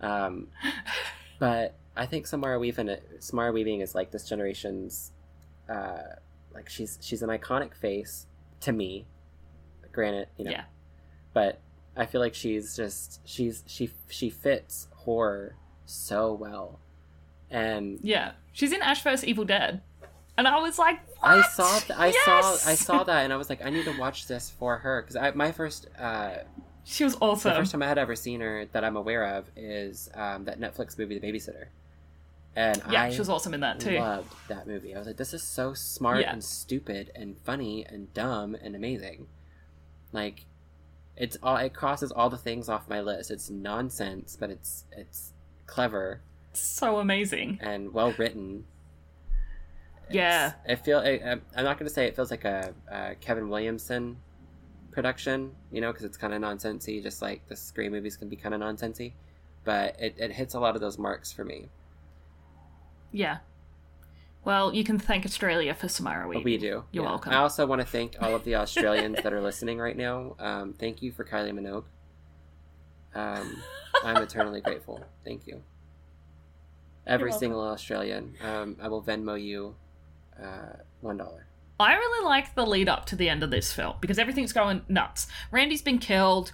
Um, 0.00 0.46
but 1.40 1.74
I 1.96 2.06
think 2.06 2.28
Samara 2.28 2.60
Weaving, 2.60 2.96
Samara 3.18 3.50
Weaving 3.50 3.80
is 3.80 3.96
like 3.96 4.12
this 4.12 4.28
generation's, 4.28 5.10
uh, 5.68 6.02
like 6.54 6.68
she's 6.68 6.98
she's 7.00 7.22
an 7.22 7.30
iconic 7.30 7.74
face 7.74 8.26
to 8.60 8.70
me. 8.72 9.06
Granted, 9.90 10.28
you 10.38 10.44
know, 10.44 10.52
Yeah. 10.52 10.64
but 11.34 11.58
I 11.96 12.06
feel 12.06 12.20
like 12.20 12.34
she's 12.34 12.76
just 12.76 13.20
she's 13.24 13.64
she 13.66 13.90
she 14.08 14.30
fits 14.30 14.86
horror 14.94 15.56
so 15.84 16.32
well, 16.32 16.78
and 17.50 17.98
Yeah, 18.02 18.32
she's 18.52 18.70
in 18.72 18.82
Ash 18.82 19.02
vs 19.02 19.24
Evil 19.24 19.44
Dead, 19.44 19.80
and 20.38 20.46
I 20.46 20.58
was 20.60 20.78
like, 20.78 21.00
what? 21.20 21.30
I 21.38 21.42
saw 21.48 21.78
th- 21.78 21.98
I 21.98 22.06
Yes! 22.08 22.24
saw 22.24 22.70
I 22.70 22.74
saw 22.74 23.04
that, 23.04 23.24
and 23.24 23.32
I 23.32 23.36
was 23.36 23.48
like, 23.50 23.64
I 23.64 23.70
need 23.70 23.84
to 23.86 23.98
watch 23.98 24.26
this 24.26 24.50
for 24.50 24.78
her 24.78 25.02
because 25.02 25.16
I 25.16 25.30
my 25.32 25.52
first 25.52 25.88
uh, 25.98 26.38
She 26.84 27.04
was 27.04 27.14
the 27.14 27.20
awesome. 27.20 27.54
first 27.54 27.72
time 27.72 27.82
I 27.82 27.86
had 27.88 27.98
ever 27.98 28.14
seen 28.16 28.40
her 28.40 28.66
that 28.72 28.84
I'm 28.84 28.96
aware 28.96 29.24
of 29.36 29.50
is 29.56 30.08
um, 30.14 30.44
that 30.44 30.60
Netflix 30.60 30.98
movie, 30.98 31.18
The 31.18 31.26
Babysitter, 31.26 31.66
and 32.54 32.80
yeah, 32.90 33.04
I 33.04 33.10
she 33.10 33.18
was 33.18 33.28
awesome 33.28 33.54
in 33.54 33.60
that 33.60 33.80
too. 33.80 33.98
loved 33.98 34.32
that 34.48 34.66
movie. 34.66 34.94
I 34.94 34.98
was 34.98 35.06
like, 35.06 35.16
this 35.16 35.34
is 35.34 35.42
so 35.42 35.74
smart 35.74 36.20
Yeah. 36.20 36.32
and 36.32 36.42
stupid 36.44 37.10
and 37.14 37.36
funny 37.44 37.84
and 37.86 38.12
dumb 38.14 38.54
and 38.62 38.74
amazing. 38.76 39.26
Like, 40.12 40.44
it's 41.16 41.36
all 41.42 41.56
it 41.56 41.74
crosses 41.74 42.12
all 42.12 42.30
the 42.30 42.36
things 42.38 42.68
off 42.68 42.88
my 42.88 43.00
list. 43.00 43.30
It's 43.30 43.50
nonsense, 43.50 44.36
but 44.38 44.50
it's 44.50 44.84
it's 44.92 45.32
clever 45.66 46.20
So 46.52 46.98
amazing. 46.98 47.58
and 47.60 47.92
well 47.92 48.12
written. 48.18 48.64
Yeah. 50.10 50.52
I 50.68 50.74
feel. 50.76 50.98
I, 50.98 51.38
I'm 51.56 51.64
not 51.64 51.78
going 51.78 51.88
to 51.88 51.94
say 51.94 52.06
it 52.06 52.16
feels 52.16 52.30
like 52.30 52.44
a, 52.44 52.74
a 52.90 53.14
Kevin 53.16 53.48
Williamson 53.48 54.16
production, 54.92 55.52
you 55.70 55.80
know, 55.80 55.92
because 55.92 56.04
it's 56.04 56.16
kind 56.16 56.32
of 56.32 56.40
nonsensy, 56.40 57.02
just 57.02 57.20
like 57.20 57.46
the 57.48 57.56
Scream 57.56 57.92
movies 57.92 58.16
can 58.16 58.28
be 58.28 58.36
kind 58.36 58.54
of 58.54 58.60
nonsensy. 58.60 59.12
But 59.64 59.96
it, 60.00 60.14
it 60.18 60.32
hits 60.32 60.54
a 60.54 60.60
lot 60.60 60.74
of 60.74 60.80
those 60.80 60.98
marks 60.98 61.32
for 61.32 61.44
me. 61.44 61.68
Yeah. 63.12 63.38
Well, 64.44 64.72
you 64.72 64.84
can 64.84 64.98
thank 64.98 65.24
Australia 65.24 65.74
for 65.74 65.88
Samara 65.88 66.28
we 66.28 66.56
do. 66.56 66.66
You're 66.66 66.84
yeah. 66.92 67.02
welcome. 67.02 67.32
I 67.32 67.38
also 67.38 67.66
want 67.66 67.80
to 67.80 67.86
thank 67.86 68.14
all 68.20 68.34
of 68.34 68.44
the 68.44 68.54
Australians 68.54 69.20
that 69.24 69.32
are 69.32 69.40
listening 69.40 69.78
right 69.78 69.96
now. 69.96 70.36
Um, 70.38 70.72
thank 70.72 71.02
you 71.02 71.10
for 71.10 71.24
Kylie 71.24 71.52
Minogue. 71.52 71.84
Um, 73.12 73.60
I'm 74.04 74.22
eternally 74.22 74.60
grateful. 74.60 75.04
Thank 75.24 75.48
you. 75.48 75.62
Every 77.06 77.32
single 77.32 77.60
Australian. 77.60 78.34
Um, 78.40 78.76
I 78.80 78.86
will 78.86 79.02
Venmo 79.02 79.40
you 79.42 79.74
uh, 80.42 80.76
one 81.00 81.16
dollar. 81.16 81.46
I 81.78 81.94
really 81.94 82.24
like 82.24 82.54
the 82.54 82.64
lead 82.64 82.88
up 82.88 83.06
to 83.06 83.16
the 83.16 83.28
end 83.28 83.42
of 83.42 83.50
this 83.50 83.72
film 83.72 83.96
because 84.00 84.18
everything's 84.18 84.52
going 84.52 84.82
nuts. 84.88 85.26
Randy's 85.50 85.82
been 85.82 85.98
killed. 85.98 86.52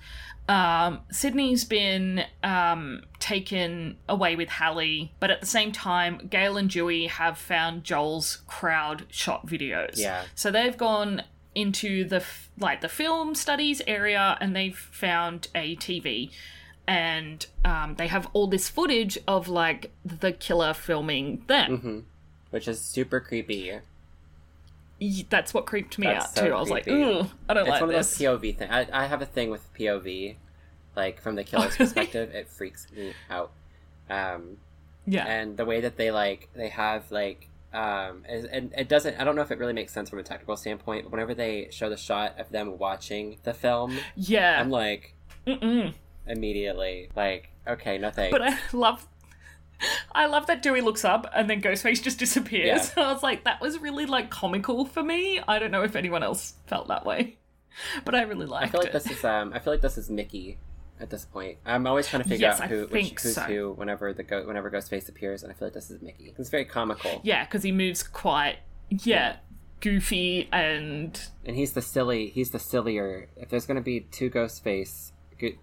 Um, 0.48 1.02
Sidney's 1.12 1.64
been 1.64 2.24
um, 2.42 3.02
taken 3.20 3.98
away 4.08 4.34
with 4.34 4.48
Hallie, 4.48 5.14
but 5.20 5.30
at 5.30 5.40
the 5.40 5.46
same 5.46 5.70
time, 5.70 6.26
Gale 6.28 6.56
and 6.56 6.68
Dewey 6.68 7.06
have 7.06 7.38
found 7.38 7.84
Joel's 7.84 8.42
crowd 8.48 9.06
shot 9.08 9.46
videos. 9.46 9.96
Yeah. 9.96 10.24
So 10.34 10.50
they've 10.50 10.76
gone 10.76 11.22
into 11.54 12.04
the 12.04 12.24
like 12.58 12.80
the 12.80 12.88
film 12.88 13.34
studies 13.34 13.82
area 13.86 14.38
and 14.40 14.56
they've 14.56 14.76
found 14.76 15.48
a 15.54 15.76
TV 15.76 16.30
and 16.88 17.46
um, 17.64 17.94
they 17.96 18.08
have 18.08 18.28
all 18.32 18.46
this 18.46 18.68
footage 18.68 19.18
of 19.28 19.48
like 19.48 19.92
the 20.04 20.32
killer 20.32 20.74
filming 20.74 21.44
them. 21.46 21.78
hmm 21.78 21.98
Which 22.52 22.68
is 22.68 22.80
super 22.80 23.18
creepy. 23.18 23.72
That's 25.28 25.52
what 25.52 25.66
creeped 25.66 25.98
me 25.98 26.06
That's 26.06 26.26
out 26.26 26.34
so 26.36 26.46
too. 26.46 26.54
I 26.54 26.60
was 26.60 26.70
like, 26.70 26.84
creepy. 26.84 27.02
ooh, 27.02 27.26
I 27.48 27.54
don't 27.54 27.62
It's 27.64 27.70
like 27.70 27.80
one 27.80 27.90
of 27.90 27.96
this. 27.96 28.16
those 28.16 28.40
POV 28.40 28.56
things. 28.56 28.70
I, 28.72 28.86
I 28.92 29.06
have 29.06 29.20
a 29.20 29.26
thing 29.26 29.50
with 29.50 29.68
POV, 29.74 30.36
like 30.94 31.20
from 31.20 31.34
the 31.34 31.42
killer's 31.42 31.72
really? 31.72 31.76
perspective. 31.78 32.32
It 32.32 32.48
freaks 32.48 32.86
me 32.96 33.12
out. 33.28 33.50
Um, 34.08 34.58
yeah. 35.04 35.26
and 35.26 35.56
the 35.56 35.64
way 35.64 35.80
that 35.80 35.96
they 35.96 36.12
like 36.12 36.48
they 36.54 36.68
have 36.68 37.10
like 37.10 37.48
um 37.74 38.22
and, 38.28 38.44
and 38.52 38.72
it 38.76 38.88
doesn't 38.88 39.18
i 39.18 39.24
don't 39.24 39.34
know 39.34 39.42
if 39.42 39.50
it 39.50 39.58
really 39.58 39.72
makes 39.72 39.92
sense 39.92 40.10
from 40.10 40.18
a 40.20 40.22
technical 40.22 40.56
standpoint 40.56 41.04
but 41.04 41.10
whenever 41.10 41.34
they 41.34 41.66
show 41.72 41.88
the 41.88 41.96
shot 41.96 42.38
of 42.38 42.50
them 42.50 42.76
watching 42.78 43.38
the 43.44 43.54
film 43.54 43.96
yeah. 44.14 44.60
i'm 44.60 44.70
like 44.70 45.14
Mm-mm. 45.46 45.94
immediately 46.26 47.08
like 47.16 47.48
okay 47.66 47.96
no 47.98 48.10
thanks 48.10 48.30
But 48.30 48.42
I 48.42 48.58
love. 48.72 49.08
I 50.12 50.26
love 50.26 50.46
that 50.46 50.62
Dewey 50.62 50.80
looks 50.80 51.04
up 51.04 51.26
and 51.34 51.48
then 51.50 51.60
Ghostface 51.62 52.02
just 52.02 52.18
disappears. 52.18 52.92
I 52.96 53.12
was 53.12 53.22
like, 53.22 53.44
that 53.44 53.60
was 53.60 53.78
really 53.78 54.06
like 54.06 54.30
comical 54.30 54.84
for 54.84 55.02
me. 55.02 55.40
I 55.46 55.58
don't 55.58 55.70
know 55.70 55.82
if 55.82 55.96
anyone 55.96 56.22
else 56.22 56.54
felt 56.66 56.88
that 56.88 57.04
way, 57.06 57.36
but 58.04 58.14
I 58.14 58.22
really 58.22 58.46
liked 58.46 58.68
i 58.68 58.70
feel 58.70 58.80
like 58.80 58.88
it. 58.90 58.92
this 58.92 59.10
is 59.10 59.24
um 59.24 59.52
i 59.54 59.58
feel 59.58 59.72
like 59.72 59.80
this 59.80 59.96
is 59.96 60.10
mickey 60.10 60.58
at 61.00 61.08
this 61.10 61.24
point 61.24 61.56
i'm 61.64 61.86
always 61.86 62.06
trying 62.06 62.22
to 62.22 62.28
figure 62.28 62.46
Yes, 62.48 62.60
out 62.60 62.68
who 62.68 62.86
which, 62.86 63.10
who's 63.22 63.34
so. 63.34 63.40
who 63.42 63.72
whenever 63.72 64.12
the 64.12 64.22
go- 64.22 64.46
whenever 64.46 64.70
ghostface 64.70 65.08
appears 65.08 65.42
and 65.42 65.50
i 65.50 65.54
feel 65.54 65.66
like 65.66 65.72
this 65.74 65.90
is 65.90 66.00
mickey 66.02 66.32
it's 66.38 66.50
very 66.50 66.64
comical 66.66 67.20
Yeah, 67.24 67.44
because 67.44 67.62
he 67.62 67.72
moves 67.72 68.02
quite 68.02 68.58
yeah 68.90 69.36
goofy 69.80 70.48
and 70.52 71.18
and 71.44 71.56
he's 71.56 71.72
the 71.72 71.82
silly 71.82 72.28
he's 72.28 72.50
the 72.50 72.58
sillier 72.60 73.28
if 73.36 73.48
there's 73.48 73.66
going 73.66 73.76
to 73.76 73.82
be 73.82 74.00
two 74.00 74.28
ghost 74.28 74.62
face 74.62 75.12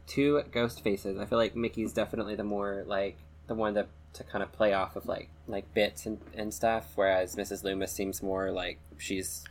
two 0.07 0.41
ghost 0.51 0.83
faces 0.83 1.17
i 1.19 1.25
feel 1.25 1.37
like 1.37 1.55
mickey's 1.55 1.93
definitely 1.93 2.35
the 2.35 2.43
more 2.43 2.83
like 2.85 3.17
the 3.47 3.55
one 3.55 3.75
that 3.75 3.87
to 4.13 4.23
kind 4.23 4.43
of 4.43 4.51
play 4.51 4.73
off 4.73 4.95
of 4.95 5.05
like 5.05 5.29
like 5.47 5.71
bits 5.73 6.05
and, 6.05 6.19
and 6.35 6.53
stuff 6.53 6.91
whereas 6.95 7.35
mrs 7.35 7.63
loomis 7.63 7.91
seems 7.91 8.21
more 8.23 8.51
like 8.51 8.79
she's 8.97 9.43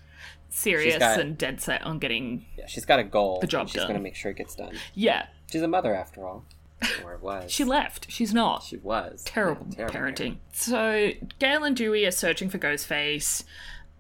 serious 0.51 0.99
got- 0.99 1.21
and 1.21 1.37
dead 1.39 1.61
set 1.61 1.83
on 1.83 1.99
getting 1.99 2.45
yeah, 2.57 2.67
she's 2.67 2.85
got 2.85 2.99
a 2.99 3.05
goal 3.05 3.41
The 3.41 3.47
job 3.47 3.69
she's 3.69 3.77
done. 3.77 3.89
going 3.89 3.99
to 4.01 4.03
make 4.03 4.15
sure 4.17 4.31
it 4.31 4.37
gets 4.37 4.55
done 4.55 4.75
yeah. 4.95 5.27
she's 5.51 5.63
a 5.63 5.69
mother 5.69 5.95
after 5.95 6.27
all 6.27 6.45
or 7.05 7.17
was 7.17 7.51
She 7.51 7.65
left. 7.65 8.09
She's 8.09 8.33
not. 8.33 8.63
she 8.63 8.77
was 8.77 9.25
terrible, 9.25 9.67
Yeah, 9.77 9.89
parenting. 9.89 10.37
So 10.53 11.11
Gale 11.41 11.65
and 11.65 11.77
Dewey 11.77 12.07
are 12.07 12.13
searching 12.13 12.49
for 12.49 12.59
Ghostface, 12.59 13.43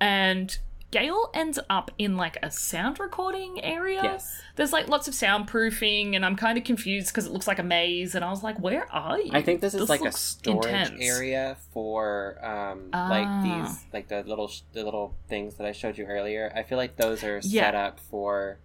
and 0.01 0.57
Gale 0.90 1.28
ends 1.35 1.59
up 1.69 1.90
in 1.98 2.16
like 2.16 2.39
a 2.43 2.51
sound 2.51 2.98
recording 2.98 3.62
area. 3.62 4.01
yes 4.02 4.40
There's 4.56 4.73
like 4.73 4.89
lots 4.89 5.06
of 5.06 5.12
soundproofing, 5.15 6.16
and 6.16 6.24
I'm 6.24 6.35
kind 6.35 6.56
of 6.56 6.65
confused 6.65 7.09
because 7.09 7.27
it 7.27 7.32
looks 7.32 7.47
like 7.47 7.59
a 7.59 7.62
maze, 7.62 8.15
and 8.15 8.24
I 8.24 8.31
was 8.31 8.43
like, 8.43 8.59
"Where 8.59 8.90
are 8.90 9.20
you?" 9.20 9.31
I 9.35 9.43
think 9.43 9.60
this 9.60 9.74
is 9.74 9.89
like 9.90 10.01
a 10.01 10.12
storage 10.12 10.65
intense. 10.66 11.01
area 11.05 11.56
for 11.74 12.39
um 12.43 12.89
Ah. 12.94 13.09
like 13.10 13.43
these 13.66 13.85
like 13.93 14.09
the 14.09 14.23
little 14.23 14.48
sh- 14.48 14.62
the 14.73 14.82
little 14.82 15.15
things 15.28 15.56
that 15.56 15.66
I 15.66 15.73
showed 15.73 15.98
you 15.98 16.06
earlier. 16.06 16.51
I 16.55 16.62
feel 16.62 16.78
like 16.78 16.97
those 16.97 17.23
are 17.23 17.40
Yeah. 17.43 17.65
set 17.65 17.74
up 17.74 18.01
for 18.01 18.59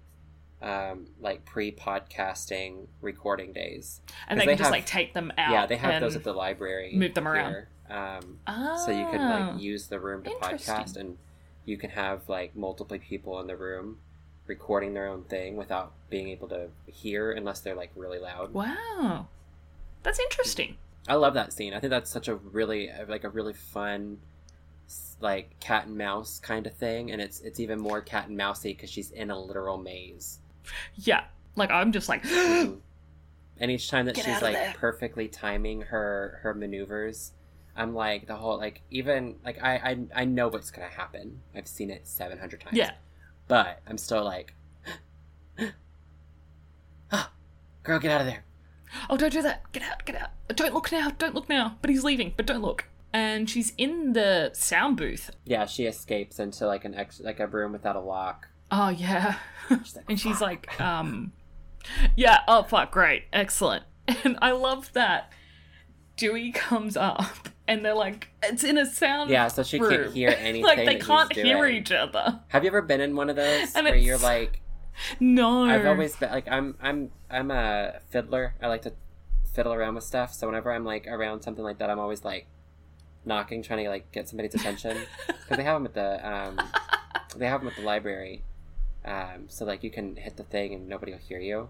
um 0.61 1.07
like 1.19 1.43
pre-podcasting 1.43 2.87
recording 3.01 3.51
days. 3.51 3.99
and 4.29 4.39
they 4.39 4.45
they 4.45 4.51
can 4.53 4.57
just 4.59 4.67
have- 4.67 4.71
like 4.71 4.85
take 4.85 5.13
them 5.13 5.31
out. 5.37 5.51
yeah, 5.51 5.65
they 5.65 5.75
have 5.75 5.99
those 6.01 6.15
at 6.15 6.23
the 6.23 6.33
library. 6.33 6.93
move 6.95 7.13
them 7.13 7.27
around. 7.27 7.67
Um 7.89 8.39
Oh. 8.47 8.81
so 8.85 8.91
you 8.91 9.05
can 9.11 9.29
like 9.53 9.61
use 9.61 9.87
the 9.87 9.99
room 9.99 10.23
to 10.23 10.29
podcast 10.31 10.95
and 10.95 11.17
you 11.65 11.77
can 11.77 11.89
have 11.91 12.27
like 12.29 12.55
multiple 12.55 12.97
people 12.99 13.39
in 13.39 13.47
the 13.47 13.55
room 13.55 13.99
recording 14.45 14.93
their 14.93 15.07
own 15.07 15.23
thing 15.23 15.55
without 15.55 15.93
being 16.09 16.27
able 16.29 16.47
to 16.49 16.67
hear 16.85 17.31
unless 17.31 17.61
they're 17.61 17.75
like 17.75 17.91
really 17.95 18.19
loud. 18.19 18.53
Wow, 18.53 19.27
that's 20.03 20.19
interesting. 20.19 20.75
I 21.07 21.15
love 21.15 21.33
that 21.33 21.51
scene. 21.53 21.73
I 21.73 21.79
think 21.79 21.91
that's 21.91 22.09
such 22.11 22.27
a 22.27 22.35
really 22.35 22.89
like 23.07 23.23
a 23.23 23.29
really 23.29 23.53
fun 23.53 24.19
like 25.21 25.57
cat 25.59 25.87
and 25.87 25.97
mouse 25.97 26.39
kind 26.39 26.67
of 26.67 26.73
thing 26.73 27.09
and 27.11 27.21
it's 27.21 27.39
it's 27.39 27.59
even 27.59 27.79
more 27.79 28.01
cat 28.01 28.27
and 28.27 28.37
mousey 28.37 28.73
because 28.73 28.89
she's 28.89 29.11
in 29.11 29.31
a 29.31 29.39
literal 29.39 29.77
maze 29.77 30.39
Yeah, 30.95 31.23
like 31.55 31.71
I'm 31.71 31.91
just 31.93 32.09
like, 32.09 32.25
and 32.25 32.81
each 33.59 33.89
time 33.89 34.05
that 34.05 34.15
Get 34.15 34.25
she's 34.25 34.41
like 34.41 34.53
there. 34.55 34.73
perfectly 34.77 35.27
timing 35.29 35.81
her 35.83 36.39
her 36.43 36.53
maneuvers 36.53 37.31
i'm 37.75 37.93
like 37.93 38.27
the 38.27 38.35
whole 38.35 38.57
like 38.57 38.81
even 38.89 39.35
like 39.45 39.61
i 39.61 39.75
i, 39.75 40.21
I 40.21 40.25
know 40.25 40.47
what's 40.47 40.71
gonna 40.71 40.87
happen 40.87 41.41
i've 41.55 41.67
seen 41.67 41.89
it 41.89 42.07
700 42.07 42.61
times 42.61 42.77
yeah, 42.77 42.91
but 43.47 43.79
i'm 43.87 43.97
still 43.97 44.23
like 44.23 44.53
ah, 47.11 47.31
girl 47.83 47.99
get 47.99 48.11
out 48.11 48.21
of 48.21 48.27
there 48.27 48.43
oh, 49.09 49.17
don't 49.17 49.33
do 49.33 49.41
that. 49.41 49.71
Get 49.71 49.83
out, 49.83 50.05
get 50.05 50.15
out. 50.15 50.29
Don't 50.55 50.73
look 50.73 50.91
now. 50.91 51.11
Don't 51.17 51.33
look 51.35 51.49
now. 51.49 51.77
But 51.81 51.89
he's 51.89 52.03
leaving. 52.03 52.33
But 52.35 52.45
don't 52.45 52.61
look. 52.61 52.85
And 53.11 53.49
she's 53.49 53.73
in 53.77 54.13
the 54.13 54.51
sound 54.53 54.97
booth. 54.97 55.29
yeah 55.45 55.65
she 55.65 55.85
escapes 55.85 56.39
into 56.39 56.65
like 56.65 56.83
an 56.83 56.95
ex 56.95 57.19
like 57.19 57.39
a 57.39 57.45
room 57.45 57.71
without 57.71 57.95
a 57.95 57.99
lock 57.99 58.47
Oh 58.71 58.89
yeah. 58.89 59.35
She's 59.69 59.95
like, 59.95 60.05
and 60.09 60.19
she's 60.19 60.41
like, 60.41 60.81
um, 60.81 61.31
yeah. 62.15 62.39
Oh 62.47 62.63
fuck, 62.63 62.91
great, 62.91 63.25
excellent. 63.31 63.83
And 64.23 64.37
I 64.41 64.51
love 64.51 64.91
that 64.93 65.31
Dewey 66.23 66.51
comes 66.53 66.95
up 66.95 67.49
and 67.67 67.83
they're 67.83 67.93
like, 67.93 68.29
it's 68.41 68.63
in 68.63 68.77
a 68.77 68.85
sound. 68.85 69.29
Yeah, 69.29 69.49
so 69.49 69.61
she 69.61 69.77
room. 69.77 69.89
can't 70.03 70.13
hear 70.13 70.29
anything. 70.39 70.63
like 70.63 70.85
they 70.85 70.95
can't 70.95 71.33
hear 71.33 71.65
each 71.67 71.91
other. 71.91 72.39
Have 72.47 72.63
you 72.63 72.69
ever 72.69 72.81
been 72.81 73.01
in 73.01 73.13
one 73.17 73.29
of 73.29 73.35
those 73.35 73.75
And 73.75 73.83
where 73.83 73.93
it's- 73.95 74.05
you're 74.05 74.17
like, 74.17 74.61
No. 75.19 75.65
I've 75.65 75.85
always 75.85 76.15
been 76.15 76.31
like, 76.31 76.47
I'm, 76.47 76.77
I'm, 76.81 77.11
I'm 77.29 77.51
a 77.51 77.99
fiddler. 78.09 78.55
I 78.61 78.67
like 78.67 78.83
to 78.83 78.93
fiddle 79.53 79.73
around 79.73 79.95
with 79.95 80.05
stuff. 80.05 80.33
So 80.33 80.47
whenever 80.47 80.71
I'm 80.71 80.85
like 80.85 81.07
around 81.07 81.41
something 81.41 81.63
like 81.63 81.79
that, 81.79 81.89
I'm 81.89 81.99
always 81.99 82.23
like 82.23 82.47
knocking, 83.25 83.61
trying 83.61 83.83
to 83.83 83.89
like 83.89 84.11
get 84.13 84.29
somebody's 84.29 84.55
attention 84.55 84.97
because 85.27 85.57
they 85.57 85.63
have 85.63 85.75
them 85.75 85.85
at 85.85 85.93
the, 85.93 86.25
um, 86.25 86.57
they 87.35 87.47
have 87.47 87.59
them 87.59 87.67
at 87.67 87.75
the 87.75 87.81
library. 87.83 88.43
Um, 89.03 89.49
so 89.49 89.65
like 89.65 89.83
you 89.83 89.89
can 89.91 90.15
hit 90.15 90.37
the 90.37 90.43
thing 90.43 90.73
and 90.73 90.87
nobody 90.87 91.11
will 91.11 91.19
hear 91.19 91.39
you. 91.41 91.67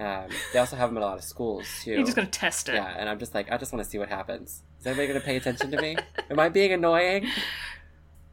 Um, 0.00 0.30
they 0.54 0.58
also 0.58 0.76
have 0.76 0.88
them 0.88 0.96
at 0.96 1.02
a 1.02 1.06
lot 1.06 1.18
of 1.18 1.24
schools 1.24 1.66
too. 1.82 1.92
You 1.92 2.04
just 2.04 2.16
gotta 2.16 2.28
test 2.28 2.70
it. 2.70 2.76
Yeah, 2.76 2.94
and 2.96 3.06
I'm 3.06 3.18
just 3.18 3.34
like, 3.34 3.52
I 3.52 3.58
just 3.58 3.70
want 3.70 3.84
to 3.84 3.90
see 3.90 3.98
what 3.98 4.08
happens. 4.08 4.62
Is 4.80 4.86
anybody 4.86 5.12
to 5.12 5.20
pay 5.20 5.36
attention 5.36 5.70
to 5.72 5.80
me? 5.80 5.96
Am 6.30 6.40
I 6.40 6.48
being 6.48 6.72
annoying? 6.72 7.26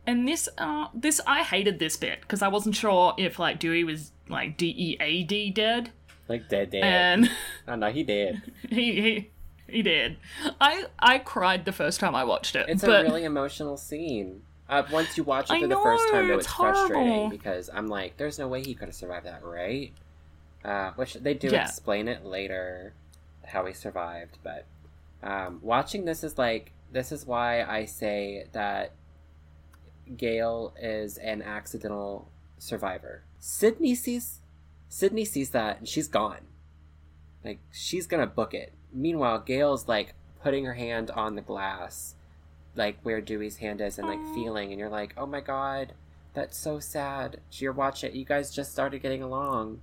And 0.05 0.25
this, 0.25 0.47
uh, 0.57 0.87
this 0.93 1.19
I 1.27 1.43
hated 1.43 1.79
this 1.79 1.97
bit 1.97 2.21
because 2.21 2.41
I 2.41 2.47
wasn't 2.47 2.75
sure 2.75 3.13
if 3.17 3.37
like 3.37 3.59
Dewey 3.59 3.83
was 3.83 4.13
like 4.29 4.55
D 4.57 4.73
E 4.77 4.97
A 5.01 5.23
D 5.23 5.51
dead, 5.51 5.91
Like 6.29 6.47
dead, 6.47 6.69
dead. 6.71 6.83
and 6.83 7.29
oh 7.67 7.75
no, 7.75 7.91
he 7.91 8.03
did. 8.03 8.41
he 8.69 9.01
he 9.01 9.31
he 9.67 9.81
did. 9.81 10.15
I 10.61 10.85
I 10.99 11.19
cried 11.19 11.65
the 11.65 11.73
first 11.73 11.99
time 11.99 12.15
I 12.15 12.23
watched 12.23 12.55
it. 12.55 12.69
It's 12.69 12.85
but 12.85 13.01
a 13.01 13.03
really 13.03 13.25
emotional 13.25 13.75
scene. 13.75 14.43
Uh, 14.69 14.83
once 14.91 15.17
you 15.17 15.23
watch 15.23 15.49
it 15.51 15.59
for 15.61 15.67
the 15.67 15.75
first 15.75 16.09
time, 16.09 16.27
know, 16.27 16.33
though, 16.33 16.37
it's 16.39 16.45
it's 16.45 16.55
frustrating 16.55 17.29
because 17.29 17.69
I'm 17.73 17.87
like, 17.87 18.15
there's 18.17 18.37
no 18.39 18.47
way 18.47 18.63
he 18.63 18.73
could 18.73 18.87
have 18.87 18.95
survived 18.95 19.25
that, 19.25 19.43
right? 19.43 19.93
Uh, 20.67 20.91
which 20.97 21.13
they 21.13 21.33
do 21.33 21.47
Yeah. 21.49 21.63
explain 21.63 22.07
it 22.09 22.25
later 22.25 22.93
how 23.45 23.65
he 23.65 23.73
survived, 23.73 24.37
but 24.43 24.65
um, 25.23 25.59
watching 25.63 26.03
this 26.05 26.23
is 26.23 26.37
like 26.37 26.73
this 26.91 27.11
is 27.13 27.25
why 27.25 27.63
I 27.63 27.85
say 27.85 28.47
that 28.51 28.91
Gale 30.15 30.73
is 30.79 31.17
an 31.17 31.41
accidental 31.41 32.29
survivor. 32.57 33.23
Sidney 33.39 33.95
sees 33.95 34.39
Sidney 34.89 35.25
sees 35.25 35.49
that 35.51 35.79
and 35.79 35.87
she's 35.87 36.07
gone. 36.07 36.41
Like 37.43 37.59
she's 37.71 38.07
gonna 38.07 38.27
book 38.27 38.53
it. 38.53 38.73
Meanwhile, 38.93 39.39
Gale's 39.39 39.87
like 39.87 40.13
putting 40.41 40.65
her 40.65 40.73
hand 40.75 41.11
on 41.11 41.35
the 41.35 41.41
glass, 41.41 42.15
like 42.75 42.97
where 43.03 43.21
Dewey's 43.21 43.57
hand 43.57 43.81
is, 43.81 43.97
and 43.97 44.07
like 44.07 44.19
feeling, 44.33 44.71
and 44.71 44.79
you're 44.79 44.89
like, 44.89 45.13
oh 45.17 45.25
my 45.25 45.41
god, 45.41 45.93
that's 46.33 46.57
so 46.57 46.79
sad. 46.79 47.39
You're 47.51 47.73
watching. 47.73 48.15
You 48.15 48.25
guys 48.25 48.53
just 48.53 48.71
started 48.71 49.01
getting 49.01 49.21
along, 49.23 49.81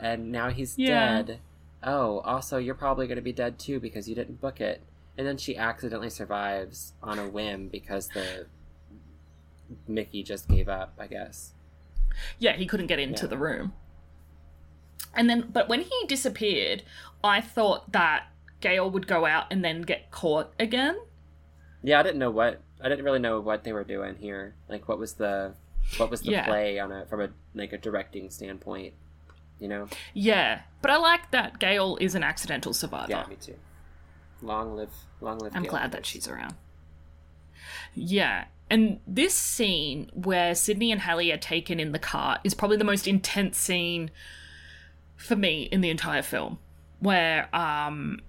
and 0.00 0.30
now 0.32 0.50
he's 0.50 0.78
Yeah. 0.78 1.22
dead. 1.22 1.40
Oh, 1.82 2.18
also, 2.20 2.58
you're 2.58 2.74
probably 2.74 3.06
gonna 3.06 3.20
be 3.22 3.32
dead 3.32 3.58
too 3.58 3.80
because 3.80 4.08
you 4.08 4.14
didn't 4.14 4.40
book 4.40 4.60
it. 4.60 4.82
And 5.18 5.26
then 5.26 5.36
she 5.36 5.56
accidentally 5.56 6.10
survives 6.10 6.92
on 7.02 7.18
a 7.18 7.28
whim 7.28 7.68
because 7.68 8.08
the 8.08 8.46
Mickey 9.86 10.22
just 10.22 10.48
gave 10.48 10.68
up. 10.68 10.94
I 10.98 11.06
guess. 11.06 11.52
yeah, 12.38 12.52
he 12.56 12.66
couldn't 12.66 12.88
get 12.88 12.98
into 12.98 13.24
Yeah. 13.24 13.30
the 13.30 13.38
room. 13.38 13.72
And 15.14 15.28
then, 15.30 15.48
but 15.52 15.68
when 15.68 15.80
he 15.82 16.06
disappeared, 16.06 16.82
I 17.22 17.40
thought 17.40 17.92
that 17.92 18.26
Gale 18.60 18.90
would 18.90 19.06
go 19.06 19.24
out 19.26 19.46
and 19.50 19.64
then 19.64 19.82
get 19.82 20.10
caught 20.10 20.52
again. 20.58 20.98
Yeah, 21.82 22.00
I 22.00 22.02
didn't 22.02 22.18
know 22.18 22.30
what 22.30 22.60
I 22.80 22.88
didn't 22.88 23.04
really 23.04 23.18
know 23.18 23.40
what 23.40 23.64
they 23.64 23.72
were 23.72 23.84
doing 23.84 24.16
here. 24.16 24.54
Like, 24.68 24.88
what 24.88 24.98
was 24.98 25.14
the 25.14 25.54
what 25.96 26.10
was 26.10 26.20
the 26.22 26.32
Yeah. 26.32 26.44
play 26.46 26.78
on 26.78 26.92
a 26.92 27.06
from 27.06 27.20
a 27.20 27.30
like 27.54 27.72
a 27.72 27.78
directing 27.78 28.28
standpoint? 28.30 28.94
You 29.60 29.68
know? 29.68 29.88
Yeah, 30.14 30.62
but 30.82 30.90
I 30.90 30.96
like 30.96 31.30
that 31.30 31.60
Gale 31.60 31.98
is 32.00 32.14
an 32.14 32.22
accidental 32.22 32.72
survivor. 32.72 33.10
Yeah, 33.10 33.26
me 33.28 33.36
too. 33.36 33.56
Long 34.42 34.74
live, 34.74 34.94
long 35.20 35.38
live. 35.38 35.52
I'm 35.54 35.64
glad 35.64 35.92
that 35.92 36.06
she's 36.06 36.26
around. 36.26 36.54
Yeah, 37.94 38.46
and 38.70 39.00
this 39.06 39.34
scene 39.34 40.10
where 40.14 40.54
Sidney 40.54 40.90
and 40.90 41.02
Hallie 41.02 41.30
are 41.32 41.36
taken 41.36 41.78
in 41.78 41.92
the 41.92 41.98
car 41.98 42.38
is 42.42 42.54
probably 42.54 42.78
the 42.78 42.84
most 42.84 43.06
intense 43.06 43.58
scene 43.58 44.10
for 45.16 45.36
me 45.36 45.64
in 45.64 45.82
the 45.82 45.90
entire 45.90 46.22
film, 46.22 46.58
where 47.00 47.54
um, 47.54 48.20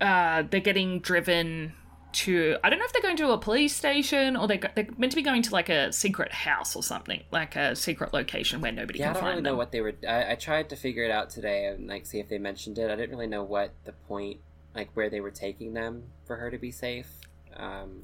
uh, 0.00 0.44
they're 0.48 0.60
getting 0.60 1.00
driven 1.00 1.74
to 2.16 2.56
I 2.64 2.70
don't 2.70 2.78
know 2.78 2.84
if 2.84 2.92
they're 2.92 3.02
going 3.02 3.16
to 3.18 3.30
a 3.30 3.38
police 3.38 3.74
station 3.74 4.36
or 4.36 4.46
they 4.48 4.58
go- 4.58 4.68
they're 4.74 4.88
meant 4.96 5.12
to 5.12 5.16
be 5.16 5.22
going 5.22 5.42
to 5.42 5.52
like 5.52 5.68
a 5.68 5.92
secret 5.92 6.32
house 6.32 6.74
or 6.76 6.82
something, 6.82 7.22
like 7.30 7.56
a 7.56 7.74
secret 7.76 8.12
location 8.12 8.60
where 8.60 8.72
nobody 8.72 8.98
Yeah, 8.98 9.06
I 9.06 9.08
can 9.08 9.14
don't 9.14 9.22
find 9.22 9.30
really 9.32 9.42
them. 9.44 9.52
know 9.52 9.56
what 9.56 9.72
they 9.72 9.80
were. 9.80 9.94
I, 10.08 10.32
I 10.32 10.34
tried 10.34 10.68
to 10.70 10.76
figure 10.76 11.04
it 11.04 11.10
out 11.10 11.30
today 11.30 11.66
and 11.66 11.86
like 11.88 12.06
see 12.06 12.18
if 12.20 12.28
they 12.28 12.38
mentioned 12.38 12.78
it. 12.78 12.90
I 12.90 12.96
didn't 12.96 13.10
really 13.10 13.26
know 13.26 13.42
what 13.44 13.72
the 13.84 13.92
point, 13.92 14.40
like 14.74 14.90
where 14.94 15.08
they 15.10 15.20
were 15.20 15.30
taking 15.30 15.74
them 15.74 16.04
for 16.26 16.36
her 16.36 16.50
to 16.50 16.58
be 16.58 16.70
safe. 16.70 17.08
Um, 17.56 18.02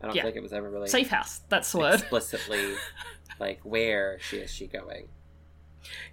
I 0.00 0.06
don't 0.06 0.14
Yeah. 0.16 0.22
feel 0.22 0.28
like 0.30 0.36
it 0.36 0.42
was 0.42 0.52
ever 0.52 0.70
really 0.70 0.88
Safe 0.88 1.08
house, 1.08 1.40
that's 1.48 1.72
the 1.72 1.78
word. 1.78 1.94
explicitly 2.00 2.74
like 3.40 3.60
where 3.62 4.18
she 4.20 4.36
is 4.38 4.50
she 4.50 4.66
going. 4.66 5.08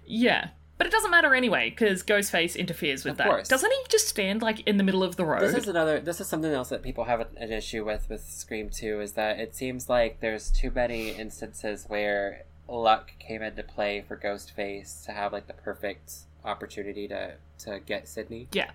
Yeah. 0.04 0.48
But 0.78 0.86
it 0.86 0.90
doesn't 0.90 1.10
matter 1.10 1.34
anyway, 1.34 1.70
because 1.70 2.02
Ghostface 2.02 2.54
interferes 2.54 3.04
with 3.04 3.12
Of 3.12 3.18
that. 3.18 3.26
course. 3.28 3.48
Doesn't 3.48 3.70
he 3.70 3.78
just 3.88 4.08
stand 4.08 4.42
like 4.42 4.60
in 4.66 4.76
the 4.76 4.84
middle 4.84 5.02
of 5.02 5.16
the 5.16 5.24
road? 5.24 5.40
This 5.40 5.54
is 5.54 5.68
another. 5.68 6.00
This 6.00 6.20
is 6.20 6.28
something 6.28 6.52
else 6.52 6.68
that 6.68 6.82
people 6.82 7.04
have 7.04 7.20
an 7.36 7.50
issue 7.52 7.84
with 7.84 8.08
with 8.10 8.22
Scream 8.28 8.68
Two 8.68 9.00
is 9.00 9.12
that 9.12 9.38
it 9.38 9.54
seems 9.54 9.88
like 9.88 10.20
there's 10.20 10.50
too 10.50 10.70
many 10.70 11.10
instances 11.10 11.86
where 11.88 12.44
luck 12.68 13.12
came 13.18 13.42
into 13.42 13.62
play 13.62 14.04
for 14.06 14.16
Ghostface 14.16 15.04
to 15.06 15.12
have 15.12 15.32
like 15.32 15.46
the 15.46 15.54
perfect 15.54 16.12
opportunity 16.44 17.08
to 17.08 17.34
to 17.60 17.80
get 17.80 18.06
Sidney. 18.06 18.48
Yeah. 18.52 18.72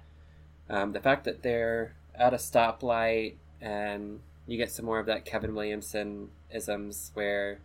Um, 0.69 0.93
the 0.93 1.01
fact 1.01 1.25
that 1.25 1.43
they're 1.43 1.93
at 2.15 2.33
a 2.33 2.37
stoplight 2.37 3.35
and 3.59 4.21
you 4.47 4.57
get 4.57 4.71
some 4.71 4.85
more 4.85 4.99
of 4.99 5.05
that 5.05 5.25
Kevin 5.25 5.53
Williamson 5.53 6.29
isms 6.49 7.11
where 7.13 7.59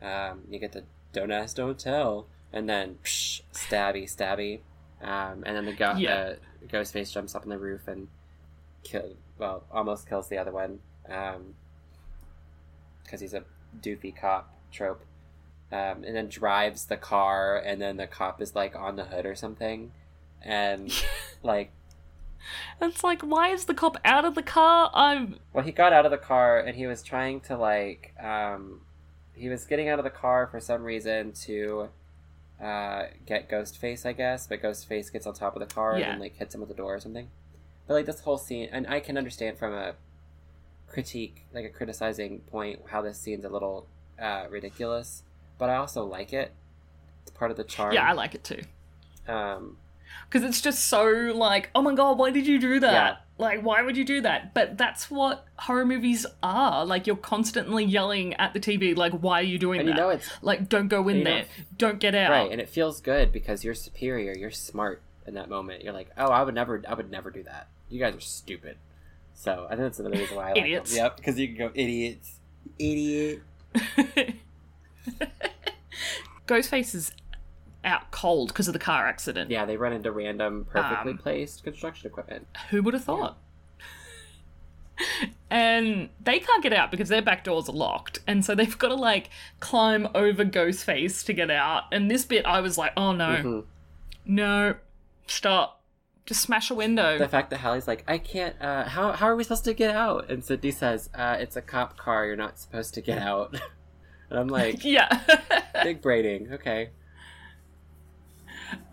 um, 0.00 0.42
you 0.48 0.58
get 0.58 0.72
the 0.72 0.84
don't 1.12 1.32
ask, 1.32 1.56
don't 1.56 1.78
tell, 1.78 2.26
and 2.52 2.68
then 2.68 2.96
psh, 3.04 3.42
stabby, 3.52 4.04
stabby, 4.04 4.60
um, 5.02 5.42
and 5.46 5.56
then 5.56 5.64
the, 5.66 5.72
go- 5.72 5.94
Yeah. 5.96 6.34
the 6.60 6.66
Ghostface 6.68 7.12
jumps 7.12 7.34
up 7.34 7.42
on 7.42 7.48
the 7.48 7.58
roof 7.58 7.86
and 7.88 8.08
kill, 8.82 9.14
well, 9.38 9.64
almost 9.72 10.08
kills 10.08 10.28
the 10.28 10.38
other 10.38 10.52
one 10.52 10.78
because 13.02 13.20
he's 13.20 13.34
a 13.34 13.44
doofy 13.80 14.14
cop 14.16 14.54
trope, 14.72 15.04
um, 15.72 16.04
and 16.04 16.14
then 16.14 16.28
drives 16.28 16.86
the 16.86 16.96
car, 16.96 17.56
and 17.58 17.80
then 17.80 17.96
the 17.96 18.06
cop 18.06 18.40
is 18.40 18.54
like 18.54 18.74
on 18.76 18.96
the 18.96 19.04
hood 19.04 19.26
or 19.26 19.34
something, 19.34 19.92
and 20.42 20.92
like 21.42 21.72
It's 22.80 23.02
like, 23.04 23.22
why 23.22 23.48
is 23.48 23.64
the 23.66 23.74
cop 23.74 23.96
out 24.04 24.24
of 24.24 24.34
the 24.34 24.42
car? 24.42 24.90
I'm. 24.94 25.36
Well, 25.52 25.64
he 25.64 25.72
got 25.72 25.92
out 25.92 26.04
of 26.06 26.10
the 26.10 26.18
car 26.18 26.58
and 26.60 26.76
he 26.76 26.86
was 26.86 27.02
trying 27.02 27.40
to 27.42 27.56
like 27.56 28.14
um 28.22 28.80
he 29.34 29.48
was 29.48 29.64
getting 29.64 29.88
out 29.88 29.98
of 29.98 30.04
the 30.04 30.10
car 30.10 30.46
for 30.46 30.60
some 30.60 30.82
reason 30.82 31.32
to 31.32 31.88
uh 32.62 33.06
get 33.26 33.48
Ghostface, 33.48 34.04
I 34.04 34.12
guess, 34.12 34.46
but 34.46 34.62
Ghostface 34.62 35.12
gets 35.12 35.26
on 35.26 35.34
top 35.34 35.56
of 35.56 35.60
the 35.66 35.72
car 35.74 35.98
Yeah. 35.98 36.10
and 36.12 36.20
like 36.20 36.36
hits 36.36 36.54
him 36.54 36.60
with 36.60 36.68
the 36.68 36.74
door 36.74 36.94
or 36.94 37.00
something. 37.00 37.28
But 37.86 37.94
like 37.94 38.06
this 38.06 38.20
whole 38.20 38.38
scene 38.38 38.68
and 38.70 38.86
I 38.86 39.00
can 39.00 39.16
understand 39.16 39.58
from 39.58 39.72
a 39.74 39.94
critique, 40.88 41.46
like 41.52 41.64
a 41.64 41.68
criticizing 41.70 42.40
point 42.40 42.80
how 42.90 43.02
this 43.02 43.18
scene's 43.18 43.44
a 43.44 43.48
little 43.48 43.86
uh 44.20 44.46
ridiculous, 44.50 45.22
but 45.58 45.70
I 45.70 45.76
also 45.76 46.04
like 46.04 46.32
it. 46.32 46.52
It's 47.22 47.30
part 47.30 47.50
of 47.50 47.56
the 47.56 47.64
charm. 47.64 47.94
Yeah, 47.94 48.08
I 48.08 48.12
like 48.12 48.34
it 48.34 48.44
too. 48.44 48.62
um 49.28 49.76
Because 50.28 50.42
it's 50.46 50.60
just 50.60 50.84
so 50.86 51.04
like, 51.34 51.70
oh 51.74 51.82
my 51.82 51.94
god, 51.94 52.18
why 52.18 52.30
did 52.30 52.46
you 52.46 52.58
do 52.60 52.80
that? 52.80 53.24
Like, 53.40 53.62
why 53.62 53.80
would 53.80 53.96
you 53.96 54.04
do 54.04 54.20
that? 54.20 54.52
But 54.52 54.76
that's 54.76 55.10
what 55.10 55.46
horror 55.56 55.86
movies 55.86 56.26
are. 56.42 56.84
Like, 56.84 57.06
you're 57.06 57.16
constantly 57.16 57.84
yelling 57.84 58.34
at 58.34 58.52
the 58.52 58.60
TV, 58.60 58.94
like, 58.94 59.14
why 59.14 59.40
are 59.40 59.44
you 59.44 59.58
doing 59.58 59.80
and 59.80 59.88
that? 59.88 59.92
you 59.92 59.98
know 59.98 60.10
it's 60.10 60.28
like, 60.42 60.68
don't 60.68 60.88
go 60.88 61.08
in 61.08 61.16
you 61.16 61.24
know- 61.24 61.30
there. 61.30 61.44
Don't 61.78 61.98
get 61.98 62.14
out. 62.14 62.30
Right, 62.30 62.52
and 62.52 62.60
it 62.60 62.68
feels 62.68 63.00
good 63.00 63.32
because 63.32 63.64
you're 63.64 63.74
superior, 63.74 64.36
you're 64.36 64.50
smart 64.50 65.00
in 65.26 65.32
that 65.34 65.48
moment. 65.48 65.82
You're 65.82 65.94
like, 65.94 66.10
oh, 66.18 66.26
I 66.26 66.42
would 66.42 66.54
never, 66.54 66.82
I 66.86 66.92
would 66.92 67.10
never 67.10 67.30
do 67.30 67.42
that. 67.44 67.68
You 67.88 67.98
guys 67.98 68.14
are 68.14 68.20
stupid. 68.20 68.76
So 69.32 69.64
I 69.66 69.70
think 69.70 69.80
that's 69.84 69.98
another 69.98 70.18
reason 70.18 70.36
why 70.36 70.42
I 70.42 70.46
like 70.48 70.54
them. 70.56 70.64
Idiots. 70.64 70.94
Yep, 70.94 71.16
because 71.16 71.38
you 71.38 71.48
can 71.48 71.56
go 71.56 71.70
idiots, 71.74 72.40
idiot. 72.78 73.40
Ghostface 76.46 76.94
is 76.94 77.12
out 77.84 78.10
cold 78.10 78.48
because 78.48 78.68
of 78.68 78.72
the 78.72 78.78
car 78.78 79.06
accident. 79.06 79.50
Yeah, 79.50 79.64
they 79.64 79.76
run 79.76 79.92
into 79.92 80.12
random, 80.12 80.66
perfectly 80.70 81.12
Um, 81.12 81.18
placed 81.18 81.64
construction 81.64 82.08
equipment. 82.08 82.46
Who 82.70 82.82
would 82.82 82.94
have 82.94 83.04
thought? 83.04 83.38
and 85.50 86.10
they 86.22 86.38
can't 86.38 86.62
get 86.62 86.72
out 86.72 86.90
because 86.90 87.08
their 87.08 87.22
back 87.22 87.44
doors 87.44 87.68
are 87.68 87.72
locked. 87.72 88.18
And 88.26 88.44
so 88.44 88.54
they've 88.54 88.76
got 88.78 88.88
to 88.88 88.94
like 88.94 89.30
climb 89.60 90.08
over 90.14 90.44
Ghostface 90.44 91.24
to 91.24 91.32
get 91.32 91.50
out. 91.50 91.84
And 91.92 92.10
this 92.10 92.24
bit, 92.24 92.44
I 92.44 92.60
was 92.60 92.76
like, 92.76 92.92
oh 92.96 93.12
no, 93.12 93.36
Mhm. 93.42 93.64
no, 94.26 94.74
stop. 95.26 95.78
Just 96.26 96.42
smash 96.42 96.70
a 96.70 96.74
window. 96.74 97.18
The 97.18 97.28
fact 97.28 97.50
that 97.50 97.60
Hallie's 97.60 97.88
like, 97.88 98.04
I 98.06 98.18
can't. 98.18 98.54
Uh, 98.60 98.84
how 98.84 99.12
how 99.12 99.26
are 99.26 99.34
we 99.34 99.42
supposed 99.42 99.64
to 99.64 99.74
get 99.74 99.96
out? 99.96 100.30
And 100.30 100.44
Sidney 100.44 100.70
says, 100.70 101.08
uh, 101.14 101.38
"It's 101.40 101.56
a 101.56 101.62
cop 101.62 101.96
car. 101.96 102.26
You're 102.26 102.36
not 102.36 102.58
supposed 102.58 102.94
to 102.94 103.00
get 103.00 103.18
out." 103.18 103.54
and 104.30 104.38
I'm 104.38 104.46
like, 104.46 104.84
yeah. 104.84 105.22
big 105.82 106.00
braiding. 106.02 106.52
Okay. 106.52 106.90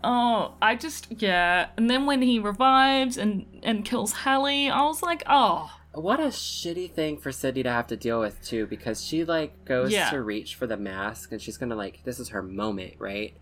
Oh, 0.04 0.54
I 0.62 0.74
just 0.76 1.06
yeah. 1.20 1.68
And 1.76 1.88
then 1.90 2.06
when 2.06 2.22
he 2.22 2.38
revives 2.38 3.16
and 3.16 3.46
and 3.62 3.84
kills 3.84 4.12
Hallie, 4.12 4.70
I 4.70 4.82
was 4.84 5.02
like, 5.02 5.22
oh, 5.26 5.70
What 5.92 6.20
a 6.20 6.24
shitty 6.28 6.92
thing 6.92 7.16
for 7.18 7.32
Sidney 7.32 7.62
to 7.64 7.70
have 7.70 7.86
to 7.88 7.96
deal 7.96 8.20
with 8.20 8.40
too, 8.42 8.66
because 8.66 9.04
she 9.04 9.24
like 9.24 9.64
goes 9.64 9.92
Yeah. 9.92 10.10
to 10.10 10.22
reach 10.22 10.54
for 10.54 10.66
the 10.66 10.76
mask 10.76 11.32
and 11.32 11.40
she's 11.42 11.56
gonna 11.56 11.74
like 11.76 12.02
this 12.04 12.20
is 12.20 12.28
her 12.30 12.42
moment, 12.42 12.94
right? 12.98 13.34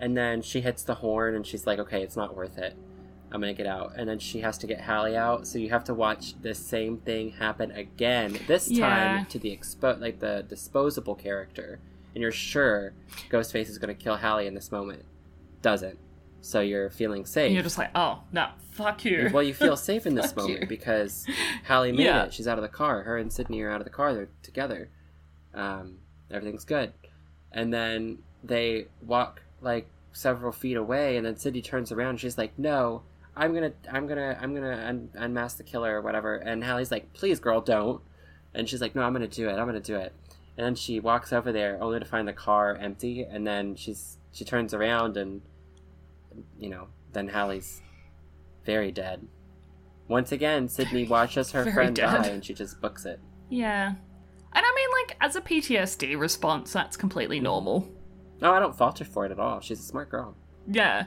And 0.00 0.16
then 0.16 0.42
she 0.42 0.60
hits 0.60 0.82
the 0.82 0.96
horn 0.96 1.34
and 1.34 1.46
she's 1.46 1.66
like, 1.66 1.78
okay, 1.78 2.02
it's 2.02 2.16
not 2.16 2.36
worth 2.36 2.58
it. 2.58 2.76
I'm 3.30 3.40
gonna 3.40 3.54
get 3.54 3.66
out, 3.66 3.94
and 3.96 4.06
then 4.06 4.18
she 4.18 4.40
has 4.40 4.58
to 4.58 4.66
get 4.66 4.82
Hallie 4.82 5.16
out. 5.16 5.46
So 5.46 5.58
you 5.58 5.70
have 5.70 5.84
to 5.84 5.94
watch 5.94 6.34
the 6.42 6.52
same 6.54 6.98
thing 6.98 7.30
happen 7.30 7.70
again. 7.70 8.36
This 8.46 8.70
Yeah. 8.70 8.88
time 9.16 9.26
to 9.26 9.38
the 9.38 9.56
expo 9.56 9.98
like 9.98 10.18
the 10.20 10.44
disposable 10.46 11.14
character, 11.14 11.78
and 12.14 12.20
you're 12.20 12.30
sure 12.30 12.92
Ghostface 13.30 13.70
is 13.70 13.78
gonna 13.78 13.94
kill 13.94 14.16
Hallie 14.18 14.46
in 14.46 14.52
this 14.54 14.70
moment. 14.70 15.04
Doesn't. 15.62 15.98
So 16.40 16.60
you're 16.60 16.90
feeling 16.90 17.24
safe. 17.24 17.46
and 17.46 17.54
you're 17.54 17.62
just 17.62 17.78
like, 17.78 17.90
oh 17.94 18.22
no, 18.32 18.48
fuck 18.72 19.04
you. 19.04 19.30
Well, 19.32 19.42
you 19.44 19.54
feel 19.54 19.76
safe 19.76 20.06
in 20.06 20.14
this 20.16 20.34
moment 20.34 20.62
you. 20.62 20.66
because 20.66 21.24
Hallie 21.68 21.92
made 21.92 22.04
Yeah. 22.04 22.24
it. 22.24 22.34
She's 22.34 22.48
out 22.48 22.58
of 22.58 22.62
the 22.62 22.68
car. 22.68 23.02
Her 23.04 23.16
and 23.16 23.32
Sidney 23.32 23.60
are 23.62 23.70
out 23.70 23.80
of 23.80 23.84
the 23.84 23.90
car. 23.92 24.12
They're 24.12 24.28
together. 24.42 24.90
Um, 25.54 25.98
everything's 26.30 26.64
good. 26.64 26.92
And 27.52 27.72
then 27.72 28.18
they 28.42 28.86
walk 29.02 29.42
like 29.60 29.86
several 30.12 30.50
feet 30.52 30.76
away, 30.76 31.16
and 31.16 31.24
then 31.24 31.36
Sidney 31.36 31.62
turns 31.62 31.92
around. 31.92 32.10
And 32.10 32.20
she's 32.20 32.36
like, 32.38 32.58
"No, 32.58 33.02
I'm 33.36 33.54
gonna, 33.54 33.72
I'm 33.90 34.06
gonna, 34.08 34.36
I'm 34.40 34.54
gonna 34.54 34.84
un- 34.86 35.10
unmask 35.14 35.58
the 35.58 35.62
killer 35.62 35.96
or 35.98 36.02
whatever." 36.02 36.34
And 36.36 36.64
Hallie's 36.64 36.90
like, 36.90 37.12
"Please, 37.12 37.38
girl, 37.38 37.60
don't." 37.60 38.00
And 38.54 38.68
she's 38.68 38.80
like, 38.80 38.94
"No, 38.96 39.02
I'm 39.02 39.12
gonna 39.12 39.28
do 39.28 39.48
it. 39.48 39.52
I'm 39.52 39.66
gonna 39.66 39.80
do 39.80 39.96
it." 39.96 40.12
And 40.56 40.66
then 40.66 40.74
she 40.74 40.98
walks 40.98 41.32
over 41.32 41.52
there, 41.52 41.78
only 41.80 41.98
to 42.00 42.04
find 42.04 42.26
the 42.26 42.32
car 42.32 42.74
empty. 42.74 43.22
And 43.22 43.46
then 43.46 43.76
she's 43.76 44.18
she 44.32 44.44
turns 44.44 44.74
around, 44.74 45.16
and 45.16 45.42
you 46.58 46.68
know, 46.70 46.88
then 47.12 47.28
Hallie's 47.28 47.82
very 48.64 48.90
dead. 48.92 49.26
Once 50.08 50.32
again, 50.32 50.68
Sidney 50.68 51.04
watches 51.06 51.52
her 51.52 51.62
Very 51.64 51.74
friend 51.74 51.96
dead. 51.96 52.06
die, 52.22 52.26
and 52.28 52.44
she 52.44 52.54
just 52.54 52.80
books 52.80 53.04
it. 53.04 53.20
yeah. 53.48 53.94
And 54.54 54.66
I 54.66 54.72
mean, 54.76 54.88
like, 55.08 55.16
as 55.22 55.34
a 55.34 55.40
PTSD 55.40 56.18
response, 56.20 56.74
that's 56.74 56.94
completely 56.98 57.40
normal. 57.40 57.88
No, 58.42 58.52
I 58.52 58.58
don't 58.60 58.76
falter 58.76 59.02
for 59.04 59.24
it 59.24 59.32
at 59.32 59.38
all. 59.38 59.60
She's 59.60 59.80
a 59.80 59.82
smart 59.82 60.10
girl. 60.10 60.36
Yeah. 60.68 61.06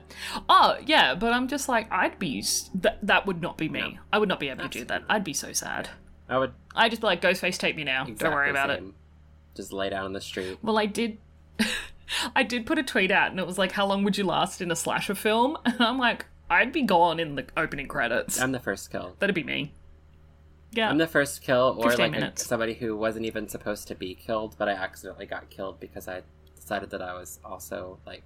Oh, 0.49 0.77
yeah, 0.83 1.13
but 1.13 1.31
I'm 1.31 1.47
just 1.47 1.69
like, 1.69 1.91
I'd 1.91 2.17
be. 2.17 2.39
s- 2.39 2.71
That, 2.73 2.97
that 3.05 3.27
would 3.27 3.43
not 3.43 3.55
be 3.55 3.69
me. 3.69 3.81
No. 3.81 3.91
I 4.11 4.17
would 4.17 4.29
not 4.29 4.39
be 4.39 4.49
able 4.49 4.63
to 4.63 4.69
do 4.79 4.83
that. 4.85 5.03
I'd 5.07 5.23
be 5.23 5.33
so 5.33 5.53
sad. 5.53 5.89
I 6.27 6.39
would 6.39 6.53
I'd 6.75 6.89
just 6.89 7.01
be 7.01 7.05
like, 7.07 7.21
Ghostface, 7.21 7.59
take 7.59 7.75
me 7.75 7.83
now. 7.83 8.05
Don't 8.05 8.33
worry 8.33 8.49
exactly 8.49 8.75
about 8.77 8.87
it. 8.87 8.93
Just 9.55 9.71
lay 9.71 9.91
down 9.91 10.07
in 10.07 10.13
the 10.13 10.21
street. 10.21 10.57
Well, 10.63 10.79
I 10.79 10.87
did. 10.87 11.19
I 12.35 12.43
did 12.43 12.65
put 12.65 12.77
a 12.77 12.83
tweet 12.83 13.11
out, 13.11 13.31
and 13.31 13.39
it 13.39 13.47
was 13.47 13.57
like, 13.57 13.71
"How 13.73 13.85
long 13.85 14.03
would 14.03 14.17
you 14.17 14.23
last 14.23 14.61
in 14.61 14.71
a 14.71 14.75
slasher 14.75 15.15
film?" 15.15 15.57
And 15.65 15.81
I'm 15.81 15.97
like, 15.97 16.25
I'd 16.49 16.71
be 16.71 16.83
gone 16.83 17.19
in 17.19 17.35
the 17.35 17.45
opening 17.57 17.87
credits. 17.87 18.39
I'm 18.39 18.51
the 18.51 18.59
first 18.59 18.91
kill. 18.91 19.15
That'd 19.19 19.35
be 19.35 19.43
me. 19.43 19.73
Yeah. 20.71 20.89
I'm 20.89 20.97
the 20.97 21.07
first 21.07 21.41
kill, 21.41 21.75
or 21.79 21.93
like 21.95 22.15
a- 22.15 22.33
somebody 22.35 22.73
who 22.73 22.95
wasn't 22.97 23.25
even 23.25 23.47
supposed 23.47 23.87
to 23.87 23.95
be 23.95 24.13
killed, 24.13 24.55
but 24.57 24.67
I 24.69 24.73
accidentally 24.73 25.25
got 25.25 25.49
killed 25.49 25.79
because 25.79 26.07
I 26.07 26.21
decided 26.55 26.89
that 26.91 27.01
I 27.01 27.13
was 27.13 27.39
also 27.45 27.97
like, 28.05 28.23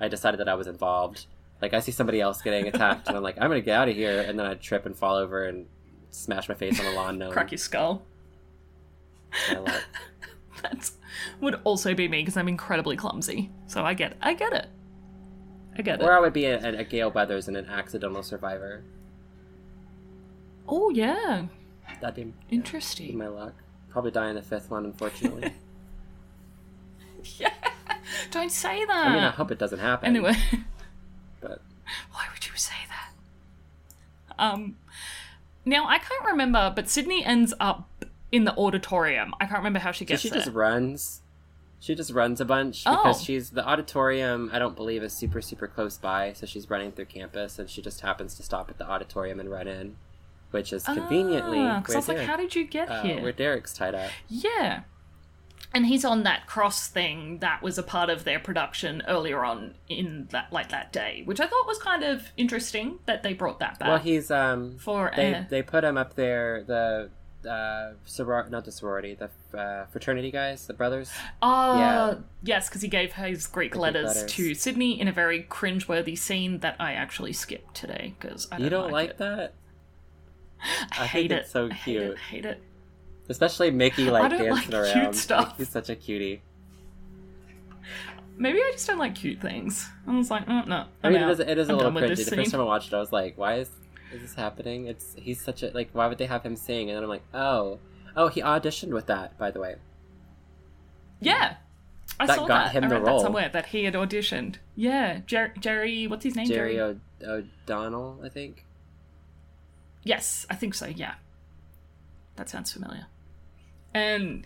I 0.00 0.08
decided 0.08 0.38
that 0.40 0.48
I 0.48 0.54
was 0.54 0.66
involved. 0.66 1.26
Like 1.60 1.74
I 1.74 1.80
see 1.80 1.92
somebody 1.92 2.20
else 2.20 2.40
getting 2.40 2.68
attacked, 2.68 3.08
and 3.08 3.16
I'm 3.16 3.22
like, 3.22 3.36
I'm 3.38 3.48
gonna 3.50 3.60
get 3.60 3.76
out 3.76 3.88
of 3.88 3.96
here, 3.96 4.20
and 4.20 4.38
then 4.38 4.46
I 4.46 4.54
trip 4.54 4.86
and 4.86 4.96
fall 4.96 5.16
over 5.16 5.44
and 5.44 5.66
smash 6.10 6.48
my 6.48 6.54
face 6.54 6.80
on 6.80 6.86
a 6.86 6.92
lawn 6.92 7.18
gnome. 7.18 7.32
Crack 7.32 7.50
your 7.50 7.58
skull. 7.58 8.02
That 10.70 10.90
would 11.40 11.60
also 11.64 11.94
be 11.94 12.08
me 12.08 12.20
because 12.20 12.36
I'm 12.36 12.48
incredibly 12.48 12.96
clumsy. 12.96 13.50
So 13.66 13.84
I 13.84 13.94
get, 13.94 14.16
I 14.20 14.34
get 14.34 14.52
it. 14.52 14.66
I 15.76 15.82
get 15.82 16.00
it. 16.00 16.04
Or. 16.04 16.12
I 16.12 16.20
would 16.20 16.32
be 16.32 16.44
a, 16.46 16.80
a 16.80 16.84
Gale 16.84 17.10
Weathers 17.10 17.48
and 17.48 17.56
an 17.56 17.66
accidental 17.66 18.22
survivor. 18.22 18.82
Oh 20.68 20.90
yeah, 20.90 21.46
That'd 22.00 22.14
be, 22.14 22.24
be 22.24 22.34
interesting. 22.56 23.16
my 23.18 23.28
luck. 23.28 23.54
Probably 23.88 24.10
die 24.10 24.28
in 24.28 24.36
the 24.36 24.42
fifth 24.42 24.70
one, 24.70 24.84
unfortunately. 24.84 25.52
Yeah. 27.36 27.52
Don't 28.30 28.50
say 28.50 28.82
that. 28.86 29.06
I 29.08 29.14
mean, 29.14 29.22
I 29.22 29.30
hope 29.30 29.50
it 29.50 29.58
doesn't 29.58 29.78
happen. 29.78 30.08
Anyway, 30.08 30.34
but 31.42 31.60
why 32.12 32.24
would 32.32 32.46
you 32.46 32.52
say 32.56 32.74
that? 32.88 33.12
Um, 34.42 34.76
now 35.66 35.86
I 35.86 35.98
can't 35.98 36.24
remember, 36.24 36.72
but 36.74 36.88
Sidney 36.88 37.22
ends 37.22 37.52
up 37.60 38.06
in 38.32 38.44
the 38.44 38.56
auditorium. 38.56 39.34
I 39.40 39.46
can't 39.46 39.58
remember 39.58 39.78
how 39.80 39.92
she 39.92 40.04
gets. 40.04 40.22
so 40.22 40.28
she 40.28 40.30
there. 40.30 40.42
just 40.44 40.54
runs. 40.54 41.22
She 41.82 41.94
just 41.94 42.10
runs 42.12 42.40
a 42.40 42.44
bunch 42.44 42.84
because 42.84 43.20
Oh. 43.20 43.24
she's 43.24 43.50
the 43.50 43.66
auditorium. 43.66 44.50
I 44.52 44.58
don't 44.58 44.76
believe 44.76 45.02
is 45.02 45.12
super 45.14 45.40
super 45.40 45.66
close 45.66 45.96
by, 45.96 46.34
so 46.34 46.44
she's 46.46 46.68
running 46.68 46.92
through 46.92 47.06
campus, 47.06 47.58
and 47.58 47.70
she 47.70 47.80
just 47.80 48.02
happens 48.02 48.36
to 48.36 48.42
stop 48.42 48.68
at 48.68 48.76
the 48.78 48.86
auditorium 48.88 49.40
and 49.40 49.50
run 49.50 49.66
in, 49.66 49.96
which 50.50 50.72
is 50.74 50.84
conveniently 50.84 51.60
because 51.60 51.88
where, 51.88 51.96
I 51.96 51.98
was 51.98 52.08
like, 52.08 52.18
how 52.18 52.36
did 52.36 52.54
you 52.54 52.66
get 52.66 52.90
uh, 52.90 53.02
here? 53.02 53.22
where 53.22 53.32
Derek's 53.32 53.72
tied 53.72 53.94
up. 53.94 54.10
Yeah. 54.28 54.82
And 55.72 55.86
he's 55.86 56.04
on 56.04 56.24
that 56.24 56.46
cross 56.48 56.88
thing 56.88 57.38
that 57.38 57.62
was 57.62 57.78
a 57.78 57.82
part 57.84 58.10
of 58.10 58.24
their 58.24 58.40
production 58.40 59.02
earlier 59.06 59.44
on 59.44 59.74
in 59.88 60.26
that 60.32 60.52
like 60.52 60.68
that 60.70 60.92
day, 60.92 61.22
which 61.26 61.38
I 61.40 61.46
thought 61.46 61.66
was 61.66 61.78
kind 61.78 62.02
of 62.02 62.24
interesting 62.36 62.98
that 63.06 63.22
they 63.22 63.32
brought 63.34 63.60
that 63.60 63.78
back. 63.78 63.88
Well, 63.88 63.98
he's 63.98 64.30
um 64.30 64.76
for 64.78 65.12
they 65.16 65.32
uh, 65.34 65.44
they 65.48 65.62
put 65.62 65.84
him 65.84 65.96
up 65.96 66.14
there 66.14 66.64
the 66.64 67.10
uh 67.46 67.92
soror 68.06 68.50
not 68.50 68.64
the 68.66 68.72
sorority 68.72 69.14
the 69.14 69.30
uh, 69.58 69.86
fraternity 69.86 70.30
guys 70.30 70.66
the 70.66 70.74
brothers 70.74 71.10
Oh, 71.42 71.78
Yeah. 71.78 72.14
yes, 72.42 72.68
because 72.68 72.82
he 72.82 72.88
gave 72.88 73.14
his 73.14 73.46
Greek 73.46 73.72
Greek 73.72 73.80
letters, 73.80 74.08
letters. 74.14 74.32
to 74.32 74.54
Sidney 74.54 75.00
in 75.00 75.08
a 75.08 75.12
very 75.12 75.44
cringeworthy 75.44 76.16
scene 76.18 76.58
that 76.58 76.76
I 76.78 76.92
actually 76.92 77.32
skipped 77.32 77.74
today 77.74 78.14
because 78.20 78.46
I 78.52 78.56
don't, 78.56 78.64
you 78.64 78.70
don't 78.70 78.90
like, 78.92 79.10
it. 79.10 79.18
that 79.18 79.54
I, 80.92 81.04
I 81.04 81.06
hate 81.06 81.32
it. 81.32 81.46
so 81.48 81.68
I 81.70 81.74
hate 81.74 81.96
it. 81.96 82.04
cute. 82.06 82.18
Hate 82.18 82.44
it. 82.44 82.62
especially 83.28 83.70
Mickey 83.70 84.10
like 84.10 84.30
dancing 84.30 84.50
like 84.50 84.62
cute 84.64 84.74
around 84.74 85.14
stuff. 85.14 85.56
He's 85.56 85.68
such 85.70 85.88
a 85.88 85.96
cutie 85.96 86.42
Maybe 88.36 88.58
I 88.58 88.70
just 88.72 88.86
don't 88.86 88.98
like 88.98 89.14
cute 89.16 89.38
things. 89.40 89.86
I 90.06 90.16
was 90.16 90.30
like, 90.30 90.44
oh, 90.48 90.62
no. 90.62 90.86
I 91.04 91.08
I'm 91.08 91.12
mean, 91.12 91.22
out. 91.22 91.28
it 91.30 91.32
is, 91.34 91.40
it 91.40 91.58
is 91.58 91.68
a 91.68 91.76
little 91.76 91.92
cringy. 91.92 92.16
The 92.24 92.36
first 92.36 92.50
time 92.50 92.60
I 92.62 92.64
watched 92.64 92.90
it, 92.90 92.96
I 92.96 92.98
was 93.00 93.12
like, 93.12 93.36
"Why 93.36 93.56
is 93.58 93.68
is 94.12 94.20
this 94.22 94.34
happening?" 94.34 94.86
It's 94.86 95.14
he's 95.18 95.40
such 95.40 95.62
a 95.62 95.70
like. 95.70 95.90
Why 95.92 96.06
would 96.06 96.18
they 96.18 96.26
have 96.26 96.42
him 96.42 96.56
sing? 96.56 96.88
And 96.90 96.96
then 96.96 97.02
I'm 97.04 97.08
like, 97.08 97.22
"Oh, 97.34 97.78
oh, 98.16 98.28
he 98.28 98.40
auditioned 98.42 98.90
with 98.92 99.06
that." 99.06 99.36
By 99.38 99.50
the 99.50 99.60
way, 99.60 99.76
Yeah. 101.20 101.56
I 102.18 102.26
That 102.26 102.36
saw 102.36 102.46
got 102.46 102.64
that. 102.66 102.72
him 102.72 102.84
I 102.84 102.88
the 102.88 102.94
read 102.96 103.06
role. 103.06 103.18
that 103.18 103.22
somewhere 103.24 103.48
that 103.48 103.66
he 103.66 103.84
had 103.84 103.94
auditioned. 103.94 104.56
Yeah, 104.76 105.20
Jer- 105.26 105.54
Jerry. 105.58 106.06
What's 106.06 106.24
his 106.24 106.34
name? 106.36 106.46
Jerry 106.48 106.78
o- 106.78 107.00
O'Donnell, 107.24 108.20
I 108.22 108.28
think. 108.28 108.66
Yes, 110.02 110.44
I 110.50 110.54
think 110.54 110.74
so. 110.74 110.86
Yeah, 110.86 111.14
that 112.36 112.48
sounds 112.50 112.72
familiar. 112.72 113.06
And 113.94 114.44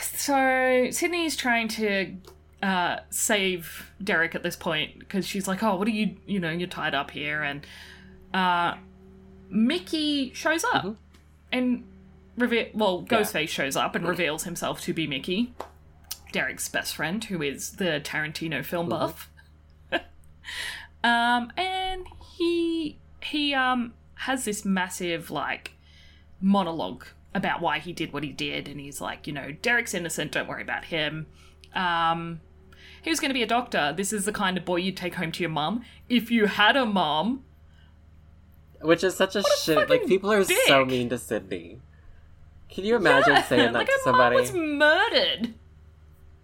so 0.00 0.88
Sidney's 0.90 1.36
trying 1.36 1.68
to 1.68 2.16
uh, 2.62 2.98
save 3.10 3.92
Derek 4.02 4.34
at 4.34 4.42
this 4.42 4.56
point 4.56 4.98
because 4.98 5.26
she's 5.26 5.46
like, 5.46 5.62
"Oh, 5.62 5.76
what 5.76 5.86
are 5.88 5.92
you? 5.92 6.16
You 6.26 6.40
know, 6.40 6.50
you're 6.50 6.68
tied 6.68 6.94
up 6.94 7.10
here." 7.10 7.42
And 7.42 7.66
uh, 8.36 8.76
Mickey 9.48 10.32
shows 10.34 10.64
up 10.64 10.84
Mhm. 10.84 10.96
and 11.52 11.84
reveal. 12.36 12.66
Well, 12.74 13.06
Yeah. 13.10 13.18
Ghostface 13.18 13.48
shows 13.48 13.76
up 13.76 13.94
and 13.94 14.06
reveals 14.06 14.44
himself 14.44 14.80
to 14.82 14.92
be 14.92 15.06
Mickey, 15.06 15.54
Derek's 16.32 16.68
best 16.68 16.94
friend, 16.96 17.22
who 17.24 17.40
is 17.42 17.72
the 17.76 18.00
Tarantino 18.04 18.64
film 18.64 18.86
Mhm. 18.86 18.90
buff. 18.90 19.30
um, 21.04 21.52
and 21.56 22.06
he 22.36 22.98
he 23.22 23.54
um 23.54 23.94
has 24.14 24.44
this 24.44 24.64
massive 24.64 25.30
like 25.30 25.72
monologue 26.40 27.04
about 27.34 27.60
why 27.60 27.78
he 27.78 27.92
did 27.92 28.12
what 28.12 28.22
he 28.24 28.32
did, 28.32 28.66
and 28.68 28.80
he's 28.80 29.00
like, 29.00 29.26
you 29.26 29.32
know, 29.32 29.52
Derek's 29.52 29.94
innocent. 29.94 30.32
Don't 30.32 30.48
worry 30.48 30.62
about 30.62 30.86
him. 30.86 31.26
Um, 31.74 32.40
he 33.02 33.10
was 33.10 33.20
going 33.20 33.28
to 33.28 33.34
be 33.34 33.42
a 33.42 33.46
doctor. 33.46 33.92
This 33.96 34.12
is 34.12 34.24
the 34.24 34.32
kind 34.32 34.56
of 34.56 34.64
boy 34.64 34.76
you'd 34.76 34.96
take 34.96 35.14
home 35.16 35.30
to 35.32 35.42
your 35.42 35.50
mum 35.50 35.84
if 36.08 36.30
you 36.30 36.46
had 36.46 36.76
a 36.76 36.86
mum. 36.86 37.44
Which 38.80 39.02
is 39.02 39.16
such 39.16 39.36
a 39.36 39.42
shit. 39.62 39.88
Like 39.88 40.06
people 40.06 40.32
are 40.32 40.44
so 40.44 40.84
mean 40.84 41.08
to 41.08 41.18
Sidney. 41.18 41.80
Can 42.68 42.84
you 42.84 42.96
imagine 42.96 43.42
saying 43.44 43.72
that 43.72 43.74
like 43.74 43.86
to 43.86 44.00
somebody? 44.04 44.36
mum 44.36 44.42
was 44.42 44.52
murdered. 44.52 45.54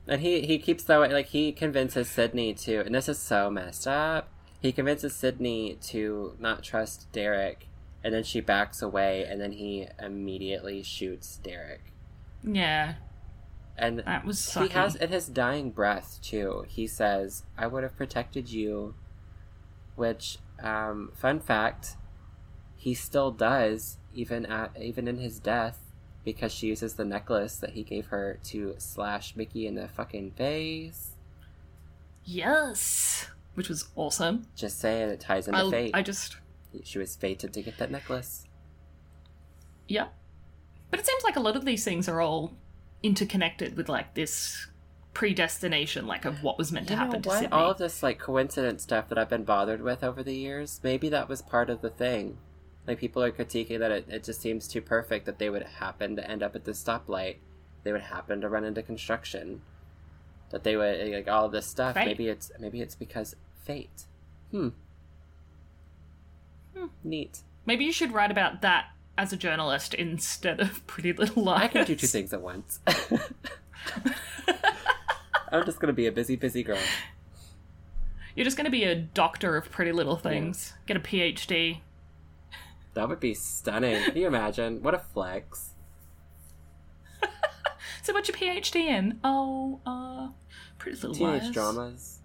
And 0.08 0.20
he 0.20 0.42
he 0.46 0.58
keeps 0.58 0.84
that 0.84 1.00
way. 1.00 1.12
Like 1.12 1.26
he 1.26 1.52
convinces 1.52 2.08
Sidney 2.08 2.54
to, 2.54 2.80
and 2.80 2.94
this 2.94 3.08
is 3.08 3.18
so 3.18 3.50
messed 3.50 3.86
up. 3.86 4.28
He 4.60 4.72
convinces 4.72 5.14
Sidney 5.14 5.76
to 5.88 6.36
not 6.38 6.62
trust 6.62 7.10
Derek, 7.12 7.66
and 8.02 8.14
then 8.14 8.22
she 8.24 8.40
backs 8.40 8.80
away, 8.82 9.24
and 9.24 9.40
then 9.40 9.52
he 9.52 9.88
immediately 10.00 10.82
shoots 10.82 11.36
Derek. 11.36 11.92
Yeah, 12.44 12.94
And 13.76 14.00
that 14.00 14.24
was 14.24 14.52
he 14.54 14.68
has 14.68 14.96
in 14.96 15.10
his 15.10 15.28
dying 15.28 15.70
breath 15.70 16.18
too. 16.22 16.64
He 16.68 16.86
says, 16.86 17.44
"I 17.56 17.66
would 17.68 17.82
have 17.82 17.96
protected 17.96 18.50
you," 18.50 18.94
which, 19.94 20.38
um, 20.62 21.12
fun 21.14 21.38
fact, 21.38 21.96
he 22.82 22.94
still 22.94 23.30
does 23.30 23.96
even 24.12 24.44
at 24.44 24.76
even 24.76 25.06
in 25.06 25.16
his 25.18 25.38
death 25.38 25.78
because 26.24 26.50
she 26.52 26.66
uses 26.66 26.94
the 26.94 27.04
necklace 27.04 27.54
that 27.58 27.70
he 27.70 27.84
gave 27.84 28.06
her 28.06 28.40
to 28.42 28.74
slash 28.78 29.36
Mickey 29.36 29.68
in 29.68 29.76
the 29.76 29.86
fucking 29.86 30.32
face. 30.32 31.10
Yes. 32.24 33.28
which 33.54 33.68
was 33.68 33.88
awesome. 33.94 34.46
Just 34.56 34.80
saying, 34.80 35.10
it 35.10 35.20
ties 35.20 35.46
into 35.46 35.60
I, 35.64 35.70
fate. 35.70 35.90
I 35.94 36.02
just 36.02 36.38
She 36.82 36.98
was 36.98 37.14
fated 37.14 37.52
to 37.52 37.62
get 37.62 37.78
that 37.78 37.90
necklace. 37.92 38.46
yeah, 39.86 40.08
but 40.90 40.98
it 40.98 41.06
seems 41.06 41.22
like 41.22 41.36
a 41.36 41.40
lot 41.40 41.54
of 41.56 41.64
these 41.64 41.84
things 41.84 42.08
are 42.08 42.20
all 42.20 42.52
interconnected 43.04 43.76
with 43.76 43.88
like 43.88 44.14
this 44.14 44.66
predestination, 45.14 46.06
like 46.08 46.24
of 46.24 46.42
what 46.42 46.58
was 46.58 46.72
meant 46.72 46.88
to 46.88 46.94
You 46.94 46.98
know 46.98 47.04
happen 47.04 47.22
to? 47.22 47.30
Sidney. 47.30 47.48
All 47.52 47.70
of 47.70 47.78
this 47.78 48.02
like 48.02 48.18
coincidence 48.18 48.82
stuff 48.82 49.08
that 49.08 49.18
I've 49.18 49.28
been 49.28 49.44
bothered 49.44 49.82
with 49.82 50.02
over 50.02 50.22
the 50.24 50.34
years, 50.34 50.80
maybe 50.82 51.08
that 51.10 51.28
was 51.28 51.42
part 51.42 51.70
of 51.70 51.80
the 51.80 51.90
thing. 51.90 52.38
Like 52.86 52.98
people 52.98 53.22
are 53.22 53.30
critiquing 53.30 53.78
that 53.78 53.92
it, 53.92 54.06
it 54.08 54.24
just 54.24 54.40
seems 54.40 54.66
too 54.66 54.80
perfect 54.80 55.26
that 55.26 55.38
they 55.38 55.48
would 55.50 55.62
happen 55.62 56.16
to 56.16 56.30
end 56.30 56.42
up 56.42 56.56
at 56.56 56.64
the 56.64 56.72
stoplight. 56.72 57.36
They 57.84 57.92
would 57.92 58.02
happen 58.02 58.40
to 58.40 58.48
run 58.48 58.64
into 58.64 58.82
construction. 58.82 59.62
That 60.50 60.64
they 60.64 60.76
would 60.76 61.08
like 61.12 61.28
all 61.28 61.46
of 61.46 61.52
this 61.52 61.66
stuff. 61.66 61.94
Fate. 61.94 62.06
Maybe 62.06 62.28
it's 62.28 62.50
maybe 62.58 62.80
it's 62.80 62.94
because 62.94 63.36
fate. 63.64 64.06
Hmm. 64.50 64.68
Hmm. 66.76 66.86
Neat. 67.04 67.40
Maybe 67.64 67.84
you 67.84 67.92
should 67.92 68.12
write 68.12 68.30
about 68.30 68.62
that 68.62 68.86
as 69.16 69.32
a 69.32 69.36
journalist 69.36 69.94
instead 69.94 70.60
of 70.60 70.86
Pretty 70.86 71.12
Little 71.12 71.44
Liars. 71.44 71.62
I 71.62 71.68
can 71.68 71.86
do 71.86 71.94
two 71.94 72.06
things 72.06 72.32
at 72.32 72.42
once. 72.42 72.80
I'm 75.52 75.64
just 75.64 75.80
gonna 75.80 75.92
be 75.92 76.06
a 76.06 76.12
busy, 76.12 76.36
busy 76.36 76.62
girl. 76.62 76.78
You're 78.34 78.44
just 78.44 78.56
going 78.56 78.64
to 78.64 78.70
be 78.70 78.84
a 78.84 78.94
doctor 78.94 79.56
of 79.56 79.70
Pretty 79.70 79.92
Little 79.92 80.16
Things. 80.16 80.72
Get 80.86 80.96
a 80.96 81.00
PhD. 81.00 81.80
That 82.94 83.08
would 83.08 83.20
be 83.20 83.34
stunning. 83.34 84.02
Can 84.04 84.16
you 84.16 84.26
imagine? 84.26 84.82
What 84.82 84.94
a 84.94 84.98
flex. 84.98 85.70
So 88.02 88.12
what's 88.12 88.28
your 88.28 88.36
PhD 88.36 88.76
in? 88.86 89.20
Oh, 89.22 89.80
uh, 89.86 90.28
Pretty 90.78 90.96
Little 91.06 91.10
lies. 91.10 91.40
Teenage 91.42 91.42
Liars. 91.42 91.54
dramas. 91.54 92.18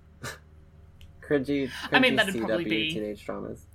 cringy, 1.21 1.67
cringy 1.69 1.71
I 1.91 1.99
mean, 1.99 2.15
that'd 2.15 2.33
CW 2.33 2.39
probably 2.47 2.63
be- 2.65 2.91
teenage 2.91 3.23
dramas. 3.23 3.67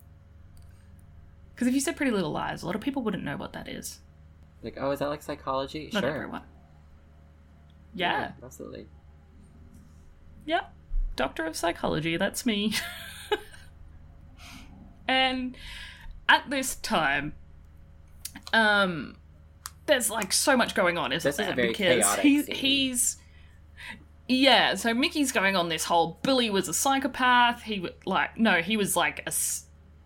Because 1.55 1.69
if 1.69 1.75
you 1.75 1.81
said 1.81 1.97
Pretty 1.97 2.11
Little 2.11 2.33
Lies, 2.33 2.65
a 2.65 2.67
lot 2.67 2.75
of 2.75 2.81
people 2.81 3.03
wouldn't 3.03 3.23
know 3.23 3.37
what 3.37 3.53
that 3.53 3.69
is. 3.69 4.01
Like, 4.65 4.79
oh, 4.81 4.91
is 4.91 4.99
that 4.99 5.11
like 5.11 5.23
psychology? 5.23 5.91
Not 5.93 6.03
sure. 6.03 6.11
everyone. 6.11 6.43
Yeah. 7.95 8.33
absolutely. 8.43 8.87
yeah. 10.45 10.63
Doctor 11.15 11.45
of 11.45 11.55
Psychology, 11.55 12.17
that's 12.17 12.45
me. 12.47 12.75
and 15.07 15.57
at 16.29 16.49
this 16.51 16.77
time, 16.77 17.35
um, 18.53 19.17
there's 19.87 20.11
like 20.11 20.33
so 20.33 20.57
much 20.57 20.75
going 20.75 20.99
on, 20.99 21.13
isn't 21.13 21.29
This 21.29 21.39
is 21.39 21.47
there? 21.47 21.55
very 21.55 21.69
because 21.69 22.15
he's 22.21 22.47
scene. 22.47 22.55
he's 22.55 23.17
yeah. 24.29 24.75
So 24.77 24.95
Mickey's 24.95 25.33
going 25.33 25.57
on 25.57 25.69
this 25.69 25.85
whole 25.85 26.19
Billy 26.23 26.49
was 26.51 26.69
a 26.69 26.75
psychopath. 26.75 27.63
He 27.63 27.89
like 28.07 28.39
no, 28.39 28.63
he 28.63 28.77
was 28.77 28.97
like 28.97 29.21
a 29.27 29.33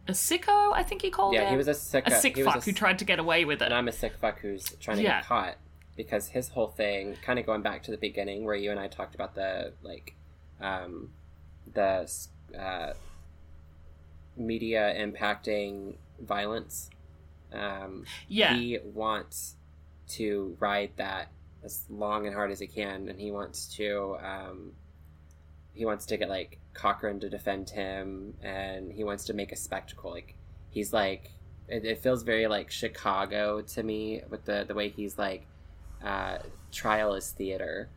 a 0.09 0.13
sicko. 0.13 0.73
I 0.73 0.83
think 0.83 1.03
he 1.03 1.11
called 1.11 1.35
it. 1.35 1.39
Yeah, 1.39 1.45
him 1.47 1.51
he 1.53 1.57
was 1.57 1.69
a 1.69 1.75
sick, 1.75 2.07
a 2.07 2.11
sick 2.13 2.39
fuck 2.39 2.57
a 2.57 2.61
who 2.61 2.73
tried 2.73 2.99
to 3.01 3.05
get 3.05 3.19
away 3.19 3.45
with 3.45 3.61
it. 3.61 3.67
and 3.67 3.75
I'm 3.75 3.89
a 3.89 3.93
sick 3.93 4.15
fuck 4.21 4.39
who's 4.41 4.65
trying 4.81 4.99
to 4.99 5.03
Yeah. 5.03 5.19
get 5.21 5.27
caught 5.27 5.57
because 5.97 6.29
his 6.29 6.49
whole 6.49 6.69
thing, 6.69 7.17
kind 7.23 7.39
of 7.39 7.47
going 7.47 7.63
back 7.63 7.83
to 7.85 7.91
the 7.91 7.97
beginning 7.97 8.45
where 8.45 8.55
you 8.55 8.71
and 8.71 8.79
I 8.79 8.87
talked 8.87 9.15
about 9.15 9.35
the 9.35 9.73
like, 9.83 10.15
um, 10.61 11.11
the 11.73 12.09
uh, 12.59 12.93
media 14.37 14.95
impacting 14.97 15.97
violence. 16.21 16.91
Um, 17.53 18.05
yeah, 18.29 18.55
he 18.55 18.79
wants 18.83 19.57
to 20.09 20.57
ride 20.61 20.93
that 20.97 21.29
as 21.65 21.85
long 21.91 22.27
and 22.27 22.35
hard 22.35 22.51
as 22.51 22.59
he 22.61 22.67
can, 22.67 23.09
and 23.09 23.21
he 23.21 23.31
wants 23.31 23.67
to 23.77 24.17
um, 24.23 24.73
he 25.75 25.85
wants 25.85 26.07
to 26.07 26.17
get 26.17 26.29
like 26.29 26.59
Cochran 26.75 27.21
to 27.21 27.29
defend 27.29 27.71
him, 27.71 28.35
and 28.43 28.93
he 28.93 29.05
wants 29.05 29.25
to 29.25 29.35
make 29.35 29.53
a 29.53 29.57
spectacle. 29.57 30.11
Like 30.11 30.35
he's 30.71 30.93
like 30.93 31.31
it, 31.69 31.85
it 31.85 31.99
feels 31.99 32.23
very 32.23 32.47
like 32.47 32.71
Chicago 32.71 33.61
to 33.61 33.83
me 33.83 34.23
with 34.29 34.45
the 34.45 34.65
the 34.67 34.75
way 34.75 34.89
he's 34.89 35.19
like 35.19 35.47
uh, 36.05 36.39
trial 36.73 37.15
is 37.15 37.31
theater. 37.31 37.89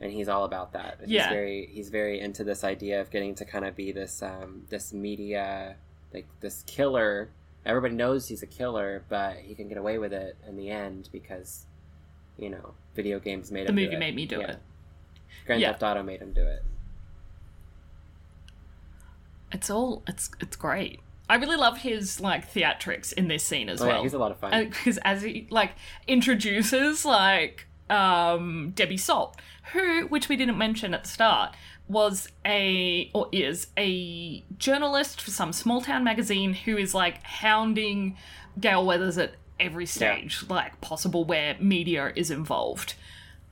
And 0.00 0.12
he's 0.12 0.28
all 0.28 0.44
about 0.44 0.74
that. 0.74 0.98
And 1.02 1.10
Yeah. 1.10 1.24
He's 1.24 1.32
very 1.32 1.70
he's 1.72 1.88
very 1.88 2.20
into 2.20 2.44
this 2.44 2.62
idea 2.62 3.00
of 3.00 3.10
getting 3.10 3.34
to 3.36 3.44
kind 3.44 3.64
of 3.64 3.74
be 3.74 3.90
this 3.90 4.22
um, 4.22 4.62
this 4.68 4.92
media 4.92 5.74
like 6.14 6.28
this 6.40 6.62
killer 6.68 7.30
everybody 7.66 7.94
knows 7.94 8.28
he's 8.28 8.42
a 8.42 8.46
killer, 8.46 9.04
but 9.08 9.36
he 9.38 9.54
can 9.54 9.68
get 9.68 9.78
away 9.78 9.98
with 9.98 10.12
it 10.12 10.36
in 10.46 10.56
the 10.56 10.70
end 10.70 11.08
because, 11.12 11.66
you 12.38 12.50
know, 12.50 12.74
video 12.94 13.18
games 13.18 13.50
made 13.52 13.66
the 13.66 13.70
him. 13.70 13.76
do 13.76 13.84
movie 13.84 13.96
made 13.96 14.14
me 14.14 14.26
do 14.26 14.38
Yeah. 14.40 14.50
it. 14.52 14.58
Grand 15.46 15.60
Yeah. 15.60 15.70
Theft 15.72 15.82
Auto 15.82 16.02
made 16.02 16.20
him 16.20 16.32
do 16.32 16.42
it. 16.46 16.62
It's 19.52 19.70
all 19.70 20.02
it's 20.06 20.30
it's 20.40 20.56
great. 20.56 21.00
I 21.30 21.36
really 21.36 21.56
love 21.56 21.78
his 21.78 22.20
like 22.20 22.52
theatrics 22.52 23.12
in 23.12 23.28
this 23.28 23.44
scene 23.44 23.68
as 23.68 23.80
Oh, 23.82 23.86
well. 23.86 23.96
yeah, 23.96 24.02
he's 24.02 24.14
a 24.14 24.18
lot 24.18 24.30
of 24.30 24.38
fun. 24.38 24.68
Because 24.68 24.98
as 24.98 25.22
he 25.22 25.46
like 25.50 25.72
introduces 26.06 27.04
like 27.04 27.66
um 27.90 28.72
Debbie 28.74 28.96
Salt, 28.98 29.36
who 29.72 30.06
which 30.06 30.28
we 30.28 30.36
didn't 30.36 30.58
mention 30.58 30.92
at 30.94 31.04
the 31.04 31.08
start 31.08 31.54
was 31.88 32.28
a 32.44 33.10
or 33.14 33.28
is 33.32 33.68
a 33.78 34.44
journalist 34.58 35.20
for 35.20 35.30
some 35.30 35.52
small 35.52 35.80
town 35.80 36.04
magazine 36.04 36.54
who 36.54 36.76
is 36.76 36.94
like 36.94 37.22
hounding 37.22 38.16
Gale 38.60 38.84
Weathers 38.84 39.18
at 39.18 39.34
every 39.58 39.86
stage 39.86 40.44
like 40.48 40.80
possible 40.80 41.24
where 41.24 41.56
media 41.58 42.12
is 42.14 42.30
involved. 42.30 42.94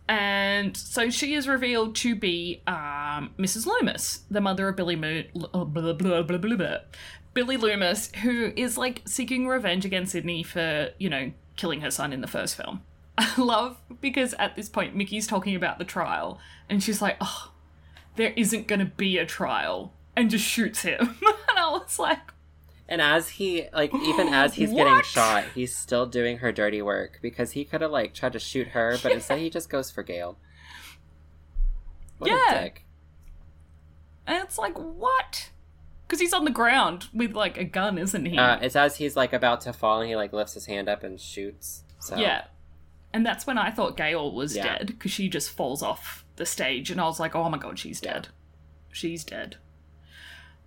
And 0.08 0.76
so 0.76 1.10
she 1.10 1.34
is 1.34 1.48
revealed 1.48 1.96
to 1.96 2.14
be 2.14 2.62
um, 2.66 3.34
Mrs. 3.38 3.66
Loomis, 3.66 4.20
the 4.30 4.40
mother 4.40 4.68
of 4.68 4.76
Billy 4.76 4.94
Mo- 4.94 5.24
blah, 5.34 5.64
blah, 5.64 5.92
blah, 5.94 6.22
blah, 6.22 6.38
blah. 6.38 6.76
Billy 7.34 7.56
Loomis, 7.56 8.12
who 8.22 8.52
is 8.54 8.78
like 8.78 9.02
seeking 9.04 9.48
revenge 9.48 9.84
against 9.84 10.12
Sidney 10.12 10.42
for, 10.42 10.90
you 10.98 11.10
know, 11.10 11.32
killing 11.56 11.80
her 11.80 11.90
son 11.90 12.12
in 12.12 12.20
the 12.20 12.28
first 12.28 12.56
film. 12.56 12.82
I 13.18 13.40
love 13.40 13.78
because 14.00 14.34
at 14.34 14.54
this 14.54 14.68
point 14.68 14.94
Mickey's 14.94 15.26
talking 15.26 15.56
about 15.56 15.78
the 15.78 15.84
trial 15.84 16.38
and 16.68 16.82
she's 16.82 17.02
like, 17.02 17.16
oh, 17.20 17.50
there 18.16 18.32
isn't 18.36 18.66
going 18.66 18.80
to 18.80 18.86
be 18.86 19.18
a 19.18 19.26
trial, 19.26 19.92
and 20.16 20.30
just 20.30 20.44
shoots 20.44 20.82
him. 20.82 20.98
and 21.50 21.58
I 21.58 21.70
was 21.70 21.98
like, 21.98 22.18
and 22.88 23.00
as 23.02 23.28
he 23.30 23.66
like 23.72 23.92
even 23.94 24.28
as 24.28 24.54
he's 24.54 24.72
getting 24.72 25.02
shot, 25.02 25.44
he's 25.54 25.74
still 25.74 26.06
doing 26.06 26.38
her 26.38 26.52
dirty 26.52 26.80
work 26.82 27.18
because 27.22 27.52
he 27.52 27.64
could 27.64 27.80
have 27.80 27.90
like 27.90 28.14
tried 28.14 28.32
to 28.34 28.38
shoot 28.38 28.68
her, 28.68 28.96
but 29.02 29.12
instead 29.12 29.38
he 29.40 29.50
just 29.50 29.68
goes 29.68 29.90
for 29.90 30.02
Gale. 30.02 30.38
What 32.18 32.30
Yeah. 32.30 32.54
a 32.54 32.62
dick. 32.64 32.84
and 34.26 34.42
it's 34.42 34.58
like, 34.58 34.74
what? 34.78 35.50
Because 36.06 36.20
he's 36.20 36.32
on 36.32 36.44
the 36.44 36.50
ground 36.50 37.08
with 37.12 37.34
like 37.34 37.58
a 37.58 37.64
gun, 37.64 37.98
isn't 37.98 38.24
he? 38.26 38.38
Uh, 38.38 38.58
it's 38.60 38.76
as 38.76 38.96
he's 38.96 39.16
like 39.16 39.32
about 39.32 39.60
to 39.62 39.72
fall 39.72 40.00
and 40.00 40.08
he 40.08 40.16
like 40.16 40.32
lifts 40.32 40.54
his 40.54 40.66
hand 40.66 40.88
up 40.88 41.02
and 41.02 41.20
shoots. 41.20 41.82
So 41.98 42.16
Yeah. 42.16 42.44
And 43.12 43.24
that's 43.26 43.46
when 43.46 43.58
I 43.58 43.70
thought 43.70 43.96
Gale 43.96 44.30
was 44.32 44.54
Yeah. 44.56 44.78
dead 44.78 44.86
because 44.88 45.10
she 45.10 45.28
just 45.28 45.50
falls 45.50 45.82
off 45.82 46.24
the 46.36 46.46
stage 46.46 46.90
and 46.90 47.00
I 47.00 47.04
was 47.04 47.20
like, 47.20 47.34
"Oh 47.34 47.48
my 47.48 47.58
god, 47.58 47.78
she's 47.78 48.00
dead. 48.00 48.28
She's 48.90 49.24
dead." 49.24 49.56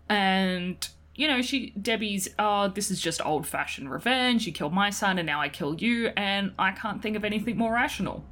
And 0.07 0.87
you 1.15 1.27
know, 1.27 1.41
she 1.41 1.71
Debbie's, 1.71 2.29
"Oh, 2.37 2.69
this 2.69 2.91
is 2.91 3.01
just 3.01 3.25
old-fashioned 3.25 3.91
revenge. 3.91 4.45
You 4.45 4.53
killed 4.53 4.73
my 4.73 4.89
son 4.89 5.19
and 5.19 5.25
now 5.25 5.41
I 5.41 5.49
kill 5.49 5.75
you 5.75 6.07
and 6.15 6.53
I 6.57 6.71
can't 6.71 7.01
think 7.01 7.15
of 7.15 7.23
anything 7.23 7.57
more 7.57 7.73
rational." 7.73 8.25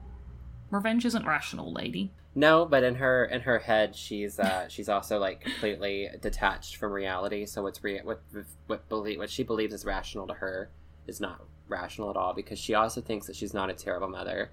Revenge 0.70 1.06
isn't 1.06 1.26
rational, 1.26 1.72
lady. 1.72 2.12
No, 2.36 2.66
but 2.66 2.84
in 2.84 2.96
her 2.96 3.26
in 3.26 3.42
her 3.42 3.58
head, 3.58 3.96
she's 3.96 4.40
uh, 4.40 4.68
she's 4.70 4.90
also 4.90 5.18
like 5.18 5.42
completely 5.42 6.10
detached 6.22 6.76
from 6.76 6.92
reality. 6.92 7.46
So 7.48 7.64
what's 7.64 7.84
re- 7.84 8.02
what 8.04 8.22
what 8.68 8.88
believe 8.90 9.18
what 9.18 9.30
she 9.30 9.44
believes 9.44 9.74
is 9.74 9.86
rational 9.86 10.28
to 10.28 10.36
her 10.36 10.70
is 11.08 11.20
not 11.20 11.44
rational 11.68 12.10
at 12.10 12.16
all 12.16 12.34
because 12.34 12.60
she 12.60 12.74
also 12.76 13.02
thinks 13.02 13.28
that 13.28 13.36
she's 13.36 13.54
not 13.54 13.70
a 13.70 13.74
terrible 13.74 14.08
mother. 14.08 14.52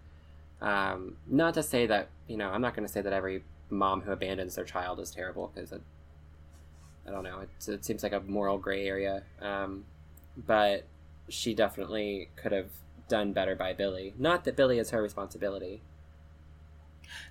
Um, 0.64 1.18
not 1.26 1.54
to 1.54 1.62
say 1.62 1.86
that 1.86 2.08
you 2.26 2.36
know 2.38 2.48
I'm 2.48 2.62
not 2.62 2.74
going 2.74 2.86
to 2.86 2.92
say 2.92 3.02
that 3.02 3.12
every 3.12 3.44
mom 3.68 4.00
who 4.00 4.12
abandons 4.12 4.54
their 4.54 4.64
child 4.64 4.98
is 4.98 5.10
terrible 5.10 5.52
because 5.54 5.72
I 5.72 7.10
don't 7.10 7.22
know 7.22 7.40
it, 7.40 7.68
it 7.68 7.84
seems 7.84 8.02
like 8.02 8.12
a 8.12 8.20
moral 8.20 8.58
gray 8.58 8.86
area. 8.86 9.22
Um, 9.42 9.84
but 10.36 10.86
she 11.28 11.54
definitely 11.54 12.30
could 12.36 12.52
have 12.52 12.70
done 13.08 13.32
better 13.32 13.54
by 13.54 13.74
Billy. 13.74 14.14
Not 14.18 14.44
that 14.44 14.56
Billy 14.56 14.78
is 14.78 14.90
her 14.90 15.02
responsibility. 15.02 15.82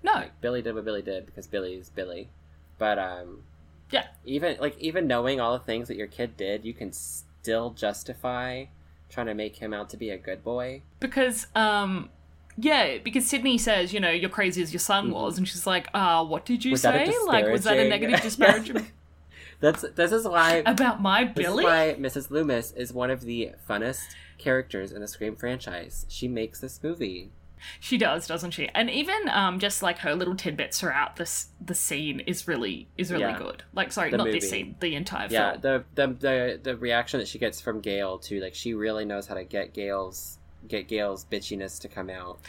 No. 0.03 0.26
Billy 0.41 0.61
did 0.61 0.76
what 0.76 0.85
Billy 0.85 1.01
did 1.01 1.26
because 1.26 1.47
Billy 1.47 1.73
is 1.73 1.89
Billy. 1.89 2.30
But 2.77 2.99
um 2.99 3.43
Yeah. 3.91 4.05
Even 4.26 4.57
like 4.60 4.77
even 4.80 5.07
knowing 5.07 5.39
all 5.39 5.57
the 5.57 5.64
things 5.64 5.88
that 5.88 5.97
your 5.97 6.07
kid 6.07 6.38
did, 6.38 6.65
you 6.65 6.73
can 6.73 6.91
still 6.93 7.72
justify 7.72 8.65
trying 9.10 9.27
to 9.27 9.34
make 9.34 9.57
him 9.57 9.73
out 9.73 9.89
to 9.89 9.97
be 9.97 10.10
a 10.10 10.18
good 10.18 10.43
boy. 10.43 10.84
Because 10.99 11.47
um 11.55 12.10
yeah, 12.58 12.98
because 13.04 13.28
Sidney 13.28 13.58
says, 13.58 13.94
you 13.94 14.00
know, 14.00 14.10
you're 14.12 14.30
crazy 14.30 14.62
as 14.62 14.72
your 14.74 14.80
son 14.80 15.10
Mhm. 15.10 15.14
was, 15.14 15.38
and 15.38 15.48
she's 15.48 15.66
like, 15.68 15.88
uh, 15.94 16.24
what 16.26 16.46
did 16.46 16.64
you 16.66 16.72
Was 16.72 16.82
say? 16.82 17.14
Like, 17.26 17.48
was 17.48 17.64
that 17.64 17.78
a 17.78 17.88
negative 17.88 18.22
disparagement 18.30 18.88
That's 19.60 19.84
this 19.96 20.12
is 20.12 20.28
why 20.28 20.62
about 20.66 21.02
my 21.02 21.24
this 21.24 21.32
is 21.32 21.36
Billy? 21.52 21.64
why 21.64 21.96
Mrs. 21.98 22.30
Loomis 22.30 22.72
is 22.74 22.92
one 22.92 23.10
of 23.10 23.22
the 23.22 23.52
funnest 23.70 24.04
characters 24.38 24.92
in 24.92 25.00
the 25.02 25.08
Scream 25.08 25.36
franchise. 25.38 26.06
She 26.10 26.28
makes 26.28 26.60
this 26.60 26.82
movie. 26.84 27.32
She 27.80 27.98
does, 27.98 28.28
doesn't 28.28 28.52
she? 28.52 28.68
And 28.76 28.90
even 28.90 29.30
um, 29.30 29.58
just 29.60 29.82
like 29.82 30.00
her 30.00 30.16
little 30.16 30.36
tidbits 30.36 30.82
throughout 30.82 31.16
this 31.16 31.48
the 31.66 31.74
scene 31.76 32.20
is 32.22 32.46
really 32.46 32.90
is 32.98 33.10
really 33.10 33.24
Yeah. 33.24 33.38
good. 33.38 33.64
Like, 33.74 33.94
sorry, 33.94 34.12
The 34.12 34.18
not 34.18 34.26
movie. 34.28 34.40
this 34.40 34.50
scene, 34.50 34.76
the 34.82 34.96
entire 34.96 35.28
Yeah, 35.30 35.52
film. 35.52 35.62
the, 35.62 35.86
the 35.96 36.08
the 36.14 36.60
the 36.62 36.76
reaction 36.76 37.22
that 37.22 37.30
she 37.30 37.40
gets 37.40 37.62
from 37.62 37.80
Gale 37.80 38.18
too, 38.20 38.42
like 38.42 38.56
she 38.56 38.74
really 38.74 39.06
knows 39.06 39.28
how 39.28 39.36
to 39.36 39.46
get 39.46 39.74
Gale's 39.74 40.40
get 40.68 40.88
Gale's 40.88 41.26
bitchiness 41.26 41.80
to 41.81 41.88
come 41.88 42.10
out. 42.10 42.40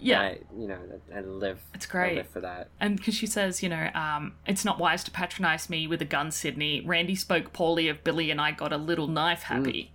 Yeah, 0.00 0.20
I, 0.20 0.38
you 0.56 0.68
know, 0.68 0.78
I 1.14 1.20
live. 1.22 1.60
It's 1.74 1.86
I 1.86 1.90
great. 1.90 2.16
live 2.16 2.28
for 2.28 2.40
that. 2.40 2.68
and 2.78 2.96
because 2.96 3.14
she 3.16 3.26
says, 3.26 3.62
you 3.64 3.68
know, 3.68 3.90
um, 3.94 4.34
it's 4.46 4.64
not 4.64 4.78
wise 4.78 5.02
to 5.04 5.10
patronize 5.10 5.68
me 5.68 5.86
with 5.88 6.00
a 6.00 6.04
gun, 6.04 6.30
Sidney. 6.30 6.80
Randy 6.82 7.16
spoke 7.16 7.52
poorly 7.52 7.88
of 7.88 8.04
Billy, 8.04 8.30
and 8.30 8.40
I 8.40 8.52
got 8.52 8.72
a 8.72 8.76
little 8.76 9.08
knife 9.08 9.42
happy. 9.42 9.90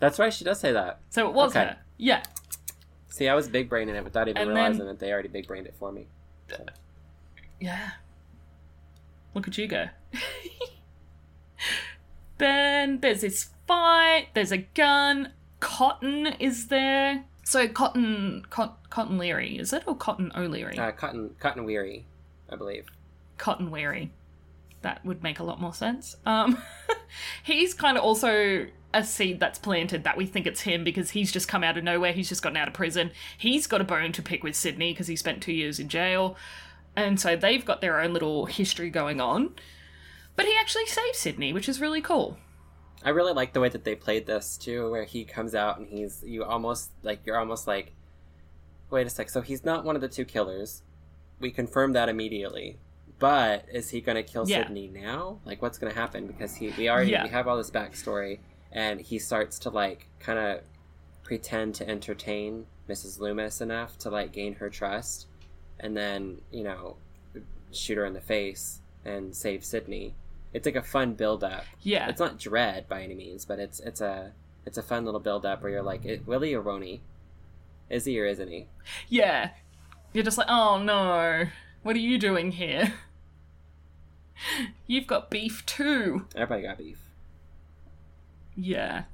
That's 0.00 0.18
right. 0.18 0.32
She 0.34 0.44
does 0.44 0.60
say 0.60 0.72
that. 0.72 1.00
So 1.08 1.26
it 1.28 1.32
was 1.34 1.52
Mm. 1.54 1.56
Okay. 1.56 1.64
her. 1.70 1.76
Yeah, 1.96 2.22
See, 3.08 3.26
I 3.26 3.34
was 3.34 3.48
big 3.48 3.68
braining 3.70 3.96
it 3.96 4.04
without 4.04 4.28
even 4.28 4.40
And 4.42 4.50
then- 4.50 4.56
realizing 4.56 4.86
that 4.86 4.98
they 5.00 5.10
already 5.12 5.28
big 5.28 5.46
brained 5.48 5.66
it 5.66 5.74
for 5.78 5.90
me. 5.90 6.06
yeah. 7.58 7.90
Look 9.34 9.48
at 9.48 9.56
you 9.58 9.66
go. 9.66 9.86
then 12.38 13.00
there's 13.00 13.22
this 13.22 13.48
fight. 13.66 14.28
There's 14.34 14.52
a 14.52 14.58
gun. 14.58 15.32
Cotton 15.60 16.26
is 16.38 16.68
there. 16.68 17.24
So 17.44 17.66
Cotton, 17.66 18.44
Cot, 18.50 18.78
Cotton 18.90 19.18
Leary, 19.18 19.58
is 19.58 19.72
it 19.72 19.84
or 19.86 19.96
Cotton 19.96 20.30
O'Leary? 20.36 20.78
Uh, 20.78 20.92
Cotton 20.92 21.34
Cotton 21.40 21.64
Weary, 21.64 22.06
I 22.50 22.56
believe. 22.56 22.86
Cotton 23.38 23.70
Weary. 23.70 24.12
That 24.82 25.04
would 25.04 25.22
make 25.22 25.40
a 25.40 25.44
lot 25.44 25.60
more 25.60 25.74
sense. 25.74 26.16
Um, 26.24 26.58
he's 27.42 27.74
kind 27.74 27.96
of 27.96 28.04
also 28.04 28.66
a 28.94 29.04
seed 29.04 29.40
that's 29.40 29.58
planted 29.58 30.04
that 30.04 30.16
we 30.16 30.26
think 30.26 30.46
it's 30.46 30.60
him 30.60 30.84
because 30.84 31.10
he's 31.10 31.32
just 31.32 31.48
come 31.48 31.64
out 31.64 31.76
of 31.76 31.84
nowhere. 31.84 32.12
He's 32.12 32.28
just 32.28 32.42
gotten 32.42 32.56
out 32.56 32.68
of 32.68 32.74
prison. 32.74 33.10
He's 33.36 33.66
got 33.66 33.80
a 33.80 33.84
bone 33.84 34.12
to 34.12 34.22
pick 34.22 34.42
with 34.42 34.54
Sidney 34.54 34.92
because 34.92 35.08
he 35.08 35.16
spent 35.16 35.42
two 35.42 35.52
years 35.52 35.78
in 35.80 35.88
jail. 35.88 36.36
And 36.96 37.20
so 37.20 37.36
they've 37.36 37.64
got 37.64 37.80
their 37.80 38.00
own 38.00 38.12
little 38.12 38.46
history 38.46 38.90
going 38.90 39.20
on. 39.20 39.54
But 40.36 40.46
he 40.46 40.54
actually 40.58 40.86
saves 40.86 41.18
Sidney, 41.18 41.52
which 41.52 41.68
is 41.68 41.80
really 41.80 42.00
cool. 42.00 42.38
I 43.04 43.10
really 43.10 43.32
like 43.32 43.52
the 43.52 43.60
way 43.60 43.68
that 43.68 43.84
they 43.84 43.94
played 43.94 44.26
this 44.26 44.56
too, 44.56 44.90
where 44.90 45.04
he 45.04 45.24
comes 45.24 45.54
out 45.54 45.78
and 45.78 45.86
he's 45.88 46.22
you 46.26 46.44
almost 46.44 46.90
like 47.02 47.20
you're 47.24 47.38
almost 47.38 47.66
like, 47.66 47.92
wait 48.90 49.06
a 49.06 49.10
sec. 49.10 49.30
So 49.30 49.40
he's 49.40 49.64
not 49.64 49.84
one 49.84 49.94
of 49.94 50.02
the 50.02 50.08
two 50.08 50.24
killers. 50.24 50.82
We 51.40 51.50
confirm 51.50 51.92
that 51.92 52.08
immediately. 52.08 52.78
But 53.18 53.66
is 53.72 53.90
he 53.90 54.00
going 54.00 54.16
to 54.16 54.22
kill 54.22 54.48
Yeah. 54.48 54.62
Sidney 54.64 54.88
now? 54.88 55.40
Like, 55.44 55.60
what's 55.60 55.76
going 55.78 55.92
to 55.92 55.98
happen? 55.98 56.26
Because 56.26 56.54
he 56.56 56.70
we 56.78 56.88
already 56.88 57.10
Yeah. 57.12 57.24
we 57.24 57.30
have 57.30 57.48
all 57.48 57.56
this 57.56 57.70
backstory, 57.70 58.38
and 58.72 59.00
he 59.00 59.18
starts 59.18 59.58
to 59.60 59.70
like 59.70 60.06
kind 60.20 60.38
of 60.38 60.60
pretend 61.24 61.74
to 61.76 61.88
entertain 61.88 62.66
Mrs. 62.88 63.18
Loomis 63.20 63.60
enough 63.60 63.98
to 63.98 64.10
like 64.10 64.32
gain 64.32 64.54
her 64.56 64.70
trust, 64.70 65.26
and 65.80 65.96
then 65.96 66.40
you 66.52 66.62
know 66.64 66.96
shoot 67.72 67.96
her 67.98 68.04
in 68.04 68.14
the 68.14 68.20
face 68.20 68.80
and 69.04 69.34
save 69.36 69.64
Sidney. 69.64 70.14
It's 70.52 70.64
like 70.66 70.76
a 70.76 70.82
fun 70.82 71.14
build 71.14 71.44
up 71.44 71.64
Yeah. 71.82 72.08
it's 72.08 72.20
not 72.20 72.38
dread 72.38 72.88
by 72.88 73.02
any 73.02 73.14
means, 73.14 73.44
but 73.44 73.58
it's 73.58 73.80
it's 73.80 74.00
a 74.00 74.32
it's 74.66 74.78
a 74.78 74.82
fun 74.82 75.04
little 75.04 75.20
build 75.20 75.46
up 75.46 75.62
where 75.62 75.70
you're 75.72 75.82
like, 75.82 76.04
it, 76.04 76.26
Willie 76.26 76.54
or 76.54 76.62
Roni? 76.62 77.00
Is 77.88 78.04
he 78.04 78.20
or 78.20 78.26
isn't 78.26 78.48
he? 78.48 78.66
Yeah. 79.08 79.50
You're 80.12 80.24
just 80.24 80.38
like, 80.38 80.48
oh 80.50 80.78
no, 80.82 81.44
what 81.82 81.96
are 81.96 82.00
you 82.00 82.18
doing 82.18 82.52
here? 82.52 82.94
You've 84.86 85.06
got 85.06 85.30
beef 85.30 85.64
too. 85.66 86.26
Everybody 86.34 86.62
got 86.62 86.78
beef. 86.78 87.00
Yeah. 88.56 89.04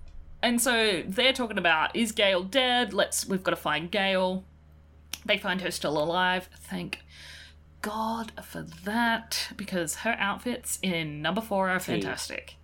And 0.42 0.60
so 0.60 1.02
they're 1.06 1.32
talking 1.32 1.58
about 1.58 1.94
is 1.96 2.12
Gale 2.12 2.42
dead? 2.42 2.92
Let's 2.92 3.26
we've 3.26 3.42
got 3.42 3.50
to 3.52 3.56
find 3.56 3.90
Gale. 3.90 4.44
They 5.24 5.38
find 5.38 5.60
her 5.62 5.70
still 5.70 5.96
alive. 6.02 6.48
Thank 6.54 6.98
God 7.84 8.32
for 8.42 8.62
that 8.84 9.48
because 9.56 9.96
her 9.96 10.16
outfits 10.18 10.78
in 10.82 11.20
number 11.22 11.40
4 11.40 11.68
are 11.70 11.80
fantastic. 11.80 12.56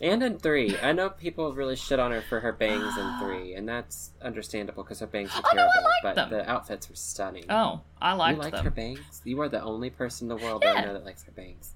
And 0.00 0.22
in 0.22 0.38
three, 0.38 0.76
I 0.78 0.92
know 0.92 1.10
people 1.10 1.52
really 1.52 1.74
shit 1.74 1.98
on 1.98 2.12
her 2.12 2.22
for 2.22 2.38
her 2.38 2.52
bangs 2.52 2.96
in 2.96 3.18
three, 3.20 3.54
and 3.54 3.68
that's 3.68 4.10
understandable 4.22 4.84
because 4.84 5.00
her 5.00 5.08
bangs 5.08 5.34
were 5.34 5.42
Oh, 5.44 5.56
no, 5.56 5.62
I 5.62 5.72
terrible. 5.72 5.82
like 5.82 6.02
but 6.04 6.14
them. 6.14 6.30
the 6.30 6.48
outfits 6.48 6.88
were 6.88 6.94
stunning. 6.94 7.44
Oh, 7.50 7.80
I 8.00 8.12
liked 8.12 8.36
you 8.36 8.42
liked 8.44 8.54
them. 8.56 8.64
her 8.64 8.70
bangs? 8.70 9.20
You 9.24 9.40
are 9.40 9.48
the 9.48 9.60
only 9.60 9.90
person 9.90 10.30
in 10.30 10.36
the 10.38 10.44
world 10.44 10.62
that 10.62 10.76
I 10.76 10.84
know 10.84 10.92
that 10.92 11.04
likes 11.04 11.24
her 11.24 11.32
bangs. 11.32 11.72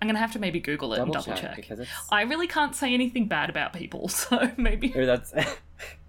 I'm 0.00 0.08
going 0.08 0.14
to 0.16 0.20
have 0.20 0.32
to 0.32 0.38
maybe 0.38 0.58
google 0.60 0.94
it 0.94 0.96
Double, 0.96 1.14
and 1.14 1.24
double 1.24 1.38
check, 1.38 1.54
check. 1.54 1.56
because. 1.56 1.86
I 2.10 2.22
really 2.22 2.48
can't 2.48 2.74
say 2.74 2.94
anything 2.94 3.28
bad 3.28 3.50
about 3.50 3.74
people, 3.74 4.08
so 4.08 4.50
maybe 4.56 4.88
Maybe 4.88 5.04
that's. 5.04 5.34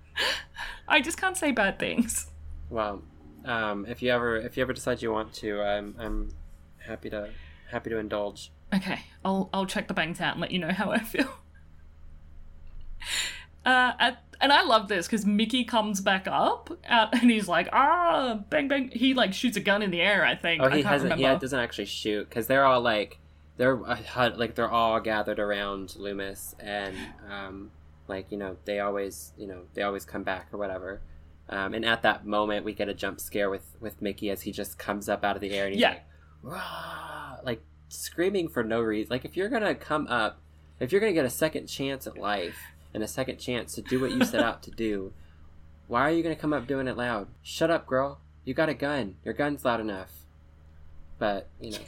I 0.88 1.02
just 1.02 1.18
can't 1.18 1.36
say 1.38 1.52
bad 1.52 1.78
things. 1.78 2.28
well, 2.70 3.02
um, 3.46 3.86
if 3.86 4.02
you 4.02 4.12
ever 4.12 4.38
if 4.38 4.58
you 4.58 4.64
ever 4.64 4.74
decide 4.74 5.02
you 5.02 5.12
want 5.12 5.34
to, 5.36 5.62
I'm 5.62 5.96
I'm 6.00 6.30
happy 6.86 7.10
to 7.10 7.30
happy 7.70 7.90
to 7.90 7.98
indulge. 7.98 8.52
Okay, 8.74 9.00
I'll 9.24 9.50
I'll 9.54 9.66
check 9.66 9.88
the 9.88 9.94
bangs 9.94 10.20
out 10.22 10.34
and 10.34 10.42
let 10.42 10.52
you 10.52 10.60
know 10.60 10.72
how 10.72 10.92
I 10.92 11.00
feel. 11.00 11.28
Uh, 13.66 13.94
and, 14.00 14.18
and 14.42 14.52
I 14.52 14.64
love 14.64 14.90
this 14.90 15.08
because 15.08 15.26
Mickey 15.26 15.64
comes 15.64 16.02
back 16.02 16.28
up 16.28 16.70
out 16.86 17.14
and 17.14 17.32
he's 17.32 17.48
like, 17.48 17.70
ah, 17.72 18.42
bang 18.50 18.68
bang. 18.68 18.90
He 18.94 19.14
like 19.14 19.34
shoots 19.34 19.56
a 19.56 19.62
gun 19.62 19.82
in 19.82 19.90
the 19.90 20.02
air. 20.02 20.26
I 20.26 20.36
think. 20.36 20.62
Oh, 20.62 20.70
he 20.70 20.82
hasn't. 20.82 21.14
He 21.14 21.24
doesn't 21.24 21.60
actually 21.60 21.86
shoot 21.86 22.28
because 22.28 22.48
they're 22.48 22.66
all 22.66 22.82
like 22.82 23.20
they're 23.58 23.80
uh, 23.86 24.32
like 24.36 24.56
they're 24.56 24.70
all 24.70 25.00
gathered 25.00 25.40
around 25.40 25.96
Loomis 25.96 26.56
and 26.60 26.96
um, 27.32 27.72
like 28.08 28.32
you 28.32 28.38
know 28.38 28.58
they 28.66 28.80
always 28.80 29.32
you 29.38 29.48
know 29.48 29.62
they 29.76 29.84
always 29.84 30.06
come 30.06 30.24
back 30.24 30.48
or 30.52 30.58
whatever. 30.58 31.02
Um, 31.50 31.74
and 31.74 31.84
at 31.86 32.02
that 32.04 32.26
moment, 32.26 32.64
we 32.66 32.74
get 32.74 32.88
a 32.90 32.94
jump 32.94 33.20
scare 33.20 33.50
with 33.50 33.76
with 33.80 34.02
Mickey 34.02 34.30
as 34.30 34.42
he 34.44 34.52
just 34.52 34.78
comes 34.80 35.10
up 35.10 35.24
out 35.24 35.36
of 35.36 35.42
the 35.42 35.52
air 35.52 35.66
and 35.66 35.74
he's 35.74 35.82
Yeah. 35.82 35.90
like, 35.90 36.04
Rah! 36.42 37.38
like 37.44 37.62
screaming 37.90 38.48
for 38.48 38.64
no 38.64 38.80
reason. 38.82 39.10
Like 39.12 39.26
if 39.26 39.36
you're 39.38 39.50
gonna 39.50 39.76
come 39.76 40.08
up, 40.08 40.40
if 40.80 40.92
you're 40.92 41.02
gonna 41.02 41.14
get 41.14 41.26
a 41.26 41.30
second 41.30 41.68
chance 41.68 42.08
at 42.08 42.18
life 42.18 42.58
and 42.94 43.04
a 43.04 43.08
second 43.08 43.38
chance 43.40 43.76
to 43.76 43.82
do 43.82 44.00
what 44.00 44.12
you 44.12 44.24
set 44.26 44.42
out 44.42 44.64
to 44.64 44.72
do, 44.72 45.12
why 45.88 46.02
are 46.02 46.12
you 46.12 46.24
gonna 46.24 46.36
come 46.36 46.54
up 46.54 46.66
doing 46.66 46.88
it 46.88 46.96
loud? 46.98 47.28
Shut 47.42 47.70
up, 47.70 47.86
girl. 47.86 48.20
You 48.46 48.54
got 48.54 48.70
a 48.70 48.74
gun. 48.74 49.16
Your 49.24 49.34
gun's 49.34 49.64
loud 49.66 49.80
enough. 49.82 50.12
But 51.20 51.48
you 51.60 51.72
know, 51.72 51.78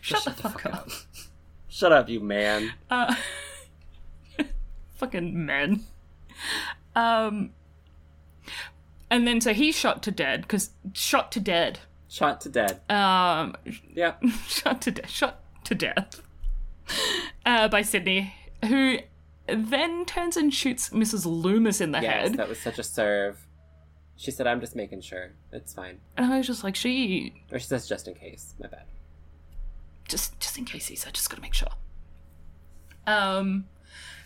Shut, 0.00 0.24
just 0.24 0.36
the, 0.42 0.48
fuck, 0.48 0.66
up. 0.66 0.88
shut 1.68 1.92
up, 1.92 2.08
you 2.08 2.20
man. 2.20 2.72
Uh, 2.90 3.14
fucking 4.96 5.44
men. 5.46 5.84
Um, 7.00 7.50
and 9.10 9.26
then 9.26 9.40
so 9.40 9.52
he's 9.52 9.76
shot 9.76 10.02
to 10.04 10.10
dead 10.10 10.42
because 10.42 10.70
shot 10.92 11.32
to 11.32 11.40
dead. 11.40 11.80
Shot 12.08 12.40
to 12.42 12.48
dead. 12.48 12.80
Um, 12.90 13.54
Yeah. 13.94 14.14
shot 14.46 14.82
to 14.82 14.90
death. 14.90 15.08
Shot 15.10 15.40
to 15.64 15.74
death. 15.74 16.20
Uh, 17.46 17.68
by 17.68 17.82
Sidney, 17.82 18.34
who 18.64 18.98
then 19.46 20.04
turns 20.04 20.36
and 20.36 20.52
shoots 20.52 20.90
Mrs. 20.90 21.24
Loomis 21.26 21.80
in 21.80 21.92
the 21.92 22.00
Yes, 22.00 22.28
head. 22.30 22.36
that 22.38 22.48
was 22.48 22.58
such 22.60 22.78
a 22.78 22.82
serve. 22.82 23.46
She 24.16 24.30
said, 24.30 24.46
"I'm 24.46 24.60
just 24.60 24.76
making 24.76 25.00
sure. 25.00 25.30
It's 25.52 25.72
fine." 25.72 25.98
And 26.16 26.32
I 26.32 26.38
was 26.38 26.46
just 26.46 26.62
like, 26.64 26.74
she 26.76 27.42
Or 27.52 27.58
she 27.58 27.66
says, 27.66 27.88
"Just 27.88 28.06
in 28.06 28.14
case." 28.14 28.54
My 28.60 28.66
bad. 28.68 28.84
just 30.08 30.38
just 30.40 30.58
in 30.58 30.64
case 30.64 30.88
he 30.88 30.96
said, 30.96 31.14
just 31.14 31.30
gotta 31.30 31.40
make 31.42 31.54
sure. 31.54 31.68
Um, 33.06 33.66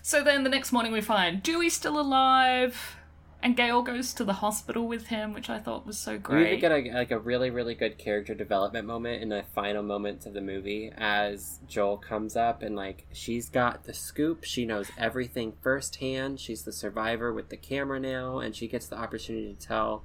so 0.05 0.23
then 0.23 0.45
the 0.45 0.51
next 0.51 0.71
morning 0.71 0.93
we 0.93 1.01
find 1.01 1.43
Dewey's 1.43 1.73
still 1.73 1.99
alive, 1.99 2.97
and 3.43 3.57
Gale 3.57 3.81
goes 3.81 4.13
to 4.13 4.25
the 4.25 4.35
hospital 4.35 4.87
with 4.87 5.07
him, 5.07 5.33
which 5.33 5.49
I 5.49 5.59
thought 5.59 5.87
was 5.87 5.99
so 5.99 6.19
great. 6.19 6.49
even 6.49 6.61
get 6.61 6.73
a, 6.73 6.99
like 6.99 7.11
a 7.11 7.19
really, 7.19 7.49
really 7.49 7.75
good 7.75 7.97
character 7.97 8.35
development 8.35 8.87
moment 8.87 9.23
in 9.23 9.31
the 9.31 9.45
final 9.55 9.83
moments 9.83 10.27
of 10.27 10.35
the 10.35 10.43
movie 10.43 10.93
as 10.95 11.59
Joel 11.67 11.97
comes 11.97 12.37
up 12.37 12.61
and 12.61 12.77
like 12.77 13.07
she's 13.15 13.49
got 13.49 13.85
the 13.85 13.95
scoop. 13.95 14.45
She 14.45 14.67
knows 14.67 14.91
everything 14.99 15.55
firsthand. 15.63 16.39
She's 16.39 16.65
the 16.65 16.73
survivor 16.73 17.33
with 17.33 17.49
the 17.49 17.57
camera 17.57 17.99
now, 17.99 18.41
and 18.41 18.55
she 18.55 18.69
gets 18.69 18.87
the 18.87 18.99
opportunity 18.99 19.55
to 19.55 19.67
tell 19.67 20.05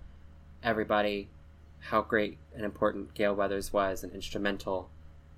everybody 0.64 1.30
how 1.80 2.04
great 2.04 2.38
and 2.56 2.64
important 2.64 3.14
Gale 3.16 3.36
Weathers 3.36 3.74
was 3.74 4.02
and 4.02 4.14
instrumental 4.14 4.92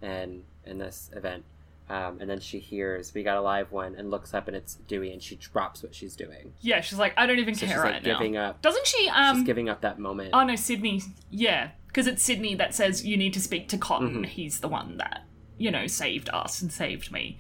in 0.04 0.44
in 0.64 0.78
this 0.78 1.10
event. 1.16 1.46
Um, 1.92 2.20
and 2.22 2.30
then 2.30 2.40
she 2.40 2.60
hears 2.60 3.14
we 3.14 3.22
got 3.24 3.36
a 3.38 3.42
live 3.42 3.72
one 3.74 3.96
and 3.96 4.10
looks 4.10 4.34
up 4.34 4.48
and 4.48 4.56
it's 4.56 4.76
Dewey 4.76 5.12
and 5.12 5.22
she 5.22 5.36
drops 5.36 5.84
what 5.84 5.94
she's 5.94 6.16
doing. 6.16 6.54
yeah, 6.62 6.80
she's 6.80 6.98
like, 6.98 7.14
I 7.18 7.26
don't 7.26 7.40
even 7.40 7.54
So 7.54 7.66
care 7.66 7.76
she's 7.76 7.84
right 7.84 7.94
like 7.96 8.06
now. 8.06 8.18
giving 8.18 8.38
up. 8.38 8.62
Doesn't 8.62 8.88
she? 8.88 9.10
Um, 9.10 9.38
she's 9.38 9.46
giving 9.46 9.68
up 9.68 9.82
that 9.82 10.00
moment. 10.00 10.30
Oh 10.34 10.44
no, 10.46 10.56
Sidney. 10.56 11.02
Yeah, 11.30 11.72
because 11.88 12.08
it's 12.08 12.24
Sidney 12.24 12.56
that 12.56 12.74
says 12.74 13.06
you 13.06 13.18
need 13.18 13.34
to 13.34 13.42
speak 13.42 13.68
to 13.70 13.78
Cotton. 13.78 14.24
Mhm. 14.24 14.26
He's 14.26 14.62
the 14.62 14.70
one 14.70 14.98
that 14.98 15.24
you 15.58 15.70
know 15.70 15.86
saved 15.88 16.30
us 16.32 16.62
and 16.62 16.72
saved 16.72 17.12
me. 17.12 17.40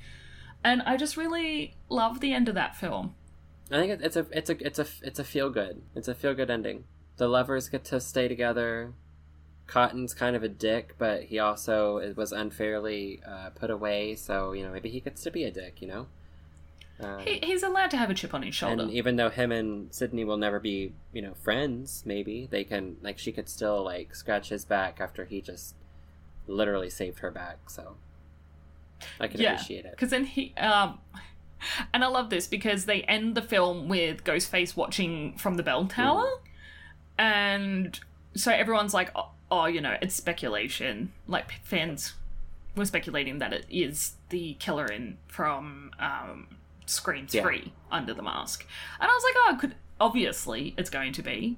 And 0.63 0.81
I 0.83 0.97
just 0.97 1.15
really 1.17 1.75
love 1.89 2.19
the 2.19 2.33
end 2.33 2.49
of 2.49 2.55
that 2.55 2.75
film. 2.75 3.15
I 3.71 3.79
think 3.79 4.01
it's 4.01 4.15
a 4.17 4.25
it's 4.31 4.49
a 4.49 4.65
it's 4.67 4.79
a 4.79 4.85
it's 5.01 5.19
a 5.19 5.23
feel 5.23 5.49
good. 5.49 5.81
It's 5.95 6.07
a 6.09 6.13
feel 6.15 6.33
good 6.33 6.49
ending. 6.51 6.83
The 7.17 7.27
lovers 7.29 7.69
get 7.69 7.85
to 7.85 8.01
stay 8.01 8.27
together. 8.27 8.93
Cotton's 9.71 10.13
kind 10.13 10.35
of 10.35 10.43
a 10.43 10.49
dick, 10.49 10.95
but 10.97 11.23
he 11.23 11.39
also 11.39 12.13
was 12.15 12.33
unfairly 12.33 13.21
uh, 13.25 13.51
put 13.51 13.69
away. 13.71 14.15
So 14.15 14.51
you 14.51 14.63
know 14.63 14.71
maybe 14.71 14.89
he 14.89 14.99
gets 14.99 15.23
to 15.23 15.31
be 15.31 15.45
a 15.45 15.51
dick. 15.51 15.81
You 15.81 15.87
know, 15.87 16.07
Um, 16.99 17.21
He, 17.21 17.39
he's 17.41 17.63
allowed 17.63 17.89
to 17.91 17.97
have 17.97 18.09
a 18.09 18.13
chip 18.13 18.33
on 18.33 18.43
his 18.43 18.53
shoulder. 18.53 18.83
and 18.83 18.91
even 18.91 19.15
though 19.15 19.29
him 19.29 19.49
and 19.51 19.93
Sidney 19.93 20.25
will 20.25 20.35
never 20.35 20.59
be, 20.59 20.91
you 21.13 21.21
know, 21.21 21.35
friends, 21.35 22.03
maybe 22.05 22.49
they 22.51 22.65
can 22.65 22.97
like 23.01 23.17
she 23.17 23.31
could 23.31 23.47
still 23.47 23.81
like 23.83 24.13
scratch 24.13 24.49
his 24.49 24.65
back 24.65 24.99
after 24.99 25.23
he 25.23 25.39
just 25.39 25.75
literally 26.47 26.89
saved 26.89 27.19
her 27.19 27.31
back. 27.31 27.69
So 27.69 27.95
I 29.21 29.27
can 29.27 29.39
Yeah. 29.39 29.53
appreciate 29.53 29.85
it. 29.85 29.91
Because 29.91 30.09
then 30.09 30.25
he, 30.25 30.53
um, 30.57 30.99
and 31.93 32.03
I 32.03 32.07
love 32.07 32.29
this 32.29 32.45
because 32.45 32.85
they 32.85 33.03
end 33.03 33.35
the 33.35 33.41
film 33.41 33.87
with 33.87 34.25
Ghostface 34.25 34.75
watching 34.75 35.37
from 35.37 35.55
the 35.55 35.63
bell 35.63 35.85
tower, 35.85 36.29
and 37.17 37.97
so 38.35 38.51
everyone's 38.51 38.93
like, 38.93 39.11
oh, 39.15 39.29
oh, 39.51 39.65
you 39.65 39.81
know, 39.81 39.97
it's 40.01 40.15
speculation. 40.15 41.11
Like 41.27 41.51
fans 41.63 42.13
were 42.75 42.85
speculating 42.85 43.37
that 43.39 43.51
it 43.53 43.65
is 43.69 44.13
the 44.29 44.53
killer 44.55 44.85
in 44.87 45.17
from 45.27 45.91
um, 45.99 46.47
Scream 46.85 47.27
Yeah. 47.29 47.41
Three 47.43 47.73
Under 47.91 48.13
the 48.13 48.23
Mask, 48.23 48.65
and 48.99 49.11
I 49.11 49.13
was 49.13 49.23
like, 49.23 49.35
oh, 49.37 49.57
could 49.59 49.75
obviously 49.99 50.73
it's 50.77 50.89
going 50.89 51.13
to 51.13 51.21
be. 51.21 51.57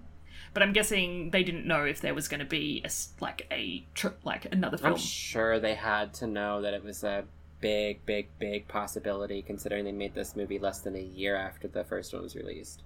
But 0.54 0.62
I'm 0.62 0.74
guessing 0.74 1.32
they 1.32 1.44
didn't 1.44 1.66
know 1.66 1.84
if 1.84 2.02
there 2.02 2.14
was 2.14 2.28
going 2.28 2.40
to 2.42 2.46
be 2.46 2.84
a 2.86 2.90
like 3.20 3.48
a 3.52 3.86
tr- 3.96 4.10
like 4.24 4.46
another 4.52 4.78
film. 4.78 4.94
I'm 4.94 5.00
sure 5.00 5.60
they 5.60 5.74
had 5.76 6.14
to 6.16 6.28
know 6.28 6.62
that 6.62 6.74
it 6.76 6.84
was 6.84 7.04
a 7.04 7.24
big, 7.60 8.06
big, 8.06 8.28
big 8.40 8.68
possibility, 8.68 9.42
considering 9.42 9.86
they 9.86 9.92
made 9.92 10.14
this 10.14 10.36
movie 10.36 10.60
less 10.60 10.80
than 10.80 10.96
a 10.96 11.02
year 11.02 11.36
after 11.36 11.68
the 11.68 11.84
first 11.84 12.14
one 12.14 12.22
was 12.22 12.36
released. 12.36 12.84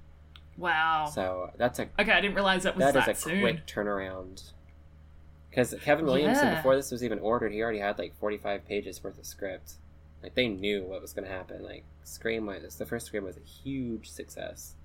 wow. 0.58 1.10
So 1.14 1.52
that's 1.58 1.80
a 1.80 1.90
Okay, 2.00 2.12
I 2.12 2.22
didn't 2.22 2.36
realize 2.36 2.64
that 2.64 2.76
was 2.78 2.86
that 2.86 2.94
that, 2.94 3.10
is 3.10 3.18
a 3.18 3.22
soon. 3.22 3.42
quick 3.42 3.66
turnaround. 3.68 4.52
Because 5.58 5.74
Kevin 5.82 6.06
Williamson, 6.06 6.50
Yeah. 6.50 6.56
before 6.58 6.76
this 6.76 6.92
was 6.92 7.04
even 7.04 7.18
ordered, 7.18 7.52
he 7.52 7.64
already 7.64 7.80
had 7.80 7.98
like 7.98 8.16
45 8.20 8.64
pages 8.68 9.04
worth 9.04 9.18
of 9.18 9.26
script. 9.26 9.78
Like 10.22 10.36
they 10.36 10.48
knew 10.48 10.84
what 10.84 11.02
was 11.02 11.14
going 11.14 11.28
to 11.28 11.34
happen. 11.34 11.64
Like 11.64 11.84
Scream 12.04 12.46
was 12.46 12.76
the 12.76 12.86
first 12.86 13.08
Scream 13.08 13.24
was 13.24 13.38
a 13.38 13.42
huge 13.42 14.08
success, 14.08 14.76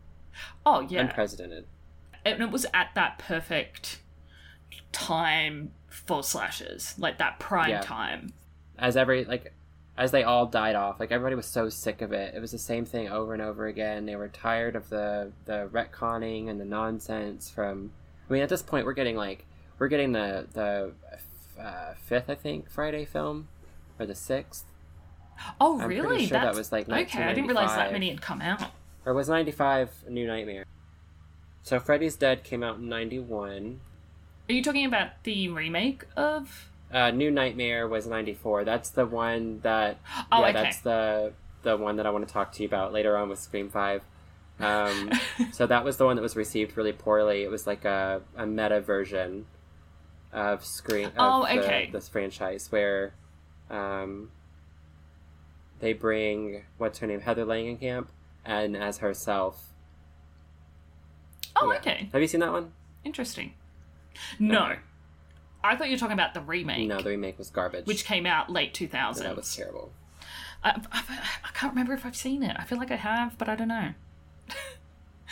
Oh 0.64 0.80
yeah, 0.80 1.00
unprecedented. 1.02 1.66
and 2.24 2.40
it 2.40 2.50
was 2.50 2.64
at 2.72 2.88
that 2.94 3.18
perfect 3.18 4.00
time 4.92 5.72
for 5.88 6.22
slashes, 6.22 6.94
like 6.98 7.18
that 7.18 7.38
prime 7.38 7.68
Yeah. 7.68 7.80
time. 7.82 8.32
As 8.78 8.96
every 8.96 9.26
like, 9.26 9.52
as 9.98 10.10
they 10.10 10.22
all 10.22 10.46
died 10.46 10.74
off, 10.74 10.98
like 10.98 11.12
everybody 11.12 11.36
was 11.36 11.44
so 11.44 11.68
sick 11.68 12.00
of 12.00 12.14
it. 12.14 12.34
It 12.34 12.40
was 12.40 12.50
the 12.52 12.58
same 12.58 12.86
thing 12.86 13.10
over 13.10 13.34
and 13.34 13.42
over 13.42 13.66
again. 13.66 14.06
They 14.06 14.16
were 14.16 14.28
tired 14.28 14.74
of 14.74 14.88
the 14.88 15.32
the 15.44 15.68
retconning 15.70 16.48
and 16.48 16.58
the 16.58 16.64
nonsense 16.64 17.50
from. 17.50 17.92
I 18.30 18.32
mean, 18.32 18.42
at 18.42 18.48
this 18.48 18.62
point, 18.62 18.86
we're 18.86 18.94
getting 18.94 19.16
like 19.16 19.44
we're 19.82 19.88
getting 19.88 20.12
the 20.12 20.46
the 20.52 20.92
uh, 21.60 21.94
fifth, 21.94 22.30
I 22.30 22.36
think, 22.36 22.70
Friday 22.70 23.04
film 23.04 23.48
or 23.98 24.06
the 24.06 24.14
sixth. 24.14 24.64
Oh 25.60 25.80
I'm 25.80 25.88
really? 25.88 26.06
pretty 26.06 26.26
sure 26.26 26.38
that 26.38 26.44
That's 26.44 26.56
was 26.58 26.70
like 26.70 26.88
okay. 26.88 27.20
I 27.20 27.34
didn't 27.34 27.48
realize 27.48 27.74
that 27.74 27.90
many 27.92 28.08
had 28.10 28.22
come 28.22 28.40
out. 28.40 28.62
or 29.04 29.12
was 29.12 29.28
95 29.28 30.04
a 30.06 30.10
new 30.10 30.24
nightmare 30.24 30.64
so 31.64 31.80
freddy's 31.80 32.14
dead 32.14 32.44
came 32.44 32.62
out 32.62 32.76
in 32.76 32.88
91 32.88 33.80
Are 34.48 34.52
you 34.52 34.62
talking 34.62 34.84
about 34.84 35.24
the 35.24 35.48
remake 35.48 36.04
of? 36.16 36.70
uh, 36.92 37.10
new 37.10 37.32
nightmare 37.32 37.88
was 37.88 38.06
94 38.06 38.62
that's 38.64 38.90
the 38.90 39.04
one 39.04 39.58
that 39.62 39.98
Oh, 40.30 40.42
yeah 40.42 40.50
okay. 40.50 40.52
that's 40.52 40.80
the 40.82 41.32
the 41.62 41.76
one 41.76 41.96
that 41.96 42.06
i 42.06 42.10
want 42.10 42.24
to 42.28 42.32
talk 42.32 42.52
to 42.52 42.62
you 42.62 42.68
about 42.68 42.92
later 42.92 43.16
on 43.16 43.28
with 43.28 43.40
scream 43.40 43.68
5 43.68 44.02
um, 44.60 45.10
so 45.52 45.66
that 45.66 45.82
was 45.84 45.96
the 45.96 46.04
one 46.04 46.14
that 46.14 46.22
was 46.22 46.36
received 46.36 46.76
really 46.76 46.92
poorly 46.92 47.42
it 47.42 47.50
was 47.50 47.66
like 47.66 47.84
a, 47.84 48.20
a 48.36 48.46
meta 48.46 48.80
version 48.80 49.46
of 50.32 50.64
screen. 50.64 51.06
of 51.06 51.12
Oh, 51.18 51.46
the- 51.46 51.88
this 51.92 52.08
franchise 52.08 52.70
where 52.70 53.14
um, 53.70 54.30
they 55.80 55.92
bring 55.92 56.62
what's 56.78 56.98
her 57.00 57.06
name 57.06 57.20
heather 57.20 57.44
langenkamp 57.44 58.06
and 58.44 58.76
as 58.76 58.98
herself 58.98 59.68
oh, 61.56 61.70
Yeah. 61.72 61.78
okay, 61.78 62.08
have 62.12 62.20
you 62.20 62.28
seen 62.28 62.40
that 62.40 62.52
one 62.52 62.72
interesting. 63.04 63.54
No, 64.38 64.76
I 65.64 65.74
thought 65.76 65.88
you 65.88 65.94
were 65.94 65.98
talking 65.98 66.12
about 66.14 66.34
the 66.34 66.40
remake, 66.40 66.86
No, 66.88 67.00
the 67.00 67.10
remake 67.10 67.38
was 67.38 67.50
garbage. 67.50 67.86
which 67.86 68.04
came 68.04 68.26
out 68.26 68.50
late 68.50 68.74
2000. 68.74 69.24
that 69.24 69.36
was 69.36 69.54
terrible. 69.56 69.92
I, 70.64 70.80
I, 70.92 71.02
I 71.44 71.48
can't 71.54 71.72
remember 71.72 71.92
if 71.94 72.04
I've 72.06 72.14
seen 72.16 72.42
it. 72.42 72.54
I 72.58 72.64
feel 72.64 72.78
like 72.78 72.90
I 72.90 72.96
have, 72.96 73.36
but 73.38 73.48
I 73.48 73.56
don't 73.56 73.68
know. 73.68 73.94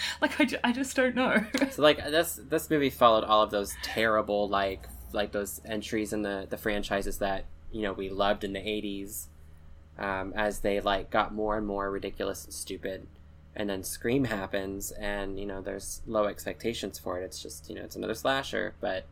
like 0.20 0.40
I, 0.40 0.44
ju- 0.44 0.58
I 0.64 0.72
just 0.72 0.96
don't 0.96 1.14
know. 1.14 1.44
So 1.70 1.82
like 1.82 1.98
this 1.98 2.40
this 2.48 2.70
movie 2.70 2.90
followed 2.90 3.24
all 3.24 3.42
of 3.42 3.50
those 3.50 3.74
terrible 3.82 4.48
like 4.48 4.86
like 5.12 5.32
those 5.32 5.60
entries 5.64 6.12
in 6.12 6.22
the 6.22 6.46
the 6.48 6.56
franchises 6.56 7.18
that 7.18 7.44
you 7.72 7.82
know 7.82 7.92
we 7.92 8.08
loved 8.08 8.44
in 8.44 8.52
the 8.52 8.68
eighties, 8.68 9.28
um, 9.98 10.32
as 10.34 10.60
they 10.60 10.80
like 10.80 11.10
got 11.10 11.34
more 11.34 11.56
and 11.56 11.66
more 11.66 11.90
ridiculous 11.90 12.44
and 12.44 12.54
stupid, 12.54 13.06
and 13.54 13.68
then 13.68 13.82
Scream 13.82 14.24
happens, 14.24 14.90
and 14.92 15.38
you 15.38 15.46
know 15.46 15.60
there's 15.60 16.02
low 16.06 16.24
expectations 16.24 16.98
for 16.98 17.20
it. 17.20 17.24
It's 17.24 17.42
just 17.42 17.68
you 17.68 17.74
know 17.76 17.82
it's 17.82 17.96
another 17.96 18.14
slasher, 18.14 18.74
but 18.80 19.06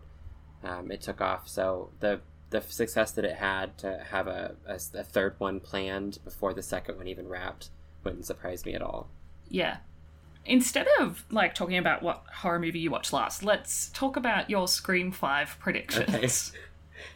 um, 0.65 0.91
it 0.91 1.01
took 1.01 1.21
off. 1.21 1.49
So 1.49 1.91
the 2.01 2.21
the 2.51 2.63
success 2.63 3.13
that 3.13 3.25
it 3.25 3.37
had 3.37 3.77
to 3.79 4.07
have 4.11 4.27
a, 4.27 4.57
a, 4.67 4.75
a 4.95 5.05
third 5.05 5.35
one 5.39 5.61
planned 5.61 6.19
before 6.25 6.55
the 6.55 6.63
second 6.63 6.97
one 6.97 7.07
even 7.07 7.29
wrapped 7.29 7.69
wouldn't 8.05 8.25
surprise 8.25 8.65
me 8.65 8.75
at 8.75 8.83
all. 8.83 9.11
Yeah. 9.51 9.79
Instead 10.49 10.89
of 10.99 11.25
like 11.31 11.55
talking 11.55 11.77
about 11.77 12.03
what 12.03 12.25
horror 12.37 12.59
movie 12.59 12.79
you 12.79 12.91
watched 12.91 13.13
last, 13.13 13.43
let's 13.43 13.91
talk 13.91 14.17
about 14.17 14.49
your 14.49 14.67
Scream 14.67 15.13
Five 15.13 15.57
predictions. 15.61 16.09
Okay. 16.09 16.59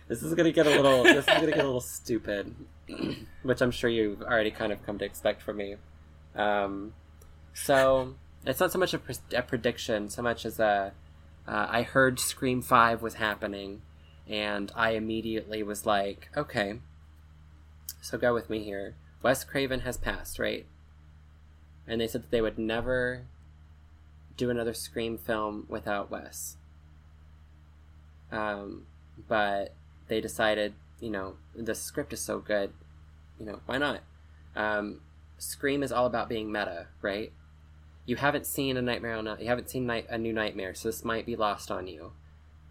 This 0.07 0.23
is 0.23 0.35
gonna 0.35 0.53
get 0.53 0.67
a 0.67 0.71
little. 0.71 1.03
This 1.03 1.19
is 1.19 1.25
gonna 1.25 1.47
get 1.47 1.59
a 1.59 1.65
little 1.65 1.81
stupid, 1.81 2.55
which 3.43 3.61
I'm 3.61 3.73
sure 3.73 3.91
you've 3.91 4.23
already 4.23 4.53
kind 4.53 4.71
of 4.71 4.85
come 4.87 4.97
to 4.99 5.05
expect 5.05 5.43
from 5.43 5.57
me. 5.57 5.75
Um, 6.37 6.95
so 7.53 8.15
it's 8.47 8.61
not 8.61 8.71
so 8.71 8.79
much 8.79 8.95
a, 8.95 8.99
pre- 8.99 9.17
a 9.35 9.43
prediction, 9.43 10.09
so 10.09 10.23
much 10.23 10.45
as 10.45 10.61
a. 10.61 10.93
Uh, 11.49 11.67
I 11.69 11.83
heard 11.83 12.21
Scream 12.21 12.63
Five 12.63 13.03
was 13.03 13.15
happening, 13.15 13.83
and 14.29 14.71
I 14.77 14.91
immediately 14.91 15.65
was 15.65 15.85
like, 15.85 16.29
okay. 16.37 16.79
So 18.01 18.19
go 18.19 18.35
with 18.35 18.51
me 18.51 18.63
here. 18.63 18.95
Wes 19.23 19.43
Craven 19.45 19.81
has 19.81 19.97
passed, 19.97 20.39
right? 20.39 20.67
And 21.87 22.01
they 22.01 22.07
said 22.07 22.23
that 22.25 22.31
they 22.31 22.41
would 22.41 22.59
never 22.59 23.23
do 24.37 24.51
another 24.51 24.75
Scream 24.75 25.19
film 25.19 25.67
without 25.69 26.11
Wes. 26.11 26.57
Um, 28.31 28.87
but 29.29 29.75
they 30.09 30.21
decided, 30.21 30.75
you 31.01 31.11
know, 31.11 31.35
the 31.55 31.75
script 31.75 32.13
is 32.13 32.21
so 32.21 32.39
good, 32.39 32.73
you 33.39 33.47
know, 33.47 33.61
why 33.67 33.79
not? 33.79 34.01
Um, 34.57 35.01
Scream 35.39 35.83
is 35.83 35.93
all 35.93 36.07
about 36.07 36.29
being 36.29 36.51
meta, 36.51 36.87
right? 37.03 37.33
You 38.07 38.17
haven't 38.17 38.47
seen 38.47 38.77
a 38.77 38.83
Nightmare 38.83 39.15
on 39.15 39.27
you 39.41 39.49
haven't 39.49 39.71
seen 39.71 39.87
night, 39.87 40.07
a 40.09 40.19
new 40.19 40.33
Nightmare, 40.33 40.75
so 40.75 40.89
this 40.89 41.05
might 41.05 41.27
be 41.27 41.37
lost 41.37 41.71
on 41.71 41.87
you, 41.87 42.13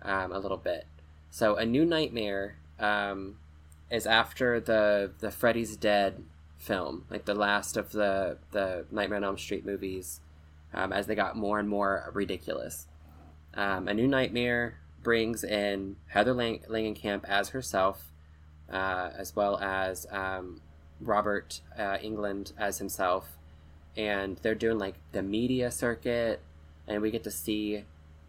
um, 0.01 0.31
a 0.31 0.39
little 0.39 0.57
bit. 0.57 0.85
So 1.29 1.55
a 1.55 1.65
new 1.65 1.85
Nightmare 1.85 2.57
um, 2.79 3.37
is 3.89 4.05
after 4.05 4.59
the 4.59 5.11
the 5.19 5.31
Freddy's 5.31 5.77
Dead 5.77 6.23
film, 6.61 7.05
like 7.09 7.25
the 7.25 7.35
last 7.35 7.75
of 7.75 7.91
the 7.91 8.37
the 8.51 8.85
Nightmare 8.91 9.17
on 9.17 9.23
Elm 9.23 9.37
Street 9.37 9.65
movies, 9.65 10.21
um, 10.73 10.93
as 10.93 11.07
they 11.07 11.15
got 11.15 11.35
more 11.35 11.59
and 11.59 11.67
more 11.67 12.09
ridiculous. 12.13 12.87
Um, 13.53 13.87
a 13.87 13.93
new 13.93 14.07
Nightmare 14.07 14.77
brings 15.03 15.43
in 15.43 15.97
Heather 16.07 16.33
Lang- 16.33 16.63
Langenkamp 16.69 17.25
as 17.25 17.49
herself, 17.49 18.11
uh, 18.71 19.09
as 19.17 19.35
well 19.35 19.57
as 19.59 20.05
um, 20.11 20.61
Robert 20.99 21.61
uh, 21.77 21.97
Englund 21.97 22.53
as 22.57 22.77
himself, 22.77 23.37
and 23.97 24.37
they're 24.37 24.55
doing 24.55 24.77
like 24.77 24.95
the 25.11 25.23
media 25.23 25.71
circuit, 25.71 26.39
and 26.87 27.01
we 27.01 27.11
get 27.11 27.23
to 27.23 27.31
see 27.31 27.83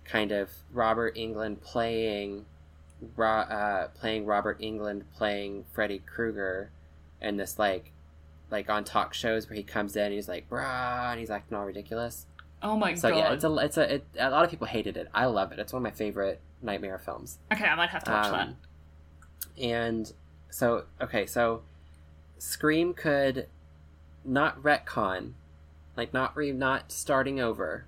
kind 0.04 0.32
of 0.32 0.50
Robert 0.72 1.14
Englund 1.16 1.60
playing, 1.60 2.46
Ro- 3.16 3.28
uh, 3.28 3.88
playing 3.88 4.26
Robert 4.26 4.60
Englund 4.60 5.02
playing 5.16 5.64
Freddy 5.72 6.00
Krueger, 6.04 6.70
and 7.20 7.38
this 7.38 7.59
like, 7.59 7.91
like 8.52 8.70
on 8.70 8.84
talk 8.84 9.14
shows 9.14 9.48
where 9.48 9.56
he 9.56 9.64
comes 9.64 9.96
in, 9.96 10.04
and 10.04 10.14
he's 10.14 10.28
like 10.28 10.48
brah, 10.48 11.10
and 11.10 11.18
he's 11.18 11.30
acting 11.30 11.56
all 11.58 11.64
ridiculous. 11.64 12.26
Oh 12.62 12.76
my 12.76 12.94
So 12.94 13.08
god. 13.10 13.14
So 13.16 13.18
yeah, 13.18 13.32
it's 13.32 13.44
a 13.44 13.56
it's 13.56 13.76
a 13.78 13.94
it, 13.96 14.06
a 14.18 14.30
lot 14.30 14.44
of 14.44 14.50
people 14.50 14.68
hated 14.68 14.96
it. 14.96 15.08
I 15.12 15.26
love 15.26 15.50
it. 15.50 15.58
It's 15.58 15.72
one 15.72 15.80
of 15.80 15.84
my 15.84 15.90
favorite 15.96 16.40
nightmare 16.62 16.98
films. 16.98 17.38
okay, 17.52 17.64
I 17.64 17.74
might 17.74 17.90
have 17.90 18.04
to 18.04 18.10
watch 18.12 18.30
that. 18.30 18.48
Um, 18.48 18.56
And 19.60 20.12
so 20.50 20.84
okay, 21.00 21.26
so 21.26 21.62
Scream 22.38 22.94
could 22.94 23.48
not 24.24 24.62
retcon, 24.62 25.32
like 25.96 26.12
not 26.14 26.36
re 26.36 26.52
not 26.52 26.92
starting 26.92 27.40
over, 27.40 27.86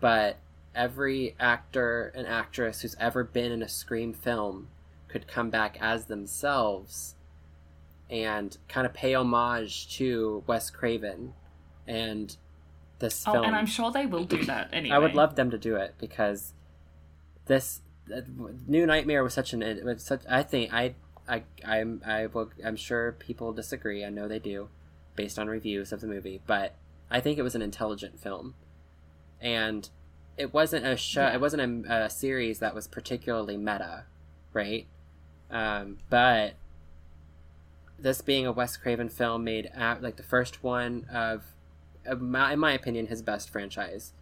but 0.00 0.36
every 0.74 1.34
actor 1.40 2.12
and 2.14 2.26
actress 2.26 2.82
who's 2.82 2.96
ever 3.00 3.24
been 3.24 3.50
in 3.52 3.62
a 3.62 3.68
Scream 3.68 4.12
film 4.12 4.68
could 5.08 5.26
come 5.28 5.50
back 5.50 5.76
as 5.80 6.06
themselves 6.06 7.13
and 8.10 8.56
kind 8.68 8.86
of 8.86 8.92
pay 8.94 9.14
homage 9.14 9.96
to 9.96 10.42
Wes 10.46 10.70
Craven 10.70 11.32
and 11.86 12.36
this 12.98 13.24
Oh, 13.26 13.32
film. 13.32 13.44
and 13.46 13.56
I'm 13.56 13.66
sure 13.66 13.90
they 13.90 14.06
will 14.06 14.24
do 14.24 14.44
that 14.44 14.68
anyway. 14.72 14.94
I 14.96 14.98
would 14.98 15.14
love 15.14 15.36
them 15.36 15.50
to 15.50 15.58
do 15.58 15.76
it 15.76 15.94
because 15.98 16.52
this 17.46 17.80
uh, 18.14 18.20
New 18.66 18.86
Nightmare 18.86 19.22
was 19.24 19.34
such 19.34 19.52
an 19.52 19.62
it 19.62 19.84
was 19.84 20.02
such. 20.02 20.22
I 20.28 20.42
think 20.42 20.72
I 20.72 20.94
I 21.28 21.42
I'm 21.64 22.02
I 22.06 22.26
will 22.26 22.50
I'm 22.64 22.76
sure 22.76 23.12
people 23.12 23.52
disagree. 23.52 24.04
I 24.04 24.10
know 24.10 24.28
they 24.28 24.38
do. 24.38 24.68
based 25.16 25.38
on 25.38 25.48
reviews 25.48 25.92
of 25.92 26.00
the 26.00 26.06
movie, 26.06 26.40
but 26.46 26.74
I 27.10 27.20
think 27.20 27.38
it 27.38 27.42
was 27.42 27.54
an 27.54 27.62
intelligent 27.62 28.18
film, 28.20 28.54
and 29.40 29.88
it 30.36 30.52
wasn't 30.52 30.84
a 30.86 30.96
show. 30.96 31.22
Yeah. 31.22 31.34
It 31.34 31.40
wasn't 31.40 31.86
a, 31.86 32.04
a 32.04 32.10
series 32.10 32.58
that 32.58 32.74
was 32.74 32.86
particularly 32.88 33.56
meta, 33.56 34.04
right? 34.52 34.86
Um, 35.50 35.98
but 36.10 36.54
this 38.04 38.20
being 38.20 38.46
a 38.46 38.52
Wes 38.52 38.76
Craven 38.76 39.08
film 39.08 39.44
made 39.44 39.70
at, 39.74 40.02
like 40.02 40.16
the 40.16 40.22
first 40.22 40.62
one 40.62 41.06
of, 41.10 41.42
of 42.04 42.20
my, 42.20 42.52
in 42.52 42.58
my 42.58 42.72
opinion, 42.72 43.06
his 43.06 43.22
best 43.22 43.48
franchise, 43.48 44.12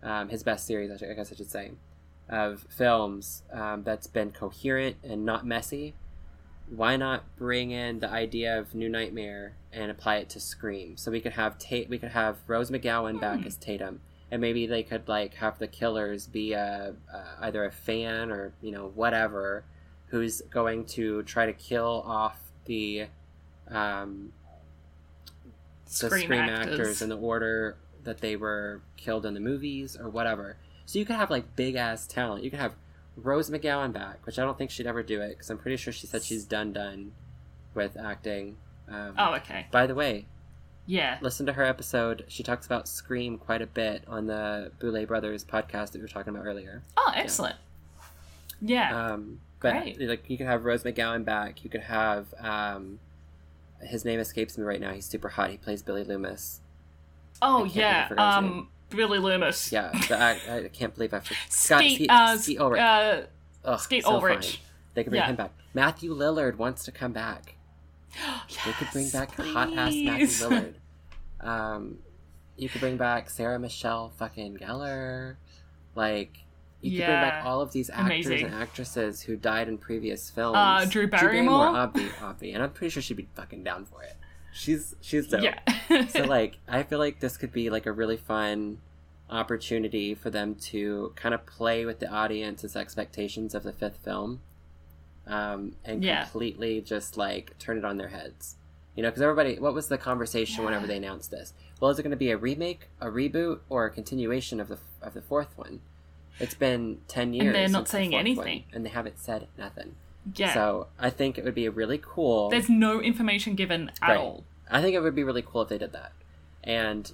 um, 0.00 0.28
his 0.28 0.44
best 0.44 0.64
series, 0.64 0.90
I 1.02 1.12
guess 1.12 1.32
I 1.32 1.34
should 1.34 1.50
say, 1.50 1.72
of 2.28 2.64
films 2.70 3.42
um, 3.52 3.82
that's 3.82 4.06
been 4.06 4.30
coherent 4.30 4.96
and 5.02 5.24
not 5.26 5.44
messy. 5.44 5.94
Why 6.68 6.96
not 6.96 7.36
bring 7.36 7.72
in 7.72 7.98
the 7.98 8.08
idea 8.08 8.56
of 8.58 8.76
New 8.76 8.88
Nightmare 8.88 9.56
and 9.72 9.90
apply 9.90 10.16
it 10.16 10.28
to 10.30 10.40
Scream? 10.40 10.96
So 10.96 11.10
we 11.10 11.20
could 11.20 11.32
have 11.32 11.58
Tate, 11.58 11.88
we 11.88 11.98
could 11.98 12.12
have 12.12 12.38
Rose 12.46 12.70
McGowan 12.70 13.20
back 13.20 13.40
Hmm. 13.40 13.46
as 13.46 13.56
Tatum, 13.56 14.00
and 14.30 14.40
maybe 14.40 14.66
they 14.66 14.84
could 14.84 15.08
like 15.08 15.34
have 15.34 15.58
the 15.58 15.68
killers 15.68 16.28
be 16.28 16.52
a, 16.52 16.94
uh, 17.12 17.24
either 17.40 17.64
a 17.64 17.72
fan 17.72 18.30
or 18.30 18.52
you 18.60 18.70
know 18.70 18.92
whatever, 18.94 19.64
who's 20.06 20.42
going 20.42 20.84
to 20.84 21.24
try 21.24 21.46
to 21.46 21.52
kill 21.52 22.04
off 22.06 22.52
the 22.66 23.06
um, 23.70 24.32
the 25.84 25.90
Scream, 25.90 26.22
scream 26.24 26.40
actors. 26.40 26.72
actors 26.80 27.02
in 27.02 27.08
the 27.08 27.16
order 27.18 27.76
that 28.04 28.20
they 28.20 28.36
were 28.36 28.80
killed 28.96 29.26
in 29.26 29.34
the 29.34 29.40
movies 29.40 29.96
or 29.96 30.08
whatever. 30.08 30.56
So 30.84 30.98
you 30.98 31.04
could 31.04 31.16
have 31.16 31.30
like 31.30 31.56
big 31.56 31.74
ass 31.74 32.06
talent. 32.06 32.44
You 32.44 32.50
could 32.50 32.60
have 32.60 32.74
Rose 33.16 33.50
McGowan 33.50 33.92
back, 33.92 34.24
which 34.26 34.38
I 34.38 34.42
don't 34.42 34.56
think 34.58 34.70
she'd 34.70 34.86
ever 34.86 35.02
do 35.02 35.20
it 35.20 35.30
because 35.30 35.50
I'm 35.50 35.58
pretty 35.58 35.76
sure 35.76 35.92
she 35.92 36.06
said 36.06 36.22
she's 36.22 36.44
done 36.44 36.72
done 36.72 37.12
with 37.74 37.96
acting. 37.96 38.56
Um, 38.88 39.14
Oh, 39.18 39.34
okay. 39.36 39.66
By 39.72 39.86
the 39.86 39.94
way, 39.94 40.26
Yeah. 40.86 41.18
listen 41.20 41.46
to 41.46 41.54
her 41.54 41.64
episode. 41.64 42.24
She 42.28 42.42
talks 42.42 42.66
about 42.66 42.86
Scream 42.86 43.38
quite 43.38 43.62
a 43.62 43.66
bit 43.66 44.04
on 44.06 44.26
the 44.26 44.70
Boulet 44.78 45.08
Brothers 45.08 45.44
podcast 45.44 45.90
that 45.92 45.94
we 45.94 46.02
were 46.02 46.08
talking 46.08 46.34
about 46.34 46.46
earlier. 46.46 46.82
Oh, 46.96 47.12
excellent. 47.14 47.56
Yeah. 48.60 49.12
Um, 49.12 49.40
but 49.60 49.72
Great. 49.72 50.00
like 50.00 50.30
you 50.30 50.36
could 50.38 50.46
have 50.46 50.64
Rose 50.64 50.84
McGowan 50.84 51.24
back. 51.24 51.64
You 51.64 51.70
could 51.70 51.82
have 51.82 52.32
um, 52.38 53.00
his 53.80 54.04
name 54.04 54.20
escapes 54.20 54.56
me 54.58 54.64
right 54.64 54.80
now. 54.80 54.92
He's 54.92 55.06
super 55.06 55.28
hot. 55.28 55.50
He 55.50 55.56
plays 55.56 55.82
Billy 55.82 56.04
Loomis. 56.04 56.60
oh, 57.42 57.64
yeah. 57.64 58.08
Um, 58.16 58.68
Billy 58.90 59.18
Loomis. 59.18 59.72
Yeah, 59.72 59.90
act, 60.10 60.48
I 60.48 60.68
can't 60.72 60.94
believe 60.94 61.12
I 61.14 61.20
forgot. 61.20 61.38
Scott 61.50 61.80
Skeet, 61.80 61.94
Skeet- 61.96 62.10
uh, 62.10 62.36
Skeet 62.38 62.60
Ulrich. 62.60 62.80
uh, 62.80 63.22
Ugh, 63.64 63.80
Skeet 63.80 64.04
so 64.04 64.10
Ulrich. 64.12 64.56
fine. 64.56 64.60
They 64.94 65.04
could 65.04 65.10
bring 65.10 65.20
Yeah. 65.22 65.26
him 65.28 65.36
back. 65.36 65.52
Matthew 65.74 66.14
Lillard 66.14 66.56
wants 66.56 66.84
to 66.84 66.92
come 66.92 67.12
back. 67.12 67.54
They 68.64 68.72
could 68.72 68.88
bring 68.92 69.10
back 69.10 69.32
hot 69.34 69.68
ass 69.76 69.92
Matthew. 69.94 70.26
Lillard. 70.26 70.74
Um, 71.38 71.98
you 72.56 72.68
could 72.70 72.80
bring 72.80 72.96
back 72.96 73.28
Sarah 73.28 73.58
Michelle 73.58 74.08
fucking 74.16 74.56
Gellar. 74.56 75.36
Like, 75.94 76.38
you 76.82 76.98
could 76.98 77.06
bring 77.06 77.20
back 77.20 77.44
all 77.44 77.60
of 77.60 77.72
these 77.72 77.90
actors 77.90 78.26
Amazing. 78.26 78.46
and 78.46 78.54
actresses 78.54 79.22
who 79.22 79.36
died 79.36 79.68
in 79.68 79.78
previous 79.78 80.30
films. 80.30 80.56
Uh, 80.56 80.84
Drew 80.88 81.06
Barrymore? 81.08 81.66
Obvi, 81.68 82.08
Obvi, 82.20 82.54
and 82.54 82.62
I'm 82.62 82.70
pretty 82.70 82.90
sure 82.90 83.02
she'd 83.02 83.16
be 83.16 83.28
fucking 83.34 83.64
down 83.64 83.84
for 83.86 84.02
it. 84.02 84.16
She's 84.52 84.94
she's 85.00 85.26
dope. 85.28 85.42
Yeah. 85.42 86.06
so 86.08 86.24
like 86.24 86.58
i 86.68 86.82
feel 86.82 86.98
like 86.98 87.20
this 87.20 87.36
could 87.36 87.52
be 87.52 87.68
like 87.70 87.84
a 87.86 87.92
really 87.92 88.16
fun 88.16 88.78
opportunity 89.28 90.14
for 90.14 90.30
them 90.30 90.54
to 90.54 91.12
kind 91.16 91.34
of 91.34 91.44
play 91.46 91.84
with 91.84 91.98
the 91.98 92.08
audience's 92.08 92.76
expectations 92.76 93.54
of 93.54 93.64
the 93.64 93.72
fifth 93.72 93.98
film 94.04 94.40
um, 95.26 95.74
and 95.84 96.02
Yeah. 96.04 96.22
completely 96.22 96.80
just 96.80 97.16
like 97.16 97.58
turn 97.58 97.76
it 97.76 97.84
on 97.84 97.96
their 97.96 98.08
heads 98.08 98.56
you 98.94 99.02
know 99.02 99.08
because 99.10 99.20
everybody 99.22 99.58
what 99.58 99.74
was 99.74 99.88
the 99.88 99.98
conversation 99.98 100.64
whenever 100.64 100.86
they 100.86 100.96
announced 100.96 101.30
this 101.30 101.52
well 101.80 101.90
is 101.90 101.98
it 101.98 102.02
going 102.02 102.10
to 102.12 102.16
be 102.16 102.30
a 102.30 102.36
remake 102.36 102.88
a 103.00 103.06
reboot 103.08 103.58
or 103.68 103.84
a 103.84 103.90
continuation 103.90 104.60
of 104.60 104.68
the 104.68 104.78
of 105.02 105.12
the 105.14 105.20
fourth 105.22 105.56
one 105.58 105.80
it's 106.40 106.54
been 106.54 106.98
10 107.08 107.34
years 107.34 107.46
And 107.46 107.54
they're 107.54 107.68
not 107.68 107.78
since 107.88 107.90
the 107.90 107.96
saying 107.96 108.14
anything. 108.14 108.64
one, 108.64 108.74
and 108.74 108.84
they 108.86 108.90
haven't 108.90 109.18
said 109.18 109.46
nothing 109.58 109.94
yeah. 110.34 110.52
so 110.54 110.88
i 110.98 111.08
think 111.08 111.38
it 111.38 111.44
would 111.44 111.54
be 111.54 111.66
a 111.66 111.70
really 111.70 111.98
cool 112.02 112.50
There's 112.50 112.68
no 112.68 113.00
information 113.00 113.54
given 113.54 113.90
at 114.02 114.08
Right. 114.08 114.18
all. 114.18 114.44
I 114.70 114.82
think 114.82 114.94
it 114.96 115.00
would 115.00 115.14
be 115.14 115.22
really 115.24 115.42
cool 115.42 115.62
if 115.62 115.68
they 115.68 115.78
did 115.78 115.92
that. 115.92 116.10
And 116.64 117.12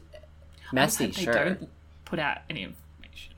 I 0.70 0.74
messy, 0.74 1.10
sure. 1.12 1.34
don't 1.34 1.68
put 2.06 2.18
out 2.18 2.38
any 2.48 2.62
information. 2.62 3.34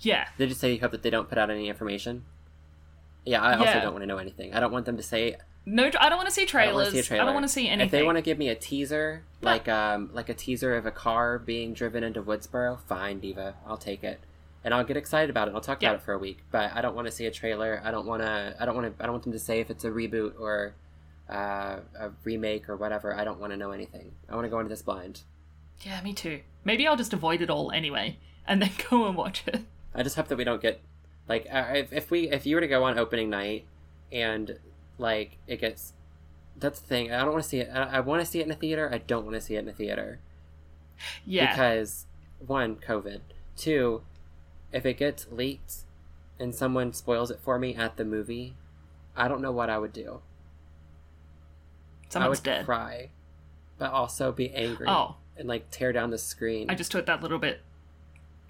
Yeah. 0.00 0.28
They 0.38 0.46
just 0.46 0.58
say 0.60 0.72
you 0.72 0.80
hope 0.80 0.92
that 0.92 1.02
they 1.02 1.10
don't 1.10 1.28
put 1.28 1.36
out 1.36 1.50
any 1.50 1.68
information? 1.68 2.24
Yeah, 3.26 3.42
I 3.42 3.52
also 3.52 3.64
Yeah. 3.64 3.80
don't 3.82 3.92
want 3.92 4.02
to 4.02 4.06
know 4.06 4.16
anything. 4.16 4.54
I 4.54 4.60
don't 4.60 4.72
want 4.72 4.86
them 4.86 4.96
to 4.96 5.02
say. 5.02 5.36
No, 5.66 5.84
I 6.00 6.08
don't 6.08 6.16
want 6.16 6.28
to 6.28 6.34
see 6.34 6.46
trailers. 6.46 6.68
I 6.68 6.72
don't 6.72 6.74
wanna 6.76 6.90
trailers. 6.90 6.92
see 6.92 6.98
a 6.98 7.00
I 7.00 7.04
trailer. 7.18 7.24
don't 7.26 7.34
want 7.34 7.44
to 7.44 7.52
see 7.52 7.68
anything. 7.68 7.86
If 7.86 7.90
they 7.92 8.02
want 8.02 8.16
to 8.16 8.22
give 8.22 8.38
me 8.38 8.48
a 8.48 8.54
teaser, 8.54 9.22
like 9.42 9.68
um, 9.68 10.08
like 10.14 10.30
a 10.30 10.34
teaser 10.34 10.74
of 10.74 10.86
a 10.86 10.90
car 10.90 11.38
being 11.38 11.74
driven 11.74 12.02
into 12.04 12.22
Woodsboro, 12.22 12.80
fine, 12.88 13.20
Diva, 13.20 13.54
I'll 13.66 13.76
take 13.76 14.02
it, 14.02 14.20
and 14.64 14.72
I'll 14.74 14.84
get 14.84 14.96
excited 14.96 15.30
about 15.30 15.48
it. 15.48 15.54
I'll 15.54 15.60
talk 15.60 15.82
Yeah. 15.82 15.90
about 15.90 16.00
it 16.00 16.04
for 16.04 16.12
a 16.14 16.18
week. 16.18 16.38
But 16.50 16.72
I 16.74 16.80
don't 16.80 16.94
want 16.96 17.06
to 17.06 17.12
see 17.12 17.26
a 17.26 17.30
trailer. 17.30 17.80
I 17.84 17.90
don't 17.90 18.06
want 18.06 18.22
to. 18.22 18.56
I 18.58 18.64
don't 18.64 18.74
want 18.74 18.96
to. 18.96 19.02
I 19.02 19.06
don't 19.06 19.12
want 19.14 19.24
them 19.24 19.32
to 19.32 19.38
say 19.38 19.60
if 19.60 19.70
it's 19.70 19.84
a 19.84 19.90
reboot 19.90 20.38
or 20.40 20.74
uh, 21.30 21.80
a 21.98 22.10
remake 22.24 22.68
or 22.68 22.76
whatever. 22.76 23.14
I 23.14 23.24
don't 23.24 23.38
want 23.40 23.52
to 23.52 23.56
know 23.56 23.70
anything. 23.72 24.12
I 24.28 24.34
want 24.34 24.44
to 24.46 24.50
go 24.50 24.58
into 24.58 24.68
this 24.70 24.82
blind. 24.82 25.22
Yeah, 25.82 26.00
me 26.02 26.12
too. 26.12 26.40
Maybe 26.64 26.86
I'll 26.86 26.96
just 26.96 27.12
avoid 27.12 27.42
it 27.42 27.50
all 27.50 27.70
anyway, 27.72 28.18
and 28.46 28.62
then 28.62 28.70
go 28.90 29.06
and 29.06 29.16
watch 29.16 29.44
it. 29.46 29.62
I 29.94 30.02
just 30.02 30.16
hope 30.16 30.28
that 30.28 30.36
we 30.38 30.44
don't 30.44 30.62
get 30.62 30.80
like 31.28 31.46
uh, 31.52 31.64
if, 31.74 31.92
if 31.92 32.10
we 32.10 32.30
if 32.30 32.46
you 32.46 32.56
were 32.56 32.60
to 32.60 32.68
go 32.68 32.84
on 32.84 32.98
opening 32.98 33.30
night 33.30 33.64
and 34.12 34.58
like 34.98 35.38
it 35.46 35.60
gets 35.60 35.92
that's 36.56 36.80
the 36.80 36.86
thing 36.86 37.10
I 37.12 37.20
don't 37.22 37.32
want 37.32 37.42
to 37.42 37.48
see 37.48 37.58
it 37.60 37.70
I, 37.72 37.82
I 37.96 38.00
want 38.00 38.20
to 38.20 38.26
see 38.26 38.40
it 38.40 38.44
in 38.46 38.50
a 38.52 38.56
theater 38.56 38.88
I 38.92 38.98
don't 38.98 39.24
want 39.24 39.34
to 39.34 39.40
see 39.40 39.56
it 39.56 39.60
in 39.60 39.68
a 39.68 39.72
theater 39.72 40.20
Yeah. 41.24 41.50
because 41.50 42.06
one 42.44 42.76
COVID 42.76 43.20
two 43.56 44.02
if 44.74 44.84
it 44.84 44.98
gets 44.98 45.26
leaked 45.30 45.76
and 46.38 46.54
someone 46.54 46.92
spoils 46.92 47.30
it 47.30 47.38
for 47.40 47.58
me 47.58 47.74
at 47.74 47.96
the 47.96 48.04
movie 48.04 48.54
I 49.16 49.28
don't 49.28 49.40
know 49.40 49.52
what 49.52 49.70
I 49.70 49.78
would 49.78 49.92
do 49.92 50.20
I 52.14 52.28
would 52.28 52.42
dead. 52.42 52.64
cry 52.64 53.10
but 53.78 53.90
also 53.90 54.30
be 54.32 54.52
angry 54.54 54.86
Oh, 54.88 55.16
and 55.36 55.48
like 55.48 55.70
tear 55.70 55.92
down 55.92 56.10
the 56.10 56.18
screen 56.18 56.70
I 56.70 56.74
just 56.74 56.92
took 56.92 57.06
that 57.06 57.22
little 57.22 57.38
bit. 57.38 57.60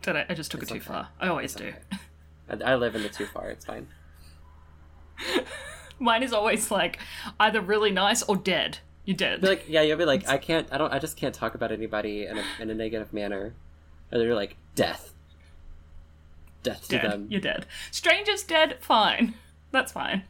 Did 0.03 0.17
I? 0.17 0.27
I 0.29 0.35
just 0.35 0.51
took 0.51 0.63
It's 0.63 0.71
it 0.71 0.75
too 0.75 0.81
okay. 0.81 0.87
far. 0.87 1.09
I 1.19 1.29
always 1.29 1.53
It's 1.53 1.61
do. 1.63 1.69
okay. 1.69 2.65
I, 2.67 2.73
I 2.73 2.75
live 2.75 2.95
in 2.95 3.03
the 3.03 3.09
too 3.09 3.27
far 3.27 3.49
it's 3.51 3.65
fine 3.65 3.87
Mine 5.99 6.23
is 6.23 6.33
always 6.33 6.71
like 6.71 6.99
either 7.41 7.61
really 7.61 7.91
nice 7.91 8.23
or 8.25 8.37
dead. 8.37 8.79
You're 9.07 9.17
dead. 9.17 9.41
be 9.41 9.49
like, 9.49 9.65
yeah, 9.69 9.81
you'll 9.83 9.99
be 9.99 10.05
like, 10.05 10.29
I 10.29 10.39
can't, 10.39 10.67
I 10.73 10.79
don't, 10.79 10.93
I 10.93 10.99
just 10.99 11.17
can't 11.17 11.35
talk 11.35 11.55
about 11.55 11.71
anybody 11.73 12.27
in 12.27 12.39
a, 12.39 12.45
in 12.59 12.71
a 12.71 12.75
negative 12.75 13.13
manner. 13.13 13.55
Or 14.11 14.19
they're 14.19 14.35
like, 14.35 14.57
death. 14.75 15.13
Death 16.65 16.89
to 16.89 16.99
dead. 16.99 17.11
them. 17.11 17.27
You're 17.31 17.41
dead. 17.41 17.67
Stranger's 17.93 18.43
dead. 18.43 18.79
Fine. 18.81 19.35
That's 19.71 19.93
fine. 19.93 20.25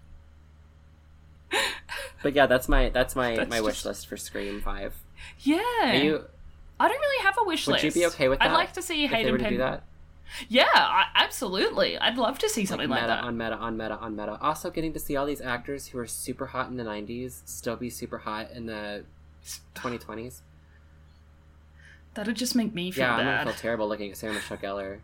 But 2.22 2.34
yeah, 2.34 2.46
that's 2.46 2.68
my, 2.68 2.88
that's 2.90 3.14
my, 3.14 3.36
That's 3.36 3.50
my 3.50 3.60
wish 3.60 3.84
list 3.84 4.06
for 4.06 4.16
Scream 4.16 4.60
5. 4.60 4.94
Yeah. 5.40 5.58
Are 5.82 5.94
you, 5.94 6.24
I 6.80 6.88
don't 6.88 6.98
really 6.98 7.24
have 7.24 7.36
a 7.40 7.44
wish 7.44 7.66
would 7.66 7.74
list. 7.74 7.84
you 7.84 7.92
be 7.92 8.06
okay 8.06 8.28
with 8.28 8.40
that? 8.40 8.50
I'd 8.50 8.54
like 8.54 8.72
to 8.72 8.82
see 8.82 9.06
Hayden 9.06 9.32
were 9.32 9.38
do 9.38 9.58
that? 9.58 9.84
Yeah, 10.48 10.64
I, 10.74 11.04
absolutely. 11.14 11.96
I'd 11.98 12.16
love 12.16 12.38
to 12.40 12.48
see 12.48 12.64
something 12.64 12.88
like, 12.88 13.02
meta 13.02 13.14
that. 13.14 13.24
on 13.24 13.36
meta 13.36 13.54
on 13.54 13.76
meta 13.76 13.96
on 13.96 14.16
meta. 14.16 14.38
Also 14.40 14.70
getting 14.70 14.92
to 14.94 14.98
see 14.98 15.16
all 15.16 15.26
these 15.26 15.40
actors 15.40 15.88
who 15.88 15.98
are 15.98 16.06
super 16.06 16.46
hot 16.46 16.68
in 16.68 16.76
the 16.76 16.82
90s 16.82 17.42
still 17.44 17.76
be 17.76 17.90
super 17.90 18.18
hot 18.18 18.50
in 18.50 18.66
the 18.66 19.04
2020s. 19.74 20.40
That'd 22.14 22.36
just 22.36 22.54
make 22.54 22.74
me 22.74 22.90
feel 22.90 23.04
Yeah, 23.04 23.16
I'm 23.16 23.24
gonna 23.24 23.44
feel 23.44 23.60
terrible 23.60 23.88
looking 23.88 24.10
at 24.10 24.16
Sarah 24.16 24.32
Michelle 24.32 24.56
Gellar. 24.56 24.98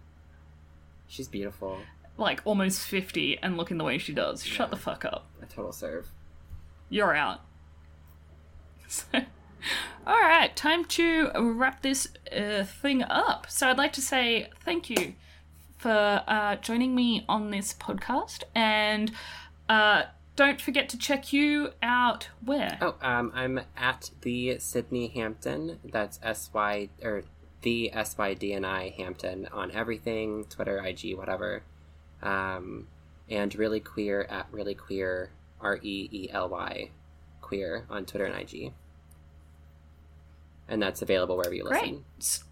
She's 1.10 1.28
beautiful. 1.28 1.78
Like 2.16 2.40
almost 2.44 2.86
fifty 2.86 3.36
and 3.42 3.56
looking 3.56 3.76
the 3.78 3.84
way 3.84 3.98
she 3.98 4.12
does. 4.14 4.44
Shut 4.44 4.68
Yeah. 4.68 4.70
the 4.70 4.76
fuck 4.76 5.04
up. 5.04 5.26
A 5.42 5.46
total 5.46 5.72
serve. 5.72 6.08
You're 6.88 7.14
out. 7.14 7.40
All 10.06 10.20
right, 10.20 10.54
time 10.56 10.84
to 10.86 11.30
wrap 11.36 11.82
this 11.82 12.08
uh, 12.34 12.64
thing 12.64 13.02
up. 13.02 13.46
So 13.50 13.68
I'd 13.68 13.76
like 13.78 13.92
to 13.94 14.00
say 14.00 14.48
thank 14.64 14.88
you 14.88 15.14
for 15.76 16.22
uh, 16.26 16.56
joining 16.56 16.94
me 16.94 17.24
on 17.28 17.50
this 17.50 17.72
podcast, 17.74 18.42
and 18.54 19.12
uh, 19.68 20.04
don't 20.36 20.60
forget 20.60 20.88
to 20.90 20.98
check 20.98 21.32
you 21.32 21.70
out. 21.82 22.28
Where? 22.44 22.78
Oh, 22.80 22.94
um, 23.02 23.30
I'm 23.34 23.60
at 23.76 24.10
the 24.22 24.58
Sydney 24.58 25.08
Hampton. 25.08 25.78
That's 25.84 26.18
S 26.22 26.50
Y 26.54 26.88
or 27.02 27.22
the 27.62 27.92
S 27.92 28.16
Y 28.18 28.34
D 28.34 28.52
N 28.54 28.64
I 28.64 28.88
Hampton 28.90 29.46
on 29.52 29.70
everything 29.72 30.44
Twitter, 30.48 30.78
IG, 30.84 31.16
whatever. 31.16 31.62
Um, 32.22 32.88
and 33.28 33.54
really 33.54 33.80
queer 33.80 34.22
at 34.30 34.46
really 34.50 34.74
queer 34.74 35.30
R 35.60 35.78
E 35.82 36.08
E 36.12 36.28
L 36.32 36.48
Y 36.48 36.90
queer 37.40 37.84
on 37.90 38.04
Twitter 38.06 38.24
and 38.26 38.34
IG. 38.40 38.72
And 40.68 40.80
that's 40.82 41.02
available 41.02 41.36
wherever 41.36 41.54
you 41.54 41.64
listen. 41.64 42.04
S- 42.18 42.44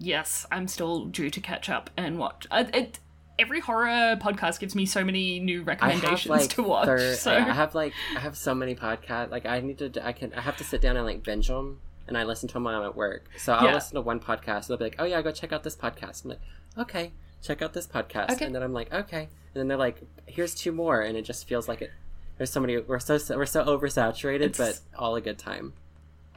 Yes, 0.00 0.44
I'm 0.50 0.66
still 0.66 1.04
due 1.06 1.30
to 1.30 1.40
catch 1.40 1.68
up 1.70 1.88
and 1.96 2.18
watch. 2.18 2.46
I, 2.50 2.62
it, 2.62 2.98
every 3.38 3.60
horror 3.60 4.16
podcast 4.20 4.58
gives 4.58 4.74
me 4.74 4.86
so 4.86 5.04
many 5.04 5.38
new 5.38 5.62
recommendations 5.62 6.26
like 6.26 6.50
to 6.50 6.62
watch. 6.62 6.86
thir- 6.86 7.14
so 7.14 7.32
I 7.32 7.40
have 7.40 7.74
like 7.74 7.92
I 8.16 8.20
have 8.20 8.36
so 8.36 8.54
many 8.54 8.74
podcasts. 8.74 9.30
Like 9.30 9.46
I 9.46 9.60
need 9.60 9.78
to 9.78 10.04
I 10.06 10.12
can 10.12 10.34
I 10.34 10.40
have 10.40 10.56
to 10.58 10.64
sit 10.64 10.80
down 10.82 10.96
and 10.96 11.06
like 11.06 11.22
binge 11.22 11.46
them, 11.48 11.80
and 12.08 12.16
I 12.18 12.24
listen 12.24 12.48
to 12.48 12.54
them 12.54 12.64
while 12.64 12.74
I'm 12.80 12.84
at 12.86 12.96
work. 12.96 13.28
So 13.38 13.52
I'll 13.54 13.66
Yeah. 13.66 13.74
listen 13.74 13.94
to 13.94 14.00
one 14.00 14.20
podcast, 14.20 14.56
and 14.56 14.64
they'll 14.68 14.76
be 14.78 14.84
like, 14.84 14.96
"Oh 14.98 15.04
yeah, 15.04 15.20
go 15.22 15.30
check 15.32 15.52
out 15.52 15.62
this 15.62 15.76
podcast." 15.76 16.24
I'm 16.24 16.30
like, 16.30 16.40
"Okay, 16.78 17.12
check 17.42 17.62
out 17.62 17.72
this 17.72 17.86
podcast," 17.86 18.30
Okay. 18.32 18.46
and 18.46 18.54
then 18.54 18.62
I'm 18.62 18.72
like, 18.72 18.92
"Okay," 18.92 19.22
and 19.22 19.28
then 19.54 19.68
they're 19.68 19.76
like, 19.76 20.02
"Here's 20.26 20.54
two 20.54 20.72
more," 20.72 21.00
and 21.00 21.16
it 21.16 21.22
just 21.22 21.46
feels 21.46 21.68
like 21.68 21.82
it. 21.82 21.90
There's 22.36 22.50
so 22.50 22.60
many. 22.60 22.76
We're 22.78 22.98
so 22.98 23.18
we're 23.36 23.46
so 23.46 23.64
oversaturated, 23.64 24.40
It's- 24.42 24.80
but 24.92 24.98
all 24.98 25.14
a 25.16 25.20
good 25.20 25.38
time. 25.38 25.72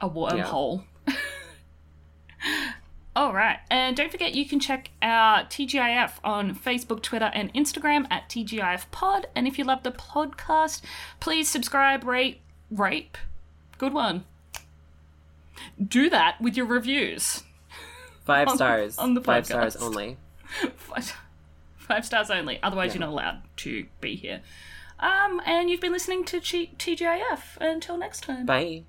a 0.00 0.08
wormhole. 0.08 0.84
All 3.16 3.32
right. 3.34 3.58
And 3.68 3.96
don't 3.96 4.12
forget, 4.12 4.34
you 4.36 4.46
can 4.48 4.60
check 4.60 4.90
out 5.02 5.50
TGIF 5.50 6.20
on 6.22 6.54
Facebook, 6.54 7.02
Twitter, 7.02 7.32
and 7.34 7.52
Instagram 7.52 8.06
at 8.12 8.28
TGIF 8.28 8.88
Pod. 8.92 9.26
And 9.34 9.48
if 9.48 9.58
you 9.58 9.64
love 9.64 9.82
the 9.82 9.90
podcast, 9.90 10.82
please 11.18 11.48
subscribe, 11.50 12.04
rate, 12.04 12.42
rape. 12.70 13.18
Good 13.76 13.92
one. 13.92 14.24
Do 15.86 16.10
that 16.10 16.40
with 16.40 16.56
your 16.56 16.66
reviews. 16.66 17.42
Five 18.24 18.48
On- 18.50 18.56
stars. 18.56 18.98
on 18.98 19.14
the 19.14 19.20
Five 19.20 19.46
stars 19.46 19.76
podcast. 19.76 19.82
only. 19.82 20.16
Five 20.76 21.14
five 21.76 22.04
stars 22.04 22.30
only. 22.30 22.58
Otherwise, 22.62 22.88
Yeah. 22.94 23.00
you're 23.00 23.06
not 23.08 23.12
allowed 23.12 23.42
to 23.58 23.86
be 24.00 24.14
here. 24.16 24.40
Um, 25.00 25.40
and 25.46 25.70
you've 25.70 25.80
been 25.80 25.92
listening 25.92 26.24
to 26.24 26.40
G- 26.40 26.72
TGIF. 26.76 27.56
Until 27.60 27.96
next 27.96 28.22
time. 28.24 28.44
Bye. 28.46 28.82